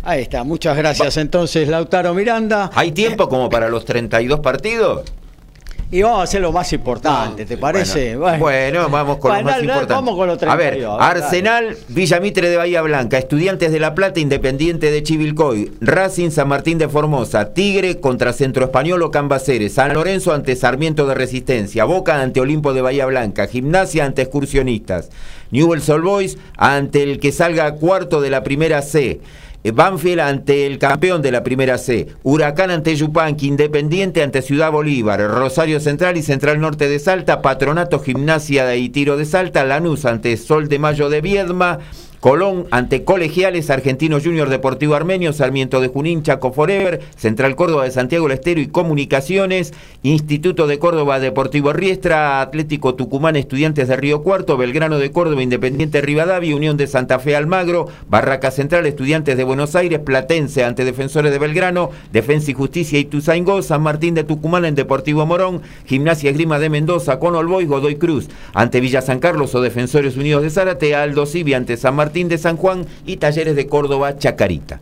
Ahí 0.03 0.21
está, 0.21 0.45
muchas 0.45 0.77
gracias 0.77 1.17
entonces 1.17 1.67
Lautaro 1.67 2.13
Miranda. 2.13 2.71
¿Hay 2.75 2.93
tiempo 2.93 3.27
como 3.27 3.49
para 3.49 3.71
los 3.71 3.87
32 3.87 4.41
partidos? 4.41 5.11
Y 5.91 6.03
vamos 6.03 6.21
a 6.21 6.23
hacer 6.25 6.43
lo 6.43 6.53
más 6.53 6.71
importante, 6.75 7.47
¿te 7.47 7.57
parece? 7.57 8.15
Bueno, 8.15 8.91
vamos 8.91 9.17
con 9.17 9.35
lo 9.35 9.43
más 9.43 9.63
importante. 9.63 9.95
Vamos 9.95 10.17
con 10.17 10.49
A 10.49 10.57
ver, 10.57 10.87
Arsenal, 10.99 11.79
Villamitre 11.89 12.51
de 12.51 12.59
Bahía 12.59 12.83
Blanca, 12.83 13.17
Estudiantes 13.17 13.73
de 13.73 13.81
La 13.81 13.95
Plata, 13.95 14.21
Independiente 14.21 14.91
de 14.91 15.03
Chivilcoy, 15.03 15.73
Racing 15.81 16.29
San 16.29 16.49
Martín 16.49 16.77
de 16.77 16.91
Formosa, 16.91 17.55
Tigre 17.55 18.01
contra 18.01 18.35
Centro 18.35 18.67
Español 18.67 19.03
o 19.03 19.11
Cambaceres, 19.11 19.73
San 19.75 19.95
Lorenzo 19.95 20.35
ante 20.35 20.57
Sarmiento 20.57 21.07
de 21.07 21.15
Resistencia, 21.15 21.87
Boca 21.87 22.21
ante 22.21 22.41
Olimpo 22.41 22.75
de 22.75 22.83
Bahía 22.83 23.07
Blanca, 23.07 23.47
Gimnasia 23.47 24.05
ante 24.05 24.21
Excursionistas, 24.21 25.09
Newell's 25.51 25.89
Old 25.89 26.05
Boys 26.05 26.39
ante 26.59 27.03
el 27.03 27.19
que 27.19 27.33
salga 27.33 27.77
cuarto 27.77 28.21
de 28.21 28.29
la 28.29 28.43
primera 28.43 28.83
C. 28.83 29.21
Eh, 29.65 29.73
Banfield 29.73 30.21
ante 30.21 30.67
el 30.67 30.79
campeón 30.79 31.21
de 31.21 31.33
la 31.33 31.43
primera 31.43 31.79
C, 31.79 32.07
Huracán 32.23 32.71
ante 32.71 32.95
Yupanqui, 32.95 33.49
Independiente 33.49 34.23
ante 34.23 34.41
Ciudad 34.41 34.71
Bolívar, 34.71 35.21
Rosario 35.21 35.81
Central 35.81 36.17
y 36.17 36.23
Central 36.23 36.61
Norte 36.61 36.89
de 36.89 37.01
Salta, 37.01 37.43
Patronato 37.43 37.99
Gimnasia 37.99 38.77
y 38.77 38.89
Tiro 38.89 39.17
de 39.17 39.25
Salta, 39.25 39.65
Lanús 39.65 40.05
ante 40.05 40.37
Sol 40.37 40.69
de 40.69 40.79
Mayo 40.79 41.09
de 41.09 41.21
Viedma, 41.21 41.81
Colón 42.21 42.67
ante 42.73 43.05
Colegiales, 43.05 43.71
Argentino 43.71 44.19
Junior 44.21 44.49
Deportivo 44.49 44.97
Armenio, 44.97 45.33
Sarmiento 45.33 45.81
de 45.81 45.87
Junín, 45.87 46.25
Chaco 46.25 46.53
Forever, 46.53 47.01
Central 47.17 47.55
Córdoba 47.55 47.85
de 47.85 47.93
Santiago 47.93 48.27
del 48.27 48.39
Estero 48.39 48.61
y 48.61 48.67
Comunicaciones, 48.67 49.73
Instituto 50.03 50.67
de 50.67 50.81
Córdoba 50.81 51.21
Deportivo 51.21 51.73
Riestra, 51.73 52.41
Atlético 52.41 52.97
Tucumán 52.97 53.37
Estudiantes 53.37 53.87
de 53.87 53.97
Río 53.97 54.23
Cuarto, 54.23 54.57
Belgrano 54.57 54.99
de 54.99 55.13
Córdoba 55.13 55.43
Independiente 55.43 56.01
Rivadavia, 56.01 56.57
Unión 56.57 56.77
de 56.77 56.89
Santa 56.89 57.21
Fe 57.21 57.37
Almagro, 57.37 57.87
Barraca 58.09 58.51
Central 58.51 58.87
Estudiantes 58.87 59.37
de 59.37 59.45
Buenos 59.45 59.77
Aires, 59.77 60.01
Platense 60.01 60.65
ante 60.65 60.85
Defensores 60.85 61.31
de 61.31 61.39
Belgrano, 61.39 61.91
Defensa 62.13 62.51
y 62.51 62.55
Justicia 62.55 62.99
y 62.99 63.05
Tuzaingó, 63.05 63.63
San 63.63 63.83
Martín 63.83 64.15
de 64.15 64.25
Tucumán 64.25 64.65
en 64.65 64.75
Deportivo 64.75 65.25
Morón, 65.25 65.63
Gimnasia 65.87 66.33
Grima 66.33 66.59
de 66.59 66.69
Mendoza, 66.69 67.21
con 67.21 67.37
Olboy, 67.37 67.67
Godoy 67.67 67.95
Cruz 67.95 68.29
ante 68.55 68.81
Villa 68.81 69.03
San 69.03 69.21
Carlos 69.21 69.55
o 69.55 69.61
Defensores 69.61 70.17
Unidos 70.17 70.43
de 70.43 70.51
Zárate, 70.51 70.97
Aldo 70.97 71.25
Civi 71.25 71.55
ante 71.55 71.77
San 71.77 71.95
Martín 71.95 72.08
Martín 72.09 72.29
de 72.29 72.39
San 72.39 72.57
Juan 72.57 72.87
y 73.05 73.19
Talleres 73.19 73.55
de 73.55 73.67
Córdoba 73.67 74.17
Chacarita. 74.17 74.81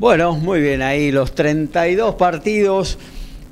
Bueno, 0.00 0.34
muy 0.34 0.60
bien, 0.60 0.82
ahí 0.82 1.12
los 1.12 1.36
32 1.36 2.16
partidos 2.16 2.98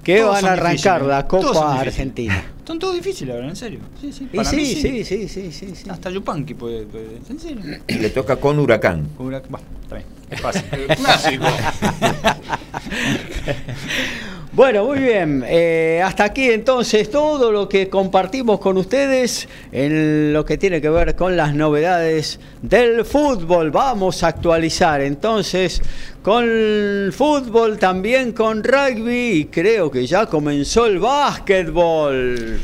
que 0.02 0.18
Todos 0.18 0.32
van 0.32 0.44
a 0.46 0.52
arrancar 0.54 1.02
difíciles, 1.02 1.06
la 1.06 1.28
Copa. 1.28 1.80
Argentina. 1.80 2.44
Son 2.66 2.80
todos 2.80 2.96
difíciles 2.96 3.32
ahora, 3.32 3.48
en 3.48 3.54
serio. 3.54 3.78
Sí, 4.00 4.12
sí. 4.12 4.24
Para 4.34 4.50
sí, 4.50 4.56
mí 4.56 4.64
sí, 4.66 5.04
sí, 5.04 5.28
sí, 5.28 5.52
sí, 5.52 5.72
sí. 5.76 5.88
Hasta 5.88 6.10
Yupanqui 6.10 6.54
puede, 6.54 6.82
puede. 6.84 7.18
En 7.28 7.38
serio. 7.38 7.62
Le 7.86 8.10
toca 8.10 8.34
con 8.36 8.58
Huracán. 8.58 9.06
Hurac- 9.20 9.44
Bueno, 9.48 9.66
está 9.82 9.94
bien. 9.94 10.06
Es 10.28 10.40
fácil. 10.40 10.62
Clásico. 10.96 11.44
Bueno, 14.52 14.84
muy 14.84 14.98
bien. 14.98 15.44
Eh, 15.46 16.02
hasta 16.04 16.24
aquí 16.24 16.50
entonces 16.50 17.08
todo 17.08 17.52
lo 17.52 17.68
que 17.68 17.88
compartimos 17.88 18.58
con 18.58 18.78
ustedes 18.78 19.48
en 19.70 20.32
lo 20.32 20.44
que 20.44 20.58
tiene 20.58 20.80
que 20.80 20.90
ver 20.90 21.14
con 21.14 21.36
las 21.36 21.54
novedades 21.54 22.40
del 22.60 23.04
fútbol. 23.04 23.70
Vamos 23.70 24.24
a 24.24 24.28
actualizar 24.28 25.02
entonces 25.02 25.80
con 26.22 27.12
fútbol, 27.12 27.78
también 27.78 28.32
con 28.32 28.64
rugby 28.64 29.30
y 29.30 29.44
creo 29.44 29.88
que 29.88 30.04
ya 30.04 30.26
comenzó 30.26 30.86
el 30.86 30.98
básquetbol. 30.98 32.58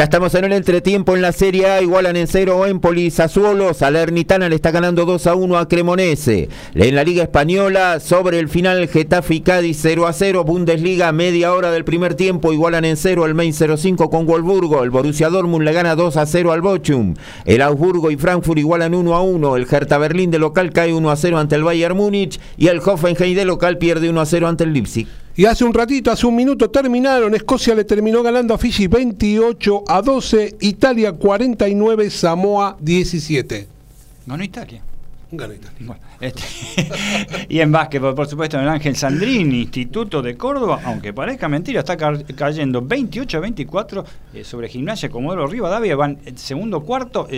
Ya 0.00 0.04
estamos 0.04 0.34
en 0.34 0.46
el 0.46 0.54
entretiempo 0.54 1.14
en 1.14 1.20
la 1.20 1.30
Serie 1.30 1.66
A, 1.66 1.82
igualan 1.82 2.16
en 2.16 2.26
cero 2.26 2.64
Empoli, 2.64 3.10
Sassuolo, 3.10 3.74
Salernitana 3.74 4.48
le 4.48 4.54
está 4.54 4.70
ganando 4.70 5.04
2 5.04 5.26
a 5.26 5.34
1 5.34 5.58
a 5.58 5.68
Cremonese. 5.68 6.48
En 6.74 6.94
la 6.94 7.04
Liga 7.04 7.24
Española, 7.24 8.00
sobre 8.00 8.38
el 8.38 8.48
final, 8.48 8.88
Getafe 8.88 9.34
y 9.34 9.40
Cádiz 9.42 9.78
0 9.82 10.06
a 10.06 10.14
0, 10.14 10.44
Bundesliga, 10.44 11.12
media 11.12 11.52
hora 11.52 11.70
del 11.70 11.84
primer 11.84 12.14
tiempo, 12.14 12.50
igualan 12.50 12.86
en 12.86 12.96
cero 12.96 13.26
el 13.26 13.34
Main 13.34 13.52
05 13.52 14.08
con 14.08 14.24
Wolfsburgo, 14.24 14.82
el 14.84 14.88
Borussia 14.88 15.28
Dortmund 15.28 15.66
le 15.66 15.74
gana 15.74 15.94
2 15.94 16.16
a 16.16 16.24
0 16.24 16.52
al 16.52 16.62
Bochum, 16.62 17.14
el 17.44 17.60
Augsburgo 17.60 18.10
y 18.10 18.16
Frankfurt 18.16 18.58
igualan 18.58 18.94
1 18.94 19.14
a 19.14 19.20
1, 19.20 19.56
el 19.56 19.66
Hertha 19.70 19.98
Berlín 19.98 20.30
de 20.30 20.38
local 20.38 20.72
cae 20.72 20.94
1 20.94 21.10
a 21.10 21.16
0 21.16 21.38
ante 21.38 21.56
el 21.56 21.64
Bayern 21.64 21.98
Múnich 21.98 22.40
y 22.56 22.68
el 22.68 22.78
Hoffenheim 22.78 23.36
de 23.36 23.44
local 23.44 23.76
pierde 23.76 24.08
1 24.08 24.18
a 24.18 24.24
0 24.24 24.48
ante 24.48 24.64
el 24.64 24.72
Leipzig. 24.72 25.08
Y 25.40 25.46
hace 25.46 25.64
un 25.64 25.72
ratito, 25.72 26.10
hace 26.10 26.26
un 26.26 26.36
minuto 26.36 26.68
terminaron. 26.68 27.34
Escocia 27.34 27.74
le 27.74 27.84
terminó 27.84 28.22
ganando 28.22 28.52
a 28.52 28.58
Fiji 28.58 28.88
28 28.88 29.84
a 29.88 30.02
12, 30.02 30.56
Italia 30.60 31.12
49, 31.12 32.10
Samoa 32.10 32.76
17. 32.78 33.66
Ganó 34.26 34.44
Italia. 34.44 34.82
Ganó 35.32 35.54
Italia. 35.54 35.76
Bueno, 35.80 36.02
este, 36.20 36.42
y 37.48 37.60
en 37.60 37.70
básquetbol, 37.70 38.14
por 38.14 38.26
supuesto, 38.26 38.56
en 38.56 38.64
el 38.64 38.68
Ángel 38.68 38.96
Sandrini, 38.96 39.60
Instituto 39.62 40.20
de 40.22 40.36
Córdoba, 40.36 40.80
aunque 40.84 41.12
parezca 41.12 41.48
mentira, 41.48 41.80
está 41.80 41.96
ca- 41.96 42.18
cayendo 42.34 42.82
28 42.82 43.36
a 43.36 43.40
24 43.40 44.04
eh, 44.34 44.44
sobre 44.44 44.68
Gimnasia 44.68 45.08
Comodoro 45.08 45.46
Rivadavia. 45.46 45.94
Van 45.94 46.18
el 46.24 46.36
segundo 46.36 46.80
cuarto, 46.82 47.28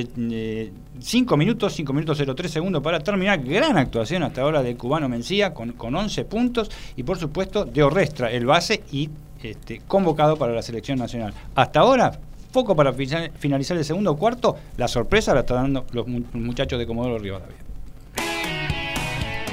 5 1.01 1.37
minutos, 1.37 1.73
5 1.75 1.93
minutos 1.93 2.23
03 2.35 2.51
segundos 2.51 2.83
para 2.83 3.01
terminar. 3.01 3.43
Gran 3.43 3.77
actuación 3.77 4.23
hasta 4.23 4.43
ahora 4.43 4.63
del 4.63 4.77
cubano 4.77 5.09
Mencía 5.09 5.53
con, 5.53 5.73
con 5.73 5.95
11 5.95 6.25
puntos 6.25 6.71
y, 6.97 7.03
por 7.03 7.19
supuesto, 7.19 7.65
de 7.65 7.83
Orrestra, 7.83 8.31
el 8.31 8.47
base 8.47 8.83
y 8.93 9.11
este, 9.43 9.81
convocado 9.87 10.37
para 10.37 10.53
la 10.53 10.63
selección 10.63 10.99
nacional. 10.99 11.35
Hasta 11.55 11.81
ahora. 11.81 12.19
Poco 12.53 12.77
para 12.77 12.93
fina- 12.93 13.31
finalizar 13.39 13.79
el 13.79 13.85
segundo 13.85 14.15
cuarto, 14.15 14.55
la 14.77 14.87
sorpresa 14.87 15.33
la 15.33 15.41
están 15.41 15.73
dando 15.73 15.87
los 15.93 16.07
mu- 16.07 16.21
muchachos 16.35 16.79
de 16.79 16.87
Comodoro 16.87 17.19
Rivadavia. 17.19 17.57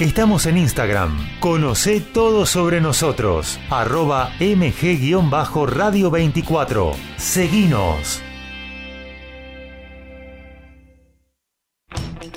Estamos 0.00 0.46
en 0.46 0.58
Instagram. 0.58 1.40
Conoce 1.40 2.00
todo 2.00 2.46
sobre 2.46 2.80
nosotros. 2.80 3.58
Arroba 3.68 4.30
mg-radio 4.38 6.10
24. 6.12 6.92
Seguinos. 7.16 8.22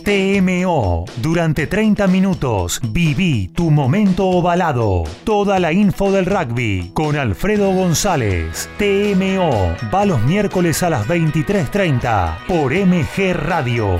TMO. 0.03 1.05
Durante 1.17 1.67
30 1.67 2.07
minutos 2.07 2.81
viví 2.83 3.49
tu 3.49 3.69
momento 3.69 4.25
ovalado. 4.25 5.03
Toda 5.23 5.59
la 5.59 5.71
info 5.71 6.11
del 6.11 6.25
rugby 6.25 6.89
con 6.95 7.15
Alfredo 7.15 7.71
González. 7.73 8.71
TMO. 8.79 9.75
Va 9.93 10.05
los 10.05 10.19
miércoles 10.23 10.81
a 10.81 10.89
las 10.89 11.07
23.30 11.07 12.47
por 12.47 12.73
MG 12.73 13.33
Radio. 13.35 13.99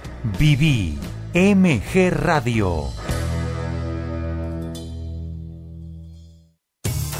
Viví 0.23 0.99
MG 1.33 2.11
Radio. 2.11 2.89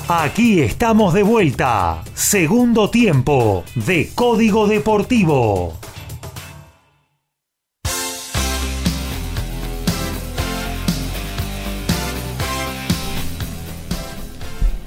Aquí 0.08 0.62
estamos 0.62 1.16
de 1.16 1.24
vuelta. 1.24 2.04
Segundo 2.14 2.92
tiempo 2.92 3.64
de 3.74 4.12
Código 4.14 4.68
Deportivo. 4.68 5.81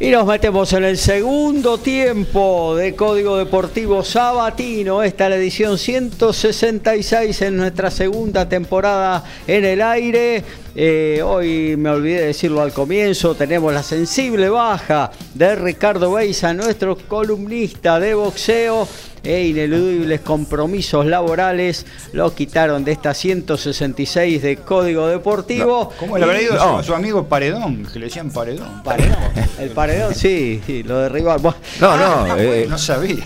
Y 0.04 0.10
nos 0.10 0.26
metemos 0.26 0.70
en 0.74 0.84
el 0.84 0.98
segundo 0.98 1.78
tiempo 1.78 2.76
de 2.76 2.94
Código 2.94 3.38
Deportivo 3.38 4.04
Sabatino. 4.04 5.02
Esta 5.02 5.24
es 5.24 5.30
la 5.30 5.36
edición 5.36 5.78
166 5.78 7.40
en 7.40 7.56
nuestra 7.56 7.90
segunda 7.90 8.46
temporada 8.46 9.24
en 9.46 9.64
el 9.64 9.80
aire. 9.80 10.44
Eh, 10.76 11.22
hoy 11.24 11.76
me 11.76 11.88
olvidé 11.90 12.20
de 12.22 12.26
decirlo 12.28 12.60
al 12.60 12.72
comienzo, 12.72 13.36
tenemos 13.36 13.72
la 13.72 13.82
sensible 13.84 14.48
baja 14.48 15.12
de 15.34 15.54
Ricardo 15.54 16.12
Beisa, 16.12 16.52
nuestro 16.52 16.96
columnista 16.96 18.00
de 18.00 18.14
boxeo 18.14 18.88
e 19.22 19.44
ineludibles 19.46 20.20
compromisos 20.22 21.06
laborales 21.06 21.86
lo 22.12 22.34
quitaron 22.34 22.84
de 22.84 22.90
esta 22.92 23.14
166 23.14 24.42
de 24.42 24.56
Código 24.56 25.06
Deportivo. 25.06 25.92
¿Cómo 25.98 26.18
le 26.18 26.24
habrá 26.24 26.42
ido 26.42 26.54
No, 26.56 26.78
a 26.78 26.82
su 26.82 26.92
amigo 26.92 27.24
Paredón? 27.24 27.86
Que 27.92 28.00
le 28.00 28.06
decían 28.06 28.30
Paredón. 28.32 28.82
Paredón. 28.82 29.16
El 29.60 29.70
paredón, 29.70 30.12
sí, 30.14 30.60
sí, 30.66 30.82
lo 30.82 30.98
derribaron. 30.98 31.40
Bueno, 31.40 31.56
No, 31.80 31.96
no. 32.26 32.36
eh, 32.36 32.66
No 32.68 32.76
sabía. 32.78 33.24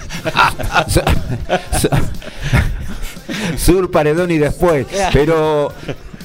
Su- 0.87 1.01
su- 1.81 1.89
Sur, 3.73 3.91
Paredón 3.91 4.31
y 4.31 4.39
después. 4.39 4.87
Pero 5.13 5.73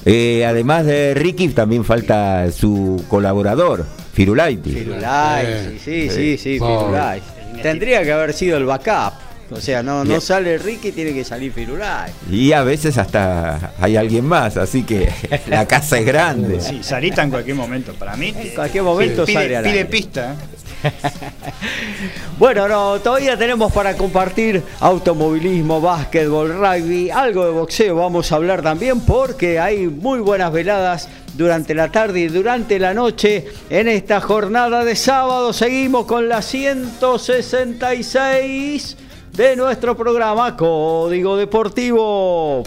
eh, 0.05 0.45
además 0.45 0.85
de 0.85 1.13
Ricky, 1.13 1.49
también 1.49 1.85
falta 1.85 2.51
su 2.51 3.03
colaborador, 3.07 3.85
Firulaiti. 4.13 4.71
Firulais, 4.71 5.81
sí, 5.83 6.09
sí, 6.09 6.09
sí, 6.09 6.37
sí. 6.37 6.53
Firulais. 6.53 7.23
Tendría 7.61 8.03
que 8.03 8.11
haber 8.11 8.33
sido 8.33 8.57
el 8.57 8.65
backup. 8.65 9.13
O 9.51 9.61
sea, 9.61 9.83
no, 9.83 10.03
no 10.03 10.19
sale 10.19 10.57
Ricky, 10.57 10.91
tiene 10.91 11.13
que 11.13 11.23
salir 11.23 11.51
Firulais. 11.51 12.11
Y 12.29 12.53
a 12.53 12.63
veces 12.63 12.97
hasta 12.97 13.73
hay 13.79 13.95
alguien 13.97 14.25
más, 14.25 14.57
así 14.57 14.83
que 14.83 15.09
la 15.47 15.67
casa 15.67 15.99
es 15.99 16.05
grande. 16.05 16.59
Sí, 16.59 16.81
Sarita 16.81 17.23
en 17.23 17.29
cualquier 17.29 17.55
momento. 17.55 17.93
Para 17.93 18.15
mí. 18.15 18.33
En 18.35 18.55
cualquier 18.55 18.83
momento 18.83 19.25
pide, 19.25 19.35
sale 19.35 19.57
al 19.57 19.63
pide 19.63 19.85
pista. 19.85 20.35
Bueno, 22.37 22.67
no, 22.67 22.99
todavía 22.99 23.37
tenemos 23.37 23.71
para 23.71 23.95
compartir 23.95 24.61
automovilismo, 24.79 25.79
básquetbol, 25.79 26.57
rugby, 26.57 27.09
algo 27.09 27.45
de 27.45 27.51
boxeo. 27.51 27.95
Vamos 27.95 28.29
a 28.31 28.35
hablar 28.35 28.61
también 28.61 28.99
porque 29.01 29.59
hay 29.59 29.87
muy 29.87 30.19
buenas 30.19 30.51
veladas 30.51 31.09
durante 31.35 31.73
la 31.73 31.91
tarde 31.91 32.19
y 32.21 32.27
durante 32.27 32.77
la 32.79 32.93
noche 32.93 33.47
en 33.69 33.87
esta 33.87 34.19
jornada 34.19 34.83
de 34.83 34.95
sábado. 34.95 35.53
Seguimos 35.53 36.05
con 36.05 36.27
la 36.27 36.41
166 36.41 38.97
de 39.31 39.55
nuestro 39.55 39.95
programa 39.95 40.57
Código 40.57 41.37
Deportivo. 41.37 42.63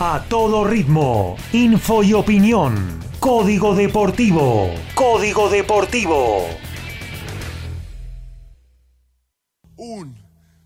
A 0.00 0.22
todo 0.28 0.64
ritmo, 0.64 1.36
info 1.52 2.04
y 2.04 2.12
opinión. 2.12 3.00
Código 3.18 3.74
Deportivo. 3.74 4.70
Código 4.94 5.48
Deportivo. 5.48 6.46
Un, 9.78 10.16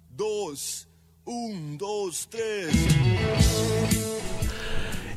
dos, 0.08 0.88
un, 1.26 1.76
dos, 1.76 2.26
tres. 2.30 2.72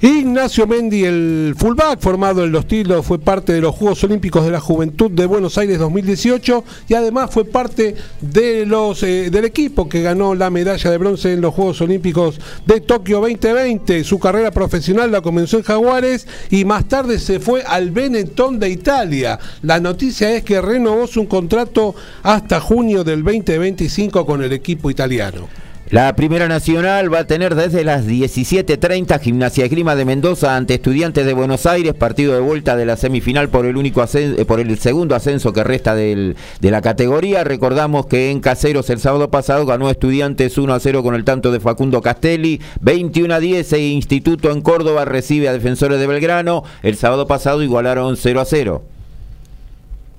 Ignacio 0.01 0.67
Mendi, 0.67 1.05
el 1.05 1.55
fullback 1.57 2.01
formado 2.01 2.43
en 2.43 2.51
Los 2.51 2.67
Tilos, 2.67 3.05
fue 3.05 3.17
parte 3.17 3.53
de 3.53 3.61
los 3.61 3.73
Juegos 3.73 4.03
Olímpicos 4.03 4.43
de 4.43 4.51
la 4.51 4.59
Juventud 4.59 5.09
de 5.09 5.25
Buenos 5.25 5.57
Aires 5.57 5.79
2018 5.79 6.65
y 6.89 6.93
además 6.95 7.29
fue 7.31 7.45
parte 7.45 7.95
de 8.19 8.65
los 8.65 9.01
eh, 9.03 9.29
del 9.31 9.45
equipo 9.45 9.87
que 9.87 10.01
ganó 10.01 10.35
la 10.35 10.49
medalla 10.49 10.91
de 10.91 10.97
bronce 10.97 11.31
en 11.31 11.39
los 11.39 11.53
Juegos 11.53 11.79
Olímpicos 11.79 12.41
de 12.65 12.81
Tokio 12.81 13.21
2020. 13.21 14.03
Su 14.03 14.19
carrera 14.19 14.51
profesional 14.51 15.13
la 15.13 15.21
comenzó 15.21 15.57
en 15.57 15.63
Jaguares 15.63 16.27
y 16.49 16.65
más 16.65 16.89
tarde 16.89 17.17
se 17.17 17.39
fue 17.39 17.63
al 17.63 17.91
Benetton 17.91 18.59
de 18.59 18.69
Italia. 18.69 19.39
La 19.61 19.79
noticia 19.79 20.29
es 20.35 20.43
que 20.43 20.61
renovó 20.61 21.07
su 21.07 21.25
contrato 21.29 21.95
hasta 22.21 22.59
junio 22.59 23.05
del 23.05 23.23
2025 23.23 24.25
con 24.25 24.43
el 24.43 24.51
equipo 24.51 24.91
italiano. 24.91 25.64
La 25.91 26.15
Primera 26.15 26.47
Nacional 26.47 27.13
va 27.13 27.19
a 27.19 27.27
tener 27.27 27.53
desde 27.53 27.83
las 27.83 28.07
17.30 28.07 29.19
Gimnasia 29.19 29.65
Esgrima 29.65 29.95
de 29.95 30.03
Mendoza 30.03 30.55
ante 30.55 30.73
Estudiantes 30.73 31.27
de 31.27 31.33
Buenos 31.33 31.67
Aires, 31.67 31.93
partido 31.93 32.33
de 32.33 32.39
vuelta 32.39 32.75
de 32.75 32.88
la 32.88 32.97
semifinal 32.97 33.49
por 33.49 33.67
el 33.67 33.77
único 33.77 34.01
ascen- 34.01 34.33
eh, 34.39 34.45
por 34.45 34.59
el 34.59 34.79
segundo 34.79 35.13
ascenso 35.13 35.53
que 35.53 35.63
resta 35.63 35.93
del- 35.93 36.36
de 36.59 36.71
la 36.71 36.81
categoría. 36.81 37.43
Recordamos 37.43 38.07
que 38.07 38.31
en 38.31 38.39
Caseros 38.39 38.89
el 38.89 38.99
sábado 38.99 39.29
pasado 39.29 39.67
ganó 39.67 39.91
Estudiantes 39.91 40.57
1 40.57 40.73
a 40.73 40.79
0 40.79 41.03
con 41.03 41.13
el 41.13 41.23
tanto 41.23 41.51
de 41.51 41.59
Facundo 41.59 42.01
Castelli, 42.01 42.59
21 42.81 43.36
a 43.36 43.39
10 43.39 43.71
e 43.73 43.79
Instituto 43.89 44.49
en 44.51 44.61
Córdoba 44.61 45.05
recibe 45.05 45.49
a 45.49 45.53
Defensores 45.53 45.99
de 45.99 46.07
Belgrano. 46.07 46.63
El 46.81 46.95
sábado 46.95 47.27
pasado 47.27 47.61
igualaron 47.61 48.17
0 48.17 48.41
a 48.41 48.45
0. 48.45 48.83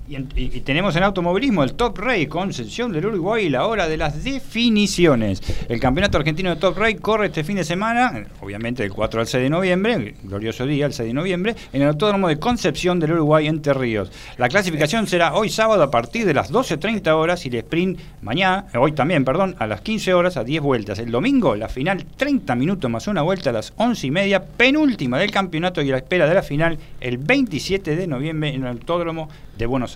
Y, 0.09 0.15
en- 0.15 0.29
y- 0.37 0.57
y 0.57 0.61
tenemos 0.61 0.95
en 0.95 1.03
automovilismo 1.03 1.65
el 1.65 1.75
Top 1.75 1.99
Race 1.99 2.29
con 2.29 2.51
Ascensión 2.51 2.93
del 2.93 3.07
Uruguay 3.07 3.49
la 3.49 3.67
hora 3.67 3.89
de 3.89 3.97
las 3.97 4.23
definiciones. 4.23 5.43
El 5.69 5.81
campeonato 5.81 6.19
argentino 6.19 6.51
de 6.51 6.57
Top 6.57 6.79
Race 6.79 6.97
corre 6.99 7.27
este 7.27 7.43
fin 7.43 7.57
de 7.57 7.65
semana, 7.65 8.25
obviamente 8.41 8.83
del 8.85 8.93
4 8.93 9.21
al 9.21 9.27
6 9.27 9.43
de 9.43 9.51
noviembre, 9.51 10.15
glorioso 10.23 10.65
día, 10.65 10.87
el 10.87 10.93
6 10.93 11.09
de 11.09 11.13
noviembre, 11.15 11.57
en 11.73 11.83
el 11.83 11.89
Autódromo 11.89 12.29
de 12.29 12.39
Concepción 12.39 13.01
del 13.01 13.13
Uruguay, 13.13 13.49
Entre 13.49 13.75
Ríos. 13.75 14.13
La 14.39 14.49
clasificación 14.49 15.07
será 15.07 15.35
hoy 15.35 15.49
sábado 15.49 15.83
a 15.83 15.91
partir 15.91 16.25
de 16.25 16.35
las 16.35 16.53
12.30 16.53 17.09
horas 17.17 17.45
y 17.45 17.49
el 17.49 17.57
sprint 17.57 17.99
mañana, 18.23 18.67
eh, 18.73 18.79
hoy 18.79 18.93
también, 18.93 19.25
perdón, 19.25 19.57
a 19.59 19.67
las 19.67 19.81
15 19.81 20.15
horas 20.15 20.37
a 20.37 20.45
10 20.45 20.63
vueltas. 20.63 20.99
El 21.01 21.11
domingo, 21.11 21.57
la 21.57 21.69
final 21.69 22.05
30 22.17 22.55
minutos 22.55 22.89
más 22.91 23.09
una 23.09 23.23
vuelta 23.23 23.51
a 23.51 23.53
las 23.53 23.73
11 23.77 24.07
y 24.07 24.11
media, 24.13 24.45
penúltima 24.45 25.19
del 25.19 25.31
campeonato 25.33 25.83
y 25.83 25.89
a 25.89 25.93
la 25.93 25.99
espera 25.99 26.29
de 26.29 26.35
la 26.35 26.43
final 26.43 26.79
el 27.01 27.19
27 27.19 27.97
de 27.97 28.07
noviembre 28.07 28.51
en 28.55 28.63
el 28.63 28.69
Autódromo 28.69 29.29
de 29.59 29.67
Buenos 29.67 29.96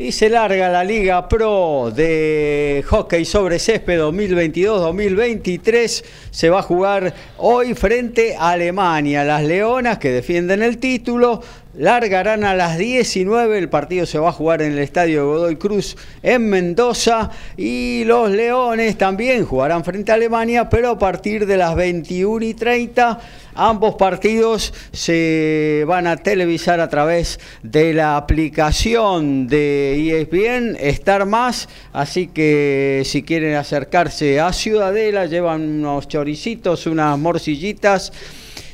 Y 0.00 0.12
se 0.12 0.28
larga 0.28 0.68
la 0.68 0.84
Liga 0.84 1.28
Pro 1.28 1.90
de 1.92 2.84
hockey 2.86 3.24
sobre 3.24 3.58
césped 3.58 3.98
2022-2023. 3.98 6.04
Se 6.30 6.50
va 6.50 6.60
a 6.60 6.62
jugar 6.62 7.12
hoy 7.38 7.74
frente 7.74 8.36
a 8.36 8.50
Alemania. 8.50 9.24
Las 9.24 9.42
Leonas 9.42 9.98
que 9.98 10.12
defienden 10.12 10.62
el 10.62 10.78
título 10.78 11.42
largarán 11.78 12.44
a 12.44 12.54
las 12.54 12.76
19. 12.76 13.56
El 13.56 13.68
partido 13.68 14.04
se 14.04 14.18
va 14.18 14.30
a 14.30 14.32
jugar 14.32 14.62
en 14.62 14.72
el 14.72 14.78
estadio 14.80 15.26
Godoy 15.28 15.56
Cruz 15.56 15.96
en 16.22 16.48
Mendoza. 16.50 17.30
Y 17.56 18.02
los 18.04 18.30
Leones 18.30 18.98
también 18.98 19.44
jugarán 19.44 19.84
frente 19.84 20.10
a 20.12 20.16
Alemania, 20.16 20.68
pero 20.68 20.90
a 20.90 20.98
partir 20.98 21.46
de 21.46 21.56
las 21.56 21.74
21 21.76 22.44
y 22.44 22.54
30. 22.54 23.20
Ambos 23.54 23.96
partidos 23.96 24.72
se 24.92 25.84
van 25.86 26.06
a 26.06 26.16
televisar 26.16 26.78
a 26.80 26.88
través 26.88 27.40
de 27.62 27.92
la 27.92 28.16
aplicación 28.16 29.48
de 29.48 30.20
ESPN 30.20 30.76
Star 30.80 31.26
Más, 31.26 31.68
así 31.92 32.28
que 32.28 33.02
si 33.04 33.24
quieren 33.24 33.56
acercarse 33.56 34.38
a 34.38 34.52
Ciudadela, 34.52 35.26
llevan 35.26 35.62
unos 35.62 36.06
choricitos, 36.06 36.86
unas 36.86 37.18
morcillitas 37.18 38.12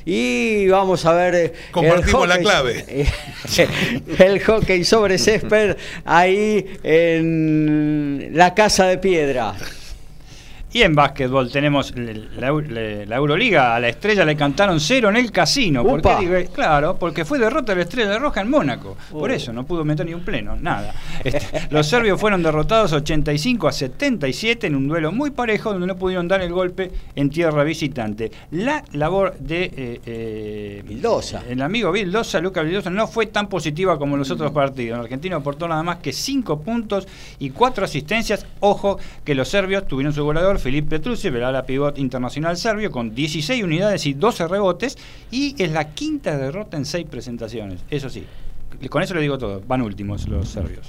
Y 0.07 0.69
vamos 0.69 1.05
a 1.07 1.13
ver. 1.15 1.35
eh, 1.35 1.53
Compartimos 1.71 2.29
la 2.29 2.39
clave. 2.39 2.85
el 4.19 4.41
hockey 4.45 4.85
sobre 4.85 5.19
césped 5.19 5.77
ahí 6.05 6.79
en 6.83 8.31
la 8.35 8.55
Casa 8.55 8.87
de 8.87 8.99
Piedra. 8.99 9.55
Y 10.75 10.83
en 10.83 10.93
básquetbol 10.93 11.53
tenemos 11.53 11.95
la, 11.97 12.49
Euroliga, 13.17 13.77
a 13.77 13.79
la 13.79 13.89
estrella 13.91 14.25
le 14.25 14.35
cantaron 14.35 14.81
cero 14.81 15.09
en 15.09 15.15
el 15.15 15.31
casino. 15.31 15.85
¿Por 15.85 16.03
qué 16.03 16.17
digo? 16.19 16.35
Claro, 16.53 16.97
porque 16.99 17.25
fue 17.25 17.39
derrota 17.39 17.71
de 17.71 17.77
la 17.77 17.83
estrella 17.83 18.19
roja 18.19 18.41
en 18.41 18.51
Mónaco. 18.51 18.97
Por 19.13 19.31
Uh. 19.31 19.35
eso 19.35 19.53
no 19.53 19.65
pudo 19.65 19.85
meter 19.85 20.05
ni 20.05 20.15
un 20.15 20.23
pleno, 20.25 20.57
nada. 20.57 20.93
Este, 21.23 21.69
los 21.71 21.87
serbios 21.87 22.21
fueron 22.21 22.43
derrotados 22.43 22.93
85 22.93 23.69
a 23.69 23.73
77 23.73 24.67
en 24.67 24.75
un 24.75 24.89
duelo 24.89 25.13
muy 25.13 25.31
parejo 25.31 25.71
donde 25.71 25.87
no 25.87 25.97
pudieron 25.97 26.27
dar 26.27 26.43
el 26.43 26.51
golpe 26.53 26.91
en 27.15 27.31
tierra 27.31 27.63
visitante. 27.63 28.33
La 28.51 28.83
labor 28.95 29.39
de 29.39 29.71
eh, 29.77 30.01
eh, 30.05 30.83
Vildosa. 30.85 31.45
el 31.49 31.63
amigo 31.63 31.93
Vildosa, 31.93 32.41
Lucas 32.41 32.65
Vildosa, 32.65 32.91
no 32.91 33.07
fue 33.07 33.27
tan 33.27 33.49
positiva 33.49 33.97
como 33.97 34.17
los 34.17 34.29
otros 34.33 34.51
partidos. 34.51 34.99
El 34.99 35.05
argentino 35.05 35.37
aportó 35.37 35.69
nada 35.69 35.85
más 35.85 35.99
que 35.99 36.13
5 36.13 36.63
puntos 36.63 37.07
y 37.39 37.51
4 37.51 37.85
asistencias. 37.85 38.45
Ojo 38.59 38.99
que 39.25 39.37
los 39.37 39.47
serbios 39.47 39.87
tuvieron 39.87 40.13
su 40.13 40.25
goleador, 40.25 40.59
Filip 40.65 40.89
Petrusev, 40.89 41.37
el 41.37 41.45
ala 41.45 41.67
pivot 41.67 41.99
internacional 41.99 42.57
serbio, 42.57 42.91
con 42.91 43.15
16 43.15 43.63
unidades 43.63 44.07
y 44.07 44.15
12 44.15 44.49
rebotes. 44.49 44.97
Y 45.31 45.55
es 45.63 45.71
la 45.71 45.93
quinta 45.93 46.39
derrota 46.39 46.79
en 46.79 46.87
6 46.87 47.07
presentaciones. 47.11 47.81
Eso 47.91 48.09
sí, 48.09 48.25
con 48.89 49.03
eso 49.03 49.13
le 49.13 49.21
digo 49.21 49.37
todo. 49.37 49.63
Van 49.69 49.83
últimos 49.83 50.27
los 50.27 50.49
serbios. 50.49 50.87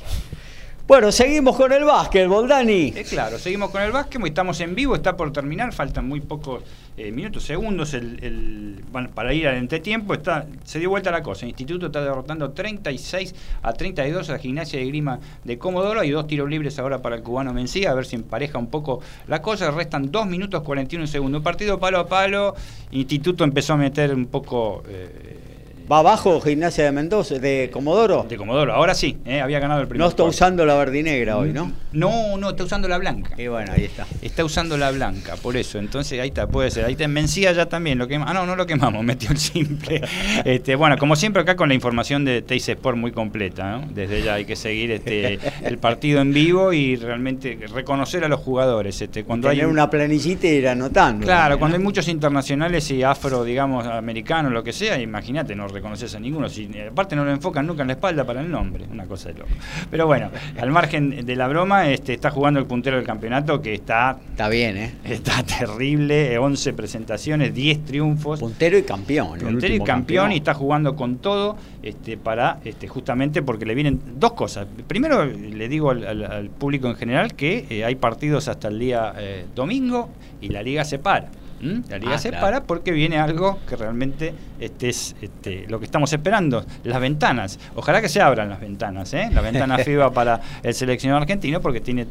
Bueno, 0.87 1.11
seguimos 1.11 1.55
con 1.55 1.73
el 1.73 1.83
básquetbol, 1.83 2.47
Dani. 2.47 2.93
Eh, 2.95 3.03
claro, 3.09 3.39
seguimos 3.39 3.71
con 3.71 3.81
el 3.81 3.91
básquetbol, 3.91 4.27
estamos 4.27 4.59
en 4.59 4.75
vivo, 4.75 4.93
está 4.93 5.17
por 5.17 5.33
terminar, 5.33 5.73
faltan 5.73 6.07
muy 6.07 6.21
pocos 6.21 6.61
eh, 6.95 7.11
minutos, 7.11 7.41
segundos 7.41 7.95
el, 7.95 8.83
bueno, 8.91 9.09
para 9.09 9.33
ir 9.33 9.47
al 9.47 9.55
entretiempo. 9.55 10.13
Está, 10.13 10.45
se 10.63 10.77
dio 10.77 10.91
vuelta 10.91 11.09
la 11.09 11.23
cosa, 11.23 11.47
instituto 11.47 11.87
está 11.87 12.03
derrotando 12.03 12.51
36 12.51 13.33
a 13.63 13.73
32 13.73 14.29
a 14.29 14.33
la 14.33 14.37
gimnasia 14.37 14.77
de 14.77 14.85
Grima 14.85 15.19
de 15.43 15.57
Comodoro. 15.57 16.01
Hay 16.01 16.11
dos 16.11 16.27
tiros 16.27 16.47
libres 16.47 16.77
ahora 16.77 17.01
para 17.01 17.15
el 17.15 17.23
cubano 17.23 17.51
Mencía, 17.51 17.89
a 17.89 17.95
ver 17.95 18.05
si 18.05 18.15
empareja 18.17 18.59
un 18.59 18.67
poco 18.67 19.01
la 19.25 19.41
cosa. 19.41 19.71
Restan 19.71 20.11
2 20.11 20.27
minutos 20.27 20.61
41 20.61 21.07
segundos. 21.07 21.41
Partido 21.41 21.79
palo 21.79 21.97
a 21.97 22.07
palo, 22.07 22.53
instituto 22.91 23.43
empezó 23.43 23.73
a 23.73 23.77
meter 23.77 24.13
un 24.13 24.27
poco... 24.27 24.83
eh, 24.87 25.44
Va 25.91 25.99
abajo 25.99 26.41
Gimnasia 26.41 26.83
de 26.85 26.91
Mendoza, 26.91 27.35
de 27.37 27.69
Comodoro. 27.71 28.25
de 28.27 28.37
Comodoro, 28.37 28.73
ahora 28.73 28.95
sí, 28.95 29.17
eh, 29.25 29.39
había 29.39 29.59
ganado 29.59 29.81
el 29.81 29.87
primer 29.87 29.99
No 30.03 30.07
está 30.09 30.23
cuarto. 30.23 30.29
usando 30.35 30.65
la 30.65 30.73
verdinegra 30.75 31.37
hoy, 31.37 31.53
¿no? 31.53 31.71
No, 31.95 32.37
no, 32.37 32.49
está 32.49 32.65
usando 32.65 32.87
la 32.87 32.97
blanca. 32.97 33.31
Y 33.41 33.47
bueno, 33.47 33.71
ahí 33.73 33.85
está. 33.85 34.05
Está 34.21 34.43
usando 34.43 34.77
la 34.77 34.91
blanca, 34.91 35.35
por 35.41 35.55
eso. 35.55 35.79
Entonces 35.79 36.19
ahí 36.19 36.27
está, 36.27 36.47
puede 36.47 36.69
ser. 36.69 36.85
Ahí 36.85 36.91
está 36.91 37.05
en 37.05 37.13
Mencía 37.13 37.53
ya 37.53 37.67
también. 37.67 37.97
Lo 37.97 38.07
quema- 38.07 38.25
ah, 38.27 38.33
no, 38.33 38.45
no 38.45 38.55
lo 38.55 38.65
quemamos, 38.65 39.03
metió 39.05 39.31
el 39.31 39.37
simple. 39.37 40.01
Este, 40.45 40.75
bueno, 40.75 40.97
como 40.97 41.15
siempre 41.15 41.41
acá 41.41 41.55
con 41.55 41.69
la 41.69 41.75
información 41.75 42.25
de 42.25 42.41
Teis 42.41 42.67
Sport 42.67 42.97
muy 42.97 43.11
completa. 43.11 43.77
¿no? 43.77 43.87
Desde 43.91 44.21
ya 44.21 44.35
hay 44.35 44.45
que 44.45 44.55
seguir 44.55 44.91
este, 44.91 45.39
el 45.63 45.77
partido 45.77 46.21
en 46.21 46.33
vivo 46.33 46.73
y 46.73 46.95
realmente 46.97 47.57
reconocer 47.73 48.23
a 48.25 48.27
los 48.27 48.39
jugadores. 48.41 49.01
Este, 49.01 49.23
cuando 49.23 49.47
Tener 49.49 49.63
hay 49.63 49.71
una 49.71 49.89
planillita 49.89 50.47
y 50.47 50.49
ir 50.51 50.67
anotando. 50.67 51.25
Claro, 51.25 51.57
cuando 51.57 51.77
hay 51.77 51.83
muchos 51.83 52.07
internacionales 52.09 52.89
y 52.91 53.03
afro, 53.03 53.43
digamos, 53.43 53.85
americanos, 53.87 54.51
lo 54.51 54.63
que 54.63 54.73
sea, 54.73 54.99
imagínate, 54.99 55.55
no 55.55 55.67
reconoces 55.67 56.13
a 56.15 56.19
ninguno. 56.19 56.49
Si, 56.49 56.69
aparte 56.79 57.15
no 57.15 57.23
lo 57.23 57.31
enfocan 57.31 57.65
nunca 57.65 57.83
en 57.83 57.87
la 57.87 57.93
espalda 57.93 58.25
para 58.25 58.41
el 58.41 58.51
nombre, 58.51 58.85
una 58.91 59.05
cosa 59.05 59.29
de 59.29 59.39
loco. 59.39 59.51
Pero 59.89 60.05
bueno, 60.07 60.29
al 60.59 60.71
margen 60.71 61.25
de 61.25 61.35
la 61.35 61.47
broma, 61.47 61.84
este, 61.89 62.13
está 62.13 62.29
jugando 62.31 62.59
el 62.59 62.65
puntero 62.65 62.97
del 62.97 63.05
campeonato 63.05 63.61
que 63.61 63.73
está, 63.73 64.17
Está 64.31 64.49
bien, 64.49 64.77
¿eh? 64.77 64.93
está 65.03 65.43
terrible, 65.43 66.33
eh, 66.33 66.37
11 66.37 66.73
presentaciones, 66.73 67.53
10 67.53 67.85
triunfos. 67.85 68.39
Puntero 68.39 68.77
y 68.77 68.83
campeón. 68.83 69.39
Puntero 69.39 69.73
y 69.73 69.79
campeón 69.79 70.31
y 70.31 70.37
está 70.37 70.53
jugando 70.53 70.95
con 70.95 71.17
todo 71.17 71.57
este, 71.83 72.17
para 72.17 72.59
este, 72.65 72.87
justamente 72.87 73.41
porque 73.41 73.65
le 73.65 73.75
vienen 73.75 74.01
dos 74.17 74.33
cosas. 74.33 74.67
Primero 74.87 75.25
le 75.25 75.67
digo 75.69 75.91
al, 75.91 76.05
al- 76.05 76.23
al 76.25 76.49
público 76.49 76.87
en 76.89 76.95
general 76.95 77.33
que 77.35 77.65
eh, 77.69 77.85
hay 77.85 77.95
partidos 77.95 78.47
hasta 78.47 78.67
el 78.67 78.79
día 78.79 79.13
eh, 79.17 79.45
domingo 79.55 80.09
y 80.41 80.49
la 80.49 80.61
liga 80.63 80.83
se 80.85 80.99
para. 80.99 81.29
La 81.61 81.97
liga 81.97 82.15
Ah, 82.15 82.17
se 82.17 82.29
claro. 82.29 82.45
para 82.45 82.63
porque 82.63 82.91
viene 82.91 83.17
algo 83.17 83.59
que 83.67 83.75
realmente 83.75 84.33
este, 84.59 84.89
es 84.89 85.15
este, 85.21 85.65
lo 85.67 85.79
que 85.79 85.85
estamos 85.85 86.11
esperando, 86.13 86.65
las 86.83 86.99
ventanas. 86.99 87.59
Ojalá 87.75 88.01
que 88.01 88.09
se 88.09 88.21
abran 88.21 88.49
las 88.49 88.59
ventanas, 88.59 89.13
¿eh? 89.13 89.29
la 89.33 89.41
ventana 89.41 89.77
FIBA 89.83 90.11
para 90.11 90.41
el 90.63 90.73
seleccionado 90.73 91.21
argentino 91.21 91.61
porque 91.61 91.79
tiene... 91.79 92.05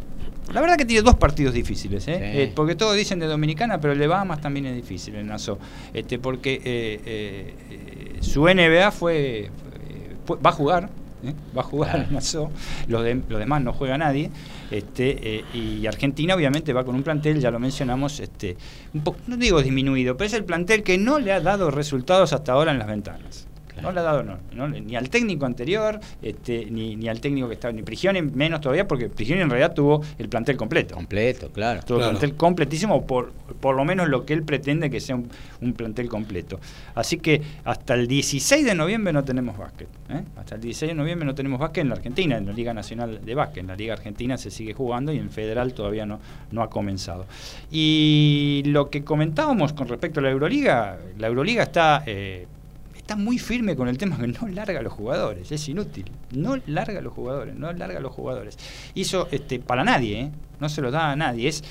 La 0.52 0.60
verdad 0.60 0.76
que 0.76 0.84
tiene 0.84 1.02
dos 1.02 1.14
partidos 1.14 1.54
difíciles, 1.54 2.06
¿eh? 2.08 2.16
Sí. 2.16 2.38
Eh, 2.40 2.52
porque 2.54 2.74
todos 2.74 2.94
dicen 2.96 3.18
de 3.18 3.26
Dominicana, 3.26 3.80
pero 3.80 3.92
el 3.94 3.98
de 3.98 4.06
Bahamas 4.06 4.40
también 4.42 4.66
es 4.66 4.76
difícil 4.76 5.14
en 5.14 5.26
Nassau. 5.28 5.58
Este, 5.94 6.18
porque 6.18 6.54
eh, 6.64 7.00
eh, 7.06 7.54
eh, 7.70 8.16
su 8.20 8.42
NBA 8.46 8.90
fue, 8.90 9.50
fue- 10.26 10.36
va 10.38 10.50
a 10.50 10.52
jugar, 10.52 10.90
¿eh? 11.28 11.34
va 11.56 11.62
a 11.62 11.64
jugar 11.64 12.10
Nassau. 12.10 12.50
Los, 12.88 13.02
de- 13.02 13.22
los 13.28 13.38
demás 13.38 13.62
no 13.62 13.72
juega 13.72 13.96
nadie. 13.98 14.30
Este, 14.70 15.36
eh, 15.38 15.44
y 15.54 15.86
Argentina 15.86 16.34
obviamente 16.34 16.72
va 16.72 16.84
con 16.84 16.94
un 16.94 17.02
plantel, 17.02 17.38
ya 17.40 17.50
lo 17.50 17.58
mencionamos, 17.58 18.20
este, 18.20 18.56
un 18.92 19.02
poco, 19.02 19.18
no 19.26 19.36
digo 19.36 19.62
disminuido, 19.62 20.16
pero 20.16 20.26
es 20.26 20.34
el 20.34 20.44
plantel 20.44 20.82
que 20.82 20.98
no 20.98 21.18
le 21.18 21.32
ha 21.32 21.40
dado 21.40 21.70
resultados 21.70 22.32
hasta 22.32 22.52
ahora 22.52 22.72
en 22.72 22.78
las 22.78 22.88
ventanas. 22.88 23.46
No 23.82 23.92
le 23.92 24.00
ha 24.00 24.02
dado 24.04 24.22
no, 24.22 24.38
no, 24.52 24.68
ni 24.68 24.94
al 24.96 25.10
técnico 25.10 25.46
anterior, 25.46 25.98
este, 26.22 26.66
ni, 26.70 26.96
ni 26.96 27.08
al 27.08 27.20
técnico 27.20 27.48
que 27.48 27.54
estaba, 27.54 27.72
ni 27.72 27.82
Prigioni 27.82 28.22
menos 28.22 28.60
todavía, 28.60 28.86
porque 28.86 29.08
Prigioni 29.08 29.42
en 29.42 29.50
realidad 29.50 29.74
tuvo 29.74 30.02
el 30.18 30.28
plantel 30.28 30.56
completo. 30.56 30.94
Completo, 30.94 31.50
claro. 31.50 31.80
Todo 31.84 31.98
Claro. 31.98 32.12
el 32.12 32.18
plantel 32.18 32.36
completísimo, 32.36 33.06
por, 33.06 33.32
por 33.60 33.74
lo 33.76 33.84
menos 33.84 34.08
lo 34.08 34.24
que 34.24 34.32
él 34.32 34.42
pretende 34.44 34.90
que 34.90 35.00
sea 35.00 35.16
un, 35.16 35.28
un 35.60 35.72
plantel 35.72 36.08
completo. 36.08 36.60
Así 36.94 37.18
que 37.18 37.42
hasta 37.64 37.94
el 37.94 38.06
16 38.06 38.64
de 38.64 38.74
noviembre 38.74 39.12
no 39.12 39.24
tenemos 39.24 39.58
básquet. 39.58 39.88
¿eh? 40.08 40.22
Hasta 40.36 40.54
el 40.54 40.60
16 40.60 40.90
de 40.90 40.94
noviembre 40.94 41.26
no 41.26 41.34
tenemos 41.34 41.58
básquet 41.58 41.82
en 41.82 41.88
la 41.88 41.94
Argentina, 41.96 42.36
en 42.36 42.46
la 42.46 42.52
Liga 42.52 42.72
Nacional 42.74 43.24
de 43.24 43.34
Básquet. 43.34 43.58
En 43.62 43.66
la 43.68 43.76
Liga 43.76 43.94
Argentina 43.94 44.38
se 44.38 44.50
sigue 44.50 44.72
jugando 44.72 45.12
y 45.12 45.18
en 45.18 45.30
Federal 45.30 45.74
todavía 45.74 46.06
no, 46.06 46.20
no 46.52 46.62
ha 46.62 46.70
comenzado. 46.70 47.26
Y 47.70 48.62
lo 48.66 48.88
que 48.88 49.02
comentábamos 49.04 49.72
con 49.72 49.88
respecto 49.88 50.20
a 50.20 50.22
la 50.22 50.30
Euroliga, 50.30 50.98
la 51.18 51.26
Euroliga 51.26 51.64
está... 51.64 52.02
eh, 52.06 52.46
Está 53.04 53.16
muy 53.16 53.38
firme 53.38 53.76
con 53.76 53.86
el 53.88 53.98
tema 53.98 54.16
que 54.16 54.26
no 54.28 54.48
larga 54.48 54.80
a 54.80 54.82
los 54.82 54.90
jugadores, 54.94 55.52
es 55.52 55.68
inútil. 55.68 56.06
No 56.32 56.56
larga 56.66 57.00
a 57.00 57.02
los 57.02 57.12
jugadores, 57.12 57.54
no 57.54 57.70
larga 57.74 57.98
a 57.98 58.00
los 58.00 58.10
jugadores. 58.12 58.56
Hizo 58.94 59.28
este, 59.30 59.58
para 59.58 59.84
nadie, 59.84 60.20
¿eh? 60.20 60.30
no 60.58 60.70
se 60.70 60.80
lo 60.80 60.90
da 60.90 61.10
a 61.10 61.16
nadie. 61.16 61.48
Es, 61.48 61.62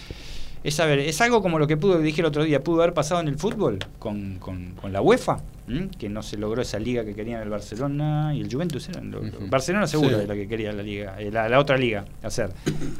es, 0.64 0.80
a 0.80 0.85
ver, 0.85 0.99
es 0.99 1.19
algo 1.22 1.41
como 1.41 1.57
lo 1.57 1.65
que 1.65 1.76
pudo, 1.76 1.97
dije 1.97 2.22
el 2.22 2.27
otro 2.27 2.43
día, 2.43 2.64
pudo 2.64 2.84
haber 2.84 2.93
pasado 2.93 3.19
en 3.19 3.30
el 3.30 3.35
fútbol 3.39 3.80
con, 3.97 4.35
con- 4.38 4.73
con 4.80 4.93
la 4.93 5.01
UEFA, 5.01 5.39
¿m? 5.68 5.89
que 5.97 6.07
no 6.07 6.22
se 6.22 6.38
logró 6.38 6.61
esa 6.61 6.77
liga 6.77 7.03
que 7.03 7.15
querían 7.15 7.41
el 7.41 7.49
Barcelona 7.49 8.31
y 8.35 8.41
el 8.41 8.53
Juventus. 8.53 8.88
Eran 8.89 9.10
lo-. 9.10 9.23
Barcelona 9.49 9.88
seguro 9.88 10.10
Sí. 10.18 10.22
es 10.22 10.27
la 10.27 10.35
que 10.35 10.47
quería 10.47 10.72
la 10.72 10.84
liga, 10.84 11.15
eh, 11.19 11.31
la, 11.31 11.49
la 11.49 11.57
otra 11.60 11.77
liga 11.77 12.05
hacer, 12.22 12.51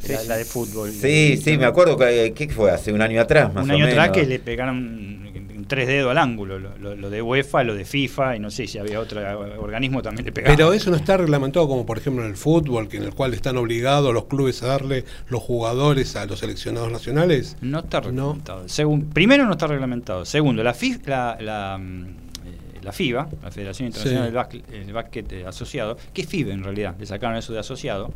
la, 0.10 0.24
la 0.24 0.38
de 0.38 0.46
fútbol. 0.46 0.90
Sí, 0.90 1.38
sí, 1.38 1.56
me 1.56 1.66
acuerdo 1.66 1.96
que 1.98 2.34
¿qué 2.36 2.50
fue 2.50 2.72
hace 2.72 2.92
un 2.92 3.02
año 3.04 3.22
atrás 3.22 3.54
más 3.54 3.64
Un 3.64 3.70
o 3.70 3.74
año 3.76 3.86
atrás 3.86 4.10
que 4.10 4.26
le 4.26 4.40
pegaron 4.40 5.32
tres 5.68 5.88
dedos 5.88 6.12
al 6.12 6.18
ángulo, 6.18 6.60
lo, 6.60 6.78
lo- 6.78 6.96
lo 6.96 7.10
de 7.10 7.22
UEFA, 7.22 7.64
lo 7.64 7.76
de 7.76 7.86
FIFA, 7.86 8.36
y 8.36 8.40
no 8.40 8.52
sé 8.52 8.68
si 8.68 8.78
había 8.78 9.00
otro 9.00 9.22
organismo 9.60 10.02
también 10.02 10.26
le 10.26 10.32
pegaron. 10.32 10.56
Pero 10.56 10.74
eso 10.74 10.90
no 10.90 10.96
está 10.98 11.18
reglamentado 11.18 11.68
como 11.68 11.86
por 11.86 11.98
ejemplo 11.98 12.24
en 12.24 12.30
el 12.30 12.36
fútbol, 12.38 12.88
que 12.88 12.98
en 12.98 13.04
el 13.04 13.14
cual 13.14 13.34
están 13.34 13.58
obligados 13.58 14.14
los 14.14 14.26
clubes 14.26 14.62
a 14.64 14.68
darle 14.68 15.06
los 15.30 15.42
jugadores 15.42 16.16
a 16.16 16.26
los 16.26 16.40
seleccionados 16.40 16.92
nacionales. 16.92 17.58
No 17.62 17.80
está 17.80 18.02
No. 18.02 18.34
reglamentado. 18.34 18.66
Primero, 19.14 19.46
no 19.46 19.52
está 19.54 19.68
reglamentado. 19.68 20.26
Segundo, 20.26 20.64
la, 20.64 20.74
FI- 20.74 21.02
la, 21.06 21.38
la, 21.40 21.78
mm, 21.78 22.04
eh, 22.06 22.80
la 22.82 22.92
FIBA, 22.92 23.30
la 23.44 23.52
Federación 23.52 23.88
Internacional 23.88 24.24
Sí. 24.24 24.26
del 24.26 24.36
Básquet, 24.36 24.64
el 24.74 24.94
Básquet, 24.94 25.32
eh, 25.34 25.46
Asociado, 25.46 25.98
que 26.14 26.22
es 26.24 26.28
FIBA 26.28 26.54
en 26.54 26.64
realidad, 26.64 26.96
le 27.00 27.06
sacaron 27.06 27.38
eso 27.38 27.54
de 27.54 27.60
asociado, 27.60 28.14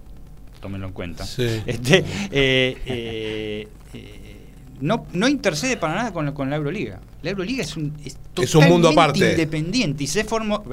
tómenlo 0.62 0.88
en 0.88 0.94
cuenta. 0.94 1.24
Sí. 1.26 1.62
Este, 1.66 2.04
eh, 2.32 3.68
no, 4.80 5.06
no 5.14 5.28
intercede 5.28 5.78
para 5.78 5.96
nada 5.96 6.14
con, 6.14 6.26
la- 6.26 6.34
con 6.34 6.50
la 6.50 6.56
Euroliga. 6.56 7.00
La 7.24 7.32
Euroliga 7.32 7.64
es 7.64 7.76
un, 7.76 7.94
es 8.06 8.18
Es 8.42 8.54
un 8.56 8.66
mundo 8.68 8.90
totalmente 8.90 9.26
aparte. 9.26 9.32
independiente 9.42 10.04
y 10.04 10.08
se 10.08 10.24
formó 10.24 10.64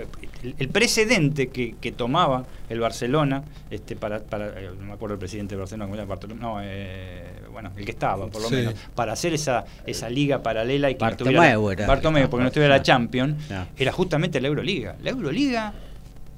el, 0.42 0.54
el 0.58 0.68
precedente 0.68 1.48
que, 1.48 1.74
que 1.80 1.90
tomaba 1.92 2.44
el 2.68 2.80
Barcelona 2.80 3.42
este 3.70 3.96
para, 3.96 4.20
para 4.20 4.48
eh, 4.48 4.70
no 4.78 4.86
me 4.86 4.92
acuerdo 4.92 5.14
el 5.14 5.18
presidente 5.18 5.54
de 5.54 5.58
Barcelona 5.60 5.84
¿cómo 5.90 5.94
era? 5.94 6.34
No 6.38 6.58
eh, 6.62 7.24
bueno 7.52 7.70
el 7.76 7.84
que 7.84 7.90
estaba 7.92 8.26
por 8.26 8.42
lo 8.42 8.48
Sí. 8.48 8.56
menos 8.56 8.74
para 8.94 9.12
hacer 9.14 9.32
esa 9.34 9.64
esa 9.86 10.08
liga 10.10 10.42
paralela 10.42 10.90
y 10.90 10.94
que 10.94 11.00
Bartomeu 11.00 11.32
no 11.34 11.42
era 11.42 11.52
estuviera 11.54 11.82
el 11.84 11.88
Bartomeu 11.88 12.22
que 12.24 12.28
porque 12.28 12.42
no 12.42 12.48
estuviera 12.48 12.76
la. 12.76 12.82
Champions 12.82 13.48
Ya. 13.48 13.68
era 13.76 13.90
justamente 13.92 14.40
la 14.40 14.48
Euroliga 14.48 14.96
la 15.02 15.10
Euroliga 15.10 15.72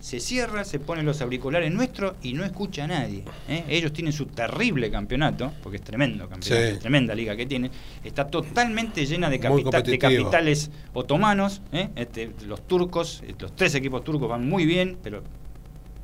se 0.06 0.20
cierra, 0.20 0.64
se 0.64 0.78
ponen 0.78 1.04
los 1.04 1.20
auriculares 1.20 1.72
nuestros 1.72 2.14
y 2.22 2.32
no 2.32 2.44
escucha 2.44 2.84
a 2.84 2.86
nadie. 2.86 3.24
¿eh? 3.48 3.64
Ellos 3.68 3.92
tienen 3.92 4.12
su 4.12 4.26
terrible 4.26 4.88
campeonato, 4.88 5.52
porque 5.64 5.78
es 5.78 5.82
tremendo 5.82 6.28
campeonato, 6.28 6.74
Sí. 6.74 6.78
tremenda 6.78 7.12
liga 7.12 7.34
que 7.34 7.44
tienen. 7.44 7.72
Está 8.04 8.28
totalmente 8.28 9.04
llena 9.04 9.28
de, 9.28 9.40
capita- 9.40 9.82
de 9.82 9.98
capitales 9.98 10.70
otomanos. 10.92 11.60
¿eh? 11.72 11.88
Este, 11.96 12.30
los 12.46 12.64
turcos, 12.68 13.24
los 13.40 13.56
tres 13.56 13.74
equipos 13.74 14.04
turcos 14.04 14.28
van 14.28 14.48
muy 14.48 14.64
bien, 14.64 14.96
pero 15.02 15.24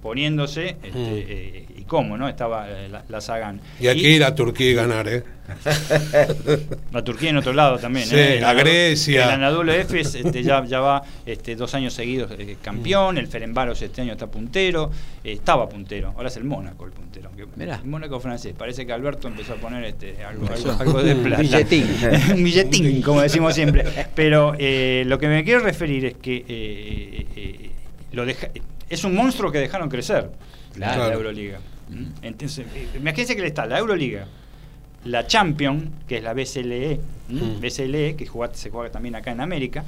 poniéndose 0.03 0.71
este, 0.83 0.91
Mm. 0.91 0.95
eh, 1.29 1.67
y 1.79 1.83
cómo, 1.83 2.19
¿no? 2.19 2.29
Estaba 2.29 2.69
eh, 2.69 2.89
la, 2.89 3.05
la 3.09 3.21
Sagan. 3.21 3.61
Y 3.79 3.87
aquí 3.87 4.05
ir 4.09 4.25
a 4.25 4.35
Turquía 4.35 4.71
y 4.71 4.75
ganar, 4.75 5.07
¿eh? 5.07 5.23
La 6.93 7.03
Turquía 7.03 7.31
en 7.31 7.37
otro 7.37 7.53
lado 7.53 7.79
también. 7.79 8.07
Sí, 8.07 8.17
¿eh? 8.17 8.41
Anadolu- 8.43 8.59
Grecia. 8.61 9.25
El 9.25 9.31
Anadolu 9.31 9.73
Efes 9.73 10.15
este, 10.15 10.43
ya, 10.43 10.65
ya 10.65 10.81
va 10.81 11.03
este, 11.27 11.57
dos 11.57 11.75
años 11.75 11.93
seguidos 11.95 12.31
eh, 12.39 12.57
campeón. 12.63 13.19
El 13.19 13.27
Ferenbaros 13.27 13.81
este 13.83 14.03
año 14.03 14.13
está 14.13 14.27
puntero. 14.27 14.91
eh, 15.25 15.33
estaba 15.33 15.69
puntero. 15.69 16.13
Ahora 16.17 16.29
es 16.29 16.37
el 16.37 16.45
Mónaco 16.45 16.85
el 16.85 16.93
puntero. 16.93 17.31
Mirá. 17.57 17.77
El 17.77 17.85
Mónaco 17.89 18.21
francés. 18.21 18.55
Parece 18.57 18.87
que 18.87 18.93
Alberto 18.93 19.29
empezó 19.29 19.55
a 19.55 19.57
poner 19.57 19.85
este, 19.85 20.23
algo, 20.25 20.47
Empezó. 20.47 20.71
algo- 20.73 20.83
algo 20.83 21.03
de 21.03 21.15
plata. 21.17 21.43
Billetín. 21.43 21.87
Un 22.35 22.45
billetín, 22.45 23.03
como 23.03 23.21
decimos 23.23 23.55
siempre. 23.55 23.85
Pero 24.15 24.55
eh, 24.59 25.05
lo 25.07 25.19
que 25.19 25.29
me 25.29 25.45
quiero 25.45 25.61
referir 25.61 26.05
es 26.07 26.15
que 26.15 26.45
eh, 26.49 27.27
eh, 27.37 27.71
lo 28.13 28.25
deja- 28.27 28.49
es 28.89 29.05
un 29.05 29.15
monstruo 29.15 29.51
que 29.51 29.59
dejaron 29.59 29.89
crecer 29.89 30.31
la, 30.77 30.95
Claro. 30.95 31.09
la 31.09 31.15
Euroliga. 31.15 31.59
Entonces, 32.23 32.65
imagínense 32.97 33.35
que 33.37 33.43
le 33.43 33.49
está 33.49 33.67
la 33.67 33.79
Euroliga, 33.79 34.27
la 35.05 35.27
Champion, 35.27 35.91
que 36.07 36.19
es 36.19 36.23
la 36.23 36.33
BCLE. 36.35 37.01
Mm. 37.29 37.61
BCLE, 37.61 38.15
que 38.17 38.27
juega- 38.27 38.55
se 38.55 38.71
juega 38.71 38.91
también 38.91 39.15
acá 39.15 39.33
en 39.33 39.41
América, 39.41 39.85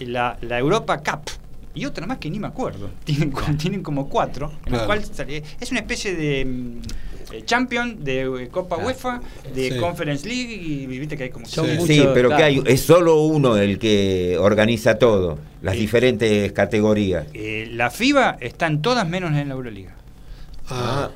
la, 0.00 0.36
la 0.42 0.58
Europa 0.58 0.98
Cup 0.98 1.30
y 1.74 1.86
otra 1.86 2.06
más 2.06 2.18
que 2.18 2.30
ni 2.30 2.38
me 2.38 2.46
acuerdo. 2.46 2.90
Tienen, 3.04 3.32
tienen 3.58 3.82
como 3.82 4.08
cuatro, 4.08 4.52
en 4.66 4.72
la 4.72 4.78
Claro. 4.78 4.86
cual 4.86 5.04
sale- 5.04 5.42
es 5.60 5.70
una 5.70 5.80
especie 5.80 6.14
de 6.14 6.44
mm, 6.44 6.80
eh, 7.32 7.42
Champion, 7.44 8.04
de 8.04 8.20
eh, 8.44 8.48
Copa 8.48 8.76
Ah. 8.78 8.84
UEFA, 8.84 9.20
de 9.54 9.70
Sí. 9.72 9.78
Conference 9.78 10.28
League 10.28 10.52
y 10.52 10.86
viste 10.86 11.16
que 11.16 11.24
hay 11.24 11.30
como 11.30 11.46
Sí. 11.46 11.60
muchos, 11.60 11.86
Sí, 11.86 12.02
pero 12.14 12.28
claro. 12.28 12.36
que 12.36 12.42
hay, 12.44 12.62
es 12.66 12.80
solo 12.82 13.22
uno 13.22 13.56
el 13.56 13.78
que 13.78 14.36
organiza 14.38 14.98
todo, 14.98 15.38
las 15.62 15.74
diferentes 15.76 16.52
categorías. 16.52 17.26
Eh, 17.32 17.68
la 17.72 17.90
FIBA 17.90 18.36
están 18.40 18.82
todas 18.82 19.08
menos 19.08 19.32
en 19.32 19.48
la 19.48 19.54
Euroliga. 19.54 19.94
Ah, 20.68 21.10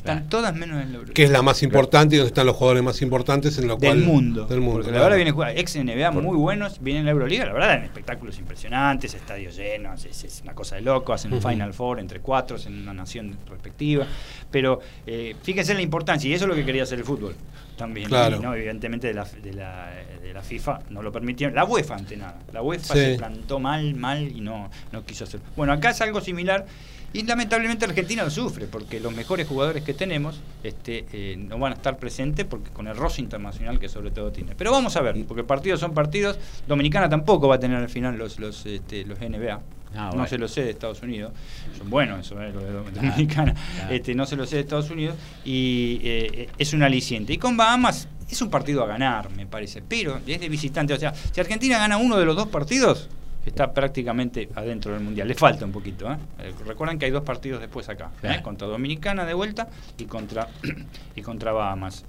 Están 0.00 0.28
todas 0.28 0.54
menos 0.54 0.80
en 0.82 0.88
la 0.92 0.94
Euroliga. 0.94 1.14
que 1.14 1.24
es 1.24 1.30
la 1.30 1.42
más 1.42 1.62
importante 1.62 2.14
y 2.14 2.18
donde 2.18 2.28
están 2.28 2.46
los 2.46 2.56
jugadores 2.56 2.82
más 2.82 3.02
importantes 3.02 3.58
en 3.58 3.68
lo 3.68 3.78
cual 3.78 3.98
del 3.98 4.06
mundo. 4.06 4.46
Del 4.46 4.60
mundo. 4.60 4.76
Porque 4.76 4.90
la 4.90 4.92
claro. 4.92 5.04
verdad 5.04 5.16
viene 5.16 5.30
jugar 5.32 5.58
ex 5.58 5.76
NBA 5.76 6.10
muy 6.12 6.36
buenos, 6.36 6.80
vienen 6.80 7.00
en 7.00 7.06
la 7.06 7.12
Euroliga, 7.12 7.44
la 7.46 7.52
verdad 7.52 7.74
en 7.74 7.84
espectáculos 7.84 8.38
impresionantes, 8.38 9.14
estadios 9.14 9.56
llenos, 9.56 10.04
es, 10.04 10.24
es 10.24 10.40
una 10.42 10.54
cosa 10.54 10.76
de 10.76 10.82
loco, 10.82 11.12
hacen 11.12 11.32
un. 11.32 11.40
Final 11.40 11.72
Four 11.72 12.00
entre 12.00 12.20
cuatro, 12.20 12.56
en 12.66 12.82
una 12.82 12.92
nación 12.94 13.36
respectiva. 13.48 14.06
Pero 14.50 14.80
eh, 15.06 15.34
fíjense 15.42 15.74
la 15.74 15.80
importancia, 15.82 16.28
y 16.28 16.34
eso 16.34 16.44
es 16.44 16.48
lo 16.48 16.54
que 16.54 16.64
quería 16.64 16.82
hacer 16.82 16.98
el 16.98 17.04
fútbol 17.04 17.34
también. 17.76 18.08
Claro. 18.08 18.36
Y, 18.36 18.40
no, 18.40 18.54
evidentemente 18.54 19.06
de 19.08 19.14
la, 19.14 19.24
de, 19.24 19.52
la, 19.54 19.90
de 20.22 20.34
la 20.34 20.42
FIFA 20.42 20.80
no 20.90 21.02
lo 21.02 21.10
permitieron. 21.10 21.54
La 21.54 21.64
UEFA 21.64 21.94
ante 21.96 22.16
nada. 22.16 22.38
La 22.52 22.62
UEFA 22.62 22.94
Sí. 22.94 23.00
se 23.00 23.14
plantó 23.16 23.58
mal, 23.58 23.94
mal 23.94 24.30
y 24.30 24.40
no, 24.40 24.70
no 24.92 25.04
quiso 25.04 25.24
hacer. 25.24 25.40
Bueno, 25.56 25.72
acá 25.72 25.90
es 25.90 26.00
algo 26.02 26.20
similar. 26.20 26.66
Y 27.12 27.24
lamentablemente 27.24 27.84
Argentina 27.84 28.22
lo 28.22 28.30
sufre, 28.30 28.66
porque 28.66 29.00
los 29.00 29.12
mejores 29.14 29.48
jugadores 29.48 29.82
que 29.82 29.94
tenemos 29.94 30.40
este, 30.62 31.06
eh, 31.12 31.36
no 31.36 31.58
van 31.58 31.72
a 31.72 31.76
estar 31.76 31.98
presentes 31.98 32.44
porque 32.46 32.70
con 32.70 32.86
el 32.86 32.96
roce 32.96 33.20
internacional 33.20 33.80
que 33.80 33.88
sobre 33.88 34.10
todo 34.12 34.30
tiene. 34.30 34.54
Pero 34.56 34.70
vamos 34.70 34.94
a 34.96 35.00
ver, 35.00 35.16
porque 35.26 35.42
partidos 35.42 35.80
son 35.80 35.92
partidos. 35.92 36.38
Dominicana 36.68 37.08
tampoco 37.08 37.48
va 37.48 37.56
a 37.56 37.58
tener 37.60 37.78
al 37.78 37.88
final 37.88 38.16
los, 38.16 38.38
los, 38.38 38.64
este, 38.66 39.04
los 39.04 39.18
NBA. 39.18 39.60
Ah, 39.92 40.04
no 40.04 40.10
bueno. 40.10 40.26
se 40.28 40.38
lo 40.38 40.46
sé 40.46 40.62
de 40.62 40.70
Estados 40.70 41.02
Unidos. 41.02 41.32
Son 41.76 41.90
buenos 41.90 42.24
eso, 42.24 42.40
eh, 42.40 42.52
lo 42.52 42.60
de 42.60 42.70
Dom- 42.72 42.90
Dominicana. 42.92 43.54
claro. 43.54 43.92
Este, 43.92 44.14
no 44.14 44.24
se 44.24 44.36
lo 44.36 44.46
sé 44.46 44.54
de 44.54 44.62
Estados 44.62 44.88
Unidos. 44.90 45.16
Y 45.44 46.00
eh, 46.04 46.48
es 46.58 46.72
un 46.74 46.84
aliciente. 46.84 47.32
Y 47.32 47.38
con 47.38 47.56
Bahamas 47.56 48.06
es 48.30 48.40
un 48.40 48.50
partido 48.50 48.84
a 48.84 48.86
ganar, 48.86 49.30
me 49.30 49.46
parece. 49.46 49.82
Pero 49.82 50.20
es 50.24 50.38
de 50.40 50.48
visitante. 50.48 50.94
O 50.94 50.96
sea, 50.96 51.12
si 51.12 51.40
Argentina 51.40 51.76
gana 51.78 51.96
uno 51.96 52.16
de 52.18 52.24
los 52.24 52.36
dos 52.36 52.46
partidos, 52.46 53.08
está 53.46 53.72
prácticamente 53.72 54.48
adentro 54.54 54.92
del 54.92 55.02
mundial. 55.02 55.28
Le 55.28 55.34
falta 55.34 55.64
un 55.64 55.72
poquito. 55.72 56.10
¿eh? 56.10 56.16
Eh, 56.40 56.54
Recuerden 56.66 56.98
que 56.98 57.06
hay 57.06 57.10
dos 57.10 57.24
partidos 57.24 57.60
después 57.60 57.88
acá: 57.88 58.10
¿eh? 58.22 58.40
Contra 58.42 58.68
Dominicana 58.68 59.24
de 59.24 59.34
vuelta 59.34 59.68
y 59.98 60.04
contra, 60.04 60.48
y 61.16 61.22
contra 61.22 61.52
Bahamas. 61.52 62.04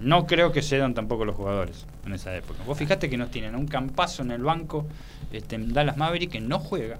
No 0.00 0.26
creo 0.26 0.52
que 0.52 0.60
cedan 0.60 0.92
tampoco 0.92 1.24
los 1.24 1.36
jugadores 1.36 1.86
en 2.04 2.14
esa 2.14 2.36
época. 2.36 2.64
Vos 2.66 2.76
fijate 2.76 3.08
que 3.08 3.16
nos 3.16 3.30
tienen 3.30 3.54
un 3.54 3.66
campazo 3.66 4.22
en 4.22 4.32
el 4.32 4.42
banco, 4.42 4.86
este, 5.32 5.54
en 5.54 5.72
Dallas 5.72 5.96
Maverick, 5.96 6.32
que 6.32 6.40
no 6.40 6.58
juega, 6.58 6.98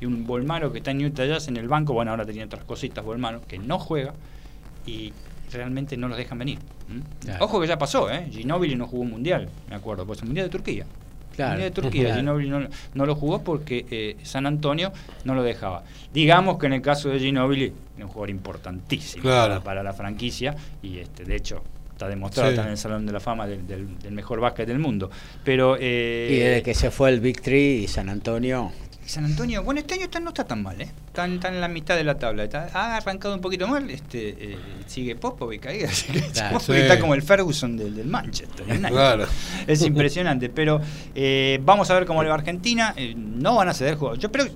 y 0.00 0.06
un 0.06 0.24
Bolmaro 0.24 0.72
que 0.72 0.78
está 0.78 0.92
en 0.92 1.04
Utah 1.04 1.26
Jazz 1.26 1.48
en 1.48 1.56
el 1.56 1.68
banco, 1.68 1.92
bueno, 1.92 2.12
ahora 2.12 2.24
tenía 2.24 2.44
otras 2.44 2.64
cositas 2.64 3.04
Bolmaro, 3.04 3.42
que 3.42 3.58
no 3.58 3.78
juega, 3.78 4.14
y 4.86 5.12
realmente 5.52 5.96
no 5.96 6.08
los 6.08 6.16
dejan 6.16 6.38
venir. 6.38 6.58
Ojo 7.40 7.60
que 7.60 7.66
ya 7.66 7.76
pasó, 7.78 8.10
¿eh? 8.10 8.28
Ginóbili 8.30 8.76
no 8.76 8.86
jugó 8.86 9.02
un 9.02 9.10
mundial, 9.10 9.48
me 9.68 9.76
acuerdo, 9.76 10.06
pues 10.06 10.20
el 10.20 10.26
mundial 10.26 10.46
de 10.46 10.50
Turquía. 10.50 10.86
Claro. 11.34 11.52
Mundial 11.52 11.70
de 11.70 11.82
Turquía, 11.82 12.02
Claro. 12.04 12.16
Ginóbili 12.20 12.50
no, 12.50 12.60
no 12.94 13.06
lo 13.06 13.14
jugó 13.14 13.42
porque 13.42 13.86
eh, 13.90 14.16
San 14.22 14.46
Antonio 14.46 14.92
no 15.24 15.34
lo 15.34 15.42
dejaba. 15.42 15.82
Digamos 16.12 16.58
que 16.58 16.66
en 16.66 16.74
el 16.74 16.82
caso 16.82 17.08
de 17.08 17.18
Ginóbili, 17.18 17.72
es 17.98 18.02
un 18.04 18.08
jugador 18.08 18.30
importantísimo 18.30 19.22
Claro. 19.22 19.48
para, 19.54 19.64
para 19.64 19.82
la 19.82 19.92
franquicia, 19.92 20.54
y 20.82 20.98
este 20.98 21.24
de 21.24 21.36
hecho 21.36 21.62
está 21.90 22.08
demostrado, 22.08 22.48
Sí. 22.50 22.54
está 22.54 22.64
en 22.66 22.70
el 22.72 22.78
Salón 22.78 23.06
de 23.06 23.12
la 23.12 23.20
Fama 23.20 23.46
del, 23.46 23.66
del- 23.66 23.98
del 23.98 24.12
mejor 24.12 24.40
básquet 24.40 24.66
del 24.66 24.78
mundo. 24.78 25.10
Pero 25.44 25.76
eh, 25.78 26.28
Y 26.30 26.36
desde 26.38 26.62
que 26.62 26.74
se 26.74 26.90
fue 26.90 27.10
el 27.10 27.20
Big 27.20 27.40
Three 27.40 27.84
y 27.84 27.88
San 27.88 28.08
Antonio. 28.08 28.72
San 29.12 29.26
Antonio, 29.26 29.62
bueno, 29.62 29.78
este 29.80 29.92
año 29.92 30.04
está- 30.04 30.20
no 30.20 30.30
está 30.30 30.44
tan 30.44 30.62
mal, 30.62 30.80
¿eh? 30.80 30.88
Está, 31.08 31.26
en- 31.26 31.34
está 31.34 31.48
en 31.48 31.60
la 31.60 31.68
mitad 31.68 31.96
de 31.96 32.02
la 32.04 32.18
tabla. 32.18 32.44
Está- 32.44 32.70
ha 32.72 32.96
arrancado 32.96 33.34
un 33.34 33.42
poquito 33.42 33.68
mal, 33.68 33.90
este, 33.90 34.52
eh, 34.52 34.56
sigue 34.86 35.16
Popovic 35.16 35.66
ahí, 35.66 35.82
así 35.84 36.10
que 36.10 36.20
Claro. 36.30 36.58
Popovic 36.58 36.78
Sí. 36.80 36.82
está 36.86 36.98
como 36.98 37.12
el 37.14 37.20
Ferguson 37.20 37.76
del, 37.76 37.94
del 37.94 38.06
Manchester. 38.06 38.64
Claro. 38.88 39.26
Es 39.66 39.82
impresionante, 39.82 40.48
pero 40.48 40.80
eh, 41.14 41.60
vamos 41.62 41.90
a 41.90 41.94
ver 41.94 42.06
cómo 42.06 42.22
le 42.22 42.30
va 42.30 42.36
Argentina. 42.36 42.94
Eh, 42.96 43.14
no 43.14 43.56
van 43.56 43.68
a 43.68 43.74
ceder 43.74 43.96
juegos. 43.96 44.18
Yo 44.18 44.32
creo 44.32 44.46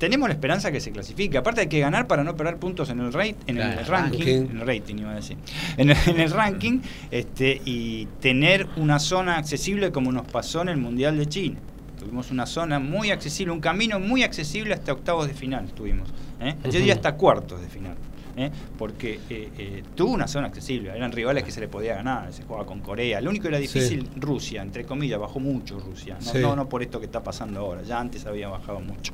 tenemos 0.00 0.28
la 0.28 0.32
esperanza 0.34 0.72
que 0.72 0.80
se 0.80 0.90
clasifique. 0.90 1.38
Aparte 1.38 1.60
hay 1.60 1.68
que 1.68 1.78
ganar 1.78 2.08
para 2.08 2.24
no 2.24 2.34
perder 2.34 2.56
puntos 2.56 2.90
en 2.90 2.98
el 2.98 3.12
rate, 3.12 3.36
en 3.46 3.58
el 3.58 3.86
ranking, 3.86 4.18
ranking. 4.18 4.26
en 4.50 4.60
el 4.60 4.66
rating 4.66 4.96
iba 4.98 5.12
a 5.12 5.14
decir, 5.14 5.36
en 5.76 5.90
el, 5.90 5.96
en 6.08 6.18
el 6.18 6.30
ranking, 6.32 6.80
este, 7.12 7.62
y 7.64 8.06
tener 8.20 8.66
una 8.78 8.98
zona 8.98 9.36
accesible 9.36 9.92
como 9.92 10.10
nos 10.10 10.26
pasó 10.26 10.60
en 10.62 10.70
el 10.70 10.76
Mundial 10.78 11.16
de 11.18 11.26
China. 11.26 11.60
Tuvimos 12.02 12.30
una 12.32 12.46
zona 12.46 12.78
muy 12.80 13.10
accesible, 13.12 13.52
un 13.52 13.60
camino 13.60 14.00
muy 14.00 14.24
accesible 14.24 14.74
hasta 14.74 14.92
octavos 14.92 15.28
de 15.28 15.34
final 15.34 15.66
tuvimos. 15.72 16.08
¿eh? 16.40 16.56
Yo 16.64 16.70
diría 16.72 16.94
hasta 16.94 17.14
cuartos 17.14 17.60
de 17.60 17.68
final. 17.68 17.94
¿eh? 18.36 18.50
Porque 18.76 19.20
eh, 19.30 19.50
eh, 19.56 19.82
tuvo 19.94 20.12
una 20.12 20.26
zona 20.26 20.48
accesible, 20.48 20.90
eran 20.96 21.12
rivales 21.12 21.44
que 21.44 21.52
se 21.52 21.60
le 21.60 21.68
podía 21.68 21.94
ganar, 21.94 22.32
se 22.32 22.42
jugaba 22.42 22.66
con 22.66 22.80
Corea. 22.80 23.20
Lo 23.20 23.30
único 23.30 23.42
que 23.44 23.48
era 23.50 23.58
difícil, 23.58 24.08
Rusia, 24.16 24.62
entre 24.62 24.84
comillas, 24.84 25.20
bajó 25.20 25.38
mucho 25.38 25.78
Rusia. 25.78 26.16
No, 26.20 26.32
Sí. 26.32 26.38
no, 26.38 26.56
no 26.56 26.68
por 26.68 26.82
esto 26.82 26.98
que 26.98 27.06
está 27.06 27.22
pasando 27.22 27.60
ahora, 27.60 27.82
ya 27.82 28.00
antes 28.00 28.26
había 28.26 28.48
bajado 28.48 28.80
mucho. 28.80 29.12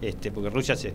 Este, 0.00 0.30
porque 0.32 0.48
Rusia 0.50 0.76
se. 0.76 0.94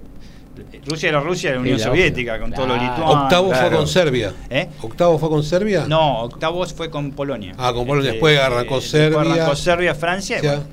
Rusia 0.87 1.09
era 1.09 1.19
Rusia 1.19 1.49
de 1.49 1.55
la 1.57 1.61
Unión 1.61 1.77
la 1.77 1.83
Soviética, 1.83 2.39
con 2.39 2.53
todo 2.53 2.65
lo 2.65 2.75
Claro. 2.75 2.91
lituano. 2.93 3.23
Octavo 3.23 3.49
fue 3.49 3.57
claro. 3.59 3.77
con 3.77 3.87
Serbia. 3.87 4.33
¿Eh? 4.49 4.69
¿Octavo 4.81 5.19
fue 5.19 5.29
con 5.29 5.43
Serbia? 5.43 5.85
No, 5.85 6.21
octavos 6.21 6.73
fue 6.73 6.89
con 6.89 7.11
Polonia. 7.11 7.53
Ah, 7.57 7.73
con 7.73 7.85
Polonia. 7.85 8.11
Este, 8.11 8.13
Después 8.13 8.39
arrancó 8.39 8.77
eh, 8.77 8.81
Serbia. 8.81 9.19
Después 9.19 9.37
arrancó 9.39 9.55
Serbia, 9.57 9.95
Francia. 9.95 10.37
y 10.39 10.41
bueno, 10.47 10.63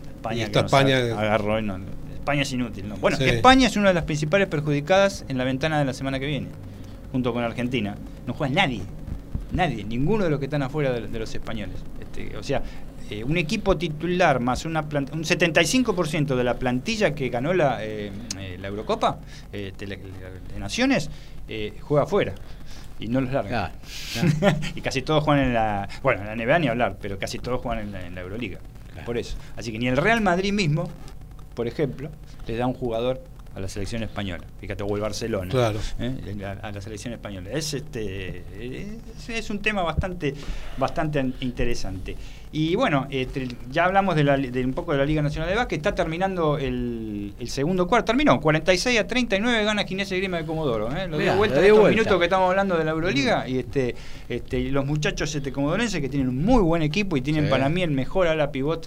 España, 0.61 1.01
que 1.03 1.13
agarró 1.13 1.59
y 1.59 1.63
no- 1.63 1.79
España 2.15 2.43
es 2.43 2.53
inútil. 2.53 2.89
¿no? 2.89 2.97
Bueno, 2.97 3.17
Sí. 3.17 3.25
España 3.25 3.67
es 3.67 3.77
una 3.77 3.89
de 3.89 3.95
las 3.95 4.05
principales 4.05 4.47
perjudicadas 4.49 5.25
en 5.29 5.39
la 5.39 5.45
ventana 5.45 5.79
de 5.79 5.85
la 5.85 5.93
semana 5.93 6.19
que 6.21 6.27
viene, 6.27 6.49
junto 7.11 7.33
con 7.33 7.43
Argentina. 7.43 7.97
No 8.27 8.33
juega 8.35 8.55
nadie. 8.55 8.83
Nadie, 9.51 9.85
ninguno 9.85 10.25
de 10.25 10.31
los 10.31 10.39
que 10.39 10.47
están 10.47 10.63
afuera 10.63 10.93
de, 10.93 11.09
de 11.09 11.19
los 11.19 11.35
españoles. 11.35 11.77
Este, 12.01 12.37
o 12.37 12.43
sea, 12.43 12.63
eh, 13.11 13.25
un 13.25 13.37
equipo 13.37 13.77
titular 13.77 14.41
más 14.41 14.65
una 14.65 14.81
un 14.81 15.25
75% 15.25 16.37
de 16.37 16.45
la 16.45 16.55
plantilla 16.55 17.15
que 17.15 17.29
ganó 17.29 17.53
la, 17.53 17.85
eh, 17.85 18.11
eh, 18.39 18.57
la 18.61 18.69
Eurocopa 18.69 19.19
eh, 19.53 19.73
de, 19.77 19.87
la- 19.87 19.97
de 19.97 20.59
Naciones 20.61 21.11
eh, 21.49 21.75
juega 21.83 22.05
afuera 22.05 22.35
y 22.99 23.09
no 23.09 23.21
los 23.21 23.33
larga. 23.33 23.73
Claro, 24.15 24.29
claro. 24.39 24.57
y 24.77 24.81
casi 24.81 25.03
todos 25.03 25.25
juegan 25.25 25.45
en 25.47 25.55
la. 25.55 25.89
Bueno, 26.03 26.23
en 26.23 26.29
la 26.29 26.37
NBA 26.47 26.59
ni 26.61 26.69
hablar, 26.69 26.97
pero 27.03 27.19
casi 27.19 27.39
todos 27.39 27.61
juegan 27.61 27.85
en 27.87 27.93
la, 27.93 28.07
en 28.07 28.15
la 28.15 28.21
Euroliga. 28.23 28.59
Por 29.05 29.19
eso. 29.19 29.37
Así 29.57 29.73
que 29.73 29.79
ni 29.79 29.89
el 29.89 29.97
Real 29.97 30.21
Madrid 30.21 30.53
mismo, 30.53 30.89
por 31.55 31.67
ejemplo, 31.67 32.11
le 32.47 32.57
da 32.57 32.67
un 32.67 32.75
jugador 32.75 33.23
a 33.55 33.61
la 33.61 33.69
selección 33.69 34.03
española. 34.03 34.45
Fíjate, 34.61 34.83
o 34.83 34.95
el 34.97 35.03
Barcelona. 35.03 35.51
Claro. 35.51 35.79
¿eh? 36.01 36.45
a, 36.45 36.67
a 36.69 36.73
la 36.73 36.81
selección 36.81 37.13
española. 37.15 37.51
Es 37.53 37.75
este 37.75 38.43
es, 38.61 39.29
es 39.29 39.51
un 39.51 39.61
tema 39.61 39.83
bastante 39.83 40.35
bastante 40.79 41.19
an- 41.21 41.35
interesante. 41.41 42.17
Y 42.55 42.75
bueno, 42.77 43.07
este, 43.11 43.49
ya 43.71 43.87
hablamos 43.87 44.15
de, 44.15 44.25
la, 44.25 44.37
de 44.37 44.63
un 44.65 44.75
poco 44.75 44.93
de 44.93 44.99
la 44.99 45.07
Liga 45.07 45.23
Nacional 45.23 45.49
de 45.49 45.55
Básquet, 45.57 45.79
está 45.79 45.95
terminando 45.95 46.59
el, 46.59 47.33
el 47.41 47.49
segundo 47.49 47.87
cuarto, 47.87 48.05
terminó 48.07 48.39
46 48.43 49.01
a 49.01 49.07
39 49.07 49.65
gana 49.65 49.85
Ginés 49.85 50.11
Grima 50.11 50.37
de 50.37 50.45
Comodoro, 50.45 50.95
¿eh? 50.95 51.09
lo 51.09 51.17
dio 51.17 51.35
vuelta 51.35 51.57
en 51.57 51.63
dio 51.63 51.69
estos 51.73 51.81
vuelta. 51.81 51.97
minutos 51.97 52.19
que 52.19 52.25
estamos 52.25 52.51
hablando 52.51 52.77
de 52.77 52.85
la 52.85 52.91
Euroliga 52.91 53.49
y 53.49 53.59
este, 53.59 53.95
este 54.29 54.61
los 54.71 54.85
muchachos 54.85 55.35
este, 55.35 55.51
comodorenses 55.51 55.99
que 56.03 56.11
tienen 56.11 56.29
un 56.29 56.45
muy 56.45 56.61
buen 56.63 56.83
equipo 56.83 57.17
y 57.17 57.23
tienen 57.23 57.45
Sí. 57.47 57.51
para 57.51 57.71
mí 57.71 57.83
el 57.83 57.91
mejor 57.91 58.27
ala 58.27 58.53
pivot 58.53 58.87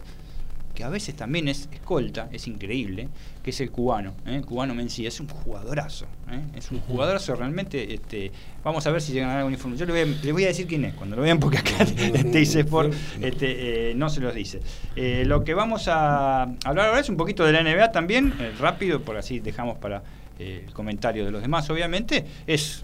que 0.75 0.83
a 0.83 0.89
veces 0.89 1.15
también 1.15 1.47
es 1.47 1.69
escolta, 1.71 2.29
es 2.31 2.47
increíble, 2.47 3.07
que 3.41 3.49
es 3.49 3.61
el 3.61 3.71
cubano, 3.71 4.13
¿eh? 4.25 4.35
el 4.35 4.45
cubano 4.45 4.75
Mencía, 4.75 5.07
es 5.07 5.19
un 5.19 5.27
jugadorazo, 5.27 6.05
¿eh? 6.29 6.41
es 6.55 6.69
un 6.71 6.79
jugadorazo 6.81 7.35
realmente, 7.35 7.93
este, 7.93 8.31
vamos 8.63 8.85
a 8.85 8.91
ver 8.91 9.01
si 9.01 9.13
llegan 9.13 9.29
a 9.29 9.37
algún 9.39 9.53
informe. 9.53 9.77
Yo 9.77 9.85
le 9.85 9.93
voy, 9.93 10.01
a, 10.01 10.25
le 10.25 10.31
voy 10.31 10.43
a 10.43 10.47
decir 10.47 10.67
quién 10.67 10.85
es, 10.85 10.93
cuando 10.93 11.15
lo 11.15 11.21
vean, 11.21 11.39
porque 11.39 11.59
acá 11.59 11.71
este, 11.79 12.39
dice 12.39 12.59
Sport, 12.59 12.93
este, 13.21 13.91
eh, 13.91 13.95
no 13.95 14.09
se 14.09 14.19
los 14.19 14.35
dice. 14.35 14.59
Eh, 14.95 15.23
lo 15.25 15.43
que 15.43 15.53
vamos 15.53 15.87
a 15.87 16.43
hablar 16.43 16.89
ahora 16.89 16.99
es 16.99 17.09
un 17.09 17.17
poquito 17.17 17.45
de 17.45 17.53
la 17.53 17.63
NBA 17.63 17.91
también, 17.91 18.33
eh, 18.39 18.51
rápido, 18.59 19.01
por 19.01 19.17
así 19.17 19.39
dejamos 19.39 19.77
para, 19.77 20.03
eh, 20.37 20.63
el 20.67 20.73
comentario 20.73 21.23
de 21.23 21.31
los 21.31 21.41
demás, 21.41 21.69
obviamente, 21.69 22.25
es 22.45 22.83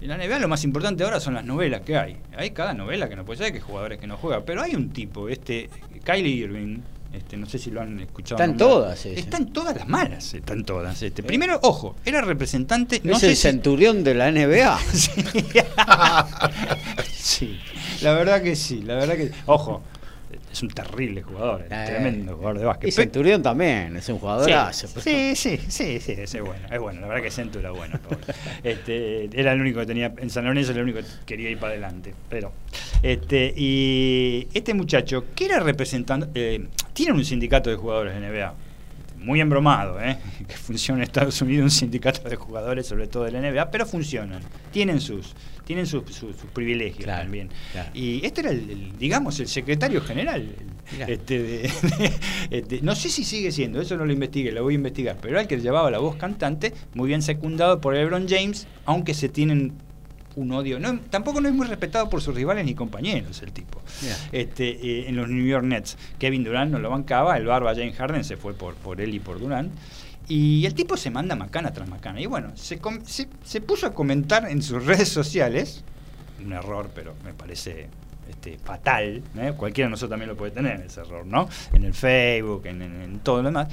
en 0.00 0.08
la 0.08 0.16
NBA 0.16 0.38
lo 0.38 0.48
más 0.48 0.64
importante 0.64 1.04
ahora 1.04 1.20
son 1.20 1.34
las 1.34 1.44
novelas 1.44 1.82
que 1.82 1.96
hay. 1.96 2.16
Hay 2.36 2.50
cada 2.50 2.74
novela 2.74 3.08
que 3.08 3.16
no 3.16 3.24
puede 3.24 3.38
ser, 3.38 3.52
que 3.52 3.58
hay 3.58 3.64
jugadores 3.64 3.98
que 3.98 4.06
no 4.06 4.16
juegan. 4.16 4.42
Pero 4.46 4.62
hay 4.62 4.74
un 4.74 4.90
tipo, 4.90 5.28
este, 5.28 5.68
Kylie 6.04 6.30
Irving, 6.44 6.78
este, 7.12 7.36
no 7.36 7.46
sé 7.46 7.58
si 7.58 7.70
lo 7.70 7.80
han 7.80 7.98
escuchado. 8.00 8.40
Están 8.42 8.56
todas 8.56 9.04
esas. 9.04 9.18
Están 9.24 9.52
todas 9.52 9.76
las 9.76 9.88
malas, 9.88 10.32
están 10.32 10.64
todas. 10.64 11.02
Este. 11.02 11.22
Primero, 11.22 11.58
ojo, 11.62 11.96
era 12.04 12.20
representante. 12.20 13.00
No 13.04 13.14
es 13.14 13.18
sé 13.18 13.30
el 13.30 13.36
si- 13.36 13.42
centurión 13.42 14.04
de 14.04 14.14
la 14.14 14.30
NBA. 14.30 14.78
sí, 17.12 17.58
la 18.02 18.12
verdad 18.14 18.42
que 18.42 18.56
sí, 18.56 18.82
la 18.82 18.94
verdad 18.94 19.16
que. 19.16 19.30
Ojo, 19.46 19.82
es 20.52 20.62
un 20.62 20.68
terrible 20.70 21.22
jugador, 21.22 21.62
es 21.62 21.72
Eh, 21.72 21.84
tremendo 21.86 22.34
jugador 22.36 22.56
de 22.58 22.62
Y 22.62 22.66
básquet. 22.66 22.88
Pe- 22.94 23.02
centurión 23.02 23.42
también, 23.42 23.96
es 23.96 24.08
un 24.08 24.18
jugadorazo. 24.18 24.88
Sí, 25.00 25.34
sí, 25.36 25.58
sí, 25.68 26.00
sí, 26.00 26.12
es 26.18 26.40
bueno, 26.40 26.66
es 26.70 26.78
bueno, 26.80 27.00
la 27.02 27.06
verdad 27.06 27.22
que 27.22 27.30
Centu 27.30 27.58
era 27.60 27.70
bueno. 27.70 27.98
Este, 28.62 29.28
era 29.38 29.52
el 29.52 29.60
único 29.60 29.80
que 29.80 29.86
tenía, 29.86 30.12
en 30.18 30.28
San 30.30 30.44
Lorenzo 30.44 30.72
era 30.72 30.80
el 30.80 30.84
único 30.88 31.00
que 31.00 31.06
quería 31.26 31.50
ir 31.50 31.58
para 31.58 31.72
adelante. 31.72 32.14
Pero, 32.28 32.52
este, 33.02 33.52
y 33.56 34.48
este 34.52 34.74
muchacho, 34.74 35.24
que 35.34 35.46
era 35.46 35.60
representante, 35.60 36.28
eh, 36.34 36.66
tiene 36.92 37.12
un 37.12 37.24
sindicato 37.24 37.70
de 37.70 37.76
jugadores 37.76 38.14
de 38.14 38.20
NBA, 38.20 38.54
muy 39.20 39.40
embromado, 39.40 40.00
¿eh? 40.00 40.18
que 40.48 40.56
funciona 40.56 40.98
en 41.00 41.04
Estados 41.04 41.40
Unidos 41.42 41.64
un 41.64 41.70
sindicato 41.70 42.28
de 42.28 42.36
jugadores, 42.36 42.86
sobre 42.86 43.06
todo 43.06 43.24
de 43.24 43.32
la 43.32 43.40
NBA, 43.40 43.70
pero 43.70 43.86
funcionan, 43.86 44.40
tienen 44.72 45.00
sus, 45.00 45.34
tienen 45.64 45.86
sus, 45.86 46.02
sus- 46.14 46.36
sus 46.36 46.50
privilegios 46.52 47.04
Claro, 47.04 47.22
también. 47.22 47.50
claro. 47.72 47.90
Y 47.94 48.24
este 48.24 48.40
era, 48.40 48.50
el, 48.50 48.70
el, 48.70 48.98
digamos, 48.98 49.38
el 49.40 49.46
secretario 49.48 50.00
general. 50.00 50.48
este, 51.06 51.38
de- 51.42 51.70
este, 52.50 52.80
no 52.82 52.94
sé 52.96 53.08
si 53.10 53.24
sigue 53.24 53.52
siendo, 53.52 53.80
eso 53.80 53.96
no 53.96 54.04
lo 54.04 54.12
investigué, 54.12 54.52
lo 54.52 54.62
voy 54.62 54.74
a 54.74 54.76
investigar, 54.76 55.16
pero 55.20 55.34
era 55.34 55.42
el 55.42 55.46
que 55.48 55.58
llevaba 55.60 55.90
la 55.90 55.98
voz 55.98 56.16
cantante, 56.16 56.72
muy 56.94 57.08
bien 57.08 57.22
secundado 57.22 57.80
por 57.80 57.94
LeBron 57.94 58.26
James, 58.28 58.66
aunque 58.86 59.14
se 59.14 59.28
tienen 59.28 59.74
un 60.36 60.52
odio. 60.52 60.78
No, 60.78 60.98
tampoco 61.10 61.40
no 61.40 61.48
es 61.48 61.54
muy 61.54 61.66
respetado 61.66 62.08
por 62.08 62.22
sus 62.22 62.34
rivales 62.34 62.64
ni 62.64 62.74
compañeros 62.74 63.42
el 63.42 63.52
tipo. 63.52 63.80
Este, 64.32 64.68
eh, 64.70 65.08
en 65.08 65.16
los 65.16 65.28
New 65.28 65.44
York 65.46 65.64
Nets, 65.64 65.96
Kevin 66.18 66.44
Durant 66.44 66.70
no 66.72 66.78
lo 66.78 66.90
bancaba, 66.90 67.36
el 67.36 67.46
barba 67.46 67.74
James 67.74 67.96
Harden 67.96 68.24
se 68.24 68.36
fue 68.36 68.54
por, 68.54 68.74
por 68.74 69.00
él 69.00 69.14
y 69.14 69.20
por 69.20 69.38
Durant. 69.40 69.72
Y 70.28 70.64
el 70.64 70.74
tipo 70.74 70.96
se 70.96 71.10
manda 71.10 71.34
macana 71.34 71.72
tras 71.72 71.88
macana. 71.88 72.20
Y 72.20 72.26
bueno, 72.26 72.52
se, 72.54 72.80
se, 73.04 73.28
se 73.44 73.60
puso 73.60 73.86
a 73.88 73.92
comentar 73.94 74.48
en 74.48 74.62
sus 74.62 74.84
redes 74.86 75.08
sociales, 75.08 75.82
un 76.44 76.52
error, 76.52 76.90
pero 76.94 77.14
me 77.24 77.34
parece 77.34 77.88
este, 78.28 78.56
fatal. 78.58 79.22
¿eh? 79.36 79.52
Cualquiera 79.56 79.88
de 79.88 79.90
nosotros 79.90 80.10
también 80.10 80.28
lo 80.28 80.36
puede 80.36 80.52
tener, 80.52 80.80
ese 80.82 81.00
error, 81.00 81.26
¿no? 81.26 81.48
En 81.72 81.82
el 81.82 81.94
Facebook, 81.94 82.64
en, 82.66 82.80
en- 82.82 83.02
en 83.02 83.18
todo 83.18 83.38
lo 83.38 83.48
demás. 83.48 83.66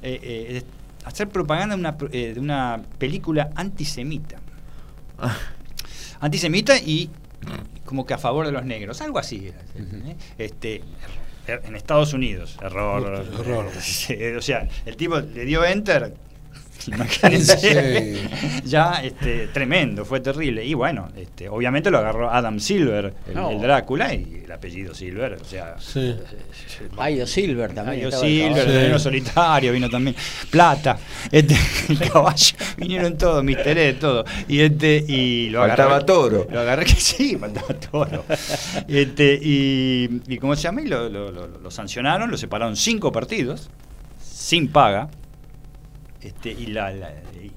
Eh, 0.00 0.18
eh, 0.22 0.62
hacer 1.04 1.28
propaganda 1.28 1.74
de 1.76 1.80
una, 1.80 1.92
de 1.92 2.40
una 2.40 2.80
película 2.98 3.50
antisemita. 3.54 4.38
Antisemita 6.20 6.76
y 6.78 7.10
como 7.84 8.06
que 8.06 8.14
a 8.14 8.18
favor 8.18 8.46
de 8.46 8.52
los 8.52 8.64
negros, 8.64 9.00
algo 9.00 9.18
así. 9.18 9.48
¿eh? 9.48 10.16
Este, 10.38 10.82
er- 11.46 11.62
en 11.64 11.74
Estados 11.76 12.12
Unidos, 12.12 12.56
error. 12.62 13.02
Error. 13.40 13.66
O 14.38 14.42
sea, 14.42 14.68
el 14.86 14.96
tipo 14.96 15.18
le 15.20 15.44
dio 15.44 15.64
enter. 15.64 16.14
Imagínense. 16.94 18.22
ya, 18.64 19.00
este, 19.02 19.48
tremendo, 19.48 20.04
fue 20.04 20.20
terrible. 20.20 20.64
Y 20.64 20.74
bueno, 20.74 21.08
este, 21.16 21.48
obviamente 21.48 21.90
lo 21.90 21.98
agarró 21.98 22.30
Adam 22.30 22.58
Silver, 22.60 23.12
el, 23.28 23.34
No. 23.34 23.50
el 23.50 23.60
Drácula, 23.60 24.14
y 24.14 24.42
el 24.44 24.52
apellido 24.52 24.94
Silver, 24.94 25.34
o 25.40 25.44
sea. 25.44 25.76
Sí. 25.78 26.16
Ayo 26.98 27.26
Silver 27.26 27.72
también. 27.72 27.98
Ayo 28.06 28.10
Silver. 28.10 28.54
Sí. 28.54 28.60
el 28.70 28.76
veneno 28.76 28.98
solitario, 28.98 29.72
vino 29.72 29.88
también. 29.90 30.16
Plata, 30.50 30.98
este, 31.30 31.56
el 31.88 31.98
caballo, 32.10 32.56
vinieron 32.76 33.16
todos, 33.18 33.44
Mister 33.44 33.76
E, 33.78 33.92
todo. 33.94 34.24
Y 34.48 34.60
este, 34.60 35.04
y 35.06 35.50
lo 35.50 35.60
Faltaba 35.60 35.90
agarré. 35.96 36.06
toro. 36.06 36.46
Lo 36.50 36.60
agarré 36.60 36.84
que 36.84 36.94
sí, 36.94 37.36
faltaba 37.38 37.68
toro. 37.74 38.24
Este, 38.88 39.38
y, 39.42 40.20
y 40.28 40.38
como 40.38 40.56
se 40.56 40.62
llama, 40.62 40.82
y 40.82 40.86
lo, 40.86 41.08
lo- 41.08 41.30
lo- 41.30 41.46
lo 41.46 41.70
sancionaron, 41.70 42.30
lo 42.30 42.36
separaron 42.36 42.76
cinco 42.76 43.12
partidos, 43.12 43.68
sin 44.22 44.68
paga. 44.68 45.08
Este, 46.22 46.50
y 46.52 46.66
la, 46.66 46.90
la- 46.92 47.10
y- 47.42 47.50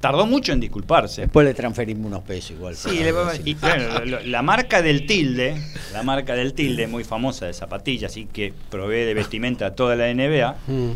tardó 0.00 0.24
mucho 0.26 0.52
en 0.52 0.60
disculparse. 0.60 1.22
Después 1.22 1.44
le 1.46 1.52
transferimos 1.52 2.06
unos 2.06 2.22
pesos 2.22 2.52
igual. 2.52 2.74
Sí, 2.74 3.00
le- 3.00 3.12
y, 3.44 3.54
bueno, 3.54 4.04
lo- 4.06 4.20
la 4.22 4.42
marca 4.42 4.80
del 4.80 5.04
tilde, 5.06 5.60
la 5.92 6.02
marca 6.02 6.34
del 6.34 6.54
tilde, 6.54 6.86
muy 6.86 7.04
famosa 7.04 7.46
de 7.46 7.52
zapatillas, 7.52 8.16
y 8.16 8.24
que 8.26 8.54
provee 8.70 9.04
de 9.04 9.12
vestimenta 9.14 9.66
a 9.66 9.74
toda 9.74 9.96
la 9.96 10.08
NBA, 10.08 10.56
Mm. 10.66 10.90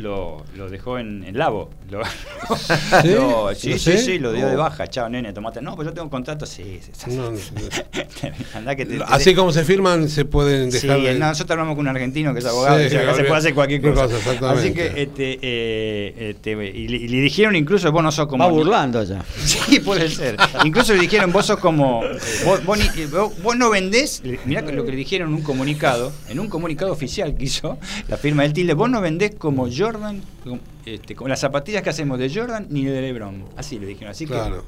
Lo, 0.00 0.44
lo 0.56 0.68
dejó 0.68 0.98
en, 0.98 1.24
en 1.24 1.38
Labo. 1.38 1.70
Lo- 1.90 2.02
¿Sí? 3.02 3.08
lo- 3.08 3.54
sí, 3.54 3.70
¿Lo 3.72 3.78
sí, 3.78 3.98
sí, 3.98 4.18
lo 4.18 4.32
dio 4.32 4.46
de 4.48 4.54
Oh. 4.56 4.58
baja. 4.58 4.86
Chao, 4.88 5.08
nene, 5.08 5.32
tomate. 5.32 5.60
No, 5.60 5.76
pues 5.76 5.86
yo 5.86 5.92
tengo 5.94 6.04
un 6.04 6.10
contrato. 6.10 6.46
Sí, 6.46 6.80
sí, 6.82 6.90
sí. 6.92 7.10
No, 7.16 7.30
no. 7.30 7.38
Andá 8.54 8.74
que 8.76 8.86
te- 8.86 8.98
te- 8.98 9.04
Así 9.06 9.34
como 9.34 9.52
se 9.52 9.64
firman, 9.64 10.08
se 10.08 10.24
pueden 10.24 10.70
Sí, 10.72 10.86
dejar. 10.86 11.00
de- 11.02 11.14
no, 11.18 11.26
nosotros 11.28 11.52
hablamos 11.52 11.74
con 11.76 11.82
un 11.86 11.88
argentino 11.88 12.32
que 12.32 12.40
es 12.40 12.46
abogado, 12.46 12.78
Sí, 12.80 12.86
o 12.86 12.88
sea, 12.90 13.08
que 13.10 13.14
se 13.14 13.24
puede 13.24 13.38
hacer 13.38 13.54
cualquier 13.54 13.80
cosa. 13.82 14.04
Así 14.50 14.72
que, 14.72 14.86
este, 15.02 15.38
eh, 15.42 16.30
este, 16.30 16.50
y, 16.52 16.88
le, 16.88 16.96
y 16.96 17.08
le 17.08 17.20
dijeron 17.20 17.56
incluso, 17.56 17.90
vos 17.92 18.02
no 18.02 18.10
sos 18.12 18.26
como... 18.26 18.44
Va 18.44 18.50
burlando 18.50 19.02
ya. 19.04 19.24
Sí, 19.44 19.80
puede 19.80 20.08
ser. 20.08 20.36
Incluso 20.64 20.94
le 20.94 21.00
dijeron, 21.00 21.32
vos 21.32 21.46
sos 21.46 21.58
como. 21.58 22.02
eh, 22.04 22.18
Vos, 22.44 22.64
vos 22.64 22.78
ni- 22.78 23.04
vos- 23.06 23.32
vos 23.42 23.56
no 23.56 23.70
vendés. 23.70 24.22
Mirá 24.44 24.62
lo 24.62 24.84
que 24.84 24.90
le 24.90 24.96
dijeron 24.96 25.28
en 25.28 25.34
un 25.34 25.42
comunicado, 25.42 26.12
en 26.28 26.38
un 26.40 26.48
comunicado 26.48 26.92
oficial 26.92 27.34
que 27.36 27.44
hizo 27.44 27.78
la 28.08 28.16
firma 28.16 28.42
del 28.42 28.52
Tilde, 28.52 28.74
vos 28.74 28.88
no 28.90 29.00
vendés 29.00 29.32
como 29.36 29.68
Jordan, 29.92 30.22
como, 30.44 30.58
este, 30.86 31.14
como 31.14 31.28
las 31.28 31.40
zapatillas 31.40 31.82
que 31.82 31.90
hacemos 31.90 32.18
de 32.18 32.32
Jordan 32.32 32.66
ni 32.70 32.84
de 32.84 33.00
LeBron. 33.00 33.44
Así 33.56 33.78
le 33.78 33.86
dijeron. 33.86 34.10
Así 34.12 34.26
Claro. 34.26 34.64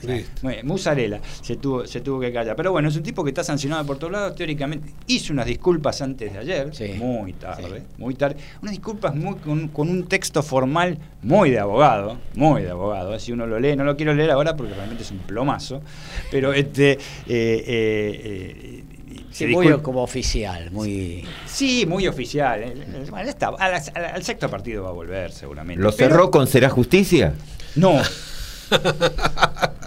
que. 0.00 0.26
Musarela 0.62 1.20
se 1.42 1.56
tuvo, 1.56 1.86
se 1.86 2.00
tuvo 2.00 2.20
que 2.20 2.32
callar. 2.32 2.54
Pero 2.54 2.70
bueno, 2.72 2.88
es 2.88 2.96
un 2.96 3.02
tipo 3.02 3.24
que 3.24 3.30
está 3.30 3.42
sancionado 3.42 3.84
por 3.86 3.98
todos 3.98 4.12
lados. 4.12 4.34
Teóricamente 4.36 4.92
hizo 5.06 5.32
unas 5.32 5.46
disculpas 5.46 6.02
antes 6.02 6.32
de 6.32 6.38
ayer, 6.38 6.74
Sí. 6.74 6.92
muy 6.98 7.32
tarde, 7.32 7.80
Sí. 7.80 7.84
muy 7.98 8.14
tarde. 8.14 8.36
Unas 8.60 8.72
disculpas 8.72 9.14
muy, 9.14 9.36
con, 9.36 9.68
con 9.68 9.88
un 9.88 10.04
texto 10.06 10.42
formal 10.42 10.98
muy 11.22 11.50
de 11.50 11.58
abogado, 11.60 12.18
muy 12.34 12.62
de 12.62 12.70
abogado. 12.70 13.18
Si 13.18 13.32
uno 13.32 13.46
lo 13.46 13.58
lee, 13.58 13.74
no 13.74 13.84
lo 13.84 13.96
quiero 13.96 14.12
leer 14.14 14.30
ahora 14.30 14.54
porque 14.56 14.74
realmente 14.74 15.02
es 15.02 15.10
un 15.10 15.18
plomazo. 15.18 15.80
Pero 16.30 16.52
este. 16.52 16.92
eh, 16.92 16.98
eh, 17.26 17.62
eh, 18.24 18.84
Sí, 19.38 19.44
se 19.44 19.50
muy 19.50 19.70
como 19.80 20.02
oficial, 20.02 20.70
muy. 20.70 21.24
Sí, 21.46 21.84
muy 21.86 22.06
oficial. 22.08 22.72
Bueno, 23.10 23.28
está, 23.28 23.48
al, 23.48 23.74
al- 23.74 24.04
al 24.14 24.22
sexto 24.24 24.48
partido 24.48 24.84
va 24.84 24.88
a 24.90 24.92
volver 24.92 25.30
seguramente. 25.32 25.82
¿Lo 25.82 25.92
Pero- 25.92 26.08
cerró 26.10 26.30
con 26.30 26.46
Será 26.46 26.68
Justicia? 26.70 27.34
no. 27.74 28.00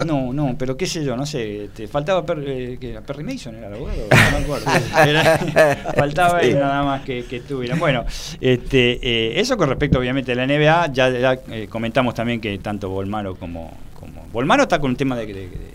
No, 0.06 0.32
no, 0.32 0.56
pero 0.58 0.76
qué 0.78 0.86
sé 0.86 1.04
yo, 1.04 1.14
no 1.14 1.26
sé. 1.26 1.68
Te 1.74 1.86
faltaba 1.86 2.24
Per- 2.24 2.42
eh, 2.46 2.78
que 2.80 2.92
era 2.92 3.02
Perry 3.02 3.22
Mason, 3.22 3.54
era 3.56 3.68
el 3.68 3.74
abogado, 3.74 3.98
no 4.10 4.38
me 4.38 4.44
acuerdo. 4.44 4.70
Era- 5.06 5.92
faltaba 5.94 6.40
Sí. 6.40 6.48
él 6.48 6.58
nada 6.58 6.82
más 6.82 7.02
que, 7.02 7.24
que 7.26 7.36
estuvieran. 7.36 7.78
Bueno, 7.78 8.06
este, 8.40 8.92
eh, 9.02 9.38
eso 9.40 9.58
con 9.58 9.68
respecto 9.68 9.98
obviamente 9.98 10.32
a 10.32 10.34
la 10.36 10.46
NBA, 10.46 10.92
ya, 10.94 11.10
ya, 11.10 11.32
eh, 11.50 11.66
comentamos 11.68 12.14
también 12.14 12.40
que 12.40 12.56
tanto 12.58 12.88
Volmaro 12.88 13.34
como, 13.36 13.70
como. 13.92 14.24
Volmaro 14.32 14.62
está 14.62 14.78
con 14.78 14.90
un 14.92 14.96
tema 14.96 15.16
de, 15.16 15.26
de- 15.26 15.34
de- 15.34 15.69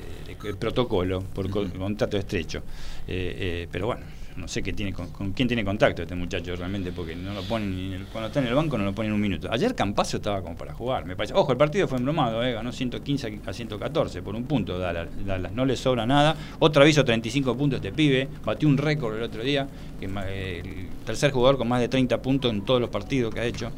protocolo, 0.55 1.23
por 1.33 1.49
co- 1.49 1.65
contrato 1.77 2.17
estrecho. 2.17 2.59
Eh, 3.07 3.35
eh, 3.39 3.67
pero 3.71 3.87
bueno, 3.87 4.03
no 4.37 4.47
sé 4.49 4.61
qué 4.61 4.73
tiene 4.73 4.91
con, 4.93 5.07
con 5.11 5.31
quién 5.31 5.47
tiene 5.47 5.63
contacto 5.63 6.01
este 6.01 6.13
muchacho 6.15 6.55
realmente, 6.55 6.91
porque 6.91 7.15
no 7.15 7.33
lo 7.33 7.41
ponen 7.43 7.75
ni 7.75 7.85
en 7.87 7.93
el- 8.01 8.05
cuando 8.07 8.27
está 8.27 8.39
en 8.41 8.47
el 8.47 8.53
banco 8.53 8.77
no 8.77 8.83
lo 8.83 8.93
ponen 8.93 9.13
un 9.13 9.21
minuto. 9.21 9.47
Ayer 9.51 9.73
Campazo 9.75 10.17
estaba 10.17 10.41
como 10.41 10.55
para 10.55 10.73
jugar, 10.73 11.05
me 11.05 11.15
parece. 11.15 11.33
Ojo, 11.33 11.51
el 11.51 11.57
partido 11.57 11.87
fue 11.87 11.97
embromado, 11.97 12.43
eh, 12.43 12.53
ganó 12.53 12.71
115 12.71 13.39
a 13.45 13.53
114 13.53 14.21
por 14.21 14.35
un 14.35 14.43
punto, 14.45 14.77
Dallas, 14.77 15.07
Dallas, 15.25 15.51
no 15.53 15.65
le 15.65 15.75
sobra 15.77 16.05
nada. 16.05 16.35
Otro 16.59 16.81
aviso, 16.83 17.03
35 17.05 17.55
puntos 17.57 17.77
este 17.77 17.91
pibe, 17.91 18.27
batió 18.43 18.67
un 18.67 18.77
récord 18.77 19.15
el 19.15 19.23
otro 19.23 19.41
día, 19.43 19.67
que 19.99 20.09
eh, 20.27 20.61
el 20.65 21.05
tercer 21.05 21.31
jugador 21.31 21.57
con 21.57 21.67
más 21.69 21.79
de 21.79 21.87
30 21.87 22.21
puntos 22.21 22.51
en 22.51 22.61
todos 22.65 22.81
los 22.81 22.89
partidos 22.89 23.33
que 23.33 23.39
ha 23.39 23.45
hecho. 23.45 23.71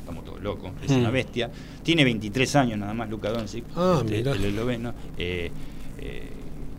Estamos 0.00 0.24
todos 0.24 0.42
locos, 0.42 0.72
es 0.84 0.90
Mm. 0.90 0.96
una 0.98 1.10
bestia. 1.10 1.48
Tiene 1.84 2.02
23 2.02 2.56
años 2.56 2.76
nada 2.78 2.92
más 2.92 3.08
Luka 3.08 3.30
Doncic, 3.30 3.64
Ah, 3.76 4.00
este, 4.04 4.18
el 4.20 4.44
esloveno. 4.46 4.92
Eh, 5.16 5.50
eh, 6.02 6.28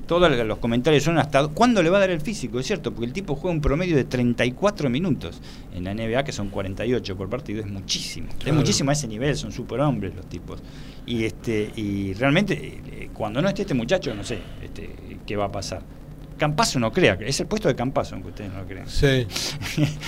todos 0.08 0.30
los 0.45 0.58
comentarios 0.58 1.04
son 1.04 1.18
hasta 1.18 1.48
cuándo 1.48 1.82
le 1.82 1.90
va 1.90 1.98
a 1.98 2.02
dar 2.02 2.10
el 2.10 2.22
físico, 2.22 2.60
es 2.60 2.68
cierto, 2.68 2.91
porque 2.91 3.06
el 3.06 3.14
tipo 3.14 3.36
juega 3.36 3.56
un 3.56 3.62
promedio 3.62 3.95
de 3.95 4.04
34 4.04 4.90
minutos 4.90 5.41
en 5.74 5.86
la 5.86 5.94
NBA, 5.94 6.24
que 6.24 6.32
son 6.32 6.50
48 6.50 7.16
por 7.16 7.30
partido, 7.30 7.62
es 7.62 7.68
muchísimo. 7.68 8.28
Es 8.45 8.54
muchísimo 8.54 8.90
a 8.90 8.94
ese 8.94 9.08
nivel, 9.08 9.36
son 9.36 9.52
superhombres 9.52 10.14
los 10.14 10.28
tipos. 10.28 10.62
Y 11.06 11.24
este 11.24 11.72
y 11.76 12.14
realmente 12.14 12.82
eh, 12.86 13.10
cuando 13.14 13.41
no 13.41 13.48
esté 13.48 13.62
este 13.62 13.74
muchacho, 13.74 14.14
no 14.14 14.24
sé 14.24 14.40
este, 14.62 14.90
qué 15.26 15.36
va 15.36 15.45
a 15.45 15.52
pasar. 15.52 15.82
Campazo 16.38 16.80
no 16.80 16.91
crea, 16.91 17.18
es 17.22 17.39
el 17.39 17.47
puesto 17.47 17.68
de 17.68 17.76
Campazo, 17.76 18.15
aunque 18.15 18.30
ustedes 18.30 18.51
no 18.51 18.60
lo 18.60 18.65
crean. 18.65 18.88
Sí. 18.89 19.26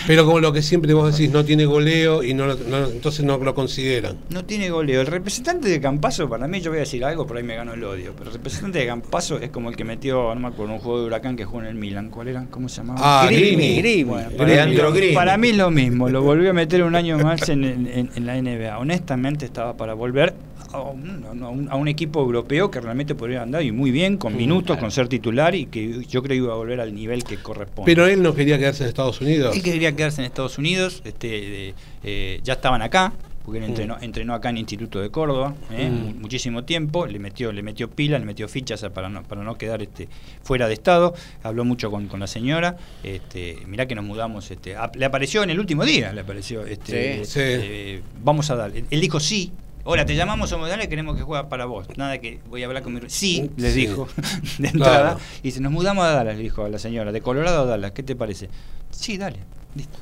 Pero 0.07 0.26
como 0.26 0.39
lo 0.39 0.52
que 0.53 0.61
siempre 0.61 0.93
vos 0.93 1.11
decís, 1.15 1.31
no 1.31 1.45
tiene 1.45 1.65
goleo 1.65 2.23
y 2.23 2.34
no, 2.34 2.47
no- 2.47 2.85
entonces 2.88 3.23
no 3.26 3.38
lo 3.38 3.56
consideran. 3.56 4.18
No 4.30 4.43
tiene 4.45 4.69
goleo. 4.69 5.02
El 5.02 5.07
representante 5.07 5.69
de 5.69 5.80
Campazo, 5.80 6.27
para 6.30 6.47
mí, 6.47 6.60
yo 6.61 6.72
voy 6.72 6.77
a 6.77 6.81
decir 6.81 7.03
algo, 7.06 7.26
por 7.27 7.38
ahí 7.38 7.43
me 7.43 7.56
gano 7.56 7.73
el 7.73 7.84
odio. 7.84 8.14
Pero 8.18 8.30
el 8.30 8.35
representante 8.38 8.80
de 8.80 8.88
Campazo 8.88 9.38
es 9.39 9.49
como 9.49 9.69
el 9.69 9.76
que 9.76 9.84
metió, 9.84 10.34
no 10.35 10.41
me 10.41 10.47
acuerdo, 10.47 10.73
un 10.73 10.80
juego 10.80 10.99
de 11.02 11.06
huracán 11.07 11.35
que 11.35 11.45
jugó 11.45 11.61
en 11.61 11.68
el 11.68 11.76
Milan. 11.76 12.10
¿Cuál 12.10 12.27
era? 12.30 12.45
¿Cómo 12.49 12.68
se 12.69 12.77
llamaba? 12.77 12.99
Ah, 13.02 13.27
Grimi, 13.27 13.77
Grimi. 13.77 14.03
Bueno, 14.03 14.30
para, 14.31 14.49
Leandro 14.49 14.91
mí, 14.91 14.97
Grimi. 14.97 15.14
para 15.14 15.38
mí 15.38 15.49
es 15.49 15.57
lo 15.57 15.72
mismo. 15.72 16.10
Lo 16.10 16.22
volvió 16.23 16.49
a 16.49 16.53
meter 16.53 16.84
un 16.84 16.95
año 16.95 17.18
más 17.19 17.47
en, 17.49 17.64
en- 17.64 18.10
en 18.15 18.26
la 18.26 18.35
NBA. 18.41 18.77
Honestamente, 18.77 19.45
estaba 19.45 19.77
para 19.77 19.93
volver 19.93 20.34
a 20.76 20.81
un, 20.91 21.26
a 21.43 21.49
un- 21.49 21.69
a 21.72 21.76
un 21.76 21.88
equipo 21.88 22.22
europeo 22.22 22.69
que 22.72 22.80
realmente 22.81 23.15
podría 23.15 23.41
andar 23.41 23.64
y 23.64 23.72
muy 23.72 23.91
bien, 23.91 24.18
con 24.18 24.35
minutos, 24.35 24.77
con 24.77 24.91
ser 24.91 25.07
titular 25.07 25.56
y 25.56 25.65
que 25.65 26.03
yo 26.07 26.22
creo 26.23 26.38
iba 26.38 26.53
a 26.53 26.57
volver 26.57 26.80
al 26.81 26.93
nivel 26.93 27.23
que 27.23 27.38
corresponde. 27.38 27.91
Pero 27.91 28.07
él 28.07 28.22
no 28.22 28.34
quería 28.35 28.57
quedarse 28.57 28.84
en 28.84 28.89
Estados 28.89 29.19
Unidos. 29.22 29.56
Él 29.56 29.64
quería 29.64 29.95
quedarse 29.95 30.22
en 30.22 30.26
Estados 30.26 30.57
Unidos, 30.57 31.02
este, 31.06 31.27
de- 31.27 31.73
eh, 32.03 32.39
ya 32.43 32.53
estaban 32.53 32.81
acá, 32.81 33.14
porque 33.43 33.60
él 33.60 33.65
entrenó, 33.65 33.97
entrenó 34.02 34.34
acá 34.34 34.49
en 34.49 34.57
Instituto 34.57 34.99
de 34.99 35.11
Córdoba 35.11 35.53
eh, 35.72 35.88
Mm. 35.88 35.93
mu- 35.93 36.14
muchísimo 36.22 36.64
tiempo, 36.64 37.06
le 37.06 37.19
metió, 37.19 37.52
le 37.52 37.61
metió 37.61 37.88
pila, 37.91 38.18
le 38.18 38.26
metió 38.26 38.47
fichas 38.47 38.84
para 38.91 39.07
no, 39.07 39.22
para 39.22 39.43
no 39.43 39.56
quedar 39.56 39.84
este, 39.84 40.10
fuera 40.41 40.68
de 40.68 40.73
estado, 40.73 41.14
habló 41.43 41.64
mucho 41.64 41.91
con, 41.91 42.07
con 42.07 42.19
la 42.19 42.26
señora, 42.26 42.76
este, 43.03 43.57
mirá 43.68 43.85
que 43.88 43.93
nos 43.93 44.03
mudamos, 44.03 44.49
este, 44.49 44.76
le 44.95 45.06
apareció 45.06 45.43
en 45.43 45.52
el 45.52 45.60
último 45.60 45.85
día, 45.85 46.11
le 46.11 46.22
apareció, 46.22 46.65
este, 46.65 47.23
Sí. 47.23 47.31
Sí. 47.34 47.39
eh, 47.43 48.02
vamos 48.23 48.49
a 48.49 48.56
dar, 48.56 48.72
él 48.76 48.99
dijo 49.02 49.19
sí. 49.19 49.52
Ahora 49.86 50.06
te 50.06 50.16
llamamos 50.16 50.52
a 50.52 50.57
dale, 50.57 50.90
queremos 50.90 51.16
que 51.16 51.22
juegue 51.22 51.44
para 51.48 51.66
vos. 51.66 51.86
Nada 51.95 52.18
que 52.18 52.40
voy 52.49 52.64
a 52.64 52.66
hablar 52.66 52.82
con 52.82 52.94
mi. 52.94 53.02
Sí, 53.07 53.52
les 53.56 53.74
Sí. 53.74 53.82
dijo 53.82 54.07
de 54.57 54.68
entrada. 54.70 55.02
Claro. 55.14 55.20
Y 55.41 55.44
dice, 55.44 55.62
nos 55.62 55.72
mudamos 55.72 56.03
a 56.06 56.12
Dallas, 56.12 56.38
le 56.38 56.44
dijo 56.44 56.66
a 56.66 56.70
la 56.70 56.80
señora, 56.80 57.12
de 57.12 57.22
Colorado 57.22 57.62
a 57.62 57.66
Dallas, 57.66 57.91
¿qué 57.91 58.02
te 58.03 58.16
parece? 58.16 58.49
Sí, 58.90 59.18
dale. 59.18 59.38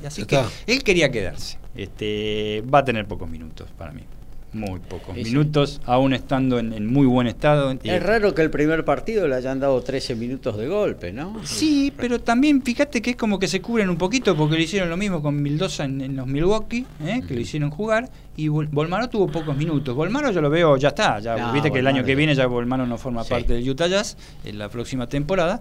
Así 0.06 0.24
que 0.24 0.40
él 0.66 0.82
quería 0.82 1.10
quedarse. 1.10 1.58
Este, 1.74 2.62
va 2.72 2.78
a 2.78 2.84
tener 2.84 3.06
pocos 3.06 3.28
minutos 3.28 3.68
para 3.76 3.92
mí. 3.92 4.02
Muy 4.54 4.78
pocos 4.78 5.16
Y 5.16 5.24
sí. 5.24 5.30
minutos, 5.30 5.80
aún 5.84 6.14
estando 6.14 6.58
en, 6.58 6.72
en 6.72 6.86
muy 6.86 7.06
buen 7.06 7.26
estado. 7.26 7.72
Es 7.82 8.02
raro 8.02 8.34
que 8.34 8.42
el 8.42 8.50
primer 8.50 8.84
partido 8.84 9.26
le 9.26 9.34
hayan 9.34 9.58
dado 9.60 9.80
13 9.82 10.14
minutos 10.14 10.56
de 10.56 10.68
golpe, 10.68 11.12
¿no? 11.12 11.40
Sí, 11.44 11.92
pero 11.96 12.20
también 12.20 12.62
fíjate 12.62 13.02
que 13.02 13.10
es 13.10 13.16
como 13.16 13.38
que 13.38 13.48
se 13.48 13.60
cubren 13.60 13.90
un 13.90 13.96
poquito 13.96 14.36
porque 14.36 14.56
le 14.56 14.62
hicieron 14.62 14.88
lo 14.88 14.96
mismo 14.96 15.20
con 15.20 15.42
Mildosa 15.42 15.84
en, 15.84 16.00
en 16.00 16.16
los 16.16 16.26
Milwaukee, 16.26 16.86
¿eh? 17.04 17.20
que 17.26 17.34
le 17.34 17.40
hicieron 17.42 17.70
jugar, 17.70 18.08
y 18.36 18.46
Vol- 18.48 18.68
Volmaro 18.70 19.08
tuvo 19.08 19.26
pocos 19.26 19.56
minutos. 19.56 19.94
Volmaro 19.94 20.30
yo 20.30 20.40
lo 20.40 20.50
veo, 20.50 20.76
ya 20.76 20.88
está, 20.88 21.18
ya 21.18 21.36
No, 21.36 21.52
viste 21.52 21.70
que 21.72 21.80
el 21.80 21.86
año 21.86 22.04
que 22.04 22.14
viene 22.14 22.34
ya 22.34 22.46
Volmaro 22.46 22.86
no 22.86 22.96
forma 22.96 23.24
Sí. 23.24 23.30
parte 23.30 23.54
del 23.54 23.68
Utah 23.68 23.88
Jazz 23.88 24.16
en 24.44 24.58
la 24.58 24.68
próxima 24.68 25.08
temporada. 25.08 25.60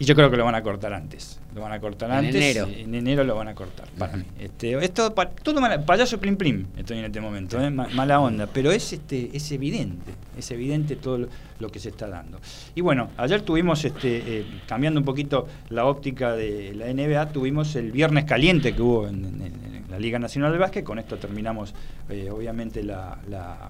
Y 0.00 0.04
yo 0.04 0.14
creo 0.14 0.30
que 0.30 0.36
lo 0.36 0.44
van 0.44 0.54
a 0.54 0.62
cortar 0.62 0.92
antes. 0.92 1.40
Lo 1.54 1.60
van 1.62 1.72
a 1.72 1.80
cortar 1.80 2.08
En 2.10 2.16
antes. 2.16 2.34
enero. 2.36 2.68
En 2.72 2.94
enero 2.94 3.24
lo 3.24 3.34
van 3.34 3.48
a 3.48 3.54
cortar, 3.54 3.88
para 3.98 4.16
mí. 4.16 4.24
Este, 4.38 4.72
es 4.84 4.94
todo, 4.94 5.12
pa- 5.14 5.28
todo 5.30 5.60
mala- 5.60 5.84
payaso 5.84 6.20
plim 6.20 6.36
plim 6.36 6.66
estoy 6.76 6.98
en 6.98 7.06
este 7.06 7.20
momento, 7.20 7.60
¿eh? 7.60 7.68
Ma- 7.70 7.88
mala 7.94 8.20
onda. 8.20 8.46
Pero 8.46 8.70
es 8.70 8.92
este, 8.92 9.30
es 9.36 9.50
evidente, 9.50 10.12
es 10.36 10.50
evidente 10.52 10.94
todo 10.94 11.18
lo, 11.18 11.28
lo 11.58 11.68
que 11.70 11.80
se 11.80 11.88
está 11.88 12.06
dando. 12.06 12.38
Y 12.76 12.80
bueno, 12.80 13.10
ayer 13.16 13.42
tuvimos, 13.42 13.84
este, 13.84 14.22
eh, 14.40 14.46
cambiando 14.68 15.00
un 15.00 15.04
poquito 15.04 15.48
la 15.70 15.84
óptica 15.86 16.32
de 16.36 16.74
la 16.76 16.86
NBA, 16.86 17.30
tuvimos 17.32 17.74
el 17.74 17.90
viernes 17.90 18.24
caliente 18.24 18.74
que 18.76 18.82
hubo 18.82 19.08
en, 19.08 19.24
en- 19.24 19.42
en 19.42 19.84
la 19.90 19.98
Liga 19.98 20.20
Nacional 20.20 20.52
de 20.52 20.58
Básquet. 20.58 20.84
Con 20.84 21.00
esto 21.00 21.16
terminamos, 21.16 21.74
eh, 22.08 22.30
obviamente, 22.30 22.84
la, 22.84 23.18
la, 23.28 23.68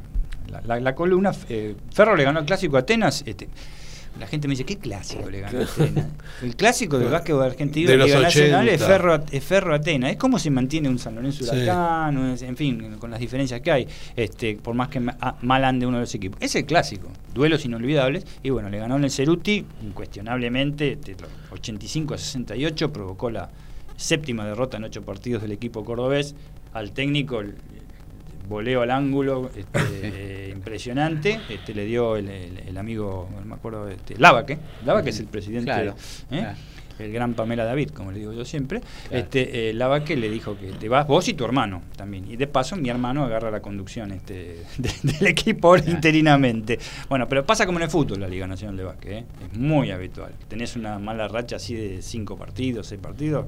la- 0.78 0.94
columna. 0.94 1.32
Ferro 1.32 2.16
le 2.16 2.24
ganó 2.24 2.40
el 2.40 2.44
clásico 2.44 2.76
a 2.76 2.80
Atenas. 2.80 3.22
Este, 3.24 3.48
la 4.18 4.26
gente 4.26 4.48
me 4.48 4.52
dice, 4.52 4.64
¿qué 4.64 4.76
clásico 4.76 5.30
le 5.30 5.40
ganó 5.40 5.60
Atenas? 5.62 6.06
El 6.42 6.56
clásico 6.56 6.98
del 6.98 7.08
básquetbol 7.08 7.44
argentino 7.44 7.90
De 7.90 7.96
los 7.96 8.10
Nacional 8.10 8.68
es 8.68 8.82
80. 8.82 8.86
Ferro, 8.86 9.24
es 9.30 9.44
Ferro 9.44 9.74
Atenas. 9.74 10.10
Es 10.12 10.16
como 10.16 10.38
se 10.38 10.50
mantiene 10.50 10.88
un 10.88 10.98
San 10.98 11.14
Lorenzo. 11.14 11.44
Huracán, 11.44 12.36
en 12.40 12.56
fin, 12.56 12.96
con 12.98 13.10
las 13.10 13.20
diferencias 13.20 13.60
que 13.60 13.70
hay, 13.70 13.88
este, 14.16 14.56
por 14.56 14.74
más 14.74 14.88
que 14.88 15.00
ah, 15.20 15.36
mal 15.42 15.64
ande 15.64 15.86
uno 15.86 15.98
de 15.98 16.02
los 16.02 16.14
equipos. 16.14 16.38
Es 16.42 16.54
el 16.56 16.64
clásico, 16.66 17.08
duelos 17.32 17.64
inolvidables. 17.64 18.26
Y 18.42 18.50
bueno, 18.50 18.68
le 18.68 18.78
ganó 18.78 18.96
en 18.96 19.04
el 19.04 19.10
Ceruti, 19.10 19.64
incuestionablemente, 19.82 20.96
de 20.96 21.12
los 21.12 21.30
85 21.52 22.14
a 22.14 22.18
68, 22.18 22.92
provocó 22.92 23.30
la 23.30 23.50
séptima 23.96 24.44
derrota 24.46 24.76
en 24.76 24.84
ocho 24.84 25.02
partidos 25.02 25.42
del 25.42 25.52
equipo 25.52 25.84
cordobés. 25.84 26.34
Al 26.72 26.92
técnico, 26.92 27.42
voleo 28.48 28.82
al 28.82 28.90
ángulo 28.90 29.50
este, 29.56 29.78
eh, 30.02 30.50
impresionante. 30.54 31.40
Este, 31.48 31.74
le 31.74 31.84
dio 31.84 32.16
el, 32.16 32.28
el- 32.28 32.58
el 32.68 32.78
amigo, 32.78 33.28
no 33.38 33.44
me 33.44 33.54
acuerdo, 33.54 33.88
este, 33.88 34.16
Lavaque. 34.18 34.58
Lavaque 34.84 35.10
es 35.10 35.20
el 35.20 35.26
presidente. 35.26 35.64
Claro, 35.66 35.94
¿eh? 36.30 36.38
claro. 36.40 36.56
el 36.98 37.12
gran 37.12 37.34
Pamela 37.34 37.64
David, 37.64 37.90
como 37.90 38.10
le 38.10 38.18
digo 38.18 38.32
yo 38.32 38.44
siempre, 38.44 38.80
Claro. 38.80 39.22
este, 39.24 39.70
eh, 39.70 39.72
Lavaque 39.74 40.16
le 40.16 40.28
dijo 40.30 40.58
que 40.58 40.72
te 40.72 40.88
vas 40.88 41.06
vos 41.06 41.28
y 41.28 41.34
tu 41.34 41.44
hermano 41.44 41.82
también. 41.96 42.28
Y 42.30 42.36
de 42.36 42.46
paso 42.48 42.74
mi 42.76 42.88
hermano 42.88 43.24
agarra 43.24 43.50
la 43.52 43.60
conducción 43.62 44.10
este, 44.12 44.64
de- 44.78 44.90
del 45.02 45.26
equipo 45.28 45.76
interinamente. 45.76 46.78
Bueno, 47.08 47.28
pero 47.28 47.44
pasa 47.46 47.66
como 47.66 47.78
en 47.78 47.84
el 47.84 47.90
fútbol, 47.90 48.20
la 48.20 48.28
Liga 48.28 48.46
Nacional 48.46 48.76
de 48.76 48.84
Básquet, 48.84 49.12
¿eh? 49.12 49.24
es 49.52 49.58
muy 49.58 49.90
habitual. 49.90 50.32
Tenés 50.48 50.74
una 50.76 50.98
mala 50.98 51.28
racha 51.28 51.56
así 51.56 51.74
de 51.74 52.02
cinco 52.02 52.36
partidos, 52.36 52.86
seis 52.88 53.00
partidos, 53.00 53.46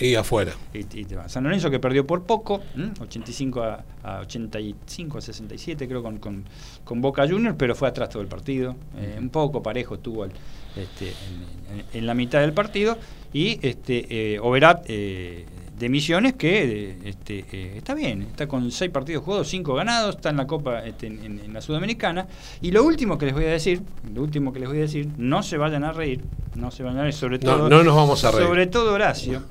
Y 0.00 0.14
afuera. 0.14 0.52
y, 0.72 0.78
y 0.78 1.04
te 1.04 1.16
va. 1.16 1.28
San 1.28 1.44
Lorenzo 1.44 1.70
que 1.70 1.78
perdió 1.78 2.06
por 2.06 2.22
poco, 2.24 2.60
¿m? 2.76 2.92
85 3.00 3.62
a, 3.62 3.84
a 4.02 4.20
85 4.20 5.18
a 5.18 5.20
67 5.20 5.86
creo 5.88 6.02
con, 6.02 6.18
con, 6.18 6.44
con 6.84 7.00
Boca 7.00 7.26
Juniors, 7.28 7.56
pero 7.58 7.74
fue 7.74 7.88
atrás 7.88 8.08
todo 8.10 8.22
el 8.22 8.28
partido. 8.28 8.76
Eh, 8.96 9.16
un 9.18 9.30
poco 9.30 9.62
parejo 9.62 9.96
estuvo 9.96 10.22
al- 10.24 10.32
este, 10.76 11.06
en, 11.08 11.78
en- 11.80 11.84
en 11.94 12.06
la 12.06 12.14
mitad 12.14 12.40
del 12.40 12.52
partido. 12.52 12.96
Y 13.32 13.58
este 13.66 14.34
eh, 14.34 14.38
Oberat 14.40 14.84
eh, 14.88 15.44
de 15.78 15.88
Misiones 15.90 16.32
que 16.34 16.64
eh, 16.90 16.98
este, 17.04 17.44
eh, 17.52 17.74
está 17.76 17.94
bien, 17.94 18.22
está 18.22 18.48
con 18.48 18.70
seis 18.70 18.90
partidos 18.90 19.22
jugados, 19.22 19.48
cinco 19.48 19.74
ganados, 19.74 20.16
está 20.16 20.30
en 20.30 20.36
la 20.38 20.46
Copa 20.46 20.84
este, 20.86 21.06
en, 21.08 21.52
la 21.52 21.60
Sudamericana. 21.60 22.26
Y 22.62 22.70
lo 22.70 22.84
último 22.84 23.18
que 23.18 23.26
les 23.26 23.34
voy 23.34 23.44
a 23.44 23.50
decir, 23.50 23.82
lo 24.14 24.22
último 24.22 24.52
que 24.52 24.60
les 24.60 24.68
voy 24.68 24.78
a 24.78 24.82
decir, 24.82 25.08
no 25.18 25.42
se 25.42 25.58
vayan 25.58 25.84
a 25.84 25.92
reír, 25.92 26.22
no 26.54 26.70
se 26.70 26.82
vayan 26.82 27.00
a 27.00 27.02
reír, 27.02 27.14
sobre 27.14 27.38
No, 27.38 27.56
todo, 27.56 27.68
no 27.68 27.84
nos 27.84 27.94
vamos 27.94 28.24
a 28.24 28.30
reír. 28.30 28.46
sobre 28.46 28.66
todo 28.66 28.94
Horacio, 28.94 29.42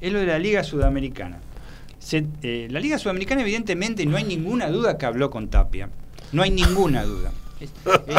es 0.00 0.12
lo 0.12 0.18
de 0.20 0.26
la 0.26 0.38
Liga 0.38 0.62
Sudamericana. 0.64 1.38
Se- 1.98 2.26
eh, 2.42 2.68
la 2.70 2.80
Liga 2.80 2.98
Sudamericana, 2.98 3.42
evidentemente, 3.42 4.06
no 4.06 4.16
hay 4.16 4.24
ninguna 4.24 4.68
duda 4.68 4.96
que 4.98 5.06
habló 5.06 5.30
con 5.30 5.48
Tapia. 5.48 5.88
No 6.32 6.42
hay 6.42 6.50
ninguna 6.50 7.02
duda. 7.04 7.32
Es, 7.60 7.72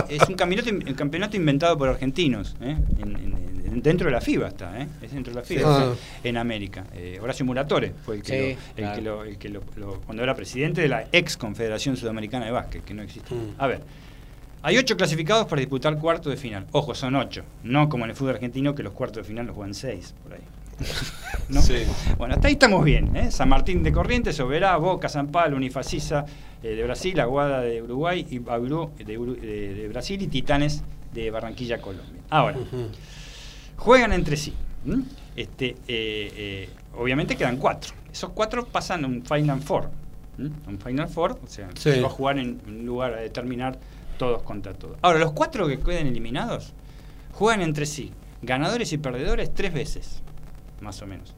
es- 0.09 0.21
es 0.21 0.29
un, 0.29 0.35
campeonato, 0.35 0.69
un 0.71 0.93
campeonato 0.95 1.37
inventado 1.37 1.77
por 1.77 1.89
argentinos. 1.89 2.55
¿eh? 2.61 2.75
En- 3.01 3.15
en- 3.15 3.37
en- 3.73 3.81
dentro 3.83 4.05
de 4.07 4.11
la 4.11 4.21
FIBA 4.21 4.47
está. 4.47 4.81
¿eh? 4.81 4.87
Es 5.01 5.11
dentro 5.11 5.31
de 5.33 5.39
la 5.39 5.45
FIBA. 5.45 5.61
Sí. 5.61 5.67
Ah. 5.93 5.93
En 6.23 6.37
América. 6.37 6.85
Eh, 6.95 7.19
Horacio 7.21 7.45
Muratore 7.45 7.93
fue 8.03 8.15
el 8.15 8.23
que, 8.23 8.27
Sí, 8.33 8.53
lo, 8.55 8.59
el 8.71 8.75
claro. 8.75 8.95
que, 8.95 9.01
lo, 9.01 9.23
el 9.23 9.37
que 9.37 9.49
lo- 9.49 9.63
lo- 9.75 10.01
cuando 10.01 10.23
era 10.23 10.33
presidente 10.35 10.81
de 10.81 10.87
la 10.87 11.05
ex 11.11 11.37
Confederación 11.37 11.95
Sudamericana 11.95 12.45
de 12.45 12.51
Básquet, 12.51 12.83
que 12.83 12.93
no 12.93 13.03
existe. 13.03 13.33
Mm. 13.35 13.53
A 13.59 13.67
ver. 13.67 13.81
Hay 14.63 14.75
ocho 14.77 14.97
clasificados 14.97 15.45
para 15.45 15.59
disputar 15.59 15.97
cuarto 15.99 16.29
de 16.31 16.35
final. 16.35 16.65
Ojo, 16.71 16.95
son 16.95 17.15
ocho. 17.15 17.43
No 17.63 17.87
como 17.89 18.05
en 18.05 18.09
el 18.09 18.15
fútbol 18.17 18.33
argentino 18.33 18.73
que 18.73 18.81
los 18.83 18.91
cuartos 18.93 19.17
de 19.17 19.23
final 19.23 19.45
los 19.45 19.55
juegan 19.55 19.75
seis, 19.75 20.15
por 20.23 20.33
ahí. 20.33 20.41
¿No? 21.49 21.61
Sí. 21.61 21.75
Bueno, 22.17 22.35
hasta 22.35 22.47
ahí 22.47 22.53
estamos 22.53 22.83
bien. 22.83 23.15
¿eh? 23.15 23.31
San 23.31 23.49
Martín 23.49 23.83
de 23.83 23.91
Corrientes, 23.91 24.39
Oberá, 24.39 24.75
Boca, 24.77 25.09
San 25.09 25.27
Pablo, 25.27 25.57
Unifacisa 25.57 26.25
eh, 26.61 26.69
de 26.75 26.83
Brasil, 26.83 27.19
Aguada 27.19 27.61
de 27.61 27.81
Uruguay, 27.81 28.25
y 28.29 28.39
Bauru 28.39 28.91
de, 28.97 29.19
Uru- 29.19 29.39
de- 29.39 29.73
de 29.73 29.87
Brasil 29.87 30.21
y 30.21 30.27
Titanes 30.27 30.83
de 31.13 31.31
Barranquilla, 31.31 31.79
Colombia. 31.81 32.21
Ahora, 32.29 32.57
juegan 33.77 34.13
entre 34.13 34.37
sí. 34.37 34.53
¿m? 34.85 35.03
Este, 35.35 35.69
eh, 35.69 35.75
eh, 35.87 36.69
obviamente 36.97 37.35
quedan 37.35 37.57
cuatro. 37.57 37.93
Esos 38.11 38.31
cuatro 38.31 38.65
pasan 38.65 39.03
a 39.05 39.07
un 39.07 39.23
Final 39.23 39.61
Four. 39.61 39.89
¿m? 40.37 40.49
Un 40.67 40.79
Final 40.79 41.07
Four, 41.07 41.39
o 41.43 41.47
sea, 41.47 41.69
Sí. 41.75 41.91
se 41.93 42.01
va 42.01 42.07
a 42.07 42.11
jugar 42.11 42.37
en 42.39 42.59
un 42.67 42.85
lugar 42.85 43.13
a 43.13 43.17
determinar 43.21 43.79
todos 44.17 44.41
contra 44.43 44.73
todos. 44.73 44.97
Ahora, 45.01 45.19
los 45.19 45.31
cuatro 45.31 45.67
que 45.67 45.79
queden 45.79 46.07
eliminados 46.07 46.73
juegan 47.33 47.61
entre 47.61 47.85
sí, 47.85 48.11
ganadores 48.41 48.91
y 48.93 48.97
perdedores, 48.97 49.53
tres 49.53 49.73
veces, 49.73 50.23
más 50.81 51.01
o 51.01 51.07
menos, 51.07 51.33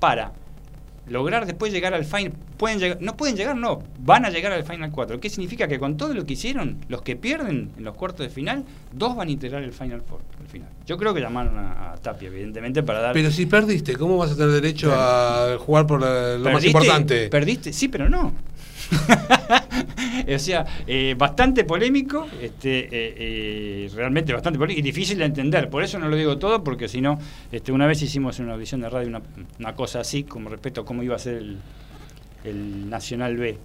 para 0.00 0.32
lograr 1.08 1.46
después 1.46 1.72
llegar 1.72 1.94
al 1.94 2.04
final. 2.04 2.32
Pueden 2.56 2.78
llegar, 2.78 2.98
no 3.00 3.16
pueden 3.16 3.36
llegar, 3.36 3.56
no, 3.56 3.82
van 3.98 4.24
a 4.24 4.30
llegar 4.30 4.52
al 4.52 4.62
Final 4.64 4.92
4. 4.92 5.18
¿Qué 5.18 5.28
significa? 5.28 5.66
Que 5.66 5.80
con 5.80 5.96
todo 5.96 6.14
lo 6.14 6.24
que 6.24 6.34
hicieron, 6.34 6.78
los 6.88 7.02
que 7.02 7.16
pierden 7.16 7.72
en 7.76 7.82
los 7.84 7.96
cuartos 7.96 8.24
de 8.24 8.30
final, 8.32 8.64
dos 8.92 9.16
van 9.16 9.26
a 9.26 9.30
integrar 9.32 9.64
el 9.64 9.72
Final 9.72 10.00
Four 10.02 10.20
al 10.40 10.46
final. 10.46 10.68
Yo 10.86 10.96
creo 10.96 11.12
que 11.12 11.20
llamaron 11.20 11.58
a, 11.58 11.92
a 11.92 11.96
Tapia, 11.96 12.28
evidentemente, 12.28 12.84
para 12.84 13.00
dar. 13.00 13.14
Pero 13.14 13.32
si 13.32 13.46
perdiste, 13.46 13.96
¿cómo 13.96 14.16
vas 14.16 14.30
a 14.30 14.36
tener 14.36 14.52
derecho 14.52 14.92
a 14.94 15.56
jugar 15.58 15.88
por 15.88 16.00
la- 16.00 16.34
lo 16.38 16.50
más 16.52 16.64
importante? 16.64 17.28
Perdiste, 17.28 17.72
sí, 17.72 17.88
pero 17.88 18.08
no. 18.08 18.32
o 20.34 20.38
sea, 20.38 20.64
eh, 20.86 21.14
bastante 21.16 21.64
polémico, 21.64 22.26
este, 22.40 22.80
eh, 22.80 22.88
eh, 23.16 23.90
realmente 23.94 24.32
bastante 24.32 24.58
polémico 24.58 24.80
y 24.80 24.82
difícil 24.82 25.18
de 25.18 25.24
entender. 25.24 25.68
Por 25.68 25.82
eso 25.82 25.98
no 25.98 26.08
lo 26.08 26.16
digo 26.16 26.38
todo, 26.38 26.62
porque 26.62 26.88
si 26.88 27.00
no, 27.00 27.18
este, 27.50 27.72
una 27.72 27.86
vez 27.86 28.02
hicimos 28.02 28.38
en 28.38 28.46
una 28.46 28.54
audición 28.54 28.80
de 28.80 28.90
radio 28.90 29.08
una, 29.08 29.22
una 29.58 29.74
cosa 29.74 30.00
así, 30.00 30.24
con 30.24 30.44
respecto 30.46 30.82
a 30.82 30.84
cómo 30.84 31.02
iba 31.02 31.16
a 31.16 31.18
ser 31.18 31.36
el, 31.36 31.58
el 32.44 32.90
Nacional 32.90 33.36
B, 33.36 33.58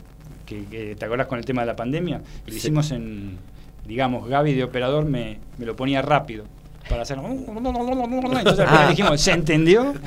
que, 0.46 0.66
que, 0.66 0.96
te 0.96 1.06
acordás 1.06 1.28
con 1.28 1.40
el 1.40 1.46
tema 1.46 1.62
de 1.62 1.68
la 1.68 1.76
pandemia, 1.76 2.18
lo 2.46 2.52
Sí. 2.52 2.58
hicimos 2.58 2.92
en, 2.92 3.38
digamos, 3.86 4.28
Gaby 4.28 4.54
de 4.54 4.64
operador 4.64 5.06
me, 5.06 5.40
me 5.58 5.66
lo 5.66 5.76
ponía 5.76 6.02
rápido. 6.02 6.46
Para 6.90 7.02
hacer. 7.04 7.18
Entonces 7.18 8.60
al 8.60 8.68
final 8.68 8.90
dijimos, 8.90 9.22
¿se 9.22 9.32
entendió? 9.32 9.94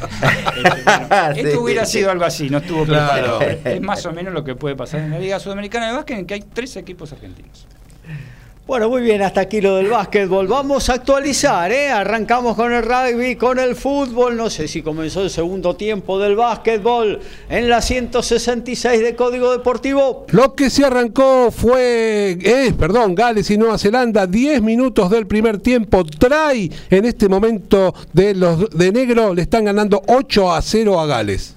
Este, 0.60 0.62
bueno, 0.84 1.34
Sí, 1.34 1.40
esto 1.40 1.60
hubiera 1.62 1.84
sí. 1.86 1.98
sido 1.98 2.10
algo 2.10 2.24
así, 2.24 2.50
no 2.50 2.58
estuvo 2.58 2.84
Claro. 2.84 3.38
preparado. 3.38 3.68
Es 3.76 3.80
más 3.80 4.04
o 4.06 4.12
menos 4.12 4.32
lo 4.34 4.44
que 4.44 4.54
puede 4.54 4.76
pasar 4.76 5.00
en 5.00 5.10
la 5.10 5.18
Liga 5.18 5.38
Sudamericana 5.40 5.88
de 5.88 5.92
Básquet, 5.94 6.18
en 6.18 6.26
que 6.26 6.34
hay 6.34 6.40
tres 6.42 6.76
equipos 6.76 7.12
argentinos. 7.12 7.66
Bueno, 8.66 8.88
muy 8.88 9.02
bien, 9.02 9.20
hasta 9.20 9.40
aquí 9.40 9.60
lo 9.60 9.76
del 9.76 9.88
básquetbol. 9.88 10.46
Vamos 10.46 10.90
a 10.90 10.94
actualizar, 10.94 11.72
¿eh? 11.72 11.88
Arrancamos 11.88 12.54
con 12.54 12.72
el 12.72 12.84
rugby, 12.84 13.34
con 13.34 13.58
el 13.58 13.74
fútbol. 13.74 14.36
No 14.36 14.48
sé 14.48 14.68
si 14.68 14.80
comenzó 14.80 15.22
el 15.22 15.30
segundo 15.30 15.74
tiempo 15.74 16.20
del 16.20 16.36
básquetbol 16.36 17.18
en 17.48 17.68
la 17.68 17.82
166 17.82 19.02
de 19.02 19.16
Código 19.16 19.50
Deportivo. 19.50 20.26
Lo 20.30 20.54
que 20.54 20.70
se 20.70 20.84
arrancó 20.84 21.50
fue, 21.50 22.38
eh, 22.40 22.72
perdón, 22.78 23.16
Gales 23.16 23.50
y 23.50 23.58
Nueva 23.58 23.76
Zelanda, 23.76 24.28
10 24.28 24.62
minutos 24.62 25.10
del 25.10 25.26
primer 25.26 25.58
tiempo. 25.58 26.04
Trae 26.04 26.70
en 26.90 27.04
este 27.04 27.28
momento 27.28 27.92
de 28.12 28.34
los 28.34 28.70
de 28.70 28.92
negro, 28.92 29.34
le 29.34 29.42
están 29.42 29.64
ganando 29.64 30.00
8 30.06 30.52
a 30.52 30.62
0 30.62 31.00
a 31.00 31.06
Gales. 31.06 31.56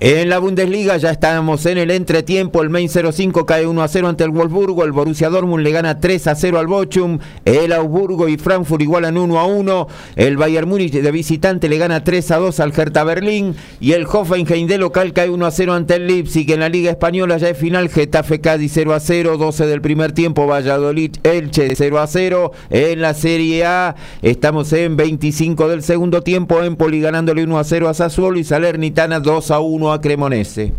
En 0.00 0.28
la 0.28 0.38
Bundesliga 0.38 0.96
ya 0.96 1.10
estamos 1.10 1.66
en 1.66 1.76
el 1.76 1.90
entretiempo. 1.90 2.62
El 2.62 2.70
Main 2.70 2.88
05 2.88 3.44
cae 3.44 3.66
1 3.66 3.82
a 3.82 3.88
0 3.88 4.06
ante 4.06 4.22
el 4.22 4.30
Wolfsburgo. 4.30 4.84
El 4.84 4.92
Borussia 4.92 5.28
Dortmund 5.28 5.64
le 5.64 5.72
gana 5.72 5.98
3 5.98 6.28
a 6.28 6.36
0 6.36 6.60
al 6.60 6.68
Bochum. 6.68 7.18
El 7.44 7.72
Augsburgo 7.72 8.28
y 8.28 8.36
Frankfurt 8.36 8.80
igualan 8.80 9.18
1 9.18 9.40
a 9.40 9.46
1. 9.46 9.88
El 10.14 10.36
Bayern 10.36 10.68
Múnich 10.68 10.92
de 10.92 11.10
visitante 11.10 11.68
le 11.68 11.78
gana 11.78 12.04
3 12.04 12.30
a 12.30 12.36
2 12.36 12.60
al 12.60 12.72
Hertha 12.76 13.02
Berlín. 13.02 13.56
Y 13.80 13.90
el 13.90 14.06
Hoffenheim 14.06 14.68
de 14.68 14.78
local 14.78 15.12
cae 15.12 15.30
1 15.30 15.44
a 15.44 15.50
0 15.50 15.72
ante 15.72 15.96
el 15.96 16.06
Leipzig. 16.06 16.48
En 16.52 16.60
la 16.60 16.68
Liga 16.68 16.92
Española 16.92 17.36
ya 17.38 17.48
es 17.48 17.58
final. 17.58 17.88
Getafe 17.88 18.40
Cádiz 18.40 18.70
0 18.74 18.94
a 18.94 19.00
0. 19.00 19.36
12 19.36 19.66
del 19.66 19.80
primer 19.80 20.12
tiempo. 20.12 20.46
Valladolid 20.46 21.16
Elche 21.24 21.74
0 21.74 21.98
a 21.98 22.06
0. 22.06 22.52
En 22.70 23.00
la 23.00 23.14
Serie 23.14 23.64
A 23.64 23.96
estamos 24.22 24.72
en 24.74 24.96
25 24.96 25.66
del 25.66 25.82
segundo 25.82 26.22
tiempo. 26.22 26.62
Empoli 26.62 27.00
ganándole 27.00 27.42
1 27.42 27.58
a 27.58 27.64
0 27.64 27.88
a 27.88 27.94
Sassuolo 27.94 28.38
y 28.38 28.44
Salernitana 28.44 29.18
2 29.18 29.50
a 29.50 29.58
1 29.58 29.87
a 29.92 30.00
Cremonese. 30.00 30.72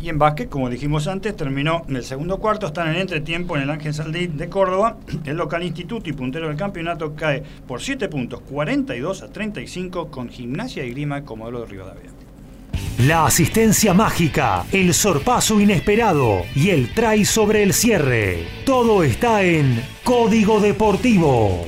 Y 0.00 0.10
en 0.10 0.18
básquet, 0.18 0.50
como 0.50 0.68
dijimos 0.68 1.06
antes, 1.06 1.34
terminó 1.34 1.82
en 1.88 1.96
el 1.96 2.04
segundo 2.04 2.38
cuarto, 2.38 2.66
está 2.66 2.82
en 2.84 2.94
el 2.94 3.00
entretiempo 3.00 3.56
en 3.56 3.62
el 3.62 3.70
Ángel 3.70 3.94
Saldí 3.94 4.26
de 4.26 4.48
Córdoba. 4.50 4.98
El 5.24 5.36
local 5.36 5.62
instituto 5.62 6.10
y 6.10 6.12
puntero 6.12 6.48
del 6.48 6.56
campeonato 6.56 7.14
cae 7.14 7.42
por 7.66 7.80
7 7.80 8.08
puntos, 8.08 8.42
42 8.42 9.22
a 9.22 9.28
35, 9.28 10.08
con 10.10 10.28
Gimnasia 10.28 10.84
y 10.84 10.90
Grima 10.90 11.22
como 11.22 11.44
modelo 11.44 11.60
de 11.60 11.66
Rivadavia. 11.66 12.10
La 12.98 13.26
asistencia 13.26 13.92
mágica, 13.94 14.66
el 14.72 14.94
sorpaso 14.94 15.60
inesperado 15.60 16.42
y 16.54 16.70
el 16.70 16.92
try 16.92 17.24
sobre 17.24 17.62
el 17.62 17.72
cierre. 17.72 18.44
Todo 18.64 19.02
está 19.02 19.42
en 19.42 19.82
Código 20.04 20.60
Deportivo. 20.60 21.64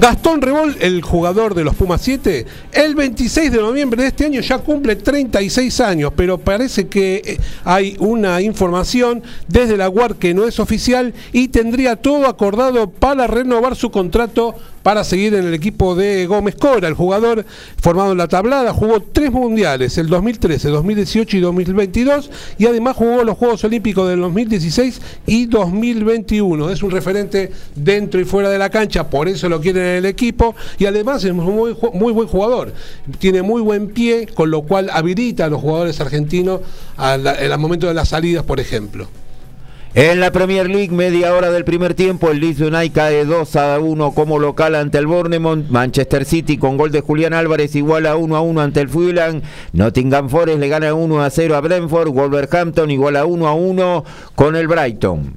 Gastón 0.00 0.40
Rebol, 0.40 0.78
el 0.80 1.02
jugador 1.02 1.54
de 1.54 1.62
los 1.62 1.74
Pumas 1.74 2.00
7, 2.00 2.46
el 2.72 2.94
26 2.94 3.52
de 3.52 3.58
noviembre 3.60 4.00
de 4.00 4.08
este 4.08 4.24
año 4.24 4.40
ya 4.40 4.56
cumple 4.56 4.96
36 4.96 5.78
años, 5.80 6.14
pero 6.16 6.38
parece 6.38 6.88
que 6.88 7.16
eh, 7.16 7.38
hay 7.64 7.96
una 7.98 8.40
información 8.40 9.22
desde 9.46 9.76
la 9.76 9.90
UAR 9.90 10.16
que 10.16 10.32
no 10.32 10.48
es 10.48 10.58
oficial 10.58 11.12
y 11.32 11.48
tendría 11.48 11.96
todo 11.96 12.28
acordado 12.28 12.88
para 12.88 13.26
renovar 13.26 13.76
su 13.76 13.90
contrato 13.90 14.54
para 14.82 15.04
seguir 15.04 15.34
en 15.34 15.46
el 15.46 15.54
equipo 15.54 15.94
de 15.94 16.26
Gómez 16.26 16.56
Cora. 16.56 16.88
El 16.88 16.94
jugador 16.94 17.44
formado 17.80 18.12
en 18.12 18.18
la 18.18 18.28
tablada 18.28 18.72
jugó 18.72 19.00
tres 19.00 19.30
mundiales, 19.30 19.98
el 19.98 20.08
2013, 20.08 20.68
2018 20.68 21.36
y 21.36 21.40
2022, 21.40 22.30
y 22.58 22.66
además 22.66 22.96
jugó 22.96 23.24
los 23.24 23.36
Juegos 23.36 23.64
Olímpicos 23.64 24.08
del 24.08 24.20
2016 24.20 25.00
y 25.26 25.46
2021. 25.46 26.70
Es 26.70 26.82
un 26.82 26.90
referente 26.90 27.52
dentro 27.74 28.20
y 28.20 28.24
fuera 28.24 28.50
de 28.50 28.58
la 28.58 28.70
cancha, 28.70 29.08
por 29.08 29.28
eso 29.28 29.48
lo 29.48 29.60
quieren 29.60 29.82
en 29.82 29.96
el 29.96 30.06
equipo, 30.06 30.54
y 30.78 30.86
además 30.86 31.24
es 31.24 31.34
muy, 31.34 31.76
muy 31.94 32.12
buen 32.12 32.28
jugador. 32.28 32.72
Tiene 33.18 33.42
muy 33.42 33.62
buen 33.62 33.88
pie, 33.88 34.26
con 34.26 34.50
lo 34.50 34.62
cual 34.62 34.90
habilita 34.92 35.46
a 35.46 35.48
los 35.48 35.60
jugadores 35.60 36.00
argentinos 36.00 36.60
al, 36.96 37.26
al 37.26 37.58
momento 37.58 37.86
de 37.86 37.94
las 37.94 38.08
salidas, 38.08 38.44
por 38.44 38.60
ejemplo. 38.60 39.08
En 39.92 40.20
la 40.20 40.30
Premier 40.30 40.70
League, 40.70 40.94
media 40.94 41.34
hora 41.34 41.50
del 41.50 41.64
primer 41.64 41.94
tiempo, 41.94 42.30
el 42.30 42.38
Leeds 42.38 42.60
United 42.60 42.92
cae 42.92 43.24
2 43.24 43.56
a 43.56 43.80
1 43.80 44.12
como 44.12 44.38
local 44.38 44.76
ante 44.76 44.98
el 44.98 45.08
Bournemouth. 45.08 45.68
Manchester 45.68 46.24
City 46.24 46.58
con 46.58 46.76
gol 46.76 46.92
de 46.92 47.00
Julián 47.00 47.34
Álvarez 47.34 47.74
igual 47.74 48.06
a 48.06 48.14
1 48.14 48.36
a 48.36 48.40
1 48.40 48.60
ante 48.60 48.82
el 48.82 48.88
Fulham. 48.88 49.42
Nottingham 49.72 50.28
Forest 50.28 50.60
le 50.60 50.68
gana 50.68 50.94
1 50.94 51.22
a 51.24 51.28
0 51.28 51.56
a 51.56 51.60
Brentford. 51.60 52.10
Wolverhampton 52.10 52.88
igual 52.92 53.16
a 53.16 53.24
1 53.24 53.48
a 53.48 53.52
1 53.52 54.04
con 54.36 54.54
el 54.54 54.68
Brighton. 54.68 55.34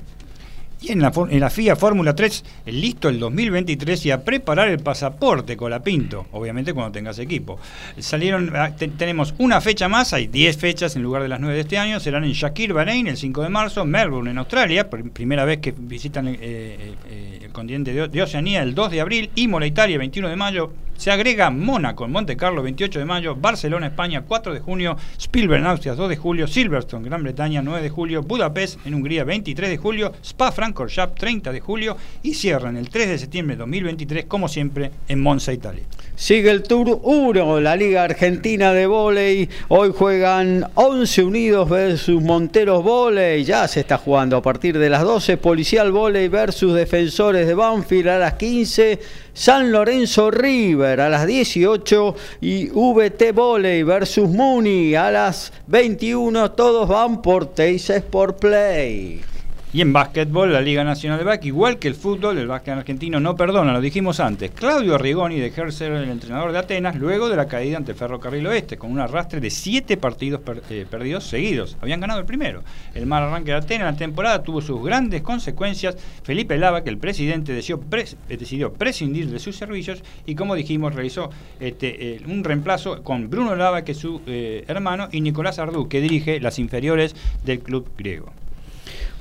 Y 0.85 0.91
en 0.91 1.01
la, 1.01 1.13
en 1.29 1.39
la 1.39 1.49
FIA 1.49 1.77
Fórmula 1.77 2.13
3, 2.13 2.43
listo 2.65 3.07
el 3.07 3.17
2023 3.17 4.05
y 4.05 4.11
a 4.11 4.21
preparar 4.25 4.67
el 4.67 4.79
pasaporte 4.79 5.55
Colapinto, 5.55 6.25
obviamente 6.33 6.73
cuando 6.73 6.91
tengas 6.91 7.17
equipo. 7.19 7.57
Salieron, 7.99 8.51
ah, 8.53 8.75
te- 8.75 8.89
tenemos 8.89 9.33
una 9.37 9.61
fecha 9.61 9.87
más, 9.87 10.11
hay 10.11 10.27
10 10.27 10.57
fechas 10.57 10.97
en 10.97 11.01
lugar 11.03 11.21
de 11.21 11.29
las 11.29 11.39
9 11.39 11.55
de 11.55 11.61
este 11.61 11.77
año, 11.77 12.01
serán 12.01 12.25
en 12.25 12.33
Shakir, 12.33 12.73
Bahrein 12.73 13.07
el 13.07 13.15
5 13.15 13.43
de 13.43 13.49
marzo, 13.49 13.85
Melbourne 13.85 14.31
en 14.31 14.37
Australia, 14.39 14.89
primera 14.89 15.45
vez 15.45 15.59
que 15.59 15.73
visitan 15.77 16.27
eh, 16.27 16.37
eh, 16.41 16.95
eh, 17.09 17.39
el 17.45 17.51
continente 17.53 17.93
de, 17.93 18.09
de 18.09 18.21
Oceanía 18.21 18.61
el 18.61 18.75
2 18.75 18.91
de 18.91 18.99
abril, 18.99 19.29
Imola, 19.35 19.65
Italia 19.65 19.97
21 19.97 20.27
de 20.27 20.35
mayo, 20.35 20.73
se 21.03 21.11
agrega 21.11 21.49
Mónaco 21.49 22.05
en 22.05 22.13
Monte 22.13 22.37
Carlo 22.37 22.63
28 22.63 22.97
de 22.97 23.03
mayo, 23.03 23.35
Barcelona, 23.35 23.87
España 23.87 24.23
4 24.25 24.53
de 24.53 24.61
junio, 24.61 24.95
Spielberg 25.19 25.59
en 25.59 25.67
Austria 25.67 25.95
2 25.95 26.07
de 26.07 26.15
julio, 26.15 26.47
Silverstone, 26.47 27.09
Gran 27.09 27.23
Bretaña 27.23 27.61
9 27.61 27.81
de 27.81 27.89
julio, 27.89 28.21
Budapest 28.21 28.79
en 28.85 28.93
Hungría 28.93 29.25
23 29.25 29.69
de 29.69 29.75
julio, 29.75 30.13
Spa 30.23 30.53
Francorchamps 30.53 31.15
30 31.15 31.51
de 31.51 31.59
julio 31.59 31.97
y 32.21 32.35
cierran 32.35 32.77
el 32.77 32.87
3 32.87 33.09
de 33.09 33.17
septiembre 33.17 33.57
de 33.57 33.59
2023 33.59 34.27
como 34.27 34.47
siempre 34.47 34.91
en 35.09 35.21
Monza, 35.21 35.51
Italia. 35.51 35.83
Sigue 36.23 36.51
el 36.51 36.63
Tour 36.63 37.01
1, 37.03 37.59
la 37.59 37.75
Liga 37.75 38.05
Argentina 38.05 38.71
de 38.71 38.87
Voley. 38.87 39.49
Hoy 39.67 39.91
juegan 39.93 40.65
11 40.75 41.21
Unidos 41.21 41.69
versus 41.69 42.23
Monteros 42.23 42.81
Voley. 42.81 43.43
Ya 43.43 43.67
se 43.67 43.81
está 43.81 43.97
jugando 43.97 44.37
a 44.37 44.41
partir 44.41 44.79
de 44.79 44.89
las 44.89 45.03
12. 45.03 45.35
Policial 45.35 45.91
Voley 45.91 46.29
versus 46.29 46.75
Defensores 46.75 47.45
de 47.45 47.53
Banfield 47.55 48.07
a 48.07 48.19
las 48.19 48.35
15. 48.35 49.01
San 49.33 49.69
Lorenzo 49.69 50.31
River 50.31 51.01
a 51.01 51.09
las 51.09 51.27
18 51.27 52.15
y 52.39 52.69
VT 52.69 53.33
Voley 53.33 53.83
versus 53.83 54.29
Muni 54.29 54.95
a 54.95 55.11
las 55.11 55.51
21. 55.67 56.51
Todos 56.51 56.87
van 56.87 57.21
por 57.21 57.53
Teis 57.53 57.89
Sport 57.89 58.39
Play. 58.39 59.32
Y 59.75 59.81
en 59.81 59.91
básquetbol, 59.91 60.53
la 60.53 60.61
Liga 60.61 60.83
Nacional 60.83 61.17
de 61.17 61.23
Básquet, 61.23 61.47
igual 61.47 61.79
que 61.79 61.87
el 61.87 61.95
fútbol, 61.95 62.37
el 62.37 62.45
básquet 62.45 62.75
argentino 62.75 63.19
no 63.19 63.35
perdona, 63.35 63.73
lo 63.73 63.81
dijimos 63.81 64.19
antes. 64.19 64.51
Claudio 64.51 64.99
Rigoni 64.99 65.39
dejó 65.39 65.65
de 65.65 65.71
ser 65.71 65.93
el 65.93 66.09
entrenador 66.09 66.51
de 66.51 66.59
Atenas 66.59 66.95
luego 66.95 67.27
de 67.27 67.35
la 67.35 67.47
caída 67.47 67.77
ante 67.77 67.95
Ferrocarril 67.95 68.45
Oeste, 68.45 68.77
con 68.77 68.91
un 68.91 68.99
arrastre 68.99 69.39
de 69.39 69.49
siete 69.49 69.97
partidos 69.97 70.41
eh, 70.69 70.85
perdidos 70.87 71.23
seguidos. 71.23 71.75
Habían 71.81 72.01
ganado 72.01 72.19
el 72.19 72.27
primero. 72.27 72.61
El 72.93 73.07
mal 73.07 73.23
arranque 73.23 73.49
de 73.49 73.57
Atenas 73.57 73.87
en 73.87 73.93
la 73.93 73.97
temporada 73.97 74.43
tuvo 74.43 74.61
sus 74.61 74.79
grandes 74.83 75.23
consecuencias. 75.23 75.97
Felipe 76.21 76.55
Lava, 76.55 76.83
que 76.83 76.91
el 76.91 76.99
presidente 76.99 77.51
eh, 77.51 78.15
decidió 78.27 78.73
prescindir 78.73 79.31
de 79.31 79.39
sus 79.39 79.55
servicios 79.55 80.03
y, 80.27 80.35
como 80.35 80.53
dijimos, 80.53 80.93
realizó 80.93 81.31
este, 81.59 82.13
eh, 82.13 82.21
un 82.27 82.43
reemplazo 82.43 83.01
con 83.01 83.27
Bruno 83.27 83.55
Lava, 83.55 83.83
que 83.83 83.93
es 83.93 83.97
su 83.97 84.21
hermano, 84.27 85.09
y 85.11 85.21
Nicolás 85.21 85.57
Ardú, 85.57 85.89
que 85.89 85.99
dirige 85.99 86.39
las 86.39 86.59
inferiores 86.59 87.15
del 87.43 87.61
club 87.61 87.89
griego. 87.97 88.31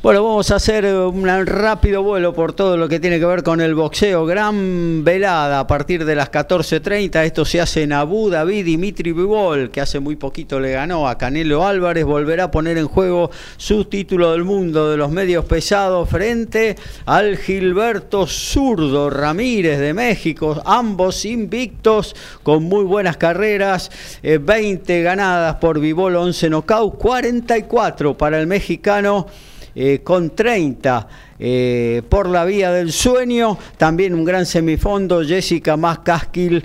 Bueno, 0.02 0.24
vamos 0.24 0.50
a 0.50 0.56
hacer 0.56 0.84
eh, 0.84 0.98
un 0.98 1.24
rápido 1.46 2.02
vuelo 2.02 2.32
por 2.32 2.54
todo 2.54 2.76
lo 2.76 2.88
que 2.88 2.98
tiene 2.98 3.20
que 3.20 3.24
ver 3.24 3.44
con 3.44 3.60
el 3.60 3.76
boxeo. 3.76 4.26
Gran 4.26 5.04
velada 5.04 5.60
a 5.60 5.66
partir 5.68 6.04
de 6.04 6.16
las 6.16 6.28
14.30. 6.32 7.24
Esto 7.24 7.44
se 7.44 7.60
hace 7.60 7.84
en 7.84 7.92
Abu 7.92 8.28
Dhabi. 8.28 8.64
Dimitri 8.64 9.12
Bivol, 9.12 9.70
que 9.70 9.80
hace 9.80 10.00
muy 10.00 10.16
poquito 10.16 10.58
le 10.58 10.72
ganó 10.72 11.06
a 11.06 11.16
Canelo 11.16 11.64
Álvarez, 11.64 12.04
volverá 12.04 12.44
a 12.44 12.50
poner 12.50 12.78
en 12.78 12.88
juego 12.88 13.30
su 13.56 13.84
título 13.84 14.32
del 14.32 14.42
mundo 14.42 14.90
de 14.90 14.96
los 14.96 15.12
medios 15.12 15.44
pesados 15.44 16.08
frente 16.08 16.74
al 17.06 17.36
Gilberto 17.36 18.26
Zurdo 18.26 19.08
Ramírez 19.08 19.78
de 19.78 19.94
México. 19.94 20.60
Ambos 20.64 21.24
invictos 21.24 22.16
con 22.42 22.64
muy 22.64 22.82
buenas 22.82 23.18
carreras. 23.18 23.88
eh, 24.24 24.40
20 24.42 25.00
ganadas 25.02 25.54
por 25.60 25.78
Bivol, 25.78 26.16
11 26.16 26.48
knockouts, 26.48 26.98
44 26.98 28.18
para 28.18 28.40
el 28.40 28.48
mexicano 28.48 29.28
eh, 29.74 30.00
con 30.02 30.30
30 30.30 31.08
eh, 31.38 32.02
por 32.08 32.28
la 32.28 32.44
vía 32.44 32.70
del 32.72 32.92
sueño. 32.92 33.58
También 33.76 34.14
un 34.14 34.24
gran 34.24 34.46
semifondo, 34.46 35.22
Jessica 35.24 35.76
Mascaskill, 35.76 36.64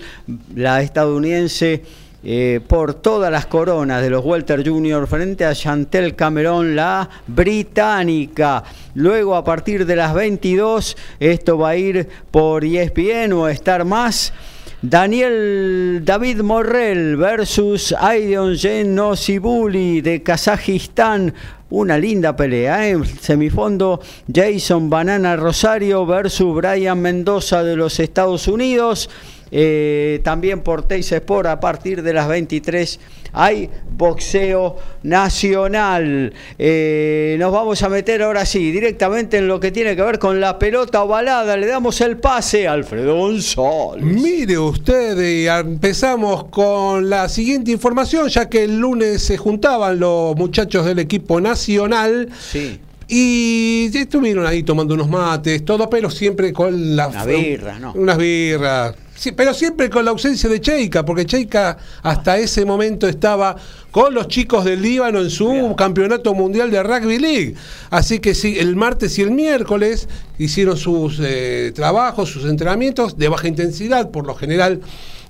la 0.55 0.81
estadounidense. 0.81 1.83
eh, 2.23 2.59
por 2.67 2.95
todas 2.95 3.31
las 3.31 3.45
coronas 3.45 4.01
de 4.01 4.09
los 4.09 4.25
Welter 4.25 4.67
Junior 4.67 5.07
frente 5.07 5.45
a 5.45 5.53
Chantel 5.53 6.15
Cameron, 6.15 6.75
la 6.75 7.09
británica. 7.27 8.63
Luego 8.95 9.35
a 9.35 9.43
partir 9.43 9.85
de 9.85 9.95
las 9.95 10.13
22, 10.13 10.97
esto 11.19 11.57
va 11.57 11.69
a 11.69 11.75
ir 11.77 12.09
por 12.29 12.65
ESPN 12.65 13.31
o 13.33 13.47
Star 13.47 13.85
Más. 13.85 14.33
Daniel 14.79 16.01
David 16.05 16.41
Morrell 16.41 17.17
versus 17.17 17.95
Aidion 17.97 18.55
Genosibuli 18.55 20.01
de 20.01 20.21
Kazajistán. 20.21 21.33
Una 21.71 21.97
linda 21.97 22.35
pelea, 22.35 22.87
¿eh? 22.87 22.95
Semifondo 23.19 23.99
Jason 24.31 24.87
Banana 24.87 25.35
Rosario 25.35 26.05
versus 26.05 26.55
Brian 26.55 26.99
Mendoza 27.01 27.63
de 27.63 27.75
los 27.75 27.99
Estados 27.99 28.47
Unidos. 28.47 29.09
Eh, 29.49 30.21
también 30.23 30.61
por 30.61 30.83
Teis 30.83 31.11
Sport 31.11 31.47
a 31.47 31.59
partir 31.59 32.03
de 32.03 32.13
las 32.13 32.27
23 32.27 32.99
hay 33.37 33.69
boxeo 33.89 34.77
nacional. 35.03 36.33
Eh, 36.57 37.35
nos 37.39 37.51
vamos 37.51 37.81
a 37.83 37.89
meter 37.89 38.23
ahora 38.23 38.45
sí 38.45 38.71
directamente 38.71 39.37
en 39.37 39.47
lo 39.47 39.59
que 39.59 39.71
tiene 39.71 39.95
que 39.95 40.01
ver 40.01 40.19
con 40.19 40.39
la 40.39 40.57
pelota 40.59 41.03
ovalada. 41.03 41.55
Le 41.55 41.67
damos 41.67 42.01
el 42.01 42.17
pase 42.17 42.67
a 42.67 42.73
Alfredo 42.73 43.15
González. 43.15 44.03
Mire 44.03 44.57
usted, 44.57 45.17
y 45.19 45.47
empezamos 45.47 46.45
con 46.45 47.09
la 47.09 47.29
siguiente 47.29 47.71
información, 47.71 48.27
ya 48.29 48.49
que 48.49 48.63
el 48.63 48.79
lunes 48.79 49.23
se 49.23 49.37
juntaban 49.37 49.99
los 49.99 50.35
muchachos 50.35 50.85
del 50.85 50.99
equipo 50.99 51.39
nacional. 51.39 52.29
Sí. 52.39 52.79
Y 53.09 53.89
estuvieron 53.93 54.45
ahí 54.45 54.63
tomando 54.63 54.93
unos 54.93 55.07
mates, 55.07 55.63
todo, 55.63 55.89
pero 55.89 56.09
siempre 56.09 56.51
con 56.51 56.95
la. 56.95 57.07
Una 57.07 57.25
birra, 57.25 57.79
¿no? 57.79 57.93
Unas 57.93 58.17
birras. 58.17 58.95
Sí, 59.17 59.31
pero 59.31 59.51
siempre 59.51 59.89
con 59.89 60.05
la 60.05 60.11
ausencia 60.11 60.47
de 60.47 60.61
Cheika, 60.61 61.03
porque 61.03 61.25
Cheika 61.25 61.75
hasta 62.03 62.37
ese 62.37 62.63
momento 62.65 63.07
estaba 63.07 63.55
con 63.89 64.13
los 64.13 64.27
chicos 64.27 64.63
del 64.63 64.83
Líbano 64.83 65.19
en 65.21 65.31
su 65.31 65.73
campeonato 65.75 66.35
mundial 66.35 66.69
de 66.69 66.83
rugby 66.83 67.17
league. 67.17 67.55
Así 67.89 68.19
que 68.19 68.35
sí, 68.35 68.59
el 68.59 68.75
martes 68.75 69.17
y 69.17 69.23
el 69.23 69.31
miércoles 69.31 70.07
hicieron 70.37 70.77
sus 70.77 71.19
eh, 71.19 71.71
trabajos, 71.73 72.29
sus 72.29 72.45
entrenamientos 72.45 73.17
de 73.17 73.27
baja 73.27 73.47
intensidad, 73.47 74.11
por 74.11 74.27
lo 74.27 74.35
general. 74.35 74.81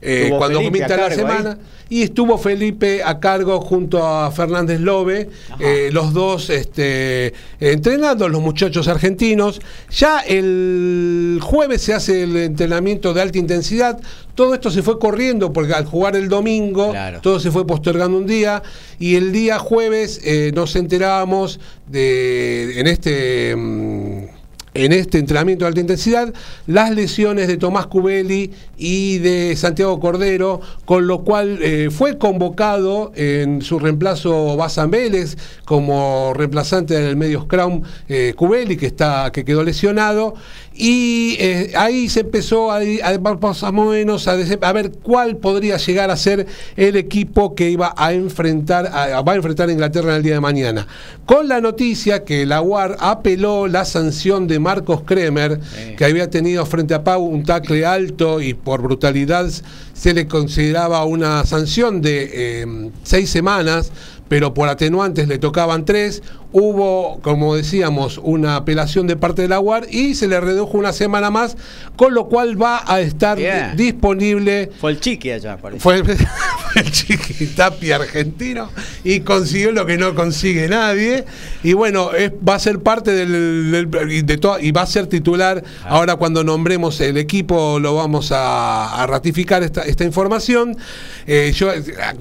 Eh, 0.01 0.27
cuando 0.37 0.59
Felipe 0.59 0.79
comienza 0.79 0.97
la 0.97 1.15
semana. 1.15 1.57
Y 1.89 2.01
estuvo 2.03 2.37
Felipe 2.37 3.01
a 3.01 3.17
cargo 3.21 3.61
junto 3.61 4.05
a 4.05 4.29
Fernández 4.31 4.81
Lobe, 4.81 5.29
eh, 5.59 5.89
los 5.93 6.11
dos 6.13 6.49
este, 6.49 7.33
entrenando, 7.61 8.27
los 8.27 8.41
muchachos 8.41 8.89
argentinos. 8.89 9.61
Ya 9.89 10.19
el 10.19 11.39
jueves 11.41 11.81
se 11.81 11.93
hace 11.93 12.23
el 12.23 12.35
entrenamiento 12.35 13.13
de 13.13 13.21
alta 13.21 13.37
intensidad. 13.37 13.99
Todo 14.35 14.53
esto 14.53 14.69
se 14.69 14.83
fue 14.83 14.99
corriendo 14.99 15.53
porque 15.53 15.73
al 15.73 15.85
jugar 15.85 16.17
el 16.17 16.27
domingo, 16.27 16.91
Claro. 16.91 17.21
todo 17.21 17.39
se 17.39 17.51
fue 17.51 17.65
postergando 17.65 18.17
un 18.17 18.27
día. 18.27 18.61
Y 18.99 19.15
el 19.15 19.31
día 19.31 19.57
jueves 19.57 20.19
eh, 20.25 20.51
nos 20.53 20.75
enterábamos 20.75 21.59
de, 21.87 22.81
en 22.81 22.87
este. 22.87 23.55
mm, 23.55 24.36
en 24.77 24.93
este 24.93 25.17
entrenamiento 25.17 25.65
de 25.65 25.69
alta 25.69 25.81
intensidad 25.81 26.33
las 26.67 26.91
lesiones 26.91 27.47
de 27.47 27.57
Tomás 27.57 27.87
Cubelli 27.87 28.51
y 28.77 29.17
de 29.17 29.55
Santiago 29.55 29.99
Cordero, 29.99 30.61
con 30.85 31.07
lo 31.07 31.23
cual 31.23 31.59
eh, 31.61 31.89
fue 31.91 32.17
convocado 32.17 33.11
en 33.15 33.61
su 33.61 33.79
reemplazo 33.79 34.55
Bazan 34.55 34.91
Vélez 34.91 35.37
como 35.65 36.33
reemplazante 36.35 36.93
del 36.93 37.15
medio 37.15 37.41
Scrum 37.41 37.81
eh, 38.07 38.33
Cubelli, 38.35 38.77
que, 38.77 38.85
está, 38.85 39.31
que 39.31 39.43
quedó 39.43 39.63
lesionado. 39.63 40.35
Y 40.79 41.35
eh, 41.39 41.71
ahí 41.75 42.07
se 42.07 42.19
empezó 42.19 42.71
a, 42.71 42.77
a- 42.77 43.37
más 43.41 43.63
o 43.63 43.71
menos 43.71 44.27
a, 44.27 44.35
ver 44.35 44.91
cuál 45.01 45.37
podría 45.37 45.77
llegar 45.77 46.11
a 46.11 46.17
ser 46.17 46.45
el 46.75 46.95
equipo 46.95 47.55
que 47.55 47.71
iba 47.71 47.95
a 47.97 48.13
enfrentar 48.13 48.85
a, 48.85 49.21
va 49.21 49.31
a 49.33 49.35
enfrentar 49.35 49.69
a 49.69 49.71
Inglaterra 49.71 50.11
en 50.11 50.17
el 50.17 50.23
día 50.23 50.35
de 50.35 50.39
mañana. 50.39 50.87
Con 51.25 51.47
la 51.47 51.61
noticia 51.61 52.23
que 52.23 52.45
la 52.45 52.61
UAR 52.61 52.95
apeló 52.99 53.67
la 53.67 53.85
sanción 53.85 54.47
de 54.47 54.59
Marcos 54.59 55.01
Kremer, 55.01 55.59
que 55.97 56.05
había 56.05 56.29
tenido 56.29 56.63
frente 56.67 56.93
a 56.93 57.03
Pau 57.03 57.23
un 57.23 57.43
tackle 57.43 57.83
alto 57.83 58.39
y 58.39 58.53
por 58.53 58.83
brutalidad 58.83 59.49
se 59.93 60.13
le 60.13 60.27
consideraba 60.27 61.03
una 61.05 61.43
sanción 61.45 62.01
de 62.01 62.29
eh, 62.31 62.89
seis 63.03 63.31
semanas 63.31 63.91
pero 64.27 64.53
por 64.53 64.69
atenuantes 64.69 65.27
le 65.27 65.37
tocaban 65.37 65.85
tres. 65.85 66.21
Hubo, 66.53 67.19
como 67.21 67.55
decíamos, 67.55 68.19
una 68.23 68.55
apelación 68.55 69.05
de 69.05 69.15
parte 69.17 69.41
de 69.41 69.47
la 69.49 69.59
UAR 69.59 69.85
y 69.91 70.15
se 70.15 70.27
le 70.27 70.39
redujo 70.39 70.77
una 70.77 70.93
semana 70.93 71.29
más, 71.29 71.57
con 71.97 72.13
lo 72.13 72.27
cual 72.29 72.59
va 72.61 72.81
a 72.87 73.01
estar 73.01 73.37
disponible. 73.75 74.71
Fue 74.79 74.91
el 74.91 74.99
chiqui 74.99 75.31
allá, 75.31 75.57
parece. 75.57 75.81
Fue 75.81 75.95
el, 75.97 76.09
el 76.75 76.91
chiquitapi 76.91 77.91
argentino 77.91 78.69
y 79.03 79.19
consiguió 79.21 79.71
lo 79.71 79.85
que 79.85 79.97
no 79.97 80.15
consigue 80.15 80.67
nadie. 80.69 81.25
Y 81.63 81.73
bueno, 81.73 82.11
es- 82.13 82.31
va 82.47 82.55
a 82.55 82.59
ser 82.59 82.79
parte 82.79 83.11
del, 83.11 83.89
de 84.25 84.37
toda- 84.37 84.61
y 84.61 84.71
va 84.71 84.83
a 84.83 84.85
ser 84.87 85.07
titular. 85.07 85.63
Ahora 85.85 86.15
cuando 86.15 86.43
nombremos 86.43 86.99
el 87.01 87.17
equipo 87.17 87.79
lo 87.79 87.95
vamos 87.95 88.31
a, 88.31 89.01
a 89.03 89.07
ratificar 89.07 89.63
esta, 89.63 89.81
esta 89.81 90.03
información. 90.05 90.77
Eh, 91.25 91.51
yo, 91.53 91.69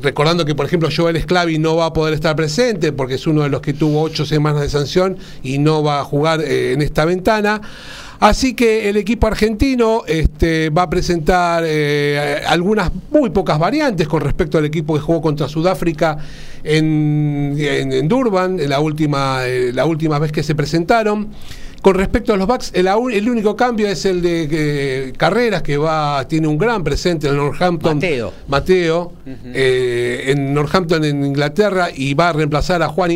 recordando 0.03 0.44
que, 0.44 0.55
por 0.55 0.66
ejemplo, 0.66 0.89
Joel 0.94 1.16
Esclavi 1.16 1.59
no 1.59 1.77
va 1.77 1.86
a 1.86 1.93
poder 1.93 2.15
estar 2.15 2.35
presente 2.35 2.93
porque 2.93 3.15
es 3.15 3.27
uno 3.27 3.43
de 3.43 3.48
los 3.51 3.61
que 3.61 3.73
tuvo 3.73 4.03
ocho 4.03 4.15
semanas 4.24 4.62
de 4.62 4.68
sanción 4.70 5.16
y 5.43 5.59
no 5.59 5.82
va 5.82 6.01
a 6.01 6.05
jugar 6.05 6.40
eh, 6.40 6.72
en 6.72 6.82
esta 6.82 7.05
ventana. 7.05 7.60
Así 8.18 8.55
que 8.55 8.88
el 8.88 8.97
equipo 8.97 9.26
argentino 9.26 10.02
este, 10.06 10.70
va 10.70 10.82
a 10.82 10.88
presentar 10.90 11.64
eh, 11.66 12.40
algunas 12.47 12.90
muy 13.10 13.28
pocas 13.28 13.59
variantes 13.59 14.09
con 14.09 14.22
respecto 14.22 14.56
al 14.56 14.64
equipo 14.64 14.94
que 14.94 15.01
jugó 15.01 15.20
contra 15.20 15.48
Sudáfrica 15.48 16.16
en, 16.64 17.55
en- 17.59 17.93
en 17.93 18.09
Durban, 18.09 18.59
en 18.59 18.70
la 18.70 18.80
última, 18.80 19.40
eh, 19.47 19.70
la 19.74 19.84
última 19.84 20.18
vez 20.18 20.32
que 20.32 20.43
se 20.43 20.55
presentaron. 20.55 21.28
Con 21.82 21.94
respecto 21.94 22.32
a 22.32 22.36
los 22.38 22.48
backs, 22.48 22.72
el, 22.74 22.88
único 23.28 23.55
cambio 23.55 23.86
es 23.86 24.06
el 24.06 24.20
de 24.22 24.48
eh, 24.51 25.12
Carreras, 25.16 25.62
que 25.62 25.76
va 25.76 26.26
tiene 26.26 26.48
un 26.48 26.56
gran 26.59 26.82
presente 26.82 27.28
en 27.28 27.36
Northampton. 27.36 27.97
Mateo. 27.97 28.32
Mateo, 28.48 29.12
en 29.55 30.55
Northampton, 30.55 31.05
en 31.05 31.24
Inglaterra, 31.24 31.88
y 31.94 32.14
va 32.14 32.30
a 32.30 32.32
reemplazar 32.32 32.82
a 32.82 32.88
Juan 32.88 33.10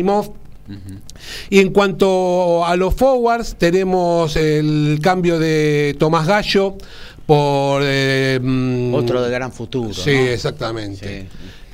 Y 1.49 1.59
en 1.59 1.71
cuanto 1.71 2.65
a 2.65 2.75
los 2.75 2.93
forwards, 2.93 3.55
tenemos 3.57 4.35
el 4.35 4.99
cambio 5.01 5.39
de 5.39 5.95
Tomás 5.99 6.27
Gallo 6.27 6.75
por... 7.25 7.81
eh, 7.85 8.39
mm, 8.41 8.93
Otro 8.93 9.21
de 9.21 9.31
gran 9.31 9.51
futuro. 9.51 9.93
Sí, 9.93 10.11
¿no? 10.13 10.21
exactamente. 10.21 11.21
Sí. 11.21 11.27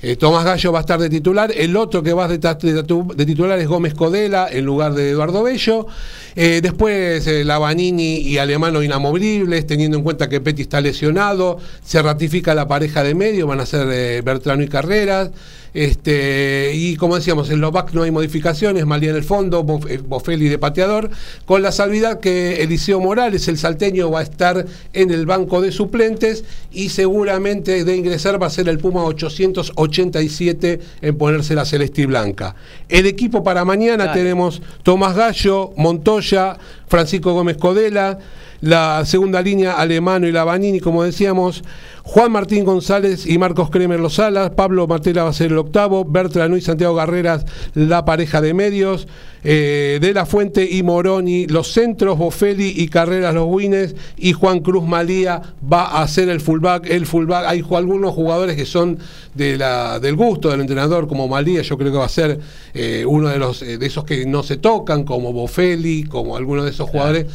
Eh, 0.03 0.15
Tomás 0.15 0.45
Gallo 0.45 0.71
va 0.71 0.79
a 0.79 0.81
estar 0.81 0.99
de 0.99 1.09
titular. 1.09 1.51
El 1.55 1.75
otro 1.75 2.03
que 2.03 2.13
va 2.13 2.27
de, 2.27 2.37
de 2.37 3.25
titular 3.25 3.57
es 3.57 3.67
Gómez 3.67 3.95
Codela 3.95 4.47
en 4.51 4.63
lugar 4.63 4.93
de 4.93 5.09
Eduardo 5.09 5.41
Bello. 5.41 5.87
Eh, 6.35 6.59
después 6.61 7.25
eh, 7.25 7.43
Lavanini 7.43 8.17
y 8.17 8.37
Alemano 8.37 8.83
inamovibles, 8.83 9.65
teniendo 9.65 9.97
en 9.97 10.03
cuenta 10.03 10.29
que 10.29 10.39
Petty 10.39 10.61
está 10.61 10.81
lesionado. 10.81 11.57
Se 11.83 11.99
ratifica 12.03 12.53
la 12.53 12.67
pareja 12.67 13.01
de 13.03 13.15
medio, 13.15 13.47
van 13.47 13.59
a 13.59 13.65
ser 13.65 14.21
Bertrano 14.21 14.61
y 14.61 14.67
Carreras. 14.67 15.31
Este, 15.73 16.71
y 16.73 16.95
como 16.95 17.15
decíamos, 17.15 17.49
en 17.49 17.61
los 17.61 17.71
backs 17.71 17.93
no 17.93 18.03
hay 18.03 18.11
modificaciones, 18.11 18.85
Malía 18.85 19.11
en 19.11 19.15
el 19.15 19.23
fondo, 19.23 19.65
eh, 19.87 19.97
Bofelli 19.97 20.49
de 20.49 20.57
pateador, 20.57 21.09
con 21.45 21.61
la 21.61 21.71
salvedad 21.71 22.19
que 22.19 22.61
Eliseo 22.63 22.99
Morales, 22.99 23.47
el 23.47 23.57
salteño, 23.57 24.09
va 24.11 24.19
a 24.19 24.23
estar 24.23 24.65
en 24.93 25.11
el 25.11 25.25
banco 25.25 25.61
de 25.61 25.71
suplentes 25.71 26.43
y 26.71 26.89
seguramente 26.89 27.83
de 27.83 27.95
ingresar 27.95 28.41
va 28.41 28.47
a 28.47 28.49
ser 28.49 28.69
el 28.69 28.77
Puma 28.77 29.03
887 29.03 30.79
en 31.01 31.17
ponerse 31.17 31.55
la 31.55 31.65
celeste 31.65 32.01
y 32.01 32.05
blanca. 32.05 32.55
El 32.89 33.05
equipo 33.05 33.43
para 33.43 33.65
mañana 33.65 34.05
Dale. 34.05 34.19
tenemos 34.19 34.61
Tomás 34.83 35.15
Gallo, 35.15 35.73
Montoya, 35.77 36.57
Francisco 36.87 37.33
Gómez 37.33 37.57
Codela, 37.57 38.19
la 38.61 39.05
segunda 39.05 39.41
línea 39.41 39.73
Alemano 39.73 40.27
y 40.27 40.31
Lavanini, 40.31 40.79
como 40.79 41.03
decíamos, 41.03 41.63
Juan 42.07 42.31
Martín 42.31 42.63
González 42.63 43.25
y 43.25 43.37
Marcos 43.37 43.69
Kremer 43.69 43.99
los 43.99 44.17
alas, 44.19 44.51
Pablo 44.51 44.87
Martela 44.87 45.23
va 45.23 45.29
a 45.29 45.33
ser 45.33 45.51
el 45.51 45.57
octavo, 45.57 46.05
Bertrand 46.05 46.55
y 46.55 46.61
Santiago 46.61 46.95
Garreras 46.95 47.45
la 47.73 48.05
pareja 48.05 48.39
de 48.39 48.53
medios, 48.53 49.09
eh, 49.43 49.99
De 50.01 50.13
La 50.13 50.25
Fuente 50.25 50.65
y 50.71 50.83
Moroni 50.83 51.47
los 51.47 51.73
centros, 51.73 52.17
Bofelli 52.17 52.73
y 52.77 52.87
Carreras 52.87 53.33
los 53.33 53.47
wines 53.47 53.93
y 54.15 54.31
Juan 54.31 54.61
Cruz 54.61 54.85
Malía 54.85 55.41
va 55.71 56.01
a 56.01 56.07
ser 56.07 56.29
el 56.29 56.39
fullback, 56.39 56.89
el 56.89 57.05
fullback, 57.05 57.45
hay 57.45 57.63
algunos 57.71 58.13
jugadores 58.13 58.55
que 58.55 58.65
son 58.65 58.97
de 59.35 59.57
la, 59.57 59.99
del 59.99 60.15
gusto 60.15 60.49
del 60.49 60.61
entrenador 60.61 61.09
como 61.09 61.27
Malía, 61.27 61.61
yo 61.61 61.77
creo 61.77 61.91
que 61.91 61.97
va 61.97 62.05
a 62.05 62.09
ser 62.09 62.39
eh, 62.73 63.03
uno 63.05 63.27
de 63.27 63.37
los 63.37 63.61
eh, 63.61 63.77
de 63.77 63.85
esos 63.85 64.05
que 64.05 64.25
no 64.25 64.43
se 64.43 64.55
tocan, 64.55 65.03
como 65.03 65.33
Bofelli, 65.33 66.05
como 66.05 66.37
alguno 66.37 66.63
de 66.63 66.71
esos 66.71 66.89
jugadores 66.89 67.25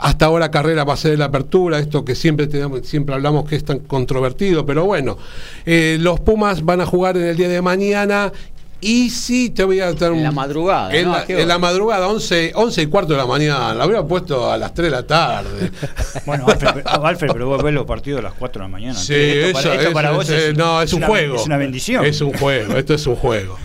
hasta 0.00 0.26
ahora 0.26 0.50
Carrera 0.50 0.84
va 0.84 0.94
a 0.94 0.96
ser 0.96 1.18
la 1.18 1.26
apertura, 1.26 1.78
esto 1.78 2.04
que 2.04 2.14
siempre 2.14 2.46
tenemos, 2.46 2.86
siempre 2.86 3.14
hablamos 3.14 3.48
que 3.48 3.56
es 3.56 3.64
tan 3.64 3.78
controvertido, 3.80 4.64
pero 4.66 4.84
bueno, 4.84 5.16
eh, 5.64 5.96
los 6.00 6.20
Pumas 6.20 6.64
van 6.64 6.80
a 6.80 6.86
jugar 6.86 7.16
en 7.16 7.24
el 7.24 7.36
día 7.36 7.48
de 7.48 7.62
mañana. 7.62 8.32
Y 8.78 9.08
sí, 9.08 9.48
te 9.48 9.64
voy 9.64 9.80
a 9.80 9.90
dar 9.94 10.12
En 10.12 10.22
la 10.22 10.28
un- 10.28 10.34
madrugada, 10.34 10.94
En, 10.94 11.06
¿no? 11.06 11.12
la, 11.12 11.18
¿A 11.20 11.24
qué 11.24 11.40
en 11.40 11.48
la 11.48 11.58
madrugada, 11.58 12.08
11, 12.08 12.52
11 12.54 12.82
y 12.82 12.86
cuarto 12.86 13.14
de 13.14 13.18
la 13.18 13.24
mañana. 13.26 13.74
La 13.74 13.86
hubiera 13.86 14.04
puesto 14.04 14.52
a 14.52 14.58
las 14.58 14.74
3 14.74 14.90
de 14.90 14.96
la 14.96 15.06
tarde. 15.06 15.70
Bueno, 16.26 16.44
Alfred, 16.46 16.70
pero- 16.84 17.06
Alfred, 17.06 17.28
pero 17.32 17.46
vos 17.48 17.62
ves 17.62 17.72
los 17.72 17.86
partidos 17.86 18.20
a 18.20 18.22
las 18.24 18.34
4 18.34 18.60
de 18.60 18.68
la 18.68 18.72
mañana. 18.72 18.94
Sí, 18.98 19.14
esto 19.14 19.52
para, 19.54 19.60
eso- 19.64 19.72
esto 19.72 19.82
eso- 19.86 19.92
para 19.94 20.10
vos 20.10 20.28
es, 20.28 20.56
no, 20.58 20.82
es, 20.82 20.92
un 20.92 20.98
una- 20.98 21.06
juego. 21.06 21.36
Es 21.36 21.46
una 21.46 21.56
bendición. 21.56 22.04
Es 22.04 22.20
un 22.20 22.34
juego, 22.34 22.74
esto 22.76 22.92
es 22.94 23.06
un 23.06 23.16
juego. 23.16 23.56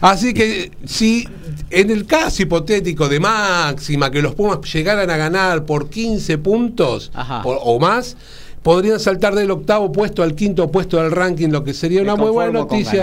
Así 0.00 0.34
que 0.34 0.72
si 0.84 1.28
en 1.70 1.90
el 1.90 2.06
caso 2.06 2.42
hipotético 2.42 3.08
de 3.08 3.20
máxima 3.20 4.10
que 4.10 4.22
los 4.22 4.34
Pumas 4.34 4.58
llegaran 4.72 5.10
a 5.10 5.16
ganar 5.16 5.64
por 5.64 5.88
15 5.90 6.38
puntos 6.38 7.10
por- 7.42 7.58
o 7.62 7.78
más, 7.78 8.16
podrían 8.62 8.98
saltar 8.98 9.34
del 9.36 9.50
octavo 9.52 9.92
puesto 9.92 10.24
al 10.24 10.34
quinto 10.34 10.68
puesto 10.72 11.00
del 11.00 11.12
ranking, 11.12 11.50
lo 11.50 11.62
que 11.62 11.72
sería 11.72 12.00
Me 12.00 12.04
una 12.06 12.16
muy 12.16 12.32
buena 12.32 12.50
noticia. 12.80 13.02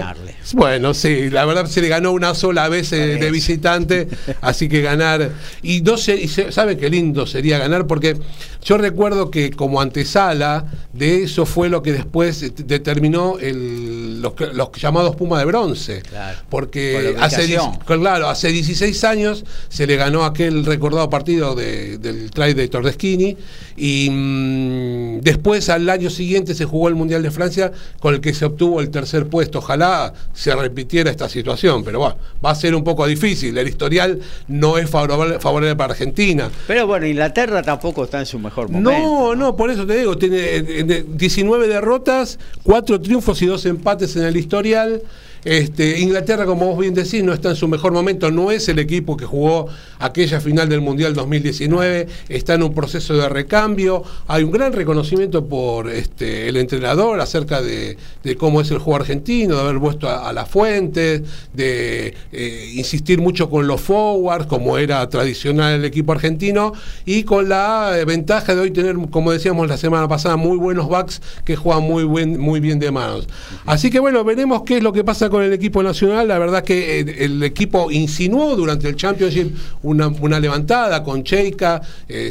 Bueno, 0.56 0.94
sí, 0.94 1.30
la 1.30 1.46
verdad 1.46 1.68
se 1.68 1.82
le 1.82 1.88
ganó 1.88 2.12
una 2.12 2.36
sola 2.36 2.68
vez 2.68 2.92
eh, 2.92 3.16
de 3.18 3.32
visitante, 3.32 4.10
así 4.42 4.68
que 4.68 4.82
ganar. 4.82 5.32
Y 5.62 5.80
no 5.82 5.96
sé, 5.96 6.16
y 6.18 6.28
se- 6.28 6.52
sabe 6.52 6.78
qué 6.78 6.90
lindo 6.90 7.26
sería 7.26 7.60
ganar, 7.60 7.88
porque 7.88 8.18
yo 8.64 8.78
recuerdo 8.78 9.30
que 9.32 9.52
como 9.52 9.82
antesala 9.82 10.66
de 10.94 11.24
eso 11.24 11.46
fue 11.46 11.70
lo 11.70 11.82
que 11.82 11.92
después 11.92 12.54
determinó 12.66 13.38
el- 13.40 14.22
los, 14.22 14.72
llamados 14.80 15.16
Puma 15.18 15.38
de 15.40 15.46
bronce. 15.46 16.02
Claro. 16.02 16.40
Porque 16.50 17.12
Por 17.16 17.24
hace, 17.24 17.58
claro, 17.86 18.30
hace 18.30 18.50
16 18.50 19.04
años 19.04 19.44
se 19.68 19.86
le 19.86 19.96
ganó 19.98 20.24
aquel 20.24 20.66
recordado 20.66 21.10
partido 21.10 21.56
de- 21.56 21.98
del 21.98 22.32
try 22.32 22.54
de 22.54 22.68
Tordeschini 22.70 23.36
y 23.76 24.10
mm, 24.10 25.20
después 25.22 25.68
al 25.70 25.90
año 25.90 26.10
siguiente 26.10 26.56
se 26.56 26.64
jugó 26.66 26.88
el 26.88 26.96
Mundial 26.96 27.22
de 27.22 27.32
Francia 27.32 27.72
con 28.00 28.14
el 28.14 28.22
que 28.22 28.34
se 28.34 28.46
obtuvo 28.46 28.80
el 28.80 28.90
tercer 28.92 29.28
puesto. 29.28 29.60
Ojalá 29.60 30.14
se 30.34 30.56
repitiera 30.56 31.12
esta 31.12 31.28
situación, 31.28 31.84
pero 31.84 32.00
bueno, 32.00 32.16
va 32.44 32.52
a 32.52 32.56
ser 32.56 32.76
un 32.76 32.84
poco 32.84 33.06
difícil. 33.08 33.58
El 33.58 33.68
historial 33.68 34.20
no 34.48 34.78
es 34.78 34.90
favorable, 34.90 35.40
favorable 35.40 35.76
para 35.76 35.92
Argentina. 35.94 36.50
Pero 36.68 36.88
bueno, 36.88 37.06
Inglaterra 37.08 37.62
tampoco 37.62 38.06
está 38.06 38.20
en 38.20 38.26
su 38.26 38.40
mejor 38.40 38.53
momento. 38.56 38.92
No, 38.92 39.36
no, 39.36 39.56
por 39.56 39.70
eso 39.70 39.86
te 39.86 39.98
digo, 39.98 40.18
tiene 40.18 40.38
eh, 40.38 40.66
eh, 40.68 41.06
19 41.08 41.68
derrotas, 41.68 42.40
4 42.64 43.02
triunfos 43.02 43.42
y 43.42 43.46
2 43.46 43.66
empates 43.66 44.16
en 44.16 44.24
el 44.24 44.38
historial. 44.38 45.02
Este, 45.46 46.00
Inglaterra, 46.00 46.46
como 46.46 46.68
vos 46.68 46.80
bien 46.80 46.94
decís, 46.94 47.24
no 47.24 47.34
está 47.34 47.50
en 47.50 47.56
su 47.56 47.68
mejor 47.68 47.92
momento, 47.92 48.32
no 48.32 48.52
es 48.52 48.70
el 48.70 48.80
equipo 48.80 49.18
que 49.18 49.26
jugó 49.26 49.68
aquella 50.00 50.40
final 50.40 50.70
del 50.70 50.82
Mundial 50.82 51.14
2019, 51.14 52.08
está 52.30 52.54
en 52.54 52.64
un 52.64 52.74
proceso 52.74 53.14
de 53.16 53.28
recambio, 53.28 54.04
hay 54.28 54.44
un 54.44 54.52
gran 54.52 54.74
reconocimiento 54.74 55.46
por 55.46 55.90
este, 55.90 56.48
el 56.48 56.58
entrenador 56.58 57.20
acerca 57.20 57.62
de, 57.62 57.98
cómo 58.38 58.62
es 58.62 58.72
el 58.72 58.78
juego 58.78 59.00
argentino, 59.02 59.56
de 59.56 59.62
haber 59.62 59.78
vuelto 59.78 60.10
a, 60.10 60.30
a 60.30 60.34
las 60.34 60.50
fuentes, 60.50 61.22
de 61.54 62.14
eh, 62.32 62.72
insistir 62.76 63.20
mucho 63.20 63.50
con 63.50 63.68
los 63.68 63.82
forwards, 63.82 64.48
como 64.48 64.78
era 64.78 65.08
tradicional 65.10 65.74
el 65.74 65.86
equipo 65.86 66.14
argentino, 66.14 66.74
y 67.06 67.24
con 67.24 67.50
la 67.50 67.98
eh, 67.98 68.06
ventaja 68.06 68.56
de 68.56 68.62
hoy 68.62 68.72
tener, 68.72 68.96
como 69.10 69.32
decíamos 69.32 69.68
la 69.68 69.78
semana 69.78 70.08
pasada, 70.08 70.38
muy 70.38 70.58
buenos 70.58 70.88
backs 70.88 71.22
que 71.44 71.56
juegan 71.56 71.84
muy, 71.84 72.06
muy 72.06 72.60
bien 72.60 72.80
de 72.80 72.92
manos. 72.92 73.28
Así 73.66 73.90
que 73.90 74.00
bueno, 74.00 74.24
veremos 74.24 74.64
qué 74.64 74.78
es 74.78 74.84
lo 74.84 74.94
que 74.94 75.04
pasa 75.04 75.30
con 75.34 75.42
el 75.42 75.52
equipo 75.52 75.82
nacional. 75.82 76.28
La 76.28 76.38
verdad 76.38 76.64
que 76.64 77.00
eh, 77.00 77.16
el 77.26 77.42
equipo 77.42 77.90
insinuó 77.90 78.56
durante 78.56 78.88
el 78.88 78.96
Championship 78.96 79.52
una, 79.82 80.08
una 80.08 80.40
levantada 80.40 81.04
con 81.04 81.24
Cheika, 81.24 81.82
eh, 82.08 82.30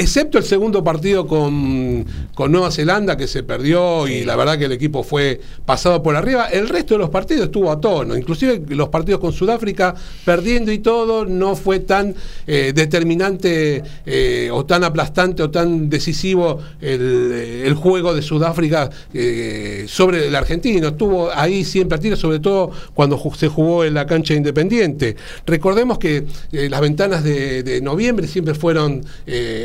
excepto 0.00 0.38
el 0.38 0.44
segundo 0.44 0.82
partido 0.82 1.26
con, 1.26 2.06
con 2.34 2.50
Nueva 2.50 2.70
Zelanda 2.70 3.18
que 3.18 3.26
se 3.26 3.42
perdió 3.42 4.08
y 4.08 4.24
la 4.24 4.34
verdad 4.34 4.58
que 4.58 4.64
el 4.64 4.72
equipo 4.72 5.02
fue 5.02 5.40
pasado 5.66 6.02
por 6.02 6.16
arriba. 6.16 6.46
El 6.46 6.68
resto 6.68 6.94
de 6.94 6.98
los 6.98 7.10
partidos 7.10 7.44
estuvo 7.46 7.70
a 7.70 7.80
tono, 7.80 8.16
inclusive 8.16 8.62
los 8.68 8.88
partidos 8.88 9.20
con 9.20 9.32
Sudáfrica 9.32 9.94
perdiendo 10.24 10.72
y 10.72 10.78
todo, 10.78 11.26
no 11.26 11.54
fue 11.54 11.80
tan 11.80 12.14
eh, 12.46 12.72
determinante 12.74 13.82
eh, 14.06 14.48
o 14.50 14.64
tan 14.64 14.84
aplastante 14.84 15.42
o 15.42 15.50
tan 15.50 15.90
decisivo 15.90 16.58
el, 16.80 17.30
eh, 17.32 17.66
el 17.66 17.74
juego 17.74 18.14
de 18.14 18.22
Sudáfrica 18.22 18.88
eh, 19.12 19.84
sobre 19.86 20.28
el 20.28 20.34
argentino. 20.34 20.88
Estuvo 20.88 21.30
ahí 21.30 21.62
siempre 21.62 21.96
a 21.96 22.00
tiro, 22.00 22.16
sobre 22.16 22.38
todo 22.38 22.70
cuando 22.94 23.20
se 23.36 23.48
jugó 23.48 23.84
en 23.84 23.92
la 23.92 24.06
cancha 24.06 24.32
independiente. 24.32 25.14
Recordemos 25.46 25.98
que 25.98 26.24
las 26.52 26.80
ventanas 26.80 27.22
de, 27.22 27.62
de 27.62 27.82
noviembre 27.82 28.26
siempre 28.26 28.54
fueron 28.54 29.04
eh, 29.26 29.64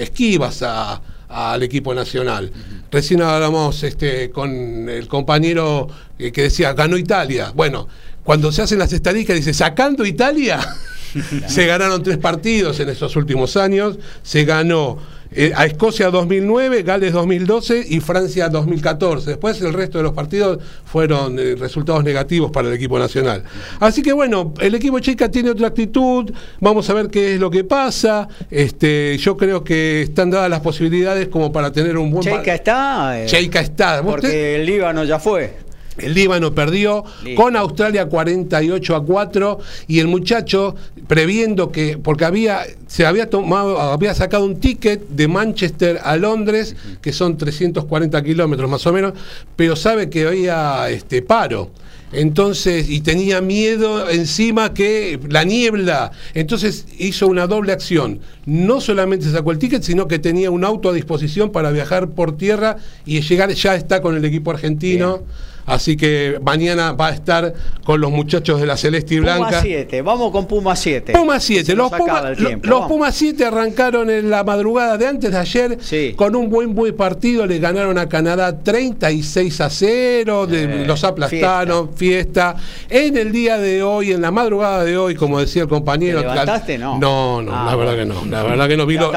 a 0.61 1.01
al 1.29 1.63
equipo 1.63 1.93
nacional. 1.93 2.51
Recién 2.91 3.21
hablamos 3.21 3.83
este, 3.83 4.29
con 4.29 4.87
el 4.87 5.07
compañero 5.07 5.87
eh, 6.17 6.31
que 6.31 6.43
decía, 6.43 6.73
ganó 6.73 6.97
Italia. 6.97 7.51
Bueno, 7.53 7.87
cuando 8.23 8.51
se 8.51 8.61
hacen 8.61 8.79
las 8.79 8.93
estadísticas, 8.93 9.35
dice, 9.35 9.53
sacando 9.53 10.05
Italia, 10.05 10.59
se 11.47 11.65
ganaron 11.65 12.03
tres 12.03 12.17
partidos 12.17 12.79
en 12.79 12.89
estos 12.89 13.15
últimos 13.15 13.57
años. 13.57 13.97
Se 14.23 14.45
ganó 14.45 14.97
eh, 15.35 15.51
a 15.55 15.65
Escocia 15.65 16.09
2009, 16.09 16.83
Gales 16.83 17.13
2012 17.13 17.85
y 17.89 17.99
Francia 17.99 18.49
2014. 18.49 19.31
Después 19.31 19.61
el 19.61 19.73
resto 19.73 19.97
de 19.97 20.03
los 20.05 20.13
partidos 20.13 20.59
fueron 20.85 21.37
eh, 21.37 21.55
resultados 21.55 22.03
negativos 22.03 22.51
para 22.51 22.67
el 22.69 22.73
equipo 22.73 22.97
nacional. 22.97 23.43
Así 23.79 24.01
que 24.01 24.13
bueno, 24.13 24.53
el 24.59 24.75
equipo 24.75 24.99
checa 24.99 25.29
tiene 25.29 25.49
otra 25.51 25.67
actitud. 25.67 26.31
Vamos 26.59 26.89
a 26.89 26.93
ver 26.93 27.07
qué 27.09 27.33
es 27.35 27.39
lo 27.39 27.49
que 27.51 27.63
pasa. 27.63 28.27
Este, 28.49 29.17
yo 29.17 29.35
creo 29.37 29.63
que 29.63 30.01
están 30.03 30.29
dadas 30.31 30.49
las 30.49 30.61
posibilidades 30.61 31.27
como 31.27 31.51
para 31.51 31.71
tener 31.71 31.97
un 31.97 32.11
buen 32.11 32.23
Cheika 32.23 32.55
está. 32.55 33.21
eh, 33.21 33.25
Cheika 33.25 33.59
está. 33.61 34.01
¿Vos 34.01 34.15
te- 34.15 34.21
Porque 34.21 34.55
el 34.55 34.65
Líbano 34.65 35.03
ya 35.03 35.19
fue. 35.19 35.64
El 35.97 36.13
Líbano 36.13 36.53
perdió 36.53 37.03
Listo. 37.23 37.41
con 37.41 37.55
Australia 37.55 38.07
48 38.07 38.95
a 38.95 39.03
4 39.03 39.59
y 39.87 39.99
el 39.99 40.07
muchacho 40.07 40.75
previendo 41.07 41.71
que 41.71 41.97
porque 41.97 42.25
había 42.25 42.61
se 42.87 43.05
había 43.05 43.29
tomado 43.29 43.79
había 43.79 44.13
sacado 44.13 44.45
un 44.45 44.59
ticket 44.59 45.07
de 45.09 45.27
Manchester 45.27 45.99
a 46.03 46.17
Londres 46.17 46.75
que 47.01 47.13
son 47.13 47.37
340 47.37 48.23
kilómetros 48.23 48.69
más 48.69 48.85
o 48.87 48.93
menos 48.93 49.13
pero 49.55 49.75
sabe 49.75 50.09
que 50.09 50.27
había 50.27 50.89
este 50.89 51.21
paro. 51.21 51.71
Entonces 52.11 52.89
y 52.89 53.01
tenía 53.01 53.41
miedo 53.41 54.09
encima 54.09 54.73
que 54.73 55.19
la 55.27 55.43
niebla. 55.43 56.11
Entonces 56.33 56.85
hizo 56.97 57.27
una 57.27 57.47
doble 57.47 57.73
acción. 57.73 58.19
No 58.45 58.79
solamente 58.79 59.29
sacó 59.29 59.51
el 59.51 59.59
ticket 59.59 59.83
sino 59.83 60.07
que 60.07 60.19
tenía 60.19 60.51
un 60.51 60.63
auto 60.63 60.89
a 60.89 60.93
disposición 60.93 61.51
para 61.51 61.71
viajar 61.71 62.09
por 62.09 62.37
tierra 62.37 62.77
y 63.05 63.19
llegar 63.21 63.51
ya 63.51 63.75
está 63.75 64.01
con 64.01 64.15
el 64.15 64.23
equipo 64.23 64.51
argentino 64.51 65.23
Así 65.65 65.97
que 65.97 66.39
mañana 66.43 66.91
va 66.91 67.07
a 67.07 67.11
estar 67.11 67.53
con 67.83 67.99
los 67.99 68.11
muchachos 68.11 68.59
de 68.61 68.67
la 68.67 68.77
Celeste 68.77 69.15
y 69.15 69.19
Puma 69.19 69.37
Blanca. 69.37 69.61
7, 69.63 70.01
vamos 70.03 70.31
con 70.31 70.45
Puma 70.47 70.75
7. 70.75 71.13
Puma 71.13 71.39
7, 71.39 71.65
Se 71.65 71.75
los, 71.75 71.91
Puma, 71.91 72.19
el 72.29 72.41
lo- 72.41 72.47
tiempo, 72.47 72.67
los 72.67 72.79
vamos. 72.81 72.91
Puma 72.91 73.11
7 73.11 73.45
arrancaron 73.45 74.09
en 74.09 74.29
la 74.29 74.43
madrugada 74.43 74.97
de 74.97 75.07
antes 75.07 75.31
de 75.31 75.37
ayer 75.37 75.77
Sí. 75.81 76.13
con 76.15 76.35
un 76.35 76.49
buen 76.49 76.75
buen 76.75 76.95
partido, 76.95 77.45
le 77.47 77.57
ganaron 77.59 77.97
a 77.97 78.07
Canadá 78.07 78.59
36 78.61 79.59
a 79.61 79.69
0, 79.69 80.45
de- 80.47 80.63
Eh, 80.65 80.85
los 80.85 81.03
aplastaron, 81.03 81.93
fiesta. 81.95 82.55
En 82.89 83.17
el 83.17 83.31
día 83.31 83.57
de 83.57 83.81
hoy, 83.81 84.11
en 84.11 84.21
la 84.21 84.31
madrugada 84.31 84.83
de 84.83 84.97
hoy, 84.97 85.15
como 85.15 85.39
decía 85.39 85.63
el 85.63 85.67
compañero. 85.67 86.21
¿Te 86.21 86.27
levantaste? 86.27 86.77
No. 86.77 86.99
No, 86.99 87.41
no, 87.41 87.51
Ah, 87.55 87.65
la 87.71 87.75
verdad 87.75 87.95
que 87.95 88.05
no, 88.05 88.23
la 88.29 88.43
verdad 88.43 88.67
que 88.67 88.77
no 88.77 88.85
vi 88.85 88.95
lo-. 88.97 89.11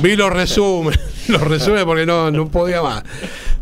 Vi 0.00 0.14
los 0.16 0.32
resúmenes, 0.32 1.00
los 1.28 1.40
resúmenes 1.40 1.84
porque 1.84 2.06
no, 2.06 2.30
no 2.30 2.48
podía 2.48 2.82
más. 2.82 3.02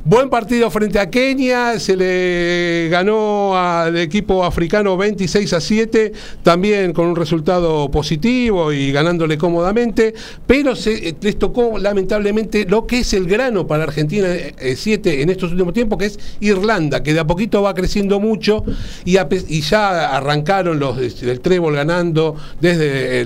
Buen 0.02 0.31
partido 0.31 0.70
frente 0.70 0.98
a 0.98 1.10
Kenia, 1.10 1.78
se 1.78 1.94
le 1.94 2.89
ganó 2.90 3.55
al 3.55 3.98
equipo 3.98 4.44
africano 4.44 4.97
26 4.97 5.52
a 5.52 5.60
7, 5.60 6.12
también 6.43 6.94
con 6.94 7.06
un 7.09 7.16
resultado 7.16 7.90
positivo 7.90 8.72
y 8.72 8.93
ganándole 8.93 9.36
cómodamente, 9.36 10.14
pero 10.47 10.74
se, 10.74 11.10
eh, 11.10 11.14
les 11.20 11.39
tocó 11.39 11.78
lamentablemente 11.78 12.64
lo 12.64 12.86
que 12.86 13.01
es 13.01 13.12
el 13.12 13.27
grano 13.27 13.66
para 13.66 13.85
Argentina 13.85 14.28
7 14.74 15.20
en 15.20 15.28
estos 15.28 15.52
últimos 15.52 15.74
tiempos, 15.74 15.98
que 15.98 16.06
es 16.06 16.18
Irlanda, 16.40 17.02
que 17.02 17.12
de 17.12 17.20
a 17.20 17.27
poquito 17.27 17.60
va 17.60 17.74
creciendo 17.74 18.20
mucho 18.20 18.64
y, 19.05 19.18
ya 19.60 20.16
arrancaron 20.16 20.81
los 20.81 20.97
del 21.20 21.40
trébol 21.40 21.74
ganando 21.74 22.36
desde 22.59 23.22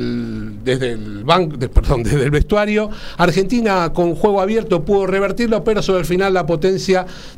desde 0.64 0.92
el 0.92 1.22
banco, 1.22 1.56
perdón, 1.72 2.02
desde 2.02 2.24
el 2.24 2.32
vestuario. 2.32 2.90
Argentina 3.16 3.92
con 3.92 4.16
juego 4.16 4.40
abierto 4.40 4.84
pudo 4.84 5.06
revertirlo, 5.06 5.62
pero 5.62 5.80
sobre 5.80 6.00
el 6.00 6.06
final 6.06 6.34
la 6.34 6.44
potencia 6.44 6.63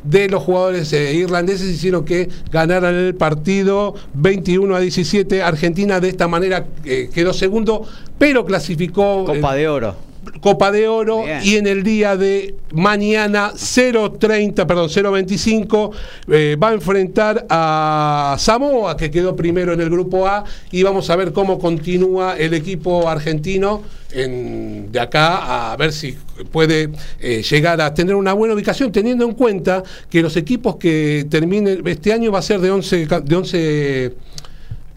de 0.03 0.29
los 0.29 0.43
jugadores 0.43 0.91
eh, 0.93 1.13
irlandeses 1.13 1.69
hicieron 1.69 2.05
que 2.05 2.29
ganaran 2.51 2.95
el 2.95 3.15
partido 3.15 3.95
21 4.13 4.75
a 4.75 4.79
17. 4.79 5.43
Argentina 5.43 5.99
de 5.99 6.09
esta 6.09 6.27
manera 6.27 6.65
eh, 6.85 7.09
quedó 7.13 7.33
segundo, 7.33 7.85
pero 8.17 8.45
clasificó 8.45 9.25
Copa 9.25 9.55
de 9.55 9.67
Oro. 9.67 10.06
Copa 10.41 10.71
de 10.71 10.87
Oro 10.87 11.23
Bien. 11.23 11.39
y 11.43 11.55
en 11.55 11.67
el 11.67 11.83
día 11.83 12.15
de 12.17 12.55
mañana 12.73 13.51
0.30, 13.55 14.65
perdón, 14.65 14.89
0.25 14.89 15.91
eh, 16.29 16.57
va 16.61 16.69
a 16.69 16.73
enfrentar 16.73 17.45
a 17.49 18.35
Samoa 18.39 18.95
que 18.97 19.09
quedó 19.11 19.35
primero 19.35 19.73
en 19.73 19.81
el 19.81 19.89
grupo 19.89 20.27
A 20.27 20.43
y 20.71 20.83
vamos 20.83 21.09
a 21.09 21.15
ver 21.15 21.33
cómo 21.33 21.59
continúa 21.59 22.37
el 22.37 22.53
equipo 22.53 23.07
argentino 23.09 23.83
en- 24.11 24.91
de 24.91 24.99
acá 24.99 25.71
a 25.73 25.77
ver 25.77 25.91
si 25.91 26.17
puede 26.51 26.89
eh, 27.19 27.43
llegar 27.43 27.81
a 27.81 27.93
tener 27.93 28.15
una 28.15 28.33
buena 28.33 28.53
ubicación 28.53 28.91
teniendo 28.91 29.25
en 29.25 29.33
cuenta 29.33 29.83
que 30.09 30.21
los 30.21 30.37
equipos 30.37 30.77
que 30.77 31.25
terminen 31.29 31.81
este 31.85 32.13
año 32.13 32.31
va 32.31 32.39
a 32.39 32.41
ser 32.41 32.59
de 32.61 32.71
11 32.71 33.07
ca- 33.07 33.19
de 33.21 33.35
11 33.35 34.13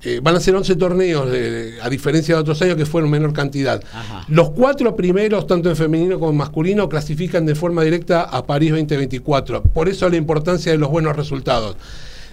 eh, 0.03 0.21
van 0.23 0.37
a 0.37 0.41
ser 0.41 0.55
11 0.55 0.77
torneos, 0.77 1.29
a 1.83 1.89
diferencia 1.89 2.35
de 2.35 2.41
otros 2.41 2.61
años 2.63 2.77
que 2.77 2.87
fueron 2.87 3.11
menor 3.11 3.33
cantidad. 3.33 3.83
Ajá. 3.93 4.25
Los 4.29 4.51
cuatro 4.51 4.97
primeros, 4.97 5.47
tanto 5.47 5.69
en 5.69 5.77
femenino 5.77 6.19
como 6.19 6.31
en 6.31 6.37
masculino, 6.37 6.89
clasifican 6.89 7.47
de 7.47 7.55
forma 7.55 7.83
directa 7.83 8.23
a 8.23 8.45
París 8.47 8.71
2024. 8.71 9.63
Por 9.63 9.89
eso 9.89 10.09
la 10.09 10.17
importancia 10.17 10.73
de 10.73 10.79
los 10.79 10.91
buenos 10.91 11.17
resultados. 11.17 11.77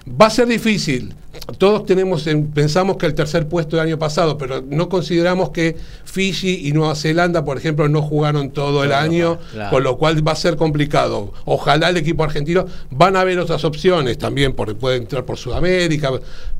Va 0.09 0.27
a 0.27 0.29
ser 0.29 0.47
difícil. 0.47 1.13
todos 1.59 1.85
tenemos 1.85 2.25
en- 2.27 2.47
pensamos 2.47 2.97
que 2.97 3.05
el 3.05 3.13
tercer 3.13 3.47
puesto 3.47 3.77
del 3.77 3.85
año 3.85 3.99
pasado, 3.99 4.37
pero 4.39 4.63
no 4.67 4.89
consideramos 4.89 5.51
que 5.51 5.77
Fiji 6.03 6.67
y 6.67 6.71
Nueva 6.73 6.95
Zelanda, 6.95 7.45
por 7.45 7.57
ejemplo, 7.57 7.87
no 7.87 8.01
jugaron 8.01 8.49
todo 8.49 8.83
el 8.83 8.91
año, 8.91 9.37
claro. 9.53 9.69
con 9.69 9.83
lo 9.83 9.97
cual 9.97 10.27
va 10.27 10.31
a 10.31 10.35
ser 10.35 10.55
complicado. 10.57 11.31
Ojalá 11.45 11.89
el 11.89 11.97
equipo 11.97 12.23
argentino 12.23 12.65
van 12.89 13.15
a 13.15 13.21
haber 13.21 13.37
otras 13.39 13.63
opciones 13.65 14.17
también, 14.17 14.53
porque 14.53 14.73
puede 14.75 14.97
entrar 14.97 15.25
por 15.25 15.37
Sudamérica, 15.37 16.11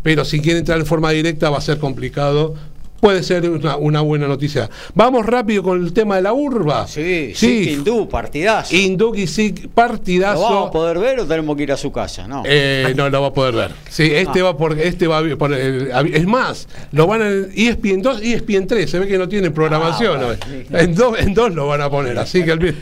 pero 0.03 0.23
si 0.23 0.39
quiere 0.39 0.59
entrar 0.59 0.79
en 0.79 0.85
forma 0.85 1.09
directa 1.11 1.49
va 1.49 1.57
a 1.57 1.61
ser 1.61 1.79
complicado. 1.79 2.53
Puede 2.99 3.21
ser 3.21 3.47
una, 3.49 3.75
una 3.77 4.01
buena 4.01 4.27
noticia. 4.27 4.69
Vamos 4.95 5.25
rápido 5.25 5.61
con 5.61 5.83
el 5.83 5.93
tema 5.93 6.15
de 6.15 6.23
la 6.23 6.33
urba. 6.33 6.87
Sí, 6.87 7.31
sí, 7.35 7.69
hindú, 7.73 8.09
partidazo. 8.09 8.75
Hindú 8.75 9.13
y 9.15 9.25
¿Lo 9.27 9.69
partidazo. 9.69 10.41
vamos 10.41 10.67
a 10.69 10.71
poder 10.71 10.97
ver 10.99 11.19
o 11.19 11.25
tenemos 11.27 11.55
que 11.55 11.63
ir 11.63 11.71
a 11.71 11.77
su 11.77 11.91
casa? 11.91 12.27
No. 12.27 12.41
Eh, 12.45 12.93
no 12.95 13.09
lo 13.09 13.21
va 13.21 13.27
a 13.27 13.33
poder 13.33 13.53
ver. 13.53 13.71
Sí, 13.89 14.09
este 14.11 14.39
Ah. 14.39 14.45
va 14.45 14.57
por, 14.57 14.79
este 14.79 15.05
va 15.07 15.21
por 15.37 15.53
el- 15.53 15.91
es 16.13 16.25
más, 16.25 16.67
lo 16.91 17.05
van 17.05 17.21
a 17.21 17.29
ESPN 17.55 18.01
2 18.01 18.23
y 18.23 18.33
ESPN 18.33 18.65
3, 18.65 18.89
se 18.89 18.97
ve 18.99 19.07
que 19.07 19.17
no 19.17 19.29
tienen 19.29 19.53
programación. 19.53 20.19
Ah, 20.21 20.35
vale. 20.71 20.83
en, 20.83 20.95
dos, 20.95 21.19
en 21.19 21.33
dos 21.35 21.53
lo 21.53 21.67
van 21.67 21.81
a 21.81 21.89
poner, 21.89 22.17
así 22.17 22.43
que 22.43 22.53
olvi- 22.53 22.73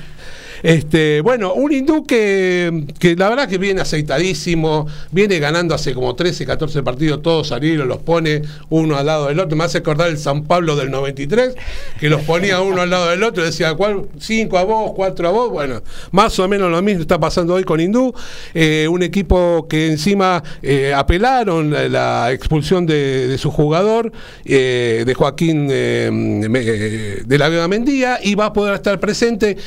este, 0.65 1.21
bueno, 1.21 1.53
un 1.53 1.71
hindú 1.71 2.07
que, 2.07 2.87
la 3.19 3.29
verdad 3.29 3.47
que 3.47 3.59
viene 3.59 3.81
aceitadísimo, 3.81 4.87
viene 5.11 5.37
ganando 5.37 5.75
hace 5.75 5.93
como 5.93 6.15
13, 6.15 6.43
14 6.43 6.81
partidos, 6.81 7.21
todos 7.21 7.49
salieron, 7.49 7.87
los 7.87 7.99
pone 7.99 8.41
uno 8.71 8.97
al 8.97 9.05
lado 9.05 9.27
del 9.27 9.39
otro. 9.39 9.55
Me 9.55 9.63
hace 9.63 9.77
acordar 9.77 10.09
el 10.09 10.17
San 10.17 10.45
Pablo 10.45 10.75
del 10.75 10.89
93, 10.89 11.53
que 11.99 12.09
los 12.09 12.23
ponía 12.23 12.61
uno 12.61 12.81
al 12.81 12.89
lado 12.89 13.11
del 13.11 13.21
otro, 13.21 13.43
decía, 13.43 13.75
¿cuál? 13.75 14.07
Cinco 14.19 14.57
a 14.57 14.63
vos, 14.63 14.93
cuatro 14.95 15.27
a 15.27 15.31
vos. 15.31 15.51
Bueno, 15.51 15.83
más 16.09 16.39
o 16.39 16.47
menos 16.47 16.71
lo 16.71 16.81
mismo 16.81 17.01
está 17.01 17.19
pasando 17.19 17.53
hoy 17.53 17.63
con 17.63 17.79
Hindú. 17.79 18.11
Eh, 18.55 18.87
un 18.89 19.03
equipo 19.03 19.67
que 19.69 19.91
encima 19.91 20.41
eh, 20.63 20.95
apelaron 20.95 21.75
la, 21.91 22.31
expulsión 22.31 22.87
de, 22.87 23.37
su 23.37 23.51
jugador, 23.51 24.11
eh, 24.43 25.03
de 25.05 25.13
Joaquín 25.13 25.67
de 25.67 27.37
la 27.37 27.49
Vega 27.49 27.67
Mendía, 27.67 28.17
y 28.23 28.33
va 28.33 28.47
a 28.47 28.53
poder 28.53 28.73
estar 28.73 28.99
presente. 28.99 29.57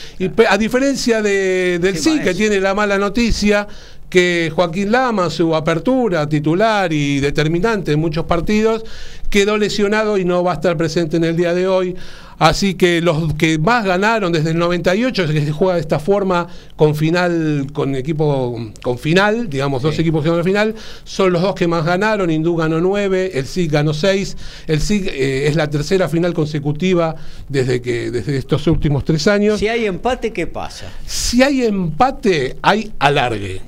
A 0.48 0.58
diferencia 0.58 0.87
de- 0.96 1.78
del 1.78 1.94
Qué 1.94 1.98
sí, 1.98 2.20
que 2.20 2.34
tiene 2.34 2.60
la 2.60 2.74
mala 2.74 2.98
noticia 2.98 3.66
que 4.08 4.50
Joaquín 4.54 4.90
Lama, 4.90 5.28
su 5.28 5.54
apertura 5.54 6.26
titular 6.28 6.90
y 6.92 7.20
determinante 7.20 7.92
en 7.92 8.00
muchos 8.00 8.24
partidos, 8.24 8.82
quedó 9.28 9.58
lesionado 9.58 10.16
y 10.16 10.24
no 10.24 10.42
va 10.42 10.52
a 10.52 10.54
estar 10.54 10.76
presente 10.78 11.18
en 11.18 11.24
el 11.24 11.36
día 11.36 11.52
de 11.52 11.68
hoy. 11.68 11.94
Así 12.38 12.74
que 12.74 13.00
los 13.00 13.34
que 13.34 13.58
más 13.58 13.84
ganaron 13.84 14.30
desde 14.32 14.50
el 14.52 14.58
98, 14.58 15.26
que 15.26 15.44
se 15.44 15.50
juega 15.52 15.74
de 15.74 15.80
esta 15.80 15.98
forma 15.98 16.46
con 16.76 16.94
final, 16.94 17.66
con 17.72 17.96
equipo 17.96 18.70
con 18.82 18.96
final, 18.98 19.50
digamos, 19.50 19.82
dos 19.82 19.98
equipos 19.98 20.22
que 20.22 20.28
van 20.30 20.36
a 20.36 20.38
la 20.38 20.44
final, 20.44 20.74
son 21.04 21.32
los 21.32 21.42
dos 21.42 21.54
que 21.56 21.66
más 21.66 21.84
ganaron. 21.84 22.30
Hindú 22.30 22.54
ganó 22.56 22.80
nueve, 22.80 23.32
el 23.34 23.44
SIG 23.46 23.70
ganó 23.72 23.92
seis. 23.92 24.36
El 24.68 24.80
SIG 24.80 25.08
eh, 25.08 25.48
es 25.48 25.56
la 25.56 25.68
tercera 25.68 26.08
final 26.08 26.32
consecutiva 26.32 27.16
desde 27.48 27.82
que 27.82 28.10
desde 28.12 28.36
estos 28.36 28.66
últimos 28.68 29.04
tres 29.04 29.26
años. 29.26 29.58
Si 29.58 29.66
hay 29.66 29.86
empate, 29.86 30.32
¿qué 30.32 30.46
pasa? 30.46 30.86
Si 31.06 31.42
hay 31.42 31.64
empate, 31.64 32.56
hay 32.62 32.92
alargue. 33.00 33.62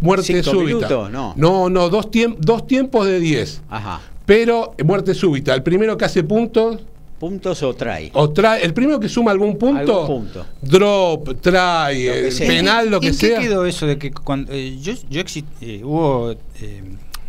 Muerte 0.00 0.26
¿Cinco 0.26 0.42
súbita. 0.50 0.66
minutos? 0.88 1.10
No. 1.12 1.34
no, 1.36 1.68
no, 1.68 1.88
dos, 1.90 2.10
tiemp- 2.10 2.38
dos 2.38 2.66
tiempos 2.66 3.06
de 3.06 3.20
10. 3.20 3.62
Ajá. 3.68 4.00
Pero 4.24 4.74
muerte 4.84 5.14
súbita. 5.14 5.54
El 5.54 5.62
primero 5.62 5.96
que 5.96 6.04
hace 6.04 6.24
puntos, 6.24 6.80
¿Puntos 7.18 7.62
o 7.62 7.74
trae? 7.74 8.10
o 8.12 8.30
trae. 8.30 8.62
El 8.64 8.74
primero 8.74 9.00
que 9.00 9.08
suma 9.08 9.30
algún 9.30 9.56
punto, 9.56 10.02
Algún 10.02 10.24
punto. 10.26 10.46
drop, 10.60 11.40
trae, 11.40 12.04
Lo 12.06 12.14
eh, 12.28 12.46
penal, 12.46 12.90
lo 12.90 12.98
¿Y 12.98 13.00
que 13.00 13.06
en 13.08 13.14
sea. 13.14 13.38
qué 13.38 13.44
quedó 13.46 13.64
eso 13.64 13.86
de 13.86 13.98
que 13.98 14.10
cuando 14.10 14.52
eh, 14.52 14.76
yo, 14.80 14.92
yo 15.08 15.22
eh, 15.62 15.80
hubo 15.82 16.32
eh, 16.60 16.82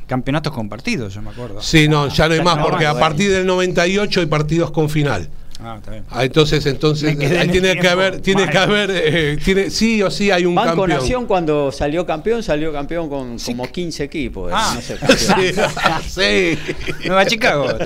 campeonatos 0.06 0.54
compartidos, 0.54 1.14
yo 1.14 1.22
me 1.22 1.30
acuerdo? 1.30 1.62
Sí, 1.62 1.88
no, 1.88 2.10
ya 2.10 2.28
no 2.28 2.34
hay 2.34 2.42
más, 2.42 2.58
no 2.58 2.64
porque 2.64 2.86
más, 2.86 2.96
a 2.96 3.00
partir 3.00 3.32
del 3.32 3.46
98 3.46 4.20
hay 4.20 4.26
partidos 4.26 4.72
con 4.72 4.90
final. 4.90 5.30
Ah, 5.60 5.76
está 5.80 5.92
bien. 5.92 6.04
Ah, 6.12 6.24
entonces, 6.24 6.64
entonces 6.68 7.18
ahí 7.20 7.48
tiene 7.48 7.80
que 7.80 7.88
haber, 7.88 8.22
tiene 8.22 8.44
Mal. 8.44 8.52
que 8.52 8.58
haber, 8.60 8.92
eh, 8.94 9.38
tiene, 9.44 9.72
sí 9.72 10.04
o 10.04 10.12
sí 10.12 10.30
hay 10.30 10.46
un 10.46 10.54
Banco 10.54 10.82
campeón. 10.82 11.00
Nación 11.00 11.26
cuando 11.26 11.72
salió 11.72 12.06
campeón, 12.06 12.44
salió 12.44 12.72
campeón 12.72 13.10
con 13.10 13.40
como 13.40 13.66
15 13.66 14.04
equipos. 14.04 14.52
Ah. 14.54 14.74
no 14.76 14.82
sé, 14.82 14.98
Sí, 16.08 16.58
sí. 16.58 17.06
Nueva 17.08 17.26
Chicago. 17.26 17.66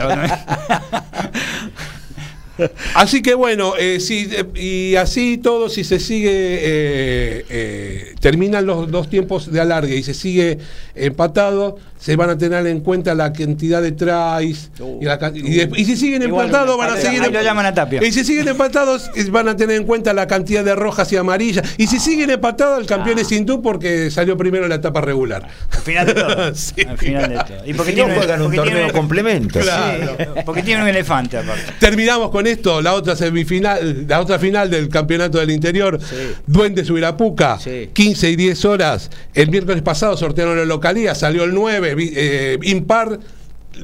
Así 2.96 3.22
que 3.22 3.34
bueno, 3.34 3.74
eh, 3.78 4.00
si, 4.00 4.30
eh, 4.32 4.46
y 4.56 4.96
así 4.96 5.38
todo, 5.38 5.70
si 5.70 5.84
se 5.84 6.00
sigue, 6.00 6.32
eh, 6.32 7.46
eh, 7.50 8.16
terminan 8.20 8.66
los 8.66 8.92
dos 8.92 9.10
tiempos 9.10 9.52
de 9.52 9.60
alargue 9.60 9.96
y 9.96 10.04
se 10.04 10.14
sigue 10.14 10.60
empatado, 10.96 11.78
se 12.02 12.16
van 12.16 12.32
a 12.32 12.38
tener 12.38 12.66
en 12.68 12.82
cuenta 12.82 13.14
la 13.16 13.32
cantidad 13.32 13.82
de 13.82 13.92
tries. 13.92 14.72
y, 15.00 15.06
la 15.06 15.20
ca- 15.20 15.32
y 15.34 15.42
de- 15.42 15.70
y 15.78 15.86
si 15.86 15.96
siguen 15.96 16.24
empatados, 16.24 16.76
van 16.78 16.90
a 16.94 16.98
seguir. 16.98 17.22
ahí 17.22 17.32
lo 17.32 17.42
llaman 17.42 17.68
a 17.68 17.74
Tapia. 17.74 18.04
Y 18.06 18.12
si 18.12 18.26
siguen 18.26 18.48
empatados, 18.48 19.10
van 19.30 19.48
a 19.48 19.56
tener 19.56 19.78
en 19.78 19.86
cuenta 19.86 20.12
la 20.14 20.26
cantidad 20.28 20.64
de 20.66 20.76
rojas 20.76 21.12
y 21.14 21.18
amarillas. 21.18 21.76
Y 21.78 21.86
si 21.88 22.00
siguen 22.00 22.32
empatados, 22.32 22.80
el 22.82 22.88
campeón 22.88 23.20
Ah. 23.20 23.22
es 23.22 23.32
Hindú 23.32 23.62
porque 23.62 24.10
salió 24.12 24.36
primero 24.36 24.64
en 24.64 24.70
la 24.70 24.76
etapa 24.78 25.00
regular. 25.02 25.48
Al 25.72 25.80
final 25.82 26.08
de 26.08 26.14
todo. 26.16 26.52
Sí. 26.56 26.74
Al 26.88 26.98
final 26.98 27.30
de 27.30 27.36
todo. 27.36 27.66
Y 27.66 27.74
porque 27.76 27.92
Si 27.92 27.98
no 27.98 28.06
tiene, 28.06 28.20
juegan 28.20 28.42
un 28.42 28.56
torneo 28.56 28.76
tiene- 28.78 28.92
complemento. 28.92 29.60
Claro. 29.60 30.16
Sí, 30.18 30.26
porque 30.46 30.64
tiene 30.64 30.82
un 30.82 30.88
elefante 30.90 31.38
aparte. 31.38 31.62
Terminamos 31.80 32.32
con 32.32 32.48
esto, 32.48 32.82
la 32.82 32.94
otra 32.96 33.16
semifinal, 33.16 34.06
la 34.08 34.20
otra 34.22 34.40
final 34.40 34.70
del 34.72 34.90
campeonato 34.90 35.38
del 35.40 35.52
interior, 35.52 36.00
Sí. 36.02 36.16
Duendes 36.48 36.90
Huirapuca, 36.90 37.60
Sí. 37.60 37.90
15 37.94 38.30
y 38.32 38.36
10 38.36 38.66
horas. 38.66 39.10
El 39.34 39.50
miércoles 39.50 39.82
pasado 39.84 40.18
sortearon 40.18 40.58
la 40.58 40.66
localía, 40.66 41.14
salió 41.16 41.44
el 41.44 41.54
9, 41.54 41.91
vi- 41.91 41.91
eh, 41.98 42.58
impar. 42.64 43.20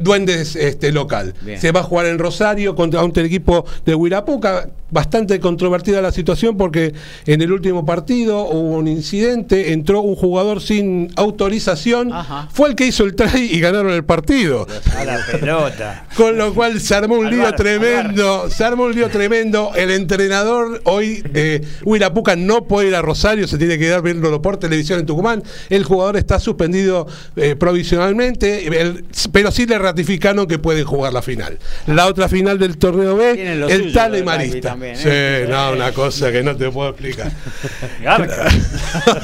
Duendes 0.01 0.57
este, 0.57 0.91
local. 0.91 1.33
Bien. 1.41 1.61
Se 1.61 1.71
va 1.71 1.79
a 1.79 1.83
jugar 1.83 2.07
en 2.07 2.19
Rosario 2.19 2.75
contra 2.75 3.03
un 3.05 3.13
equipo 3.15 3.65
de 3.85 3.95
Huirapuca. 3.95 4.69
Bastante 4.89 5.39
controvertida 5.39 6.01
la 6.01 6.11
situación 6.11 6.55
porque 6.57 6.93
en 7.25 7.41
el 7.41 7.51
último 7.51 7.85
partido 7.85 8.43
hubo 8.45 8.77
un 8.77 8.87
incidente, 8.87 9.73
entró 9.73 9.99
un 10.01 10.15
jugador 10.15 10.61
sin 10.61 11.09
autorización, 11.17 12.13
Ajá. 12.13 12.47
fue 12.53 12.69
el 12.69 12.75
que 12.75 12.87
hizo 12.87 13.03
el 13.03 13.13
try 13.15 13.49
y 13.51 13.59
ganaron 13.59 13.91
el 13.91 14.05
partido. 14.05 14.65
A 14.97 15.03
la 15.03 15.19
pelota. 15.29 16.05
Con 16.15 16.37
lo 16.37 16.53
cual 16.53 16.79
se 16.79 16.95
armó 16.95 17.15
un 17.15 17.25
Al 17.27 17.33
lío 17.33 17.43
bar, 17.43 17.55
tremendo. 17.57 18.49
Se 18.49 18.63
armó 18.63 18.83
un 18.85 18.95
lío 18.95 19.09
tremendo. 19.09 19.71
El 19.75 19.91
entrenador 19.91 20.81
hoy 20.85 21.21
de 21.21 21.63
Huirapuca 21.83 22.35
no 22.37 22.63
puede 22.65 22.87
ir 22.87 22.95
a 22.95 23.01
Rosario, 23.01 23.47
se 23.47 23.57
tiene 23.57 23.73
que 23.77 23.85
quedar 23.85 24.01
viéndolo 24.01 24.41
por 24.41 24.57
televisión 24.57 24.99
en 24.99 25.05
Tucumán. 25.05 25.43
El 25.69 25.83
jugador 25.83 26.15
está 26.17 26.39
suspendido 26.39 27.07
eh, 27.35 27.55
provisionalmente, 27.57 28.67
el- 28.67 29.05
pero 29.31 29.51
sí 29.51 29.65
le 29.65 29.77
ratificaron 29.79 30.47
que 30.47 30.59
puede 30.59 30.83
jugar 30.83 31.13
la 31.13 31.21
final. 31.21 31.57
La 31.87 32.07
otra 32.07 32.29
final 32.29 32.57
del 32.59 32.77
torneo 32.77 33.15
B, 33.17 33.31
el 33.31 33.63
suyo, 33.83 33.99
rugby 34.07 34.23
Marista. 34.23 34.76
También, 34.79 34.95
Sí, 34.97 35.03
¿eh? 35.09 35.45
no, 35.49 35.71
una 35.71 35.91
cosa 35.91 36.31
que 36.31 36.43
no 36.43 36.55
te 36.55 36.69
puedo 36.69 36.89
explicar. 36.89 37.31
Garca. 38.01 38.45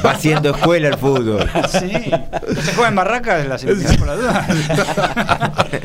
Va 0.05 0.11
haciendo 0.11 0.49
escuela 0.51 0.87
el 0.89 0.97
fútbol. 0.97 1.49
Sí. 1.73 2.11
¿No 2.11 2.61
se 2.61 2.73
juega 2.73 2.89
en 2.89 2.95
Barracas 2.95 3.47
la 3.47 3.57
semifinal 3.57 3.97
por 3.97 4.07
la 4.07 4.15
duda? 4.15 4.47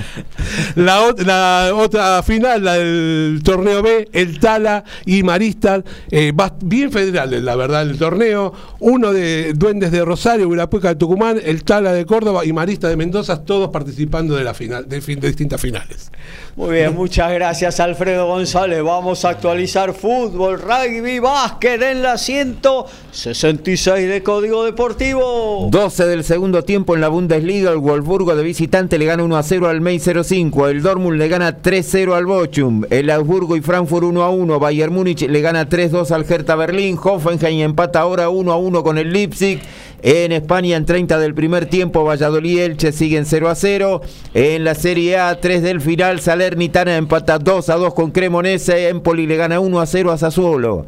La, 0.77 1.01
ot- 1.01 1.19
la 1.24 1.73
otra 1.74 2.23
final, 2.23 2.65
la 2.65 2.74
del 2.74 3.40
torneo 3.45 3.82
B, 3.82 4.09
el 4.12 4.39
Tala 4.40 4.85
y 5.05 5.23
Maristas, 5.23 5.82
eh, 6.11 6.32
va 6.32 6.55
bien 6.61 6.90
federal, 6.93 7.45
la 7.45 7.57
verdad, 7.57 7.82
el 7.82 7.99
torneo. 7.99 8.53
Uno 8.81 9.12
de 9.12 9.53
Duendes 9.55 9.90
de 9.90 10.05
Rosario, 10.05 10.49
Huirapuca 10.49 10.89
de 10.89 10.95
Tucumán, 10.97 11.39
el 11.45 11.65
Tala 11.65 11.93
de 11.93 12.07
Córdoba 12.07 12.45
y 12.45 12.53
Marista 12.53 12.89
de 12.89 12.97
Mendoza, 12.97 13.45
todos 13.45 13.70
participando 13.70 14.36
de 14.36 14.45
la 14.45 14.55
final, 14.55 14.89
de, 14.89 15.01
fin- 15.01 15.20
de 15.20 15.28
distintas 15.28 15.61
finales. 15.61 16.11
Muy 16.57 16.74
bien, 16.77 16.95
muchas 16.95 17.32
gracias 17.32 17.78
Alfredo 17.81 18.27
González. 18.27 18.82
Vamos 18.82 19.24
a 19.24 19.31
actualizar 19.31 19.57
fútbol, 19.66 20.60
rugby, 20.60 21.18
básquet 21.18 21.82
en 21.82 22.01
la 22.01 22.16
166 22.16 24.09
de 24.09 24.22
Código 24.22 24.62
Deportivo. 24.64 25.66
12 25.68 26.06
del 26.06 26.22
segundo 26.22 26.62
tiempo 26.62 26.94
en 26.94 27.01
la 27.01 27.09
Bundesliga, 27.09 27.72
el 27.72 27.78
Wolfsburgo 27.78 28.36
de 28.36 28.44
visitante 28.44 28.98
le 28.98 29.05
gana 29.05 29.24
1 29.24 29.36
a 29.36 29.43
0 29.43 29.68
al 29.68 29.80
May 29.80 29.98
05, 29.98 30.68
el 30.68 30.82
Dortmund 30.82 31.18
le 31.18 31.26
gana 31.26 31.60
3-0 31.60 32.14
al 32.14 32.26
Bochum, 32.26 32.85
el 32.89 33.10
Augsburgo 33.10 33.56
y 33.56 33.60
Frankfurt 33.60 34.05
1 34.05 34.22
a 34.22 34.30
1, 34.30 34.60
Bayern 34.60 34.94
Múnich 34.94 35.28
le 35.28 35.40
gana 35.40 35.68
3-2 35.68 36.12
al 36.12 36.24
Hertha 36.24 36.55
Berlín, 36.55 36.97
Hoffenheim 37.02 37.60
empata 37.62 38.01
ahora 38.01 38.28
1 38.28 38.52
a 38.52 38.56
1 38.56 38.82
con 38.85 38.97
el 38.97 39.12
Leipzig. 39.12 39.60
En 40.03 40.31
España, 40.31 40.77
en 40.77 40.87
30 40.87 41.19
del 41.19 41.35
primer 41.35 41.66
tiempo, 41.66 42.05
Valladolid 42.05 42.61
Elche 42.61 42.93
siguen 42.93 43.27
0 43.27 43.49
a 43.49 43.55
0. 43.55 44.01
En 44.33 44.65
la 44.65 44.75
Serie 44.75 45.19
A, 45.19 45.41
3 45.41 45.62
del 45.62 45.81
final, 45.81 46.20
Salernitana 46.20 46.97
empata 46.97 47.39
2 47.39 47.69
a 47.69 47.75
2 47.75 47.95
con 47.95 48.12
Cremonese. 48.12 48.89
Empoli 48.89 49.27
le 49.27 49.37
gana 49.37 49.59
1 49.59 49.81
a 49.81 49.87
0 49.87 50.12
a 50.12 50.19
Sassuolo. 50.19 50.87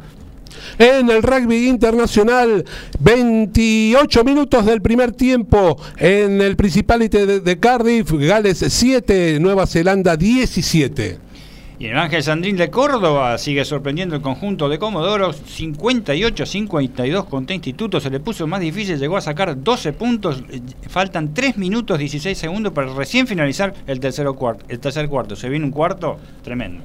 En 0.77 1.09
el 1.09 1.23
rugby 1.23 1.67
internacional, 1.67 2.65
28 2.99 4.23
minutos 4.23 4.65
del 4.65 4.81
primer 4.81 5.11
tiempo 5.11 5.77
en 5.97 6.41
el 6.41 6.55
Principality 6.55 7.17
de 7.41 7.59
Cardiff, 7.59 8.11
Gales 8.13 8.63
7, 8.67 9.39
Nueva 9.39 9.67
Zelanda 9.67 10.15
17. 10.15 11.30
Y 11.81 11.87
el 11.87 11.97
Ángel 11.97 12.21
Sandrín 12.21 12.57
de 12.57 12.69
Córdoba 12.69 13.35
sigue 13.39 13.65
sorprendiendo 13.65 14.15
el 14.15 14.21
conjunto 14.21 14.69
de 14.69 14.77
Comodoro, 14.77 15.33
58-52 15.33 17.25
contra 17.25 17.55
Instituto, 17.55 17.99
se 17.99 18.11
le 18.11 18.19
puso 18.19 18.45
más 18.45 18.61
difícil, 18.61 18.99
llegó 18.99 19.17
a 19.17 19.21
sacar 19.21 19.63
12 19.63 19.93
puntos, 19.93 20.43
faltan 20.89 21.33
3 21.33 21.57
minutos 21.57 21.97
16 21.97 22.37
segundos 22.37 22.71
para 22.71 22.93
recién 22.93 23.25
finalizar 23.25 23.73
el, 23.87 23.99
tercero 23.99 24.35
cuarto, 24.35 24.63
el 24.69 24.79
tercer 24.79 25.09
cuarto, 25.09 25.35
se 25.35 25.49
viene 25.49 25.65
un 25.65 25.71
cuarto 25.71 26.19
tremendo. 26.43 26.83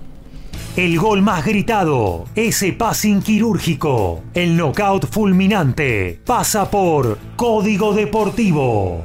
El 0.79 0.99
gol 0.99 1.21
más 1.21 1.45
gritado, 1.45 2.25
ese 2.35 2.73
passing 2.73 3.21
quirúrgico, 3.21 4.23
el 4.33 4.57
knockout 4.57 5.11
fulminante, 5.11 6.21
pasa 6.25 6.71
por 6.71 7.19
Código 7.37 7.93
Deportivo. 7.93 9.05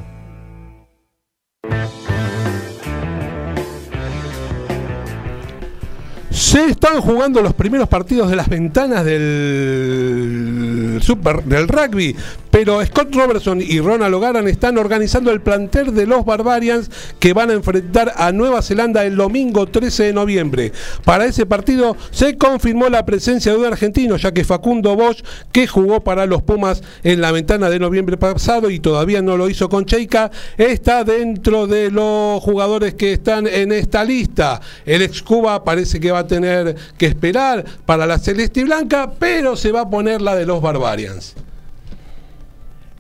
Se 6.31 6.63
están 6.63 7.01
jugando 7.01 7.41
los 7.41 7.53
primeros 7.53 7.89
partidos 7.89 8.29
de 8.29 8.37
las 8.37 8.47
ventanas 8.47 9.03
del 9.03 10.99
Super 11.01 11.43
del 11.43 11.67
rugby, 11.67 12.15
pero 12.49 12.85
Scott 12.85 13.13
Robertson 13.13 13.59
y 13.61 13.81
Ronald 13.81 14.13
O'Garan 14.13 14.47
están 14.47 14.77
organizando 14.77 15.31
el 15.31 15.41
plantel 15.41 15.93
de 15.93 16.05
los 16.05 16.23
Barbarians 16.23 16.89
que 17.19 17.33
van 17.33 17.49
a 17.49 17.53
enfrentar 17.53 18.13
a 18.15 18.31
Nueva 18.31 18.61
Zelanda 18.61 19.03
el 19.03 19.17
domingo 19.17 19.67
13 19.67 20.03
de 20.03 20.13
noviembre. 20.13 20.71
Para 21.03 21.25
ese 21.25 21.45
partido 21.45 21.97
se 22.11 22.37
confirmó 22.37 22.87
la 22.87 23.05
presencia 23.05 23.51
de 23.51 23.57
un 23.57 23.65
argentino, 23.65 24.15
ya 24.15 24.33
que 24.33 24.45
Facundo 24.45 24.95
Bosch, 24.95 25.23
que 25.51 25.67
jugó 25.67 26.01
para 26.01 26.25
los 26.27 26.43
Pumas 26.43 26.81
en 27.03 27.19
la 27.19 27.33
ventana 27.33 27.69
de 27.69 27.79
noviembre 27.79 28.15
pasado 28.15 28.69
y 28.69 28.79
todavía 28.79 29.21
no 29.21 29.35
lo 29.35 29.49
hizo 29.49 29.67
con 29.67 29.85
Cheika, 29.85 30.31
está 30.57 31.03
dentro 31.03 31.67
de 31.67 31.91
los 31.91 32.41
jugadores 32.41 32.93
que 32.93 33.11
están 33.11 33.47
en 33.47 33.73
esta 33.73 34.05
lista. 34.05 34.61
El 34.85 35.01
ex 35.01 35.21
Cuba 35.21 35.65
parece 35.65 35.99
que 35.99 36.11
va 36.11 36.20
a 36.22 36.27
tener 36.27 36.76
que 36.98 37.06
esperar 37.06 37.65
para 37.85 38.06
la 38.06 38.18
celeste 38.18 38.61
y 38.61 38.64
blanca, 38.64 39.11
pero 39.19 39.56
se 39.56 39.72
va 39.72 39.81
a 39.81 39.89
poner 39.89 40.22
la 40.22 40.35
de 40.35 40.45
los 40.45 40.61
Barbarians. 40.61 41.35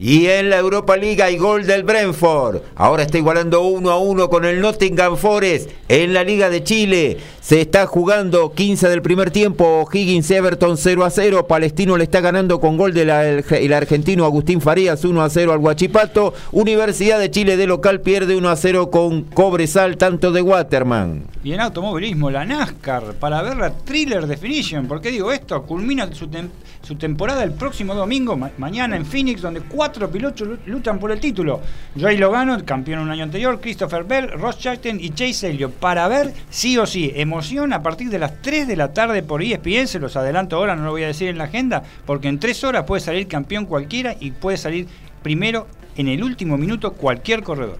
Y 0.03 0.25
en 0.25 0.49
la 0.49 0.57
Europa 0.57 0.97
League 0.97 1.21
hay 1.21 1.37
gol 1.37 1.67
del 1.67 1.83
Brentford. 1.83 2.63
Ahora 2.73 3.03
está 3.03 3.19
igualando 3.19 3.61
1 3.61 3.91
a 3.91 3.99
1 3.99 4.29
con 4.31 4.45
el 4.45 4.59
Nottingham 4.59 5.15
Forest. 5.15 5.69
En 5.87 6.15
la 6.15 6.23
Liga 6.23 6.49
de 6.49 6.63
Chile 6.63 7.19
se 7.39 7.61
está 7.61 7.85
jugando 7.85 8.51
15 8.51 8.89
del 8.89 9.03
primer 9.03 9.29
tiempo. 9.29 9.87
Higgins 9.93 10.31
Everton 10.31 10.77
0 10.77 11.05
a 11.05 11.11
0. 11.11 11.45
Palestino 11.45 11.97
le 11.97 12.05
está 12.05 12.19
ganando 12.19 12.59
con 12.59 12.77
gol 12.77 12.95
del 12.95 13.11
el 13.11 13.73
argentino 13.73 14.25
Agustín 14.25 14.59
Farías 14.59 15.05
1 15.05 15.21
a 15.21 15.29
0 15.29 15.53
al 15.53 15.59
Guachipato. 15.59 16.33
Universidad 16.51 17.19
de 17.19 17.29
Chile 17.29 17.55
de 17.55 17.67
local 17.67 18.01
pierde 18.01 18.35
1 18.35 18.49
a 18.49 18.55
0 18.55 18.89
con 18.89 19.21
Cobresal, 19.21 19.97
tanto 19.97 20.31
de 20.31 20.41
Waterman. 20.41 21.25
Y 21.43 21.53
en 21.53 21.59
automovilismo, 21.59 22.31
la 22.31 22.45
NASCAR, 22.45 23.13
para 23.19 23.43
ver 23.43 23.57
la 23.57 23.71
Thriller 23.71 24.25
Definition. 24.25 24.87
¿Por 24.87 24.99
qué 24.99 25.11
digo 25.11 25.31
esto? 25.31 25.61
Culmina 25.63 26.11
su, 26.11 26.27
tem 26.27 26.49
su 26.81 26.95
temporada 26.95 27.43
el 27.43 27.51
próximo 27.51 27.93
domingo, 27.93 28.35
ma 28.35 28.49
mañana 28.57 28.95
en 28.95 29.05
Phoenix, 29.05 29.41
donde 29.41 29.61
cuatro 29.61 29.90
pilotos 29.91 30.47
luchan 30.65 30.99
por 30.99 31.11
el 31.11 31.19
título. 31.19 31.61
Joey 31.99 32.17
Logano, 32.17 32.63
campeón 32.65 32.99
un 32.99 33.09
año 33.09 33.23
anterior, 33.23 33.59
Christopher 33.59 34.03
Bell, 34.03 34.31
Ross 34.31 34.59
Chastain 34.59 34.99
y 34.99 35.09
Chase 35.11 35.49
Elliott. 35.49 35.73
Para 35.73 36.07
ver, 36.07 36.33
sí 36.49 36.77
o 36.77 36.85
sí, 36.85 37.11
emoción 37.15 37.73
a 37.73 37.83
partir 37.83 38.09
de 38.09 38.19
las 38.19 38.41
3 38.41 38.67
de 38.67 38.75
la 38.75 38.93
tarde 38.93 39.23
por 39.23 39.41
ESPN. 39.41 39.87
Se 39.87 39.99
los 39.99 40.15
adelanto 40.15 40.55
ahora, 40.55 40.75
no 40.75 40.85
lo 40.85 40.91
voy 40.91 41.03
a 41.03 41.07
decir 41.07 41.27
en 41.27 41.37
la 41.37 41.45
agenda, 41.45 41.83
porque 42.05 42.27
en 42.27 42.39
3 42.39 42.63
horas 42.63 42.83
puede 42.85 43.01
salir 43.01 43.27
campeón 43.27 43.65
cualquiera 43.65 44.15
y 44.19 44.31
puede 44.31 44.57
salir 44.57 44.87
primero 45.21 45.67
en 45.95 46.07
el 46.07 46.23
último 46.23 46.57
minuto 46.57 46.93
cualquier 46.93 47.43
corredor. 47.43 47.77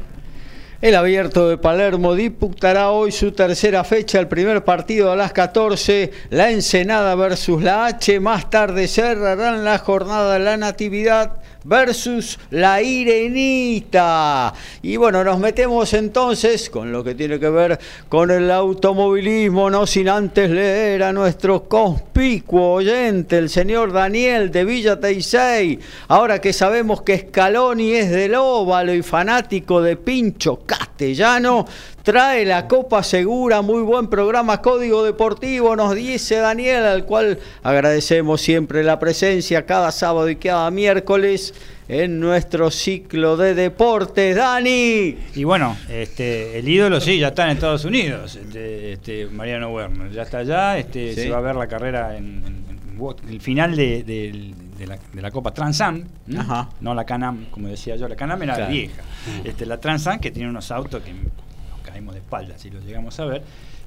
El 0.81 0.95
abierto 0.95 1.47
de 1.47 1.59
Palermo 1.59 2.15
disputará 2.15 2.89
hoy 2.89 3.11
su 3.11 3.33
tercera 3.33 3.83
fecha, 3.83 4.19
el 4.19 4.27
primer 4.27 4.63
partido 4.63 5.11
a 5.11 5.15
las 5.15 5.31
14, 5.31 6.11
la 6.31 6.49
Ensenada 6.49 7.13
versus 7.13 7.61
la 7.61 7.85
H. 7.85 8.19
Más 8.19 8.49
tarde 8.49 8.87
cerrarán 8.87 9.63
la 9.63 9.77
jornada 9.77 10.39
la 10.39 10.57
Natividad 10.57 11.33
versus 11.63 12.39
la 12.49 12.81
Irenita. 12.81 14.53
Y 14.81 14.97
bueno, 14.97 15.23
nos 15.23 15.39
metemos 15.39 15.93
entonces 15.93 16.69
con 16.69 16.91
lo 16.91 17.03
que 17.03 17.15
tiene 17.15 17.39
que 17.39 17.49
ver 17.49 17.79
con 18.09 18.31
el 18.31 18.49
automovilismo, 18.49 19.69
no 19.69 19.85
sin 19.85 20.09
antes 20.09 20.49
leer 20.49 21.03
a 21.03 21.13
nuestro 21.13 21.63
conspicuo 21.65 22.73
oyente, 22.73 23.37
el 23.37 23.49
señor 23.49 23.93
Daniel 23.93 24.51
de 24.51 24.65
Villa 24.65 24.99
Teisei. 24.99 25.79
Ahora 26.07 26.41
que 26.41 26.53
sabemos 26.53 27.03
que 27.03 27.19
Scaloni 27.19 27.93
es 27.93 28.09
del 28.09 28.35
óvalo 28.35 28.93
y 28.93 29.03
fanático 29.03 29.81
de 29.81 29.95
Pincho 29.95 30.61
Castellano, 30.77 31.65
trae 32.03 32.45
la 32.45 32.65
Copa 32.67 33.03
Segura, 33.03 33.61
muy 33.61 33.81
buen 33.81 34.07
programa 34.07 34.61
Código 34.61 35.03
Deportivo, 35.03 35.75
nos 35.75 35.93
dice 35.95 36.35
Daniel, 36.37 36.83
al 36.85 37.05
cual 37.05 37.37
agradecemos 37.61 38.39
siempre 38.41 38.83
la 38.83 38.97
presencia 38.99 39.65
cada 39.65 39.91
sábado 39.91 40.29
y 40.29 40.37
cada 40.37 40.71
miércoles 40.71 41.53
en 41.89 42.21
nuestro 42.21 42.71
ciclo 42.71 43.35
de 43.35 43.53
deportes. 43.53 44.35
Dani. 44.37 45.17
Y 45.35 45.43
bueno, 45.43 45.75
este, 45.89 46.57
el 46.59 46.69
ídolo 46.69 47.01
sí, 47.01 47.19
ya 47.19 47.27
está 47.29 47.43
en 47.45 47.51
Estados 47.57 47.83
Unidos, 47.83 48.37
este, 48.37 48.93
este, 48.93 49.25
Mariano 49.27 49.73
Werner, 49.73 50.09
ya 50.11 50.21
está 50.21 50.37
allá, 50.39 50.77
este, 50.77 51.13
Sí. 51.15 51.21
se 51.23 51.29
va 51.29 51.39
a 51.39 51.41
ver 51.41 51.55
la 51.55 51.67
carrera 51.67 52.15
en, 52.15 52.43
en- 52.45 52.65
en 52.91 52.97
Wo- 52.97 53.15
el 53.29 53.41
final 53.41 53.75
de, 53.75 54.03
de- 54.03 54.53
de 54.81 54.87
la, 54.87 54.97
de 55.13 55.21
la 55.21 55.31
Copa 55.31 55.51
Transam. 55.53 56.03
Ajá. 56.37 56.69
no 56.81 56.93
la 56.93 57.05
Canam, 57.05 57.45
como 57.51 57.67
decía 57.67 57.95
yo, 57.95 58.07
la 58.07 58.15
Canam 58.15 58.41
era 58.43 58.55
Claro. 58.55 58.71
vieja, 58.71 59.01
este, 59.43 59.65
la 59.65 59.79
Transam 59.79 60.19
que 60.19 60.31
tiene 60.31 60.49
unos 60.49 60.71
autos 60.71 61.01
que 61.03 61.13
nos 61.13 61.81
caímos 61.83 62.13
de 62.15 62.19
espaldas 62.21 62.59
si 62.61 62.69
lo 62.69 62.79
llegamos 62.79 63.19
a 63.19 63.25
ver. 63.25 63.43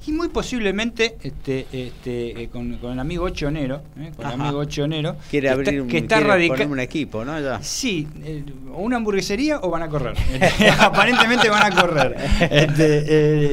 Y 0.06 0.12
muy 0.12 0.28
posiblemente 0.28 1.16
este, 1.22 1.66
este, 1.72 2.42
eh, 2.42 2.48
con, 2.48 2.76
con 2.76 2.92
el 2.92 2.98
amigo 3.00 3.24
Ochonero, 3.24 3.82
¿eh? 3.98 4.12
con 4.14 4.26
el 4.26 4.32
Ajá. 4.34 4.42
amigo 4.44 4.58
Ochonero, 4.60 5.16
Quiere 5.30 5.46
que 5.48 5.52
abrir 5.52 5.68
está, 5.68 5.82
un, 5.82 5.90
está 5.90 6.16
quiere 6.16 6.30
radica- 6.30 6.66
un 6.66 6.80
equipo, 6.80 7.24
¿no? 7.24 7.40
Ya. 7.40 7.62
Sí, 7.62 8.06
eh, 8.22 8.44
una 8.74 8.96
hamburguesería 8.96 9.60
o 9.60 9.70
van 9.70 9.82
a 9.82 9.88
correr. 9.88 10.14
Aparentemente 10.78 11.48
van 11.48 11.72
a 11.72 11.74
correr. 11.80 12.16
Este, 12.50 12.98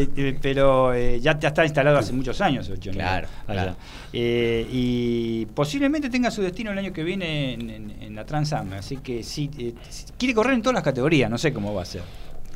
eh, 0.03 0.09
eh, 0.17 0.37
pero 0.41 0.93
ya, 1.17 1.39
ya 1.39 1.47
está 1.49 1.63
instalado 1.63 1.97
hace 1.97 2.11
muchos 2.13 2.41
años, 2.41 2.69
Ocho, 2.69 2.91
¿no? 2.91 2.97
Claro, 2.97 3.27
claro. 3.45 3.75
Y 4.13 5.45
posiblemente 5.55 6.09
tenga 6.09 6.31
su 6.31 6.41
destino 6.41 6.71
el 6.71 6.77
año 6.77 6.91
que 6.93 7.03
viene 7.03 7.53
en, 7.53 7.69
en- 7.69 7.91
en 8.01 8.15
la 8.15 8.25
Transam. 8.25 8.73
Así 8.73 8.97
que 8.97 9.23
sí, 9.23 9.49
eh, 9.57 9.73
quiere 10.17 10.33
correr 10.33 10.53
en 10.53 10.61
todas 10.61 10.75
las 10.75 10.83
categorías, 10.83 11.29
no 11.29 11.37
sé 11.37 11.53
cómo 11.53 11.73
va 11.73 11.83
a 11.83 11.85
ser. 11.85 12.01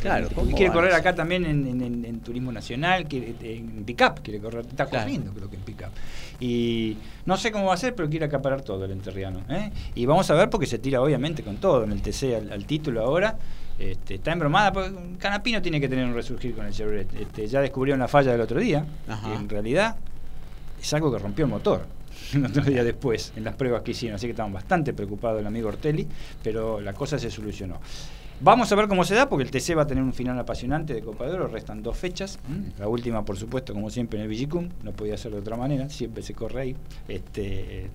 Claro, 0.02 0.28
Porque 0.28 0.36
¿cómo 0.52 0.58
quiere 0.58 0.72
correr 0.74 0.94
acá 0.94 1.16
también 1.16 1.46
en, 1.46 1.68
en- 1.68 1.82
en- 1.82 2.06
en 2.06 2.20
turismo 2.20 2.52
nacional, 2.52 3.06
quiere- 3.08 3.34
en 3.42 3.84
pick-up, 3.86 4.22
quiere 4.22 4.40
correr, 4.40 4.66
está 4.66 4.86
Claro. 4.86 5.06
corriendo 5.06 5.32
creo 5.34 5.50
que 5.50 5.56
en 5.56 5.62
pick-up. 5.64 5.90
Y 6.40 6.98
no 7.26 7.38
sé 7.38 7.52
cómo 7.52 7.66
va 7.68 7.74
a 7.74 7.78
ser, 7.78 7.96
pero 7.96 8.10
quiere 8.10 8.26
acaparar 8.26 8.62
todo 8.62 8.86
el 8.86 8.92
enterriano. 8.92 9.42
¿eh? 9.50 9.72
Y 9.96 10.06
vamos 10.06 10.30
a 10.30 10.36
ver 10.36 10.50
porque 10.50 10.68
se 10.68 10.78
tira 10.80 11.02
obviamente 11.02 11.42
con 11.44 11.58
todo 11.58 11.84
en 11.84 11.92
el 11.92 12.02
TC 12.02 12.36
al, 12.36 12.52
al 12.52 12.66
título 12.66 13.02
ahora. 13.04 13.38
Este, 13.80 14.16
está 14.16 14.32
embromada, 14.32 14.72
porque 14.72 14.92
Canapino 15.20 15.62
tiene 15.62 15.82
que 15.82 15.90
tener 15.90 16.06
un 16.06 16.14
resurgir 16.14 16.56
con 16.56 16.66
el 16.66 16.72
Chevrolet. 16.74 17.14
Este, 17.20 17.48
ya 17.48 17.60
descubrieron 17.62 18.00
la 18.00 18.08
falla 18.08 18.32
del 18.32 18.42
otro 18.42 18.60
día, 18.60 18.86
Ajá. 19.08 19.30
y 19.30 19.36
en 19.36 19.50
realidad 19.50 19.98
es 20.82 20.94
algo 20.94 21.12
que 21.12 21.20
rompió 21.20 21.46
el 21.46 21.52
motor. 21.52 21.86
El 22.34 22.46
otro 22.46 22.64
día 22.64 22.84
después, 22.84 23.34
en 23.36 23.44
las 23.44 23.56
pruebas 23.56 23.82
que 23.82 23.92
hicieron, 23.92 24.16
así 24.16 24.26
que 24.26 24.32
estaban 24.32 24.54
bastante 24.54 24.94
preocupados 24.94 25.42
el 25.42 25.48
amigo 25.48 25.68
Ortelli, 25.68 26.08
pero 26.42 26.80
la 26.80 26.94
cosa 26.94 27.20
se 27.20 27.30
solucionó. 27.30 27.80
Vamos 28.42 28.72
a 28.72 28.76
ver 28.76 28.88
cómo 28.88 29.04
se 29.06 29.16
da, 29.16 29.30
porque 29.30 29.44
el 29.44 29.52
TC 29.52 29.78
va 29.78 29.84
a 29.84 29.88
tener 29.88 30.04
un 30.04 30.14
final 30.14 30.38
apasionante 30.38 30.94
de 30.94 31.02
Copa 31.02 31.26
de 31.26 31.34
Oro, 31.34 31.48
restan 31.48 31.82
dos 31.82 31.98
fechas. 31.98 32.38
¿m? 32.50 32.72
La 32.78 32.88
última, 32.88 33.24
por 33.24 33.38
supuesto, 33.38 33.74
como 33.74 33.90
siempre, 33.90 34.20
en 34.20 34.24
el 34.24 34.30
Vigicum, 34.30 34.70
no 34.84 34.92
podía 34.92 35.18
ser 35.18 35.32
de 35.32 35.40
otra 35.40 35.56
manera, 35.56 35.90
siempre 35.90 36.22
se 36.22 36.34
corre 36.34 36.62
ahí. 36.62 36.76
Este, 37.08 37.86
eh, 37.86 37.90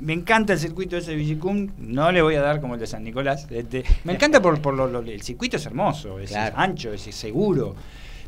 me 0.00 0.14
encanta 0.14 0.54
el 0.54 0.58
circuito 0.58 0.96
de 0.96 1.02
ese 1.02 1.14
Vigicum, 1.14 1.68
no 1.78 2.10
le 2.10 2.22
voy 2.22 2.34
a 2.36 2.40
dar 2.42 2.60
como 2.60 2.74
el 2.74 2.80
de 2.80 2.86
San 2.86 3.04
Nicolás. 3.04 3.46
Este, 3.50 3.84
me 4.04 4.14
encanta 4.14 4.40
por, 4.40 4.60
por 4.62 4.74
lo, 4.74 4.86
lo- 4.88 5.00
el 5.00 5.22
circuito 5.22 5.56
es 5.58 5.66
hermoso, 5.66 6.18
es, 6.18 6.30
Claro. 6.30 6.54
ancho, 6.58 6.92
es 6.92 7.02
seguro. 7.02 7.74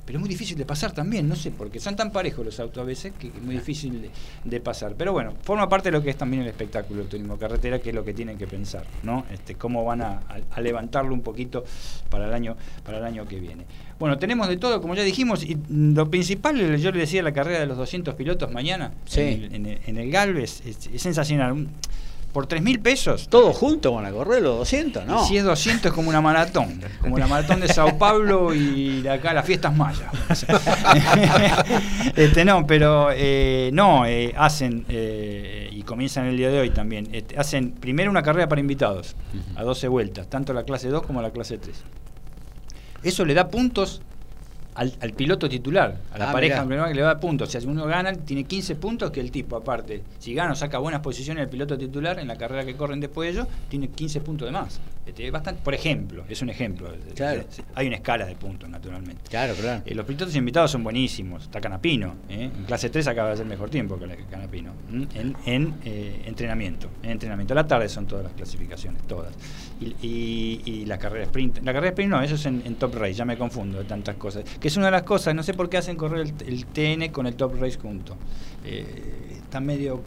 Pero 0.06 0.18
es 0.18 0.20
muy 0.20 0.28
difícil 0.28 0.56
de 0.58 0.66
pasar 0.66 0.92
también, 0.92 1.26
no 1.28 1.34
sé, 1.34 1.50
porque 1.50 1.80
son 1.80 1.96
tan 1.96 2.12
parejos 2.12 2.44
los 2.44 2.60
autos 2.60 2.82
a 2.82 2.84
veces 2.84 3.12
que 3.18 3.28
es 3.28 3.42
muy 3.42 3.54
difícil 3.54 4.02
de, 4.02 4.10
de 4.44 4.60
pasar. 4.60 4.94
Pero 4.98 5.12
bueno, 5.12 5.32
forma 5.42 5.68
parte 5.68 5.90
de 5.90 5.96
lo 5.96 6.02
que 6.02 6.10
es 6.10 6.16
también 6.16 6.42
el 6.42 6.48
espectáculo 6.48 7.00
del 7.00 7.08
turismo 7.08 7.38
carretera, 7.38 7.78
que 7.78 7.88
es 7.88 7.94
lo 7.94 8.04
que 8.04 8.12
tienen 8.12 8.36
que 8.36 8.46
pensar, 8.46 8.84
¿no? 9.02 9.24
Este, 9.32 9.54
cómo 9.54 9.84
van 9.84 10.02
a, 10.02 10.20
levantarlo 10.60 11.14
un 11.14 11.22
poquito 11.22 11.64
para 12.10 12.26
el 12.26 12.34
año, 12.34 12.56
para 12.84 12.98
el 12.98 13.04
año 13.04 13.26
que 13.26 13.40
viene. 13.40 13.64
Bueno, 13.98 14.18
tenemos 14.18 14.48
de 14.48 14.56
todo, 14.58 14.80
como 14.82 14.94
ya 14.94 15.02
dijimos, 15.04 15.42
y 15.44 15.56
lo 15.70 16.10
principal, 16.10 16.76
yo 16.76 16.90
le 16.92 16.98
decía 16.98 17.22
la 17.22 17.32
carrera 17.32 17.60
de 17.60 17.66
los 17.66 17.76
200 17.78 18.14
pilotos 18.14 18.50
mañana 18.52 18.92
Sí. 19.06 19.20
en, 19.20 19.42
el, 19.44 19.54
en 19.54 19.66
el- 19.66 19.80
en 19.86 19.96
el 19.98 20.10
Galvez, 20.10 20.62
es, 20.66 20.86
es 20.92 21.00
sensacional. 21.00 21.66
Por 22.34 22.48
3 22.48 22.62
mil 22.62 22.80
pesos, 22.80 23.28
Todos 23.28 23.56
juntos 23.56 23.94
van 23.94 24.06
a 24.06 24.10
correr 24.10 24.42
los 24.42 24.58
200, 24.58 25.06
¿no? 25.06 25.22
y 25.22 25.28
si 25.28 25.36
es 25.36 25.44
200 25.44 25.86
es 25.86 25.92
como 25.92 26.08
una 26.08 26.20
maratón, 26.20 26.80
como 27.00 27.16
la 27.16 27.28
maratón 27.28 27.60
de 27.60 27.68
Sao 27.68 27.96
Paulo 27.96 28.52
y 28.52 29.02
de 29.02 29.10
acá 29.10 29.32
las 29.32 29.46
fiestas 29.46 29.72
mayas. 29.72 30.10
este, 32.16 32.44
no, 32.44 32.66
pero 32.66 33.10
eh, 33.12 33.70
no, 33.72 34.04
eh, 34.04 34.34
hacen, 34.36 34.84
eh, 34.88 35.70
y 35.70 35.84
comienzan 35.84 36.26
el 36.26 36.36
día 36.36 36.50
de 36.50 36.58
hoy 36.58 36.70
también, 36.70 37.08
este, 37.12 37.38
hacen 37.38 37.70
primero 37.70 38.10
una 38.10 38.24
carrera 38.24 38.48
para 38.48 38.60
invitados, 38.60 39.14
a 39.54 39.62
12 39.62 39.86
vueltas, 39.86 40.26
tanto 40.26 40.52
la 40.52 40.64
clase 40.64 40.88
2 40.88 41.06
como 41.06 41.22
la 41.22 41.30
clase 41.30 41.58
3. 41.58 41.84
Eso 43.04 43.24
le 43.24 43.34
da 43.34 43.48
puntos 43.48 44.02
al, 44.74 44.92
al 45.00 45.12
piloto 45.12 45.48
titular, 45.48 45.96
a 46.12 46.18
la 46.18 46.30
Ah, 46.30 46.32
pareja 46.32 46.64
mirá. 46.64 46.88
que 46.88 46.94
le 46.94 47.02
da 47.02 47.18
puntos. 47.20 47.48
O 47.48 47.50
sea, 47.52 47.60
si 47.60 47.66
uno 47.66 47.84
gana, 47.86 48.12
tiene 48.12 48.44
15 48.44 48.74
puntos 48.76 49.10
que 49.10 49.20
el 49.20 49.30
tipo, 49.30 49.56
aparte. 49.56 50.02
Si 50.18 50.34
gana 50.34 50.52
o 50.52 50.54
saca 50.56 50.78
buenas 50.78 51.00
posiciones 51.00 51.42
el 51.44 51.48
piloto 51.48 51.78
titular 51.78 52.18
en 52.18 52.26
la 52.28 52.36
carrera 52.36 52.64
que 52.64 52.74
corren 52.76 53.00
después 53.00 53.26
de 53.28 53.40
ellos, 53.40 53.48
tiene 53.68 53.88
15 53.88 54.20
puntos 54.20 54.46
de 54.46 54.52
más. 54.52 54.80
Este, 55.06 55.30
bastante, 55.30 55.60
por 55.62 55.74
ejemplo, 55.74 56.24
es 56.28 56.40
un 56.42 56.48
ejemplo. 56.50 56.90
Claro. 57.14 57.44
Hay 57.74 57.86
una 57.86 57.96
escala 57.96 58.24
de 58.26 58.34
puntos, 58.36 58.68
naturalmente. 58.70 59.22
Claro, 59.28 59.54
claro. 59.54 59.82
Eh, 59.84 59.94
los 59.94 60.06
pilotos 60.06 60.34
invitados 60.34 60.70
son 60.70 60.82
buenísimos. 60.82 61.42
Está 61.44 61.60
Canapino. 61.60 62.14
¿eh? 62.30 62.50
En 62.56 62.64
clase 62.64 62.88
3 62.88 63.06
acaba 63.08 63.28
de 63.28 63.34
hacer 63.34 63.46
mejor 63.46 63.68
tiempo 63.70 63.98
que 63.98 64.06
la- 64.06 64.16
que 64.16 64.24
Canapino. 64.24 64.72
En, 65.14 65.36
en, 65.44 65.74
eh, 65.84 66.22
entrenamiento. 66.24 66.88
En 67.02 67.10
entrenamiento. 67.10 67.52
A 67.52 67.56
la 67.56 67.66
tarde 67.66 67.88
son 67.88 68.06
todas 68.06 68.24
las 68.24 68.32
clasificaciones, 68.32 69.02
todas. 69.06 69.34
Y, 70.02 70.60
y- 70.64 70.70
y 70.70 70.86
la 70.86 70.98
carrera 70.98 71.24
sprint. 71.24 71.58
La 71.64 71.72
carrera 71.72 71.88
sprint 71.90 72.10
no, 72.10 72.22
eso 72.22 72.34
es 72.36 72.46
en, 72.46 72.62
en 72.64 72.76
Top 72.76 72.94
Race. 72.94 73.14
Ya 73.14 73.24
me 73.24 73.36
confundo 73.36 73.78
de 73.78 73.84
tantas 73.84 74.16
cosas. 74.16 74.44
Que 74.60 74.68
es 74.68 74.76
una 74.76 74.86
de 74.86 74.92
las 74.92 75.02
cosas. 75.02 75.34
No 75.34 75.42
sé 75.42 75.54
por 75.54 75.68
qué 75.68 75.76
hacen 75.76 75.96
correr 75.96 76.20
el, 76.20 76.34
el 76.46 76.66
TN 76.66 77.10
con 77.12 77.26
el 77.26 77.34
Top 77.34 77.54
Race 77.60 77.78
junto. 77.78 78.16
Eh, 78.64 79.32
está 79.42 79.60
medio. 79.60 80.02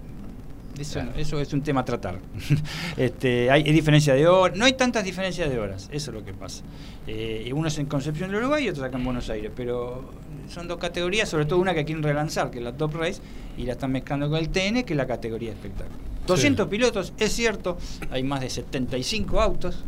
Eso, 0.80 1.00
eso 1.18 1.40
es 1.42 1.52
un 1.54 1.64
tema 1.64 1.82
a 1.82 1.86
tratar. 1.86 2.20
este, 2.98 3.50
hay, 3.50 3.64
hay 3.64 3.72
diferencia 3.72 4.14
de 4.14 4.28
horas. 4.28 4.58
No 4.58 4.66
hay 4.66 4.74
tantas 4.74 5.04
diferencias 5.04 5.50
de 5.50 5.58
horas. 5.60 5.90
Eso 5.92 6.12
es 6.12 6.16
lo 6.18 6.24
que 6.24 6.34
pasa. 6.34 6.64
Eh, 7.08 7.52
uno 7.56 7.68
es 7.68 7.78
en 7.80 7.88
Concepción 7.88 8.30
del 8.30 8.40
Uruguay 8.42 8.66
y 8.66 8.70
otro 8.70 8.86
acá 8.86 8.98
en 8.98 9.04
Buenos 9.04 9.30
Aires. 9.30 9.52
Pero 9.56 10.12
son 10.48 10.68
dos 10.68 10.78
categorías, 10.78 11.28
sobre 11.30 11.46
todo 11.46 11.60
una 11.60 11.74
que 11.74 11.84
quieren 11.84 12.04
relanzar, 12.04 12.52
que 12.52 12.60
es 12.60 12.64
la 12.64 12.74
Top 12.78 12.94
Race, 12.96 13.22
y 13.58 13.64
la 13.64 13.72
están 13.74 13.92
mezclando 13.92 14.30
con 14.30 14.38
el 14.38 14.50
TN, 14.50 14.84
que 14.84 14.94
es 14.94 14.98
la 14.98 15.08
categoría 15.08 15.52
espectáculo. 15.52 15.98
200 16.28 16.68
pilotos, 16.68 17.14
es 17.18 17.32
cierto, 17.34 17.78
hay 18.12 18.24
más 18.24 18.42
de 18.42 18.50
75 18.50 19.42
autos, 19.42 19.84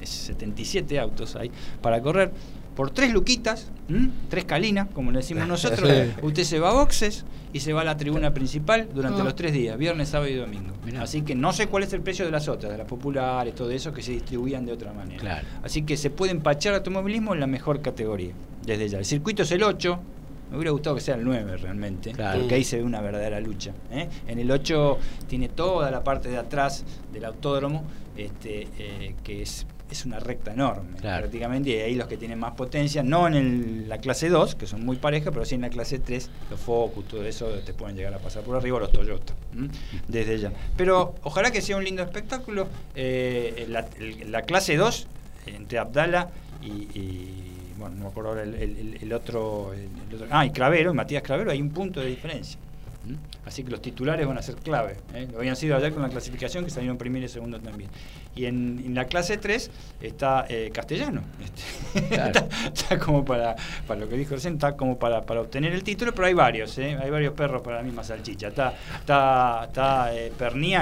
es 0.00 0.08
77 0.08 0.98
autos 0.98 1.36
hay 1.36 1.50
para 1.82 2.00
correr. 2.00 2.30
Por 2.76 2.90
tres 2.92 3.12
luquitas, 3.12 3.66
¿m? 3.90 4.10
tres 4.30 4.44
calinas, 4.44 4.88
como 4.94 5.10
le 5.10 5.18
decimos 5.18 5.46
nosotros, 5.48 5.86
Sí. 5.88 6.12
usted 6.22 6.44
se 6.44 6.58
va 6.60 6.70
a 6.70 6.74
boxes 6.74 7.24
y 7.52 7.60
se 7.60 7.72
va 7.72 7.80
a 7.82 7.84
la 7.84 7.96
tribuna 7.96 8.32
principal 8.32 8.88
durante 8.94 9.20
Ah. 9.20 9.24
los 9.24 9.34
tres 9.34 9.52
días, 9.52 9.76
viernes, 9.76 10.08
sábado 10.10 10.30
y 10.30 10.36
domingo. 10.36 10.72
Mirá. 10.86 11.02
Así 11.02 11.22
que 11.22 11.34
no 11.34 11.52
sé 11.52 11.66
cuál 11.66 11.82
es 11.82 11.92
el 11.92 12.00
precio 12.00 12.24
de 12.24 12.30
las 12.30 12.48
otras, 12.48 12.70
de 12.72 12.78
las 12.78 12.86
populares, 12.86 13.54
todo 13.54 13.70
eso, 13.70 13.92
que 13.92 14.02
se 14.02 14.12
distribuían 14.12 14.64
de 14.64 14.72
otra 14.72 14.92
manera. 14.92 15.20
Claro. 15.20 15.46
Así 15.62 15.82
que 15.82 15.96
se 15.96 16.08
puede 16.10 16.30
empachar 16.32 16.72
automovilismo 16.74 17.34
en 17.34 17.40
la 17.40 17.46
mejor 17.48 17.82
categoría, 17.82 18.32
desde 18.64 18.88
ya. 18.88 18.98
El 18.98 19.04
circuito 19.04 19.42
es 19.42 19.50
el 19.50 19.62
8, 19.64 20.00
me 20.50 20.56
hubiera 20.56 20.70
gustado 20.72 20.96
que 20.96 21.02
sea 21.02 21.14
el 21.14 21.24
9 21.24 21.56
realmente, 21.56 22.12
Claro. 22.12 22.40
porque 22.40 22.56
ahí 22.56 22.64
se 22.64 22.76
ve 22.78 22.82
una 22.82 23.00
verdadera 23.00 23.40
lucha. 23.40 23.72
¿eh? 23.90 24.08
En 24.26 24.38
el 24.38 24.50
8 24.50 24.98
tiene 25.28 25.48
toda 25.48 25.90
la 25.90 26.02
parte 26.04 26.28
de 26.28 26.38
atrás 26.38 26.84
del 27.12 27.24
autódromo, 27.24 27.84
este, 28.16 28.68
eh, 28.78 29.14
que 29.24 29.42
es, 29.42 29.66
es 29.90 30.04
una 30.06 30.20
recta 30.20 30.52
enorme 30.52 30.96
Claro. 31.00 31.22
prácticamente, 31.22 31.70
y 31.70 31.74
ahí 31.78 31.94
los 31.96 32.06
que 32.06 32.16
tienen 32.16 32.38
más 32.38 32.52
potencia, 32.52 33.02
no 33.02 33.26
en 33.26 33.34
el- 33.34 33.88
la 33.88 33.98
clase 33.98 34.28
2, 34.28 34.54
que 34.54 34.66
son 34.66 34.84
muy 34.84 34.96
parejas, 34.96 35.32
pero 35.32 35.44
sí 35.44 35.54
en 35.56 35.62
la 35.62 35.70
clase 35.70 35.98
3, 35.98 36.30
los 36.50 36.60
Focus, 36.60 37.06
todo 37.08 37.24
eso 37.24 37.46
te 37.64 37.72
pueden 37.74 37.96
llegar 37.96 38.14
a 38.14 38.18
pasar 38.18 38.42
por 38.44 38.56
arriba, 38.56 38.78
los 38.78 38.92
Toyota, 38.92 39.34
¿m? 39.54 39.68
desde 40.06 40.38
ya. 40.38 40.52
Pero 40.76 41.14
ojalá 41.22 41.50
que 41.50 41.60
sea 41.60 41.76
un 41.76 41.84
lindo 41.84 42.02
espectáculo. 42.02 42.68
eh, 42.94 43.66
la, 43.68 44.42
clase 44.42 44.76
2, 44.76 45.06
entre 45.46 45.78
Abdala 45.78 46.28
y, 46.62 46.68
y, 46.98 47.56
bueno, 47.80 47.96
no 47.96 48.02
me 48.04 48.08
acuerdo 48.10 48.30
ahora 48.30 48.42
el, 48.44 48.54
el- 48.54 48.76
el- 48.76 48.98
el 49.02 49.12
otro, 49.12 49.72
el, 49.72 49.88
el 50.08 50.14
otro- 50.14 50.26
Ah, 50.30 50.46
y 50.46 50.50
Cravero, 50.50 50.94
Matías 50.94 51.22
Cravero, 51.22 51.50
hay 51.50 51.60
un 51.60 51.70
punto 51.70 52.00
de 52.00 52.06
diferencia. 52.06 52.58
Así 53.46 53.64
que 53.64 53.70
los 53.70 53.80
titulares 53.80 54.26
van 54.26 54.36
a 54.38 54.42
ser 54.42 54.56
clave. 54.56 54.96
¿eh? 55.14 55.26
Lo 55.32 55.38
habían 55.38 55.56
sido 55.56 55.74
ayer 55.74 55.92
con 55.92 56.02
la 56.02 56.10
clasificación, 56.10 56.64
que 56.64 56.70
salieron 56.70 56.98
primero 56.98 57.24
y 57.24 57.28
segundo 57.28 57.58
también. 57.58 57.88
Y 58.36 58.44
en, 58.44 58.80
en 58.86 58.94
la 58.94 59.06
clase 59.06 59.38
3 59.38 59.70
está 60.02 60.44
eh, 60.48 60.70
Castellano. 60.72 61.22
Este, 61.92 62.08
Claro. 62.14 62.28
está, 62.28 62.48
está 62.68 62.98
como 62.98 63.24
para, 63.24 63.56
para 63.88 63.98
lo 64.00 64.08
que 64.08 64.16
dijo 64.16 64.34
recién, 64.34 64.54
está 64.54 64.76
como 64.76 64.98
para, 64.98 65.22
para 65.22 65.40
obtener 65.40 65.72
el 65.72 65.82
título, 65.82 66.12
pero 66.14 66.26
hay 66.28 66.34
varios, 66.34 66.76
¿eh? 66.78 66.96
hay 67.02 67.10
varios 67.10 67.32
perros 67.32 67.62
para 67.62 67.78
la 67.78 67.82
misma 67.82 68.04
salchicha. 68.04 68.48
Está, 68.48 68.74
está, 69.00 69.64
está 69.66 70.14
eh, 70.14 70.30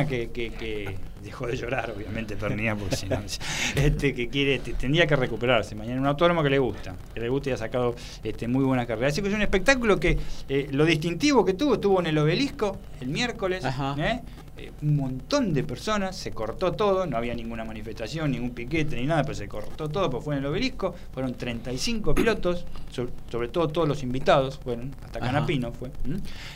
que, 0.08 0.30
que, 0.30 0.50
que 0.52 0.96
dejó 1.22 1.46
de 1.46 1.56
llorar, 1.56 1.92
obviamente, 1.96 2.36
Pernía, 2.36 2.74
porque 2.76 2.96
si 2.96 3.06
no, 3.06 3.18
este, 3.76 4.14
que 4.14 4.28
quiere, 4.28 4.58
te- 4.58 4.74
tendría 4.74 5.06
que 5.06 5.16
recuperarse. 5.16 5.74
Mañana 5.74 6.00
un 6.00 6.06
autónomo 6.06 6.42
que 6.42 6.50
le 6.50 6.58
gusta, 6.58 6.94
que 7.14 7.20
le 7.20 7.28
gusta 7.28 7.50
y 7.50 7.52
ha 7.52 7.56
sacado 7.56 7.94
este, 8.22 8.48
muy 8.48 8.64
buena 8.64 8.86
carrera. 8.86 9.08
Así 9.08 9.20
que 9.22 9.28
es 9.28 9.34
un 9.34 9.42
espectáculo 9.42 9.98
que 9.98 10.18
eh, 10.48 10.68
lo 10.70 10.84
distintivo 10.84 11.44
que 11.44 11.54
tuvo, 11.54 11.74
estuvo 11.74 12.00
en 12.00 12.06
el 12.06 12.18
obelisco 12.18 12.78
el 13.00 13.08
miércoles. 13.08 13.62
¿eh? 13.98 14.20
Eh, 14.58 14.72
un 14.82 14.96
montón 14.96 15.54
de 15.54 15.62
personas, 15.62 16.16
se 16.16 16.32
cortó 16.32 16.72
todo, 16.72 17.06
no 17.06 17.16
había 17.16 17.34
ninguna 17.34 17.64
manifestación, 17.64 18.30
ningún 18.32 18.50
piquete 18.50 18.96
ni 18.96 19.06
nada, 19.06 19.22
pero 19.22 19.34
se 19.34 19.46
cortó 19.48 19.88
todo, 19.88 20.10
pues 20.10 20.24
fue 20.24 20.34
en 20.34 20.40
el 20.40 20.46
obelisco, 20.46 20.94
fueron 21.12 21.34
35 21.34 22.14
pilotos, 22.14 22.64
sobre, 22.90 23.12
sobre 23.30 23.48
todo 23.48 23.68
todos 23.68 23.86
los 23.88 24.02
invitados, 24.02 24.58
fueron, 24.58 24.94
hasta 25.04 25.18
Ajá. 25.20 25.28
Canapino 25.28 25.72
fue, 25.72 25.90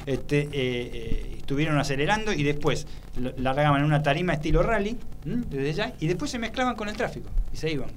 este, 0.07 0.41
eh, 0.41 0.49
eh, 0.53 1.35
estuvieron 1.39 1.79
acelerando 1.79 2.33
y 2.33 2.43
después 2.43 2.87
lo- 3.17 3.33
largaban 3.37 3.81
en 3.81 3.87
una 3.87 4.03
tarima 4.03 4.33
estilo 4.33 4.63
rally, 4.63 4.99
desde 5.25 5.73
ya, 5.73 5.95
y 6.01 6.07
después 6.09 6.31
se 6.31 6.39
mezclaban 6.39 6.75
con 6.75 6.89
el 6.89 6.97
tráfico 6.97 7.29
y 7.53 7.57
se 7.57 7.71
iban. 7.71 7.91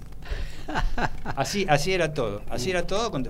Así, 1.24 1.66
así 1.70 1.94
era 1.94 2.14
todo, 2.14 2.42
así 2.50 2.72
era 2.72 2.88
todo, 2.88 3.12
con, 3.12 3.28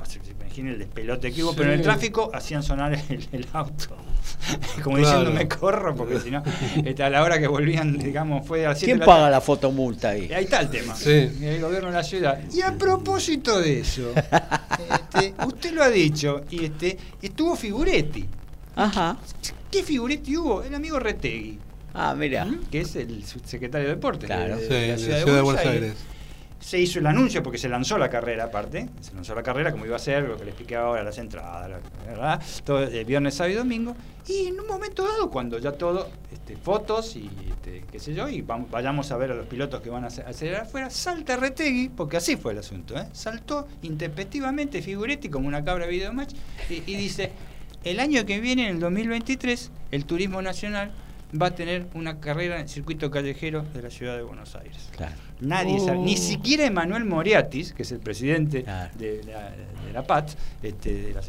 se 0.56 0.61
imaginen 0.61 0.73
el 0.73 0.80
despelote 0.80 1.32
que 1.34 1.44
hubo, 1.44 1.53
pero 1.56 1.69
en 1.72 1.80
el 1.80 1.82
tráfico 1.82 2.32
hacían 2.34 2.64
sonar 2.64 2.94
el, 3.10 3.27
el 3.32 3.48
auto, 3.53 3.95
como 4.84 4.98
Claro. 4.98 5.19
diciendo 5.19 5.32
me 5.32 5.48
corro, 5.48 5.95
porque 5.95 6.19
si 6.19 6.32
no, 6.32 6.44
este, 6.84 7.03
a 7.03 7.10
la 7.10 7.23
hora 7.23 7.40
que 7.40 7.48
volvían, 7.48 7.98
digamos, 7.98 8.48
fue 8.48 8.65
a 8.65 8.69
las 8.69 8.80
¿Quién 8.80 8.99
paga 8.99 9.30
la 9.30 9.41
fotomulta 9.41 10.10
ahí? 10.10 10.32
Ahí 10.34 10.45
está 10.45 10.61
el 10.61 10.69
tema, 10.69 10.95
Sí. 10.95 11.11
el 11.41 11.61
gobierno 11.61 11.90
de 11.90 11.95
la 11.95 12.03
ciudad. 12.03 12.40
Y 12.53 12.61
a 12.61 12.72
propósito 12.73 13.60
de 13.60 13.80
eso, 13.82 14.14
este, 14.15 15.34
usted 15.45 15.73
lo 15.73 15.84
ha 15.84 15.90
dicho, 15.90 16.41
y 16.49 16.65
este, 16.65 16.98
estuvo 17.22 17.56
Figuretti. 17.56 18.26
Ajá. 18.76 19.18
¿Qué 19.72 19.84
Figuretti 19.84 20.38
hubo? 20.38 20.64
El 20.64 20.73
amigo 20.76 20.99
Retegui, 20.99 21.60
Ah, 21.94 22.14
mira. 22.18 22.44
¿m? 22.44 22.60
que 22.69 22.82
es 22.82 22.95
el 22.98 23.23
secretario 23.45 23.88
de 23.88 23.95
Deportes 23.95 24.26
Claro. 24.27 24.57
de, 24.57 24.64
Sí, 24.68 24.73
de 24.73 24.88
la 24.90 24.98
Ciudad 24.98 25.36
de 25.36 25.41
Buenos 25.41 25.65
Aires. 25.65 25.94
Se 26.65 26.79
hizo 26.79 26.97
el 26.97 27.05
anuncio 27.05 27.43
porque 27.43 27.59
se 27.59 27.69
lanzó 27.69 27.95
la 27.99 28.09
carrera 28.09 28.45
aparte, 28.45 28.89
se 28.99 29.13
lanzó 29.13 29.35
la 29.35 29.43
carrera 29.43 29.71
como 29.71 29.85
iba 29.85 29.97
a 29.97 29.99
ser, 29.99 30.23
lo 30.23 30.35
que 30.35 30.45
le 30.45 30.49
expliqué 30.49 30.75
ahora, 30.75 31.03
las 31.03 31.19
entradas, 31.19 31.79
¿verdad? 32.07 32.41
todo 32.63 32.81
el 32.81 33.05
viernes, 33.05 33.35
sábado 33.35 33.53
y 33.53 33.57
domingo, 33.57 33.95
y 34.27 34.47
en 34.47 34.59
un 34.59 34.65
momento 34.65 35.03
dado, 35.03 35.29
cuando 35.29 35.59
ya 35.59 35.73
todo, 35.73 36.09
este, 36.33 36.57
fotos 36.57 37.17
y 37.17 37.29
este, 37.51 37.85
qué 37.91 37.99
sé 37.99 38.15
yo, 38.15 38.27
y 38.27 38.41
vayamos 38.41 39.11
a 39.11 39.17
ver 39.17 39.29
a 39.29 39.35
los 39.35 39.45
pilotos 39.45 39.79
que 39.81 39.91
van 39.91 40.05
a 40.05 40.07
acelerar 40.07 40.63
afuera, 40.63 40.89
salta 40.89 41.37
Retegui, 41.37 41.89
porque 41.89 42.17
así 42.17 42.35
fue 42.35 42.53
el 42.53 42.57
asunto, 42.57 42.97
¿eh? 42.97 43.05
saltó 43.11 43.67
intempestivamente 43.83 44.81
Figuretti 44.81 45.29
como 45.29 45.47
una 45.47 45.63
cabra 45.63 45.85
video 45.85 46.13
match 46.13 46.33
y, 46.67 46.81
y 46.91 46.95
dice, 46.95 47.31
el 47.83 47.99
año 47.99 48.25
que 48.25 48.39
viene, 48.39 48.69
en 48.69 48.77
el 48.77 48.79
2023, 48.79 49.69
el 49.91 50.05
turismo 50.05 50.41
nacional 50.41 50.91
va 51.39 51.47
a 51.47 51.51
tener 51.55 51.85
una 51.93 52.19
carrera 52.19 52.55
en 52.55 52.61
el 52.61 52.69
circuito 52.69 53.11
callejero 53.11 53.61
de 53.61 53.83
la 53.83 53.91
ciudad 53.91 54.17
de 54.17 54.23
Buenos 54.23 54.55
Aires. 54.55 54.89
Claro. 54.95 55.24
Nadie 55.41 55.79
sabe, 55.79 55.97
ni 55.99 56.13
Oh. 56.15 56.17
siquiera 56.17 56.65
Emanuel 56.65 57.05
Moriatis, 57.05 57.73
que 57.73 57.83
es 57.83 57.91
el 57.91 57.99
presidente 57.99 58.63
Claro. 58.63 58.91
de, 58.97 59.21
la, 59.25 59.51
de 59.85 59.93
la 59.93 60.03
PAT, 60.03 60.31
este, 60.63 60.93
de 60.93 61.13
la- 61.13 61.21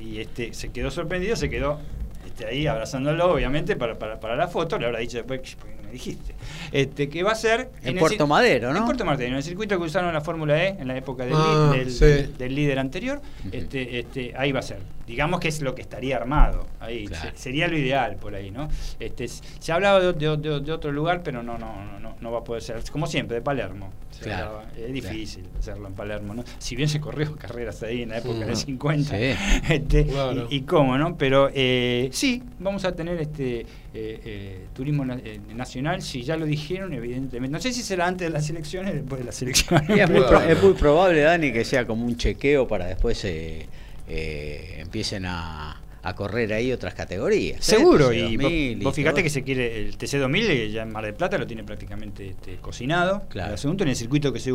y 0.00 0.20
este 0.20 0.52
se 0.52 0.68
quedó 0.70 0.90
sorprendido, 0.90 1.36
se 1.36 1.48
quedó 1.48 1.80
este, 2.26 2.46
ahí 2.46 2.66
abrazándolo, 2.66 3.32
obviamente, 3.32 3.76
para, 3.76 3.98
para, 3.98 4.20
para 4.20 4.36
la 4.36 4.48
foto, 4.48 4.78
le 4.78 4.86
habrá 4.86 4.98
dicho 4.98 5.16
después, 5.16 5.40
"¿Por 5.56 5.68
qué 5.70 5.76
no 5.76 5.82
me 5.86 5.92
dijiste? 5.92 6.34
Este, 6.70 7.08
que 7.08 7.22
va 7.22 7.32
a 7.32 7.34
ser 7.34 7.70
En 7.82 7.96
Puerto 7.98 8.26
Madero, 8.26 8.72
¿no? 8.72 8.80
En 8.80 8.84
Puerto 8.84 9.04
Madero, 9.04 9.30
en 9.30 9.36
el 9.36 9.42
circuito 9.42 9.78
que 9.78 9.84
usaron 9.84 10.12
la 10.12 10.20
Fórmula 10.20 10.62
E 10.62 10.76
en 10.78 10.86
la 10.88 10.96
época 10.96 11.24
del, 11.24 11.32
Ah, 11.34 11.70
li- 11.72 11.78
del, 11.78 11.90
sí. 11.90 12.04
del- 12.04 12.36
del 12.36 12.54
líder 12.54 12.78
anterior, 12.78 13.22
este, 13.52 14.00
este, 14.00 14.34
ahí 14.36 14.52
va 14.52 14.60
a 14.60 14.62
ser. 14.62 14.78
Digamos 15.06 15.40
que 15.40 15.48
es 15.48 15.62
lo 15.62 15.74
que 15.74 15.82
estaría 15.82 16.16
armado. 16.16 16.66
Ahí 16.80 17.06
Claro. 17.06 17.30
Se- 17.30 17.36
sería 17.42 17.68
lo 17.68 17.78
ideal 17.78 18.16
por 18.16 18.34
ahí, 18.34 18.50
¿no? 18.50 18.68
Este, 18.98 19.28
se 19.28 19.72
ha 19.72 19.76
hablado 19.76 20.12
de, 20.12 20.36
de- 20.36 20.60
de 20.60 20.72
otro 20.72 20.90
lugar, 20.92 21.22
pero 21.22 21.42
no, 21.42 21.56
no, 21.58 21.72
no, 21.84 22.00
no, 22.00 22.16
no 22.20 22.32
va 22.32 22.38
a 22.40 22.44
poder 22.44 22.62
ser. 22.62 22.82
Como 22.90 23.06
siempre, 23.06 23.36
de 23.36 23.42
Palermo. 23.42 23.90
Hablaba. 24.22 24.64
Es 24.78 24.90
difícil 24.92 25.44
hacerlo 25.58 25.88
en 25.88 25.92
Palermo, 25.94 26.32
¿no? 26.32 26.42
Si 26.58 26.74
bien 26.74 26.88
se 26.88 27.00
corrió 27.00 27.36
carreras 27.38 27.82
ahí 27.82 28.02
en 28.02 28.08
la 28.08 28.18
época 28.18 28.38
Mm. 28.44 28.46
del 28.46 28.56
50. 28.56 29.10
Sí. 29.10 29.24
este, 29.72 30.06
Claro. 30.06 30.48
y, 30.50 30.56
y 30.56 30.60
cómo, 30.62 30.96
¿no? 30.98 31.16
Pero 31.18 31.50
eh, 31.54 32.08
sí, 32.12 32.42
vamos 32.58 32.84
a 32.86 32.96
tener 32.96 33.20
este 33.20 33.60
eh, 33.60 33.66
eh, 33.94 34.66
turismo 34.74 35.04
na- 35.04 35.20
eh, 35.22 35.38
nacional, 35.54 36.00
si 36.02 36.22
ya 36.22 36.36
lo 36.36 36.46
dijeron, 36.46 36.92
evidentemente. 36.94 37.52
No 37.52 37.60
sé 37.60 37.72
si 37.72 37.82
será 37.82 38.06
antes 38.06 38.26
de 38.28 38.32
las 38.32 38.48
elecciones 38.50 38.92
o 38.92 38.96
después 38.96 39.20
de 39.20 39.24
las 39.26 39.40
elecciones. 39.42 39.88
Es, 39.90 40.10
muy 40.10 40.20
es 40.48 40.62
muy 40.62 40.72
probable, 40.72 41.20
Dani, 41.20 41.52
que 41.52 41.64
sea 41.64 41.86
como 41.86 42.04
un 42.06 42.16
chequeo 42.16 42.66
para 42.66 42.86
después 42.86 43.22
eh, 44.08 44.76
empiecen 44.78 45.26
a, 45.26 45.80
a 46.02 46.14
correr 46.14 46.52
ahí 46.52 46.72
otras 46.72 46.94
categorías. 46.94 47.64
Seguro, 47.64 48.12
y 48.12 48.36
2000 48.36 48.40
vos, 48.40 48.52
y 48.52 48.74
vos 48.84 48.94
fíjate 48.94 49.14
todo. 49.16 49.22
que 49.24 49.30
se 49.30 49.42
quiere, 49.42 49.80
el 49.80 49.98
TC2000 49.98 50.42
eh, 50.50 50.70
ya 50.70 50.82
en 50.82 50.92
Mar 50.92 51.04
del 51.04 51.14
Plata 51.14 51.38
lo 51.38 51.46
tiene 51.46 51.64
prácticamente 51.64 52.28
este, 52.28 52.56
cocinado. 52.56 53.22
Claro. 53.28 53.48
El 53.48 53.54
asunto 53.54 53.82
en 53.84 53.90
el 53.90 53.96
circuito 53.96 54.32
que 54.32 54.38
se, 54.40 54.52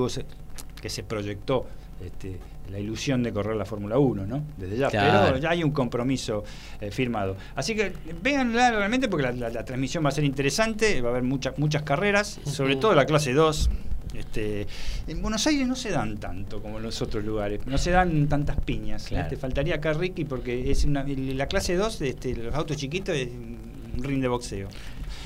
que 0.82 0.90
se 0.90 1.04
proyectó 1.04 1.68
este, 2.06 2.38
la 2.72 2.80
ilusión 2.80 3.22
de 3.22 3.34
correr 3.34 3.56
la 3.58 3.66
Fórmula 3.66 4.00
1, 4.00 4.26
¿no? 4.26 4.44
Desde 4.58 4.78
ya. 4.78 4.90
Claro. 4.90 5.26
Pero 5.28 5.38
ya 5.40 5.50
hay 5.50 5.64
un 5.64 5.72
compromiso 5.72 6.44
eh, 6.80 6.90
firmado. 6.90 7.36
Así 7.56 7.76
que 7.76 7.92
véanla 8.22 8.72
realmente 8.72 9.10
porque 9.10 9.24
la, 9.24 9.32
la- 9.34 9.50
la 9.50 9.66
transmisión 9.66 10.06
va 10.06 10.10
a 10.10 10.14
ser 10.14 10.24
interesante, 10.24 11.02
va 11.02 11.10
a 11.10 11.12
haber 11.12 11.24
muchas 11.24 11.58
muchas 11.60 11.84
carreras, 11.84 12.40
sobre 12.46 12.78
todo 12.78 12.96
la 12.96 13.06
clase 13.06 13.34
2. 13.34 13.70
Este, 14.14 14.68
en 15.08 15.22
Buenos 15.22 15.46
Aires 15.48 15.68
no 15.68 15.76
se 15.76 15.90
dan 15.90 16.18
tanto 16.18 16.62
como 16.62 16.78
en 16.78 16.84
los 16.84 17.02
otros 17.02 17.24
lugares, 17.24 17.62
no 17.66 17.78
se 17.78 17.92
dan 17.92 18.28
tantas 18.28 18.60
piñas. 18.60 19.08
Claro. 19.08 19.24
Este, 19.24 19.38
faltaría 19.38 19.76
acá 19.76 19.94
Ricky 19.94 20.26
porque 20.26 20.70
es 20.70 20.84
una, 20.84 21.06
la 21.08 21.48
clase 21.48 21.76
2, 21.76 22.02
este, 22.02 22.36
los 22.36 22.54
autos 22.54 22.76
chiquitos, 22.78 23.16
es 23.16 23.30
un 23.30 24.04
ring 24.04 24.22
de 24.22 24.28
boxeo. 24.28 24.68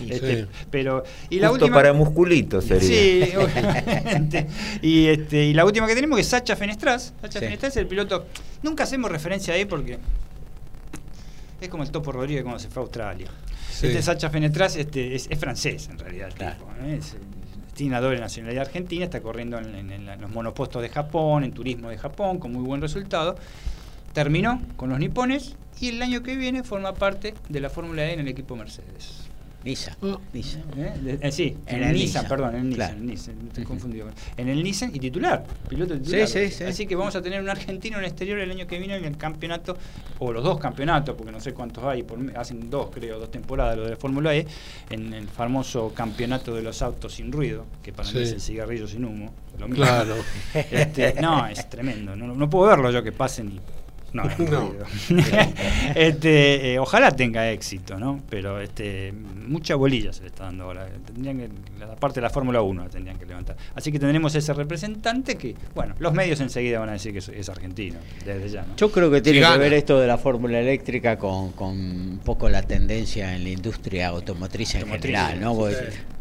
Este, 0.07 0.44
Sí. 0.44 0.48
Pero, 0.72 1.03
y 1.30 1.40
la 1.40 1.48
Justo 1.49 1.66
última, 1.66 1.78
para 1.78 1.94
musculitos 1.94 2.66
sería. 2.66 2.88
Sí, 2.88 3.36
obviamente. 3.38 4.45
Y, 4.82 5.07
este, 5.07 5.45
y 5.45 5.53
la 5.53 5.64
última 5.66 5.88
que 5.88 5.95
tenemos 5.95 6.18
que 6.18 6.22
es 6.22 6.28
Sacha 6.28 6.56
Fenestras. 6.56 7.14
Sacha 7.22 7.40
Sí. 7.40 7.45
Fenestras 7.45 7.74
es 7.74 7.78
el 7.78 7.88
piloto. 7.88 8.26
Nunca 8.62 8.84
hacemos 8.84 9.10
referencia 9.10 9.53
a 9.53 9.57
él 9.57 9.68
porque 9.68 9.98
es 11.62 11.70
como 11.70 11.84
el 11.84 11.91
Topo 11.91 12.12
Rodríguez 12.12 12.44
cuando 12.44 12.60
se 12.60 12.68
fue 12.68 12.82
a 12.82 12.84
Australia. 12.84 13.28
Sí. 13.72 13.88
Este 13.88 14.02
Sacha 14.02 14.30
Fenestras 14.30 14.76
este, 14.76 15.16
es, 15.16 15.28
es 15.30 15.40
francés 15.40 15.88
en 15.90 15.98
realidad. 15.98 16.28
el 16.28 16.34
Claro. 16.34 16.56
tipo, 16.57 16.72
¿eh? 16.86 16.98
Es, 16.99 17.14
eh, 17.14 17.18
tiene 17.76 17.91
una 17.91 18.02
doble 18.02 18.19
nacionalidad 18.19 18.65
argentina, 18.65 19.06
está 19.06 19.22
corriendo 19.22 19.60
en, 19.60 20.06
la- 20.06 20.14
en 20.15 20.22
los 20.22 20.31
monopostos 20.31 20.81
de 20.81 20.89
Japón, 20.89 21.43
en 21.43 21.52
turismo 21.52 21.89
de 21.89 21.97
Japón, 21.97 22.39
con 22.39 22.52
muy 22.53 22.64
buen 22.64 22.81
resultado. 22.81 23.35
Terminó 24.14 24.61
con 24.77 24.89
los 24.89 24.97
nipones 24.97 25.56
y 25.80 25.89
el 25.89 26.02
año 26.02 26.23
que 26.23 26.35
viene 26.38 26.64
forma 26.64 26.93
parte 26.93 27.34
de 27.49 27.60
la 27.60 27.69
Fórmula 27.69 28.06
E 28.06 28.14
en 28.14 28.22
el 28.22 28.27
equipo 28.30 28.56
Mercedes. 28.56 29.24
Nisa. 29.66 29.98
Ah. 30.04 30.18
Nisa. 30.32 30.60
¿Eh? 30.78 31.18
Eh, 31.22 31.32
sí, 31.32 31.58
En 31.66 31.78
en, 31.78 31.84
el 31.84 31.90
el 31.90 31.94
Nissan, 31.96 32.24
Nissan. 32.24 32.28
perdón, 32.30 32.50
en 32.56 32.62
el 32.62 32.70
Nissan, 32.70 32.86
Claro. 32.88 33.00
el 33.02 33.06
Nissan, 33.08 33.48
estoy 33.48 33.64
Ujú. 33.64 33.74
confundido. 33.74 34.08
En 34.38 34.48
el 34.48 34.64
Nissan 34.64 34.96
y 34.96 35.00
titular, 35.00 35.44
piloto 35.68 35.98
titular. 36.00 36.28
Sí, 36.28 36.46
sí, 36.48 36.52
sí. 36.52 36.64
Así 36.66 36.86
que 36.86 36.96
vamos 36.96 37.16
a 37.16 37.22
tener 37.22 37.42
un 37.42 37.50
argentino 37.50 37.98
en 37.98 38.04
el 38.04 38.10
exterior 38.10 38.38
el 38.40 38.52
año 38.52 38.68
que 38.68 38.78
viene 38.78 38.96
en 38.96 39.06
el 39.06 39.18
campeonato, 39.18 39.76
o 40.20 40.32
los 40.32 40.44
dos 40.44 40.60
campeonatos, 40.60 41.16
porque 41.16 41.32
no 41.32 41.40
sé 41.40 41.54
cuántos 41.54 41.84
hay, 41.84 42.04
por, 42.04 42.20
hacen 42.38 42.70
dos, 42.70 42.90
creo, 42.94 43.20
dos 43.20 43.32
temporadas 43.32 43.76
lo 43.76 43.84
de 43.86 43.90
la 43.92 43.96
Fórmula 43.98 44.36
E, 44.36 44.46
en 44.92 45.14
el 45.14 45.28
famoso 45.28 45.92
campeonato 45.96 46.54
de 46.54 46.62
los 46.62 46.82
autos 46.84 47.14
sin 47.16 47.32
ruido, 47.32 47.66
que 47.82 47.92
para 47.92 48.08
Sí. 48.08 48.18
mí 48.18 48.24
es 48.24 48.32
el 48.34 48.42
cigarrillo 48.42 48.88
sin 48.88 49.04
humo. 49.04 49.34
lo 49.58 49.68
mismo. 49.70 49.84
Claro. 49.86 50.16
Este, 50.72 51.14
no, 51.22 51.48
es 51.48 51.70
tremendo. 51.70 52.16
No, 52.16 52.28
no 52.36 52.50
puedo 52.50 52.68
verlo 52.68 52.92
yo 52.92 53.02
que 53.02 53.12
pasen 53.14 53.54
y. 53.54 53.60
No, 54.16 54.24
es 54.30 54.40
No. 54.50 54.74
este, 55.96 56.74
eh, 56.74 56.80
ojalá 56.80 57.12
tenga 57.12 57.52
éxito, 57.52 58.00
¿no? 58.00 58.22
Pero 58.30 58.62
este, 58.62 59.12
mucha 59.12 59.76
bolilla 59.76 60.14
se 60.14 60.22
le 60.22 60.28
está 60.28 60.46
dando 60.46 60.64
ahora. 60.66 60.88
Tendrían 61.06 61.38
que, 61.38 61.50
la 61.80 61.96
parte 61.96 62.16
de 62.16 62.22
la 62.22 62.30
Fórmula 62.30 62.62
1 62.62 62.84
la 62.84 62.90
tendrían 62.90 63.18
que 63.18 63.26
levantar. 63.26 63.58
Así 63.74 63.92
que 63.92 64.00
tendremos 64.00 64.34
ese 64.36 64.54
representante 64.54 65.36
que, 65.36 65.56
bueno, 65.74 65.96
los 66.00 66.14
medios 66.14 66.40
enseguida 66.40 66.80
van 66.80 66.90
a 66.90 66.94
decir 66.94 67.12
que 67.12 67.20
es, 67.20 67.30
es 67.30 67.50
argentino, 67.50 68.00
desde 68.26 68.50
ya, 68.50 68.62
¿no? 68.64 68.76
Yo 68.78 68.92
creo 68.92 69.12
que 69.12 69.22
tiene 69.22 69.42
que 69.42 69.58
ver 69.58 69.74
esto 69.74 70.00
de 70.00 70.08
la 70.08 70.18
fórmula 70.18 70.60
eléctrica 70.60 71.18
con, 71.18 71.52
con 71.52 71.72
un 71.72 72.22
poco 72.24 72.48
la 72.50 72.64
tendencia 72.64 73.36
en 73.36 73.44
la 73.44 73.50
industria 73.50 74.08
automotriz 74.08 74.76
en 74.76 74.88
general, 74.88 75.42
¿no? 75.42 75.56
sí. 75.70 75.76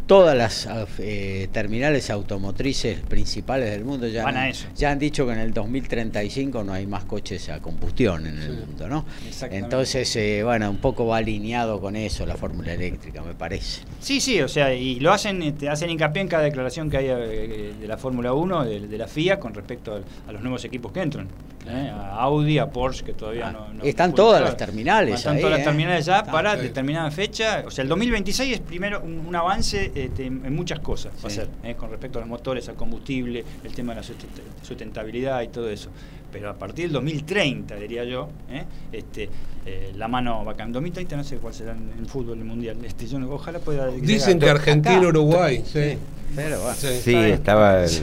Todas 0.06 0.36
las 0.36 0.68
eh, 0.98 1.48
terminales 1.50 2.10
automotrices 2.10 3.00
principales 3.00 3.70
del 3.70 3.86
mundo 3.86 4.06
ya, 4.06 4.22
Van 4.24 4.36
a 4.36 4.50
eso. 4.50 4.66
ya 4.76 4.90
han 4.90 4.98
dicho 4.98 5.26
que 5.26 5.32
en 5.32 5.38
el 5.38 5.54
2035 5.54 6.62
no 6.62 6.74
hay 6.74 6.86
más 6.86 7.04
coches 7.04 7.48
a 7.48 7.60
combustión 7.60 8.26
en 8.26 8.38
el 8.42 8.52
mundo, 8.52 8.86
¿no? 8.86 9.06
Entonces, 9.50 10.14
eh, 10.16 10.42
bueno, 10.44 10.68
un 10.68 10.76
poco 10.76 11.06
va 11.06 11.16
alineado 11.18 11.80
con 11.80 11.96
eso 11.96 12.26
la 12.26 12.36
fórmula 12.36 12.74
eléctrica, 12.74 13.22
me 13.22 13.34
parece. 13.34 13.80
Sí, 14.00 14.20
sí, 14.20 14.42
o 14.42 14.48
sea, 14.48 14.74
y 14.74 15.00
lo 15.00 15.10
hacen, 15.10 15.42
este, 15.42 15.70
hacen 15.70 15.88
hincapié 15.88 16.20
en 16.22 16.28
cada 16.28 16.42
declaración 16.42 16.90
que 16.90 16.98
hay 16.98 17.06
eh, 17.08 17.72
de 17.80 17.86
la 17.88 17.96
Fórmula 17.96 18.34
1, 18.34 18.64
de, 18.66 18.80
de 18.86 18.98
la 18.98 19.08
FIA, 19.08 19.40
con 19.40 19.54
respecto 19.54 19.94
al- 19.94 20.04
a, 20.28 20.32
los 20.32 20.42
nuevos 20.42 20.64
equipos 20.66 20.92
que 20.92 21.00
entran. 21.00 21.28
¿eh? 21.66 21.90
A 21.90 22.16
Audi, 22.24 22.58
a 22.58 22.66
Porsche, 22.68 23.04
que 23.06 23.14
todavía 23.14 23.48
Ah, 23.48 23.52
no, 23.52 23.72
no 23.72 23.84
están 23.84 24.14
todas 24.14 24.42
las 24.42 24.54
terminales 24.56 25.14
Están 25.14 25.36
ahí, 25.36 25.40
todas 25.40 25.54
¿eh? 25.54 25.58
las 25.60 25.64
terminales 25.66 26.04
ya 26.04 26.18
Están, 26.18 26.32
para 26.32 26.56
sí. 26.56 26.60
determinada 26.62 27.10
fecha. 27.10 27.64
O 27.66 27.70
sea, 27.70 27.82
el 27.82 27.88
2026 27.88 28.52
es 28.54 28.60
primero 28.60 29.00
un, 29.02 29.20
un 29.26 29.34
avance 29.34 29.92
este, 29.94 30.26
en 30.26 30.44
en 30.44 30.54
muchas 30.54 30.80
cosas, 30.80 31.12
va 31.22 31.28
a 31.28 31.30
Sí. 31.30 31.36
ser, 31.36 31.48
¿eh? 31.62 31.74
con 31.76 31.90
respecto 31.90 32.18
a 32.18 32.20
los 32.20 32.28
motores, 32.28 32.68
al 32.68 32.74
combustible, 32.74 33.44
el 33.64 33.72
tema 33.72 33.94
de 33.94 34.00
la 34.00 34.06
sustent- 34.06 34.62
sustentabilidad 34.62 35.42
y 35.42 35.48
todo 35.48 35.68
eso. 35.70 35.90
Pero 36.32 36.50
a 36.50 36.54
partir 36.54 36.86
del 36.86 36.92
2030, 36.94 37.76
diría 37.76 38.04
yo, 38.04 38.28
¿eh? 38.50 38.64
este, 38.92 39.28
eh, 39.66 39.92
la 39.96 40.08
mano 40.08 40.44
va 40.44 40.52
a 40.52 40.56
cambiar. 40.56 40.66
En 40.68 40.72
2030 40.72 41.16
no 41.16 41.24
sé 41.24 41.36
cuál 41.36 41.54
será 41.54 41.72
en 41.72 41.92
el 41.98 42.06
fútbol 42.06 42.38
mundial. 42.44 42.76
Este, 42.84 43.06
yo 43.06 43.18
no- 43.20 43.30
ojalá 43.30 43.60
pueda. 43.60 43.86
Dicen 43.88 44.38
que. 44.40 44.50
Argentina, 44.50 44.96
Acá. 44.98 45.06
Uruguay. 45.08 45.62
Sí. 45.64 45.96
Pero 46.34 46.58
bueno. 46.60 46.74
Sí. 46.76 46.88
Sí, 47.02 47.14
estaba 47.14 47.84
el, 47.84 47.88
Sí. 47.88 48.02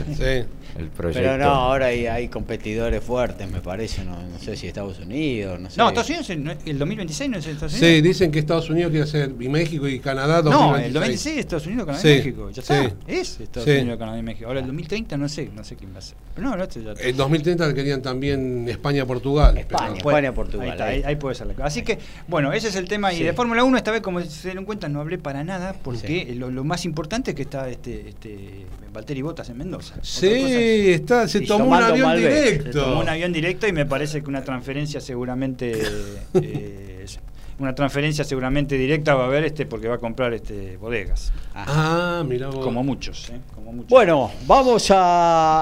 El 0.78 0.88
proyecto. 0.88 1.20
Pero 1.28 1.38
no, 1.38 1.50
ahora 1.50 1.86
hay, 1.86 2.06
hay 2.06 2.28
competidores 2.28 3.02
fuertes, 3.02 3.50
me 3.50 3.60
parece, 3.60 4.04
no, 4.04 4.16
no 4.22 4.38
sé 4.38 4.56
si 4.56 4.66
Estados 4.68 4.98
Unidos, 5.00 5.60
no 5.60 5.68
sé. 5.70 5.76
No, 5.78 5.88
Estados 5.88 6.08
Unidos, 6.10 6.30
el 6.64 6.78
2026 6.78 7.30
no 7.30 7.38
es 7.38 7.46
Estados 7.46 7.72
Sí, 7.72 7.84
Unidos. 7.84 8.02
dicen 8.02 8.30
que 8.30 8.38
Estados 8.38 8.70
Unidos 8.70 8.90
quiere 8.90 9.04
hacer, 9.04 9.32
y 9.38 9.48
México 9.48 9.86
y 9.88 9.98
Canadá 10.00 10.36
no, 10.42 10.50
2026. 10.50 10.86
el 10.86 10.92
2026 10.94 11.34
es 11.34 11.40
Estados 11.40 11.66
Unidos, 11.66 11.86
Canadá 11.86 12.02
Sí, 12.02 12.08
y 12.08 12.16
México. 12.16 12.50
Ya 12.50 12.60
está. 12.62 12.82
sí. 12.82 12.88
Es 13.06 13.40
Estados 13.40 13.68
Sí. 13.68 13.76
Unidos, 13.78 13.98
Canadá 13.98 14.18
y 14.18 14.22
México. 14.22 14.46
Ahora 14.46 14.60
el 14.60 14.66
2030 14.66 15.16
no 15.16 15.28
sé, 15.28 15.50
no 15.54 15.64
sé 15.64 15.76
quién 15.76 15.94
va 15.94 15.98
a 15.98 16.02
ser. 16.02 16.16
Pero 16.34 16.48
no, 16.48 16.56
no, 16.56 16.66
ya 16.68 16.94
En 17.00 17.16
2030 17.16 17.74
querían 17.74 18.00
también 18.02 18.66
España-Portugal. 18.68 19.58
España. 19.58 19.88
pero- 19.92 20.02
Puede- 20.02 20.16
España, 20.16 20.34
Portugal, 20.34 20.66
Ahí, 20.66 20.70
está, 20.72 20.84
ahí. 20.86 21.02
ahí- 21.04 21.16
puede 21.16 21.34
ser 21.34 21.46
la 21.48 21.54
cosa. 21.54 21.66
Así 21.66 21.82
que, 21.82 21.98
bueno, 22.28 22.52
ese 22.52 22.68
es 22.68 22.76
el 22.76 22.88
tema. 22.88 23.12
Y 23.12 23.18
Sí. 23.18 23.24
de 23.24 23.32
Fórmula 23.34 23.62
1, 23.64 23.76
esta 23.76 23.90
vez, 23.90 24.00
como 24.00 24.20
se 24.22 24.48
dieron 24.48 24.64
cuenta, 24.64 24.88
no 24.88 25.00
hablé 25.00 25.18
para 25.18 25.44
nada, 25.44 25.74
porque 25.82 26.26
Sí. 26.28 26.34
lo, 26.34 26.50
lo 26.50 26.64
más 26.64 26.84
importante 26.84 27.32
es 27.32 27.36
que 27.36 27.42
está 27.42 27.68
este, 27.68 28.08
este 28.08 28.66
Valtteri 28.92 29.22
Bottas 29.22 29.48
en 29.48 29.56
Mendoza. 29.58 29.94
Sí, 30.02 30.90
está, 30.90 31.26
se 31.26 31.42
Y 31.42 31.46
tomó 31.46 31.64
un 31.66 31.74
avión 31.74 32.08
Malbec. 32.08 32.32
Se 32.32 32.52
directo. 32.58 32.84
tomó 32.84 33.00
un 33.00 33.08
avión 33.08 33.32
directo 33.32 33.66
y 33.66 33.72
me 33.72 33.86
parece 33.86 34.22
que 34.22 34.28
una 34.28 34.44
transferencia 34.44 35.00
seguramente 35.00 35.72
eh, 36.34 37.00
es- 37.04 37.18
una 37.58 37.74
transferencia 37.74 38.24
seguramente 38.24 38.76
directa 38.76 39.14
va 39.14 39.24
a 39.24 39.26
haber 39.26 39.44
este 39.44 39.66
porque 39.66 39.86
va 39.86 39.94
a 39.94 39.98
comprar 39.98 40.32
este 40.34 40.76
bodegas 40.78 41.32
Ah, 41.54 42.24
mira 42.26 42.48
vos. 42.48 42.64
como 42.64 42.82
muchos 42.82 43.28
¿eh? 43.30 43.38
como 43.54 43.72
muchos 43.72 43.88
Bueno, 43.90 44.32
vamos 44.46 44.90
a, 44.90 44.96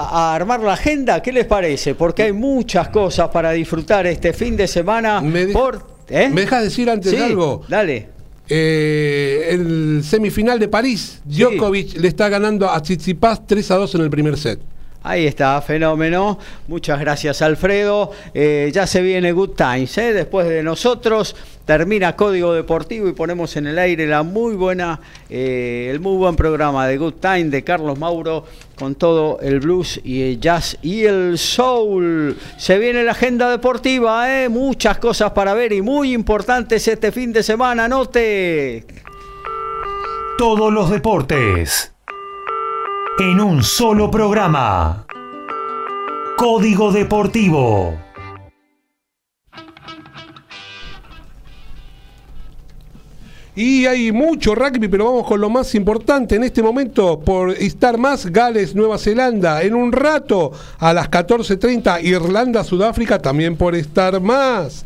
a 0.09 0.33
armar 0.33 0.61
la 0.61 0.73
agenda, 0.73 1.21
¿qué 1.21 1.31
les 1.31 1.45
parece? 1.45 1.93
Porque 1.93 2.23
hay 2.23 2.31
muchas 2.33 2.87
cosas 2.89 3.29
para 3.29 3.51
disfrutar 3.51 4.07
este 4.07 4.33
fin 4.33 4.57
de 4.57 4.67
semana. 4.67 5.21
Me 5.21 5.45
de- 5.45 5.53
por, 5.53 5.85
¿eh? 6.09 6.29
¿Me 6.29 6.41
dejas 6.41 6.63
decir 6.63 6.89
antes 6.89 7.11
Sí, 7.11 7.17
algo? 7.17 7.63
Dale. 7.67 8.09
Eh, 8.53 9.47
el 9.51 10.03
semifinal 10.03 10.59
de 10.59 10.67
París, 10.67 11.21
Djokovic 11.23 11.95
le 11.97 12.09
está 12.09 12.27
ganando 12.27 12.69
a 12.69 12.81
Tsitsipas 12.81 13.47
3 13.47 13.71
a 13.71 13.75
2 13.77 13.95
en 13.95 14.01
el 14.01 14.09
primer 14.09 14.37
set. 14.37 14.59
Ahí 15.03 15.25
está, 15.25 15.59
fenómeno. 15.61 16.37
Muchas 16.67 16.99
gracias, 16.99 17.41
Alfredo. 17.41 18.11
Eh, 18.35 18.69
ya 18.71 18.85
se 18.85 19.01
viene 19.01 19.31
Good 19.31 19.55
Times. 19.55 19.97
¿eh? 19.97 20.13
Después 20.13 20.47
de 20.47 20.61
nosotros 20.61 21.35
termina 21.65 22.15
Código 22.15 22.53
Deportivo 22.53 23.07
y 23.07 23.13
ponemos 23.13 23.55
en 23.55 23.65
el 23.65 23.79
aire 23.79 24.05
la 24.05 24.21
muy 24.21 24.53
buena, 24.53 24.99
eh, 25.27 25.89
el 25.89 26.01
muy 26.01 26.17
buen 26.17 26.35
programa 26.35 26.87
de 26.87 26.97
Good 26.97 27.15
Time 27.15 27.45
de 27.45 27.63
Carlos 27.63 27.97
Mauro 27.97 28.45
con 28.75 28.93
todo 28.93 29.39
el 29.41 29.59
blues 29.59 29.99
y 30.03 30.21
el 30.21 30.39
jazz 30.39 30.77
y 30.83 31.05
el 31.05 31.39
soul. 31.39 32.37
Se 32.57 32.77
viene 32.77 33.03
la 33.03 33.13
agenda 33.13 33.49
deportiva, 33.49 34.27
muchas 34.49 34.99
cosas 34.99 35.31
para 35.31 35.55
ver 35.55 35.73
y 35.73 35.81
muy 35.81 36.13
importantes 36.13 36.87
este 36.87 37.11
fin 37.11 37.33
de 37.33 37.41
semana. 37.41 37.87
Note. 37.87 38.85
Todos 40.37 40.71
los 40.71 40.91
deportes. 40.91 41.91
En 43.19 43.41
un 43.41 43.61
solo 43.61 44.09
programa. 44.09 45.05
Código 46.37 46.91
Deportivo. 46.91 47.93
Y 53.53 53.85
hay 53.85 54.13
mucho 54.13 54.55
rugby, 54.55 54.87
pero 54.87 55.05
vamos 55.05 55.27
con 55.27 55.41
lo 55.41 55.49
más 55.49 55.75
importante 55.75 56.35
en 56.35 56.45
este 56.45 56.63
momento 56.63 57.19
por 57.19 57.51
estar 57.51 57.97
más 57.97 58.25
Gales, 58.27 58.73
Nueva 58.73 58.97
Zelanda. 58.97 59.61
En 59.61 59.75
un 59.75 59.91
rato, 59.91 60.53
a 60.79 60.93
las 60.93 61.11
14.30, 61.11 62.01
Irlanda, 62.03 62.63
Sudáfrica, 62.63 63.19
también 63.19 63.57
por 63.57 63.75
estar 63.75 64.21
más. 64.21 64.85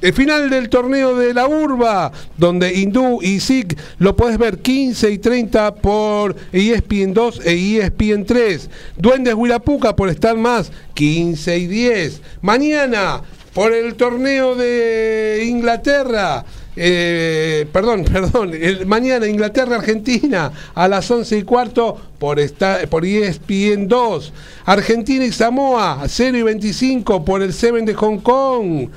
El 0.00 0.12
final 0.12 0.48
del 0.50 0.68
torneo 0.68 1.14
de 1.14 1.34
la 1.34 1.46
Urba, 1.46 2.10
donde 2.36 2.72
Hindú 2.72 3.20
y 3.22 3.40
Sikh 3.40 3.76
lo 3.98 4.16
puedes 4.16 4.38
ver 4.38 4.58
15 4.58 5.10
y 5.10 5.18
30 5.18 5.74
por 5.76 6.34
E 6.52 6.72
ESPN 6.72 7.12
2 7.12 7.40
e 7.44 7.78
ESPN 7.78 8.24
3. 8.24 8.70
Duendes 8.96 9.34
Huirapuca 9.34 9.94
por 9.94 10.08
estar 10.08 10.36
más 10.36 10.72
15 10.94 11.58
y 11.58 11.66
10. 11.66 12.20
Mañana 12.40 13.22
por 13.52 13.72
el 13.72 13.94
torneo 13.94 14.54
de 14.54 15.44
Inglaterra. 15.46 16.44
eh, 16.76 17.66
perdón, 17.72 18.04
perdón, 18.12 18.52
mañana 18.86 19.26
Inglaterra-Argentina 19.26 20.52
a 20.74 20.88
las 20.88 21.10
11 21.10 21.38
y 21.38 21.42
cuarto 21.42 22.00
por, 22.18 22.38
esta, 22.38 22.78
por 22.88 23.04
E 23.04 23.26
ESPN 23.26 23.88
2. 23.88 24.32
Argentina 24.64 25.24
y 25.24 25.32
Samoa 25.32 26.04
0 26.06 26.38
y 26.38 26.42
25 26.42 27.24
por 27.24 27.42
el 27.42 27.52
7 27.52 27.82
de 27.82 27.94
Hong 27.94 28.18
Kong. 28.20 28.88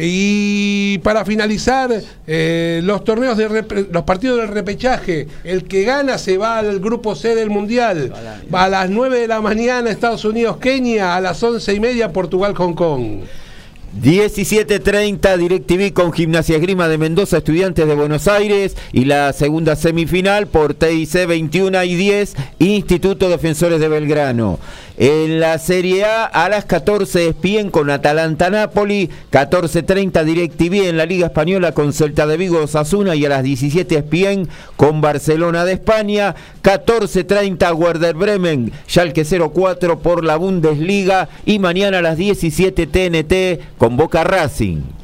Y 0.00 0.98
para 0.98 1.24
finalizar, 1.24 1.90
eh, 2.26 2.80
los 2.84 3.02
torneos 3.04 3.36
de 3.36 3.88
los 3.90 4.04
partidos 4.04 4.38
del 4.38 4.48
repechaje, 4.48 5.26
el 5.44 5.64
que 5.64 5.82
gana 5.82 6.18
se 6.18 6.38
va 6.38 6.58
al 6.58 6.78
grupo 6.78 7.16
C 7.16 7.34
del 7.34 7.50
Mundial. 7.50 8.12
A 8.52 8.68
las 8.68 8.88
9 8.90 9.20
de 9.20 9.28
la 9.28 9.40
mañana 9.40 9.90
Estados 9.90 10.24
Unidos, 10.24 10.58
Kenia, 10.58 11.16
a 11.16 11.20
las 11.20 11.42
11 11.42 11.74
y 11.74 11.80
media 11.80 12.12
Portugal, 12.12 12.54
Hong 12.54 12.74
Kong. 12.74 13.22
17.30 14.02 15.36
DirecTV 15.38 15.92
con 15.92 16.12
Gimnasia 16.12 16.56
Esgrima 16.56 16.88
de 16.88 16.98
Mendoza, 16.98 17.38
Estudiantes 17.38 17.86
de 17.86 17.94
Buenos 17.94 18.28
Aires 18.28 18.76
y 18.92 19.06
la 19.06 19.32
segunda 19.32 19.76
semifinal 19.76 20.46
por 20.46 20.74
TIC 20.74 21.26
21 21.26 21.82
y 21.84 21.94
10, 21.96 22.34
Instituto 22.58 23.28
Defensores 23.30 23.80
de 23.80 23.88
Belgrano. 23.88 24.58
En 25.00 25.38
la 25.38 25.58
Serie 25.58 26.04
A 26.04 26.24
a 26.24 26.48
las 26.48 26.64
14 26.64 27.28
Espien 27.28 27.70
con 27.70 27.88
Atalanta 27.88 28.50
Napoli, 28.50 29.08
14.30 29.30 30.24
DirecTV 30.24 30.88
en 30.88 30.96
la 30.96 31.06
Liga 31.06 31.26
Española 31.26 31.70
con 31.70 31.92
Celta 31.92 32.26
de 32.26 32.36
Vigo 32.36 32.64
Osasuna 32.64 33.14
y 33.14 33.24
a 33.24 33.28
las 33.28 33.44
17 33.44 33.96
Espien 33.96 34.48
con 34.74 35.00
Barcelona 35.00 35.64
de 35.64 35.74
España, 35.74 36.34
14.30 36.64 37.76
Werder 37.76 38.16
Bremen, 38.16 38.72
Schalke 38.88 39.24
04 39.24 40.00
por 40.00 40.24
la 40.24 40.34
Bundesliga 40.34 41.28
y 41.46 41.60
mañana 41.60 41.98
a 41.98 42.02
las 42.02 42.16
17 42.16 42.88
TNT 42.88 43.78
con 43.78 43.96
Boca 43.96 44.24
Racing. 44.24 44.97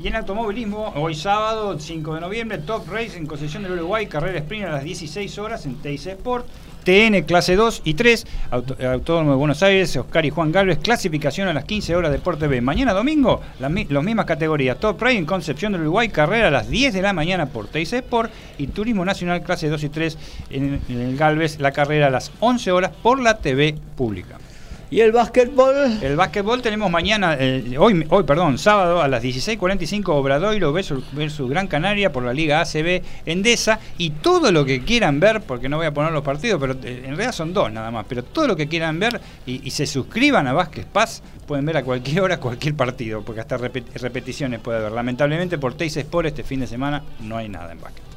Y 0.00 0.06
en 0.06 0.14
automovilismo, 0.14 0.92
hoy 0.94 1.14
sábado 1.16 1.76
5 1.78 2.14
de 2.14 2.20
noviembre, 2.20 2.58
Top 2.58 2.88
Race 2.88 3.16
en 3.16 3.26
concesión 3.26 3.64
del 3.64 3.72
Uruguay, 3.72 4.06
carrera 4.06 4.38
sprint 4.38 4.66
a 4.66 4.70
las 4.70 4.84
16 4.84 5.38
horas 5.38 5.66
en 5.66 5.74
TIC 5.76 6.06
Sport. 6.06 6.46
TN 6.84 7.20
clase 7.24 7.56
2 7.56 7.82
y 7.84 7.94
3, 7.94 8.24
Auto- 8.52 8.76
Autódromo 8.88 9.32
de 9.32 9.36
Buenos 9.36 9.62
Aires, 9.64 9.94
Oscar 9.96 10.24
y 10.24 10.30
Juan 10.30 10.52
Galvez, 10.52 10.78
clasificación 10.78 11.48
a 11.48 11.52
las 11.52 11.64
15 11.64 11.96
horas 11.96 12.12
Deporte 12.12 12.46
B. 12.46 12.60
Mañana 12.60 12.94
domingo, 12.94 13.40
las 13.58 13.72
los 13.90 14.04
mismas 14.04 14.24
categorías, 14.24 14.78
Top 14.78 15.02
Race 15.02 15.18
en 15.18 15.26
Concepción 15.26 15.72
del 15.72 15.82
Uruguay, 15.82 16.08
carrera 16.08 16.46
a 16.48 16.50
las 16.52 16.70
10 16.70 16.94
de 16.94 17.02
la 17.02 17.12
mañana 17.12 17.46
por 17.46 17.66
TIC 17.66 17.92
Sport 17.94 18.30
y 18.56 18.68
Turismo 18.68 19.04
Nacional 19.04 19.42
clase 19.42 19.68
2 19.68 19.82
y 19.82 19.88
3 19.88 20.18
en, 20.50 20.80
en 20.88 21.00
el 21.00 21.16
Galvez, 21.16 21.58
la 21.58 21.72
carrera 21.72 22.06
a 22.06 22.10
las 22.10 22.30
11 22.40 22.70
horas 22.70 22.92
por 23.02 23.20
la 23.20 23.36
TV 23.38 23.74
pública. 23.96 24.38
¿Y 24.90 25.00
el 25.00 25.12
básquetbol? 25.12 25.98
El 26.00 26.16
básquetbol 26.16 26.62
tenemos 26.62 26.90
mañana, 26.90 27.36
eh, 27.38 27.76
hoy, 27.78 28.06
hoy, 28.08 28.22
perdón, 28.24 28.56
sábado 28.56 29.02
a 29.02 29.08
las 29.08 29.22
16.45 29.22 30.08
Obradoiro 30.08 30.72
versus, 30.72 31.04
versus 31.12 31.50
Gran 31.50 31.66
Canaria 31.66 32.10
por 32.10 32.24
la 32.24 32.32
Liga 32.32 32.62
ACB 32.62 33.02
Endesa 33.26 33.80
y 33.98 34.10
todo 34.10 34.50
lo 34.50 34.64
que 34.64 34.80
quieran 34.84 35.20
ver, 35.20 35.42
porque 35.42 35.68
no 35.68 35.76
voy 35.76 35.84
a 35.84 35.92
poner 35.92 36.12
los 36.12 36.24
partidos, 36.24 36.58
pero 36.58 36.72
eh, 36.72 37.02
en 37.04 37.16
realidad 37.16 37.32
son 37.32 37.52
dos 37.52 37.70
nada 37.70 37.90
más, 37.90 38.06
pero 38.08 38.24
todo 38.24 38.46
lo 38.46 38.56
que 38.56 38.66
quieran 38.66 38.98
ver 38.98 39.20
y, 39.44 39.68
se 39.70 39.86
suscriban 39.86 40.46
a 40.46 40.54
Vázquez 40.54 40.86
Paz, 40.86 41.22
pueden 41.46 41.66
ver 41.66 41.76
a 41.76 41.82
cualquier 41.84 42.22
hora 42.22 42.40
cualquier 42.40 42.74
partido, 42.74 43.20
porque 43.20 43.42
hasta 43.42 43.58
repet- 43.58 43.92
repeticiones 43.94 44.60
puede 44.60 44.78
haber. 44.78 44.92
Lamentablemente 44.92 45.58
por 45.58 45.74
Teis 45.74 45.98
Sport 45.98 46.28
este 46.28 46.44
fin 46.44 46.60
de 46.60 46.66
semana 46.66 47.02
no 47.20 47.36
hay 47.36 47.50
nada 47.50 47.72
en 47.72 47.80
básquet. 47.80 48.07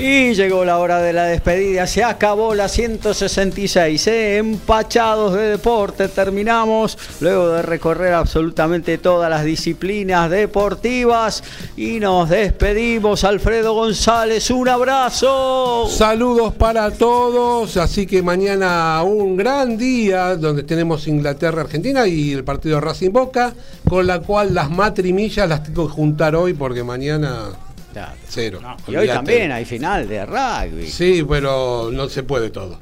Y 0.00 0.32
llegó 0.32 0.64
la 0.64 0.78
hora 0.78 1.02
de 1.02 1.12
la 1.12 1.24
despedida, 1.24 1.86
se 1.86 2.02
acabó 2.02 2.54
la 2.54 2.70
166, 2.70 4.06
¿eh? 4.06 4.38
empachados 4.38 5.34
de 5.34 5.42
deporte, 5.42 6.08
terminamos 6.08 6.96
luego 7.20 7.50
de 7.50 7.60
recorrer 7.60 8.14
absolutamente 8.14 8.96
todas 8.96 9.28
las 9.28 9.44
disciplinas 9.44 10.30
deportivas 10.30 11.44
y 11.76 12.00
nos 12.00 12.30
despedimos, 12.30 13.24
Alfredo 13.24 13.74
González, 13.74 14.50
un 14.50 14.70
abrazo. 14.70 15.86
Saludos 15.90 16.54
para 16.54 16.90
todos, 16.92 17.76
así 17.76 18.06
que 18.06 18.22
mañana 18.22 19.02
un 19.02 19.36
gran 19.36 19.76
día 19.76 20.34
donde 20.34 20.62
tenemos 20.62 21.06
Inglaterra-Argentina 21.08 22.06
y 22.06 22.32
el 22.32 22.42
partido 22.42 22.80
Racing 22.80 23.10
Boca, 23.10 23.52
con 23.86 24.06
la 24.06 24.20
cual 24.20 24.54
las 24.54 24.70
matrimillas 24.70 25.46
las 25.46 25.62
tengo 25.62 25.86
que 25.88 25.92
juntar 25.92 26.34
hoy 26.34 26.54
porque 26.54 26.82
mañana 26.82 27.50
Claro. 27.92 28.12
cero. 28.28 28.60
Y 28.86 28.96
hoy 28.96 29.06
también 29.08 29.52
hay 29.52 29.64
final 29.64 30.08
de 30.08 30.24
rugby. 30.26 30.86
Sí, 30.88 31.24
pero 31.28 31.90
no 31.92 32.08
se 32.08 32.22
puede 32.22 32.50
todo. 32.50 32.78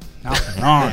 No, 0.61 0.91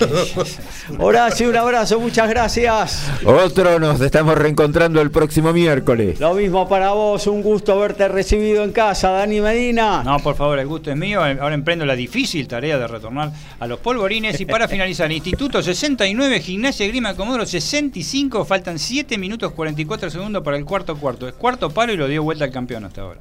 Horacio, 1.00 1.50
un 1.50 1.58
abrazo, 1.58 2.00
muchas 2.00 2.30
gracias. 2.30 3.04
Otro 3.26 3.80
nos 3.80 4.00
estamos 4.00 4.38
reencontrando 4.38 5.02
el 5.02 5.12
próximo 5.12 5.52
miércoles. 5.52 6.20
Lo 6.20 6.36
mismo 6.36 6.70
para 6.70 6.92
vos, 6.92 7.26
un 7.28 7.42
gusto 7.42 7.74
haberte 7.74 8.08
recibido 8.08 8.64
en 8.64 8.72
casa, 8.72 9.10
Dani 9.10 9.42
Medina. 9.42 10.04
No, 10.04 10.20
por 10.20 10.36
favor, 10.36 10.60
el 10.60 10.68
gusto 10.68 10.92
es 10.92 10.98
mío. 10.98 11.22
Ahora 11.24 11.56
emprendo 11.56 11.86
la 11.86 11.96
difícil 11.96 12.48
tarea 12.48 12.78
de 12.78 12.88
retornar 12.88 13.32
a 13.60 13.68
los 13.68 13.80
polvorines. 13.80 14.40
Y 14.40 14.46
para 14.46 14.68
finalizar, 14.68 15.12
Instituto 15.12 15.62
69, 15.62 16.40
Gimnasia 16.40 16.88
Grima 16.88 17.16
Comodoro 17.16 17.46
65. 17.46 18.46
Faltan 18.46 18.78
7 18.78 19.18
minutos 19.18 19.52
44 19.54 20.10
segundos 20.12 20.44
para 20.44 20.58
el 20.58 20.66
cuarto 20.66 20.96
cuarto. 20.98 21.28
Es 21.28 21.34
cuarto 21.34 21.72
palo 21.72 21.92
y 21.94 21.98
lo 21.98 22.08
dio 22.08 22.24
vuelta 22.24 22.46
al 22.46 22.52
campeón 22.52 22.86
hasta 22.86 23.02
ahora. 23.02 23.20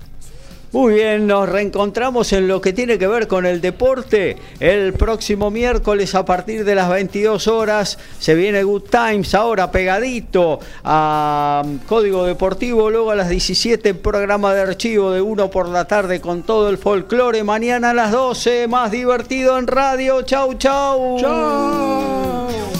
Muy 0.74 0.94
bien, 0.94 1.28
nos 1.28 1.48
reencontramos 1.48 2.32
en 2.32 2.48
lo 2.48 2.60
que 2.60 2.72
tiene 2.72 2.98
que 2.98 3.06
ver 3.06 3.28
con 3.28 3.46
el 3.46 3.60
deporte. 3.60 4.36
El 4.58 4.92
próximo 4.94 5.48
miércoles 5.48 6.16
a 6.16 6.24
partir 6.24 6.64
de 6.64 6.74
las 6.74 6.90
22 6.90 7.46
horas 7.46 7.96
se 8.18 8.34
viene 8.34 8.64
Good 8.64 8.82
Times, 8.90 9.36
ahora 9.36 9.70
pegadito 9.70 10.58
a 10.82 11.62
um, 11.64 11.78
Código 11.86 12.24
Deportivo, 12.24 12.90
luego 12.90 13.12
a 13.12 13.14
las 13.14 13.28
17 13.28 13.94
programa 13.94 14.52
de 14.52 14.62
archivo 14.62 15.12
de 15.12 15.20
1 15.20 15.48
por 15.48 15.68
la 15.68 15.84
tarde 15.84 16.20
con 16.20 16.42
todo 16.42 16.68
el 16.68 16.76
folclore. 16.76 17.44
Mañana 17.44 17.90
a 17.90 17.94
las 17.94 18.10
12, 18.10 18.66
más 18.66 18.90
divertido 18.90 19.56
en 19.60 19.68
radio. 19.68 20.22
Chau, 20.22 20.54
chau. 20.54 21.20
Chao. 21.20 22.73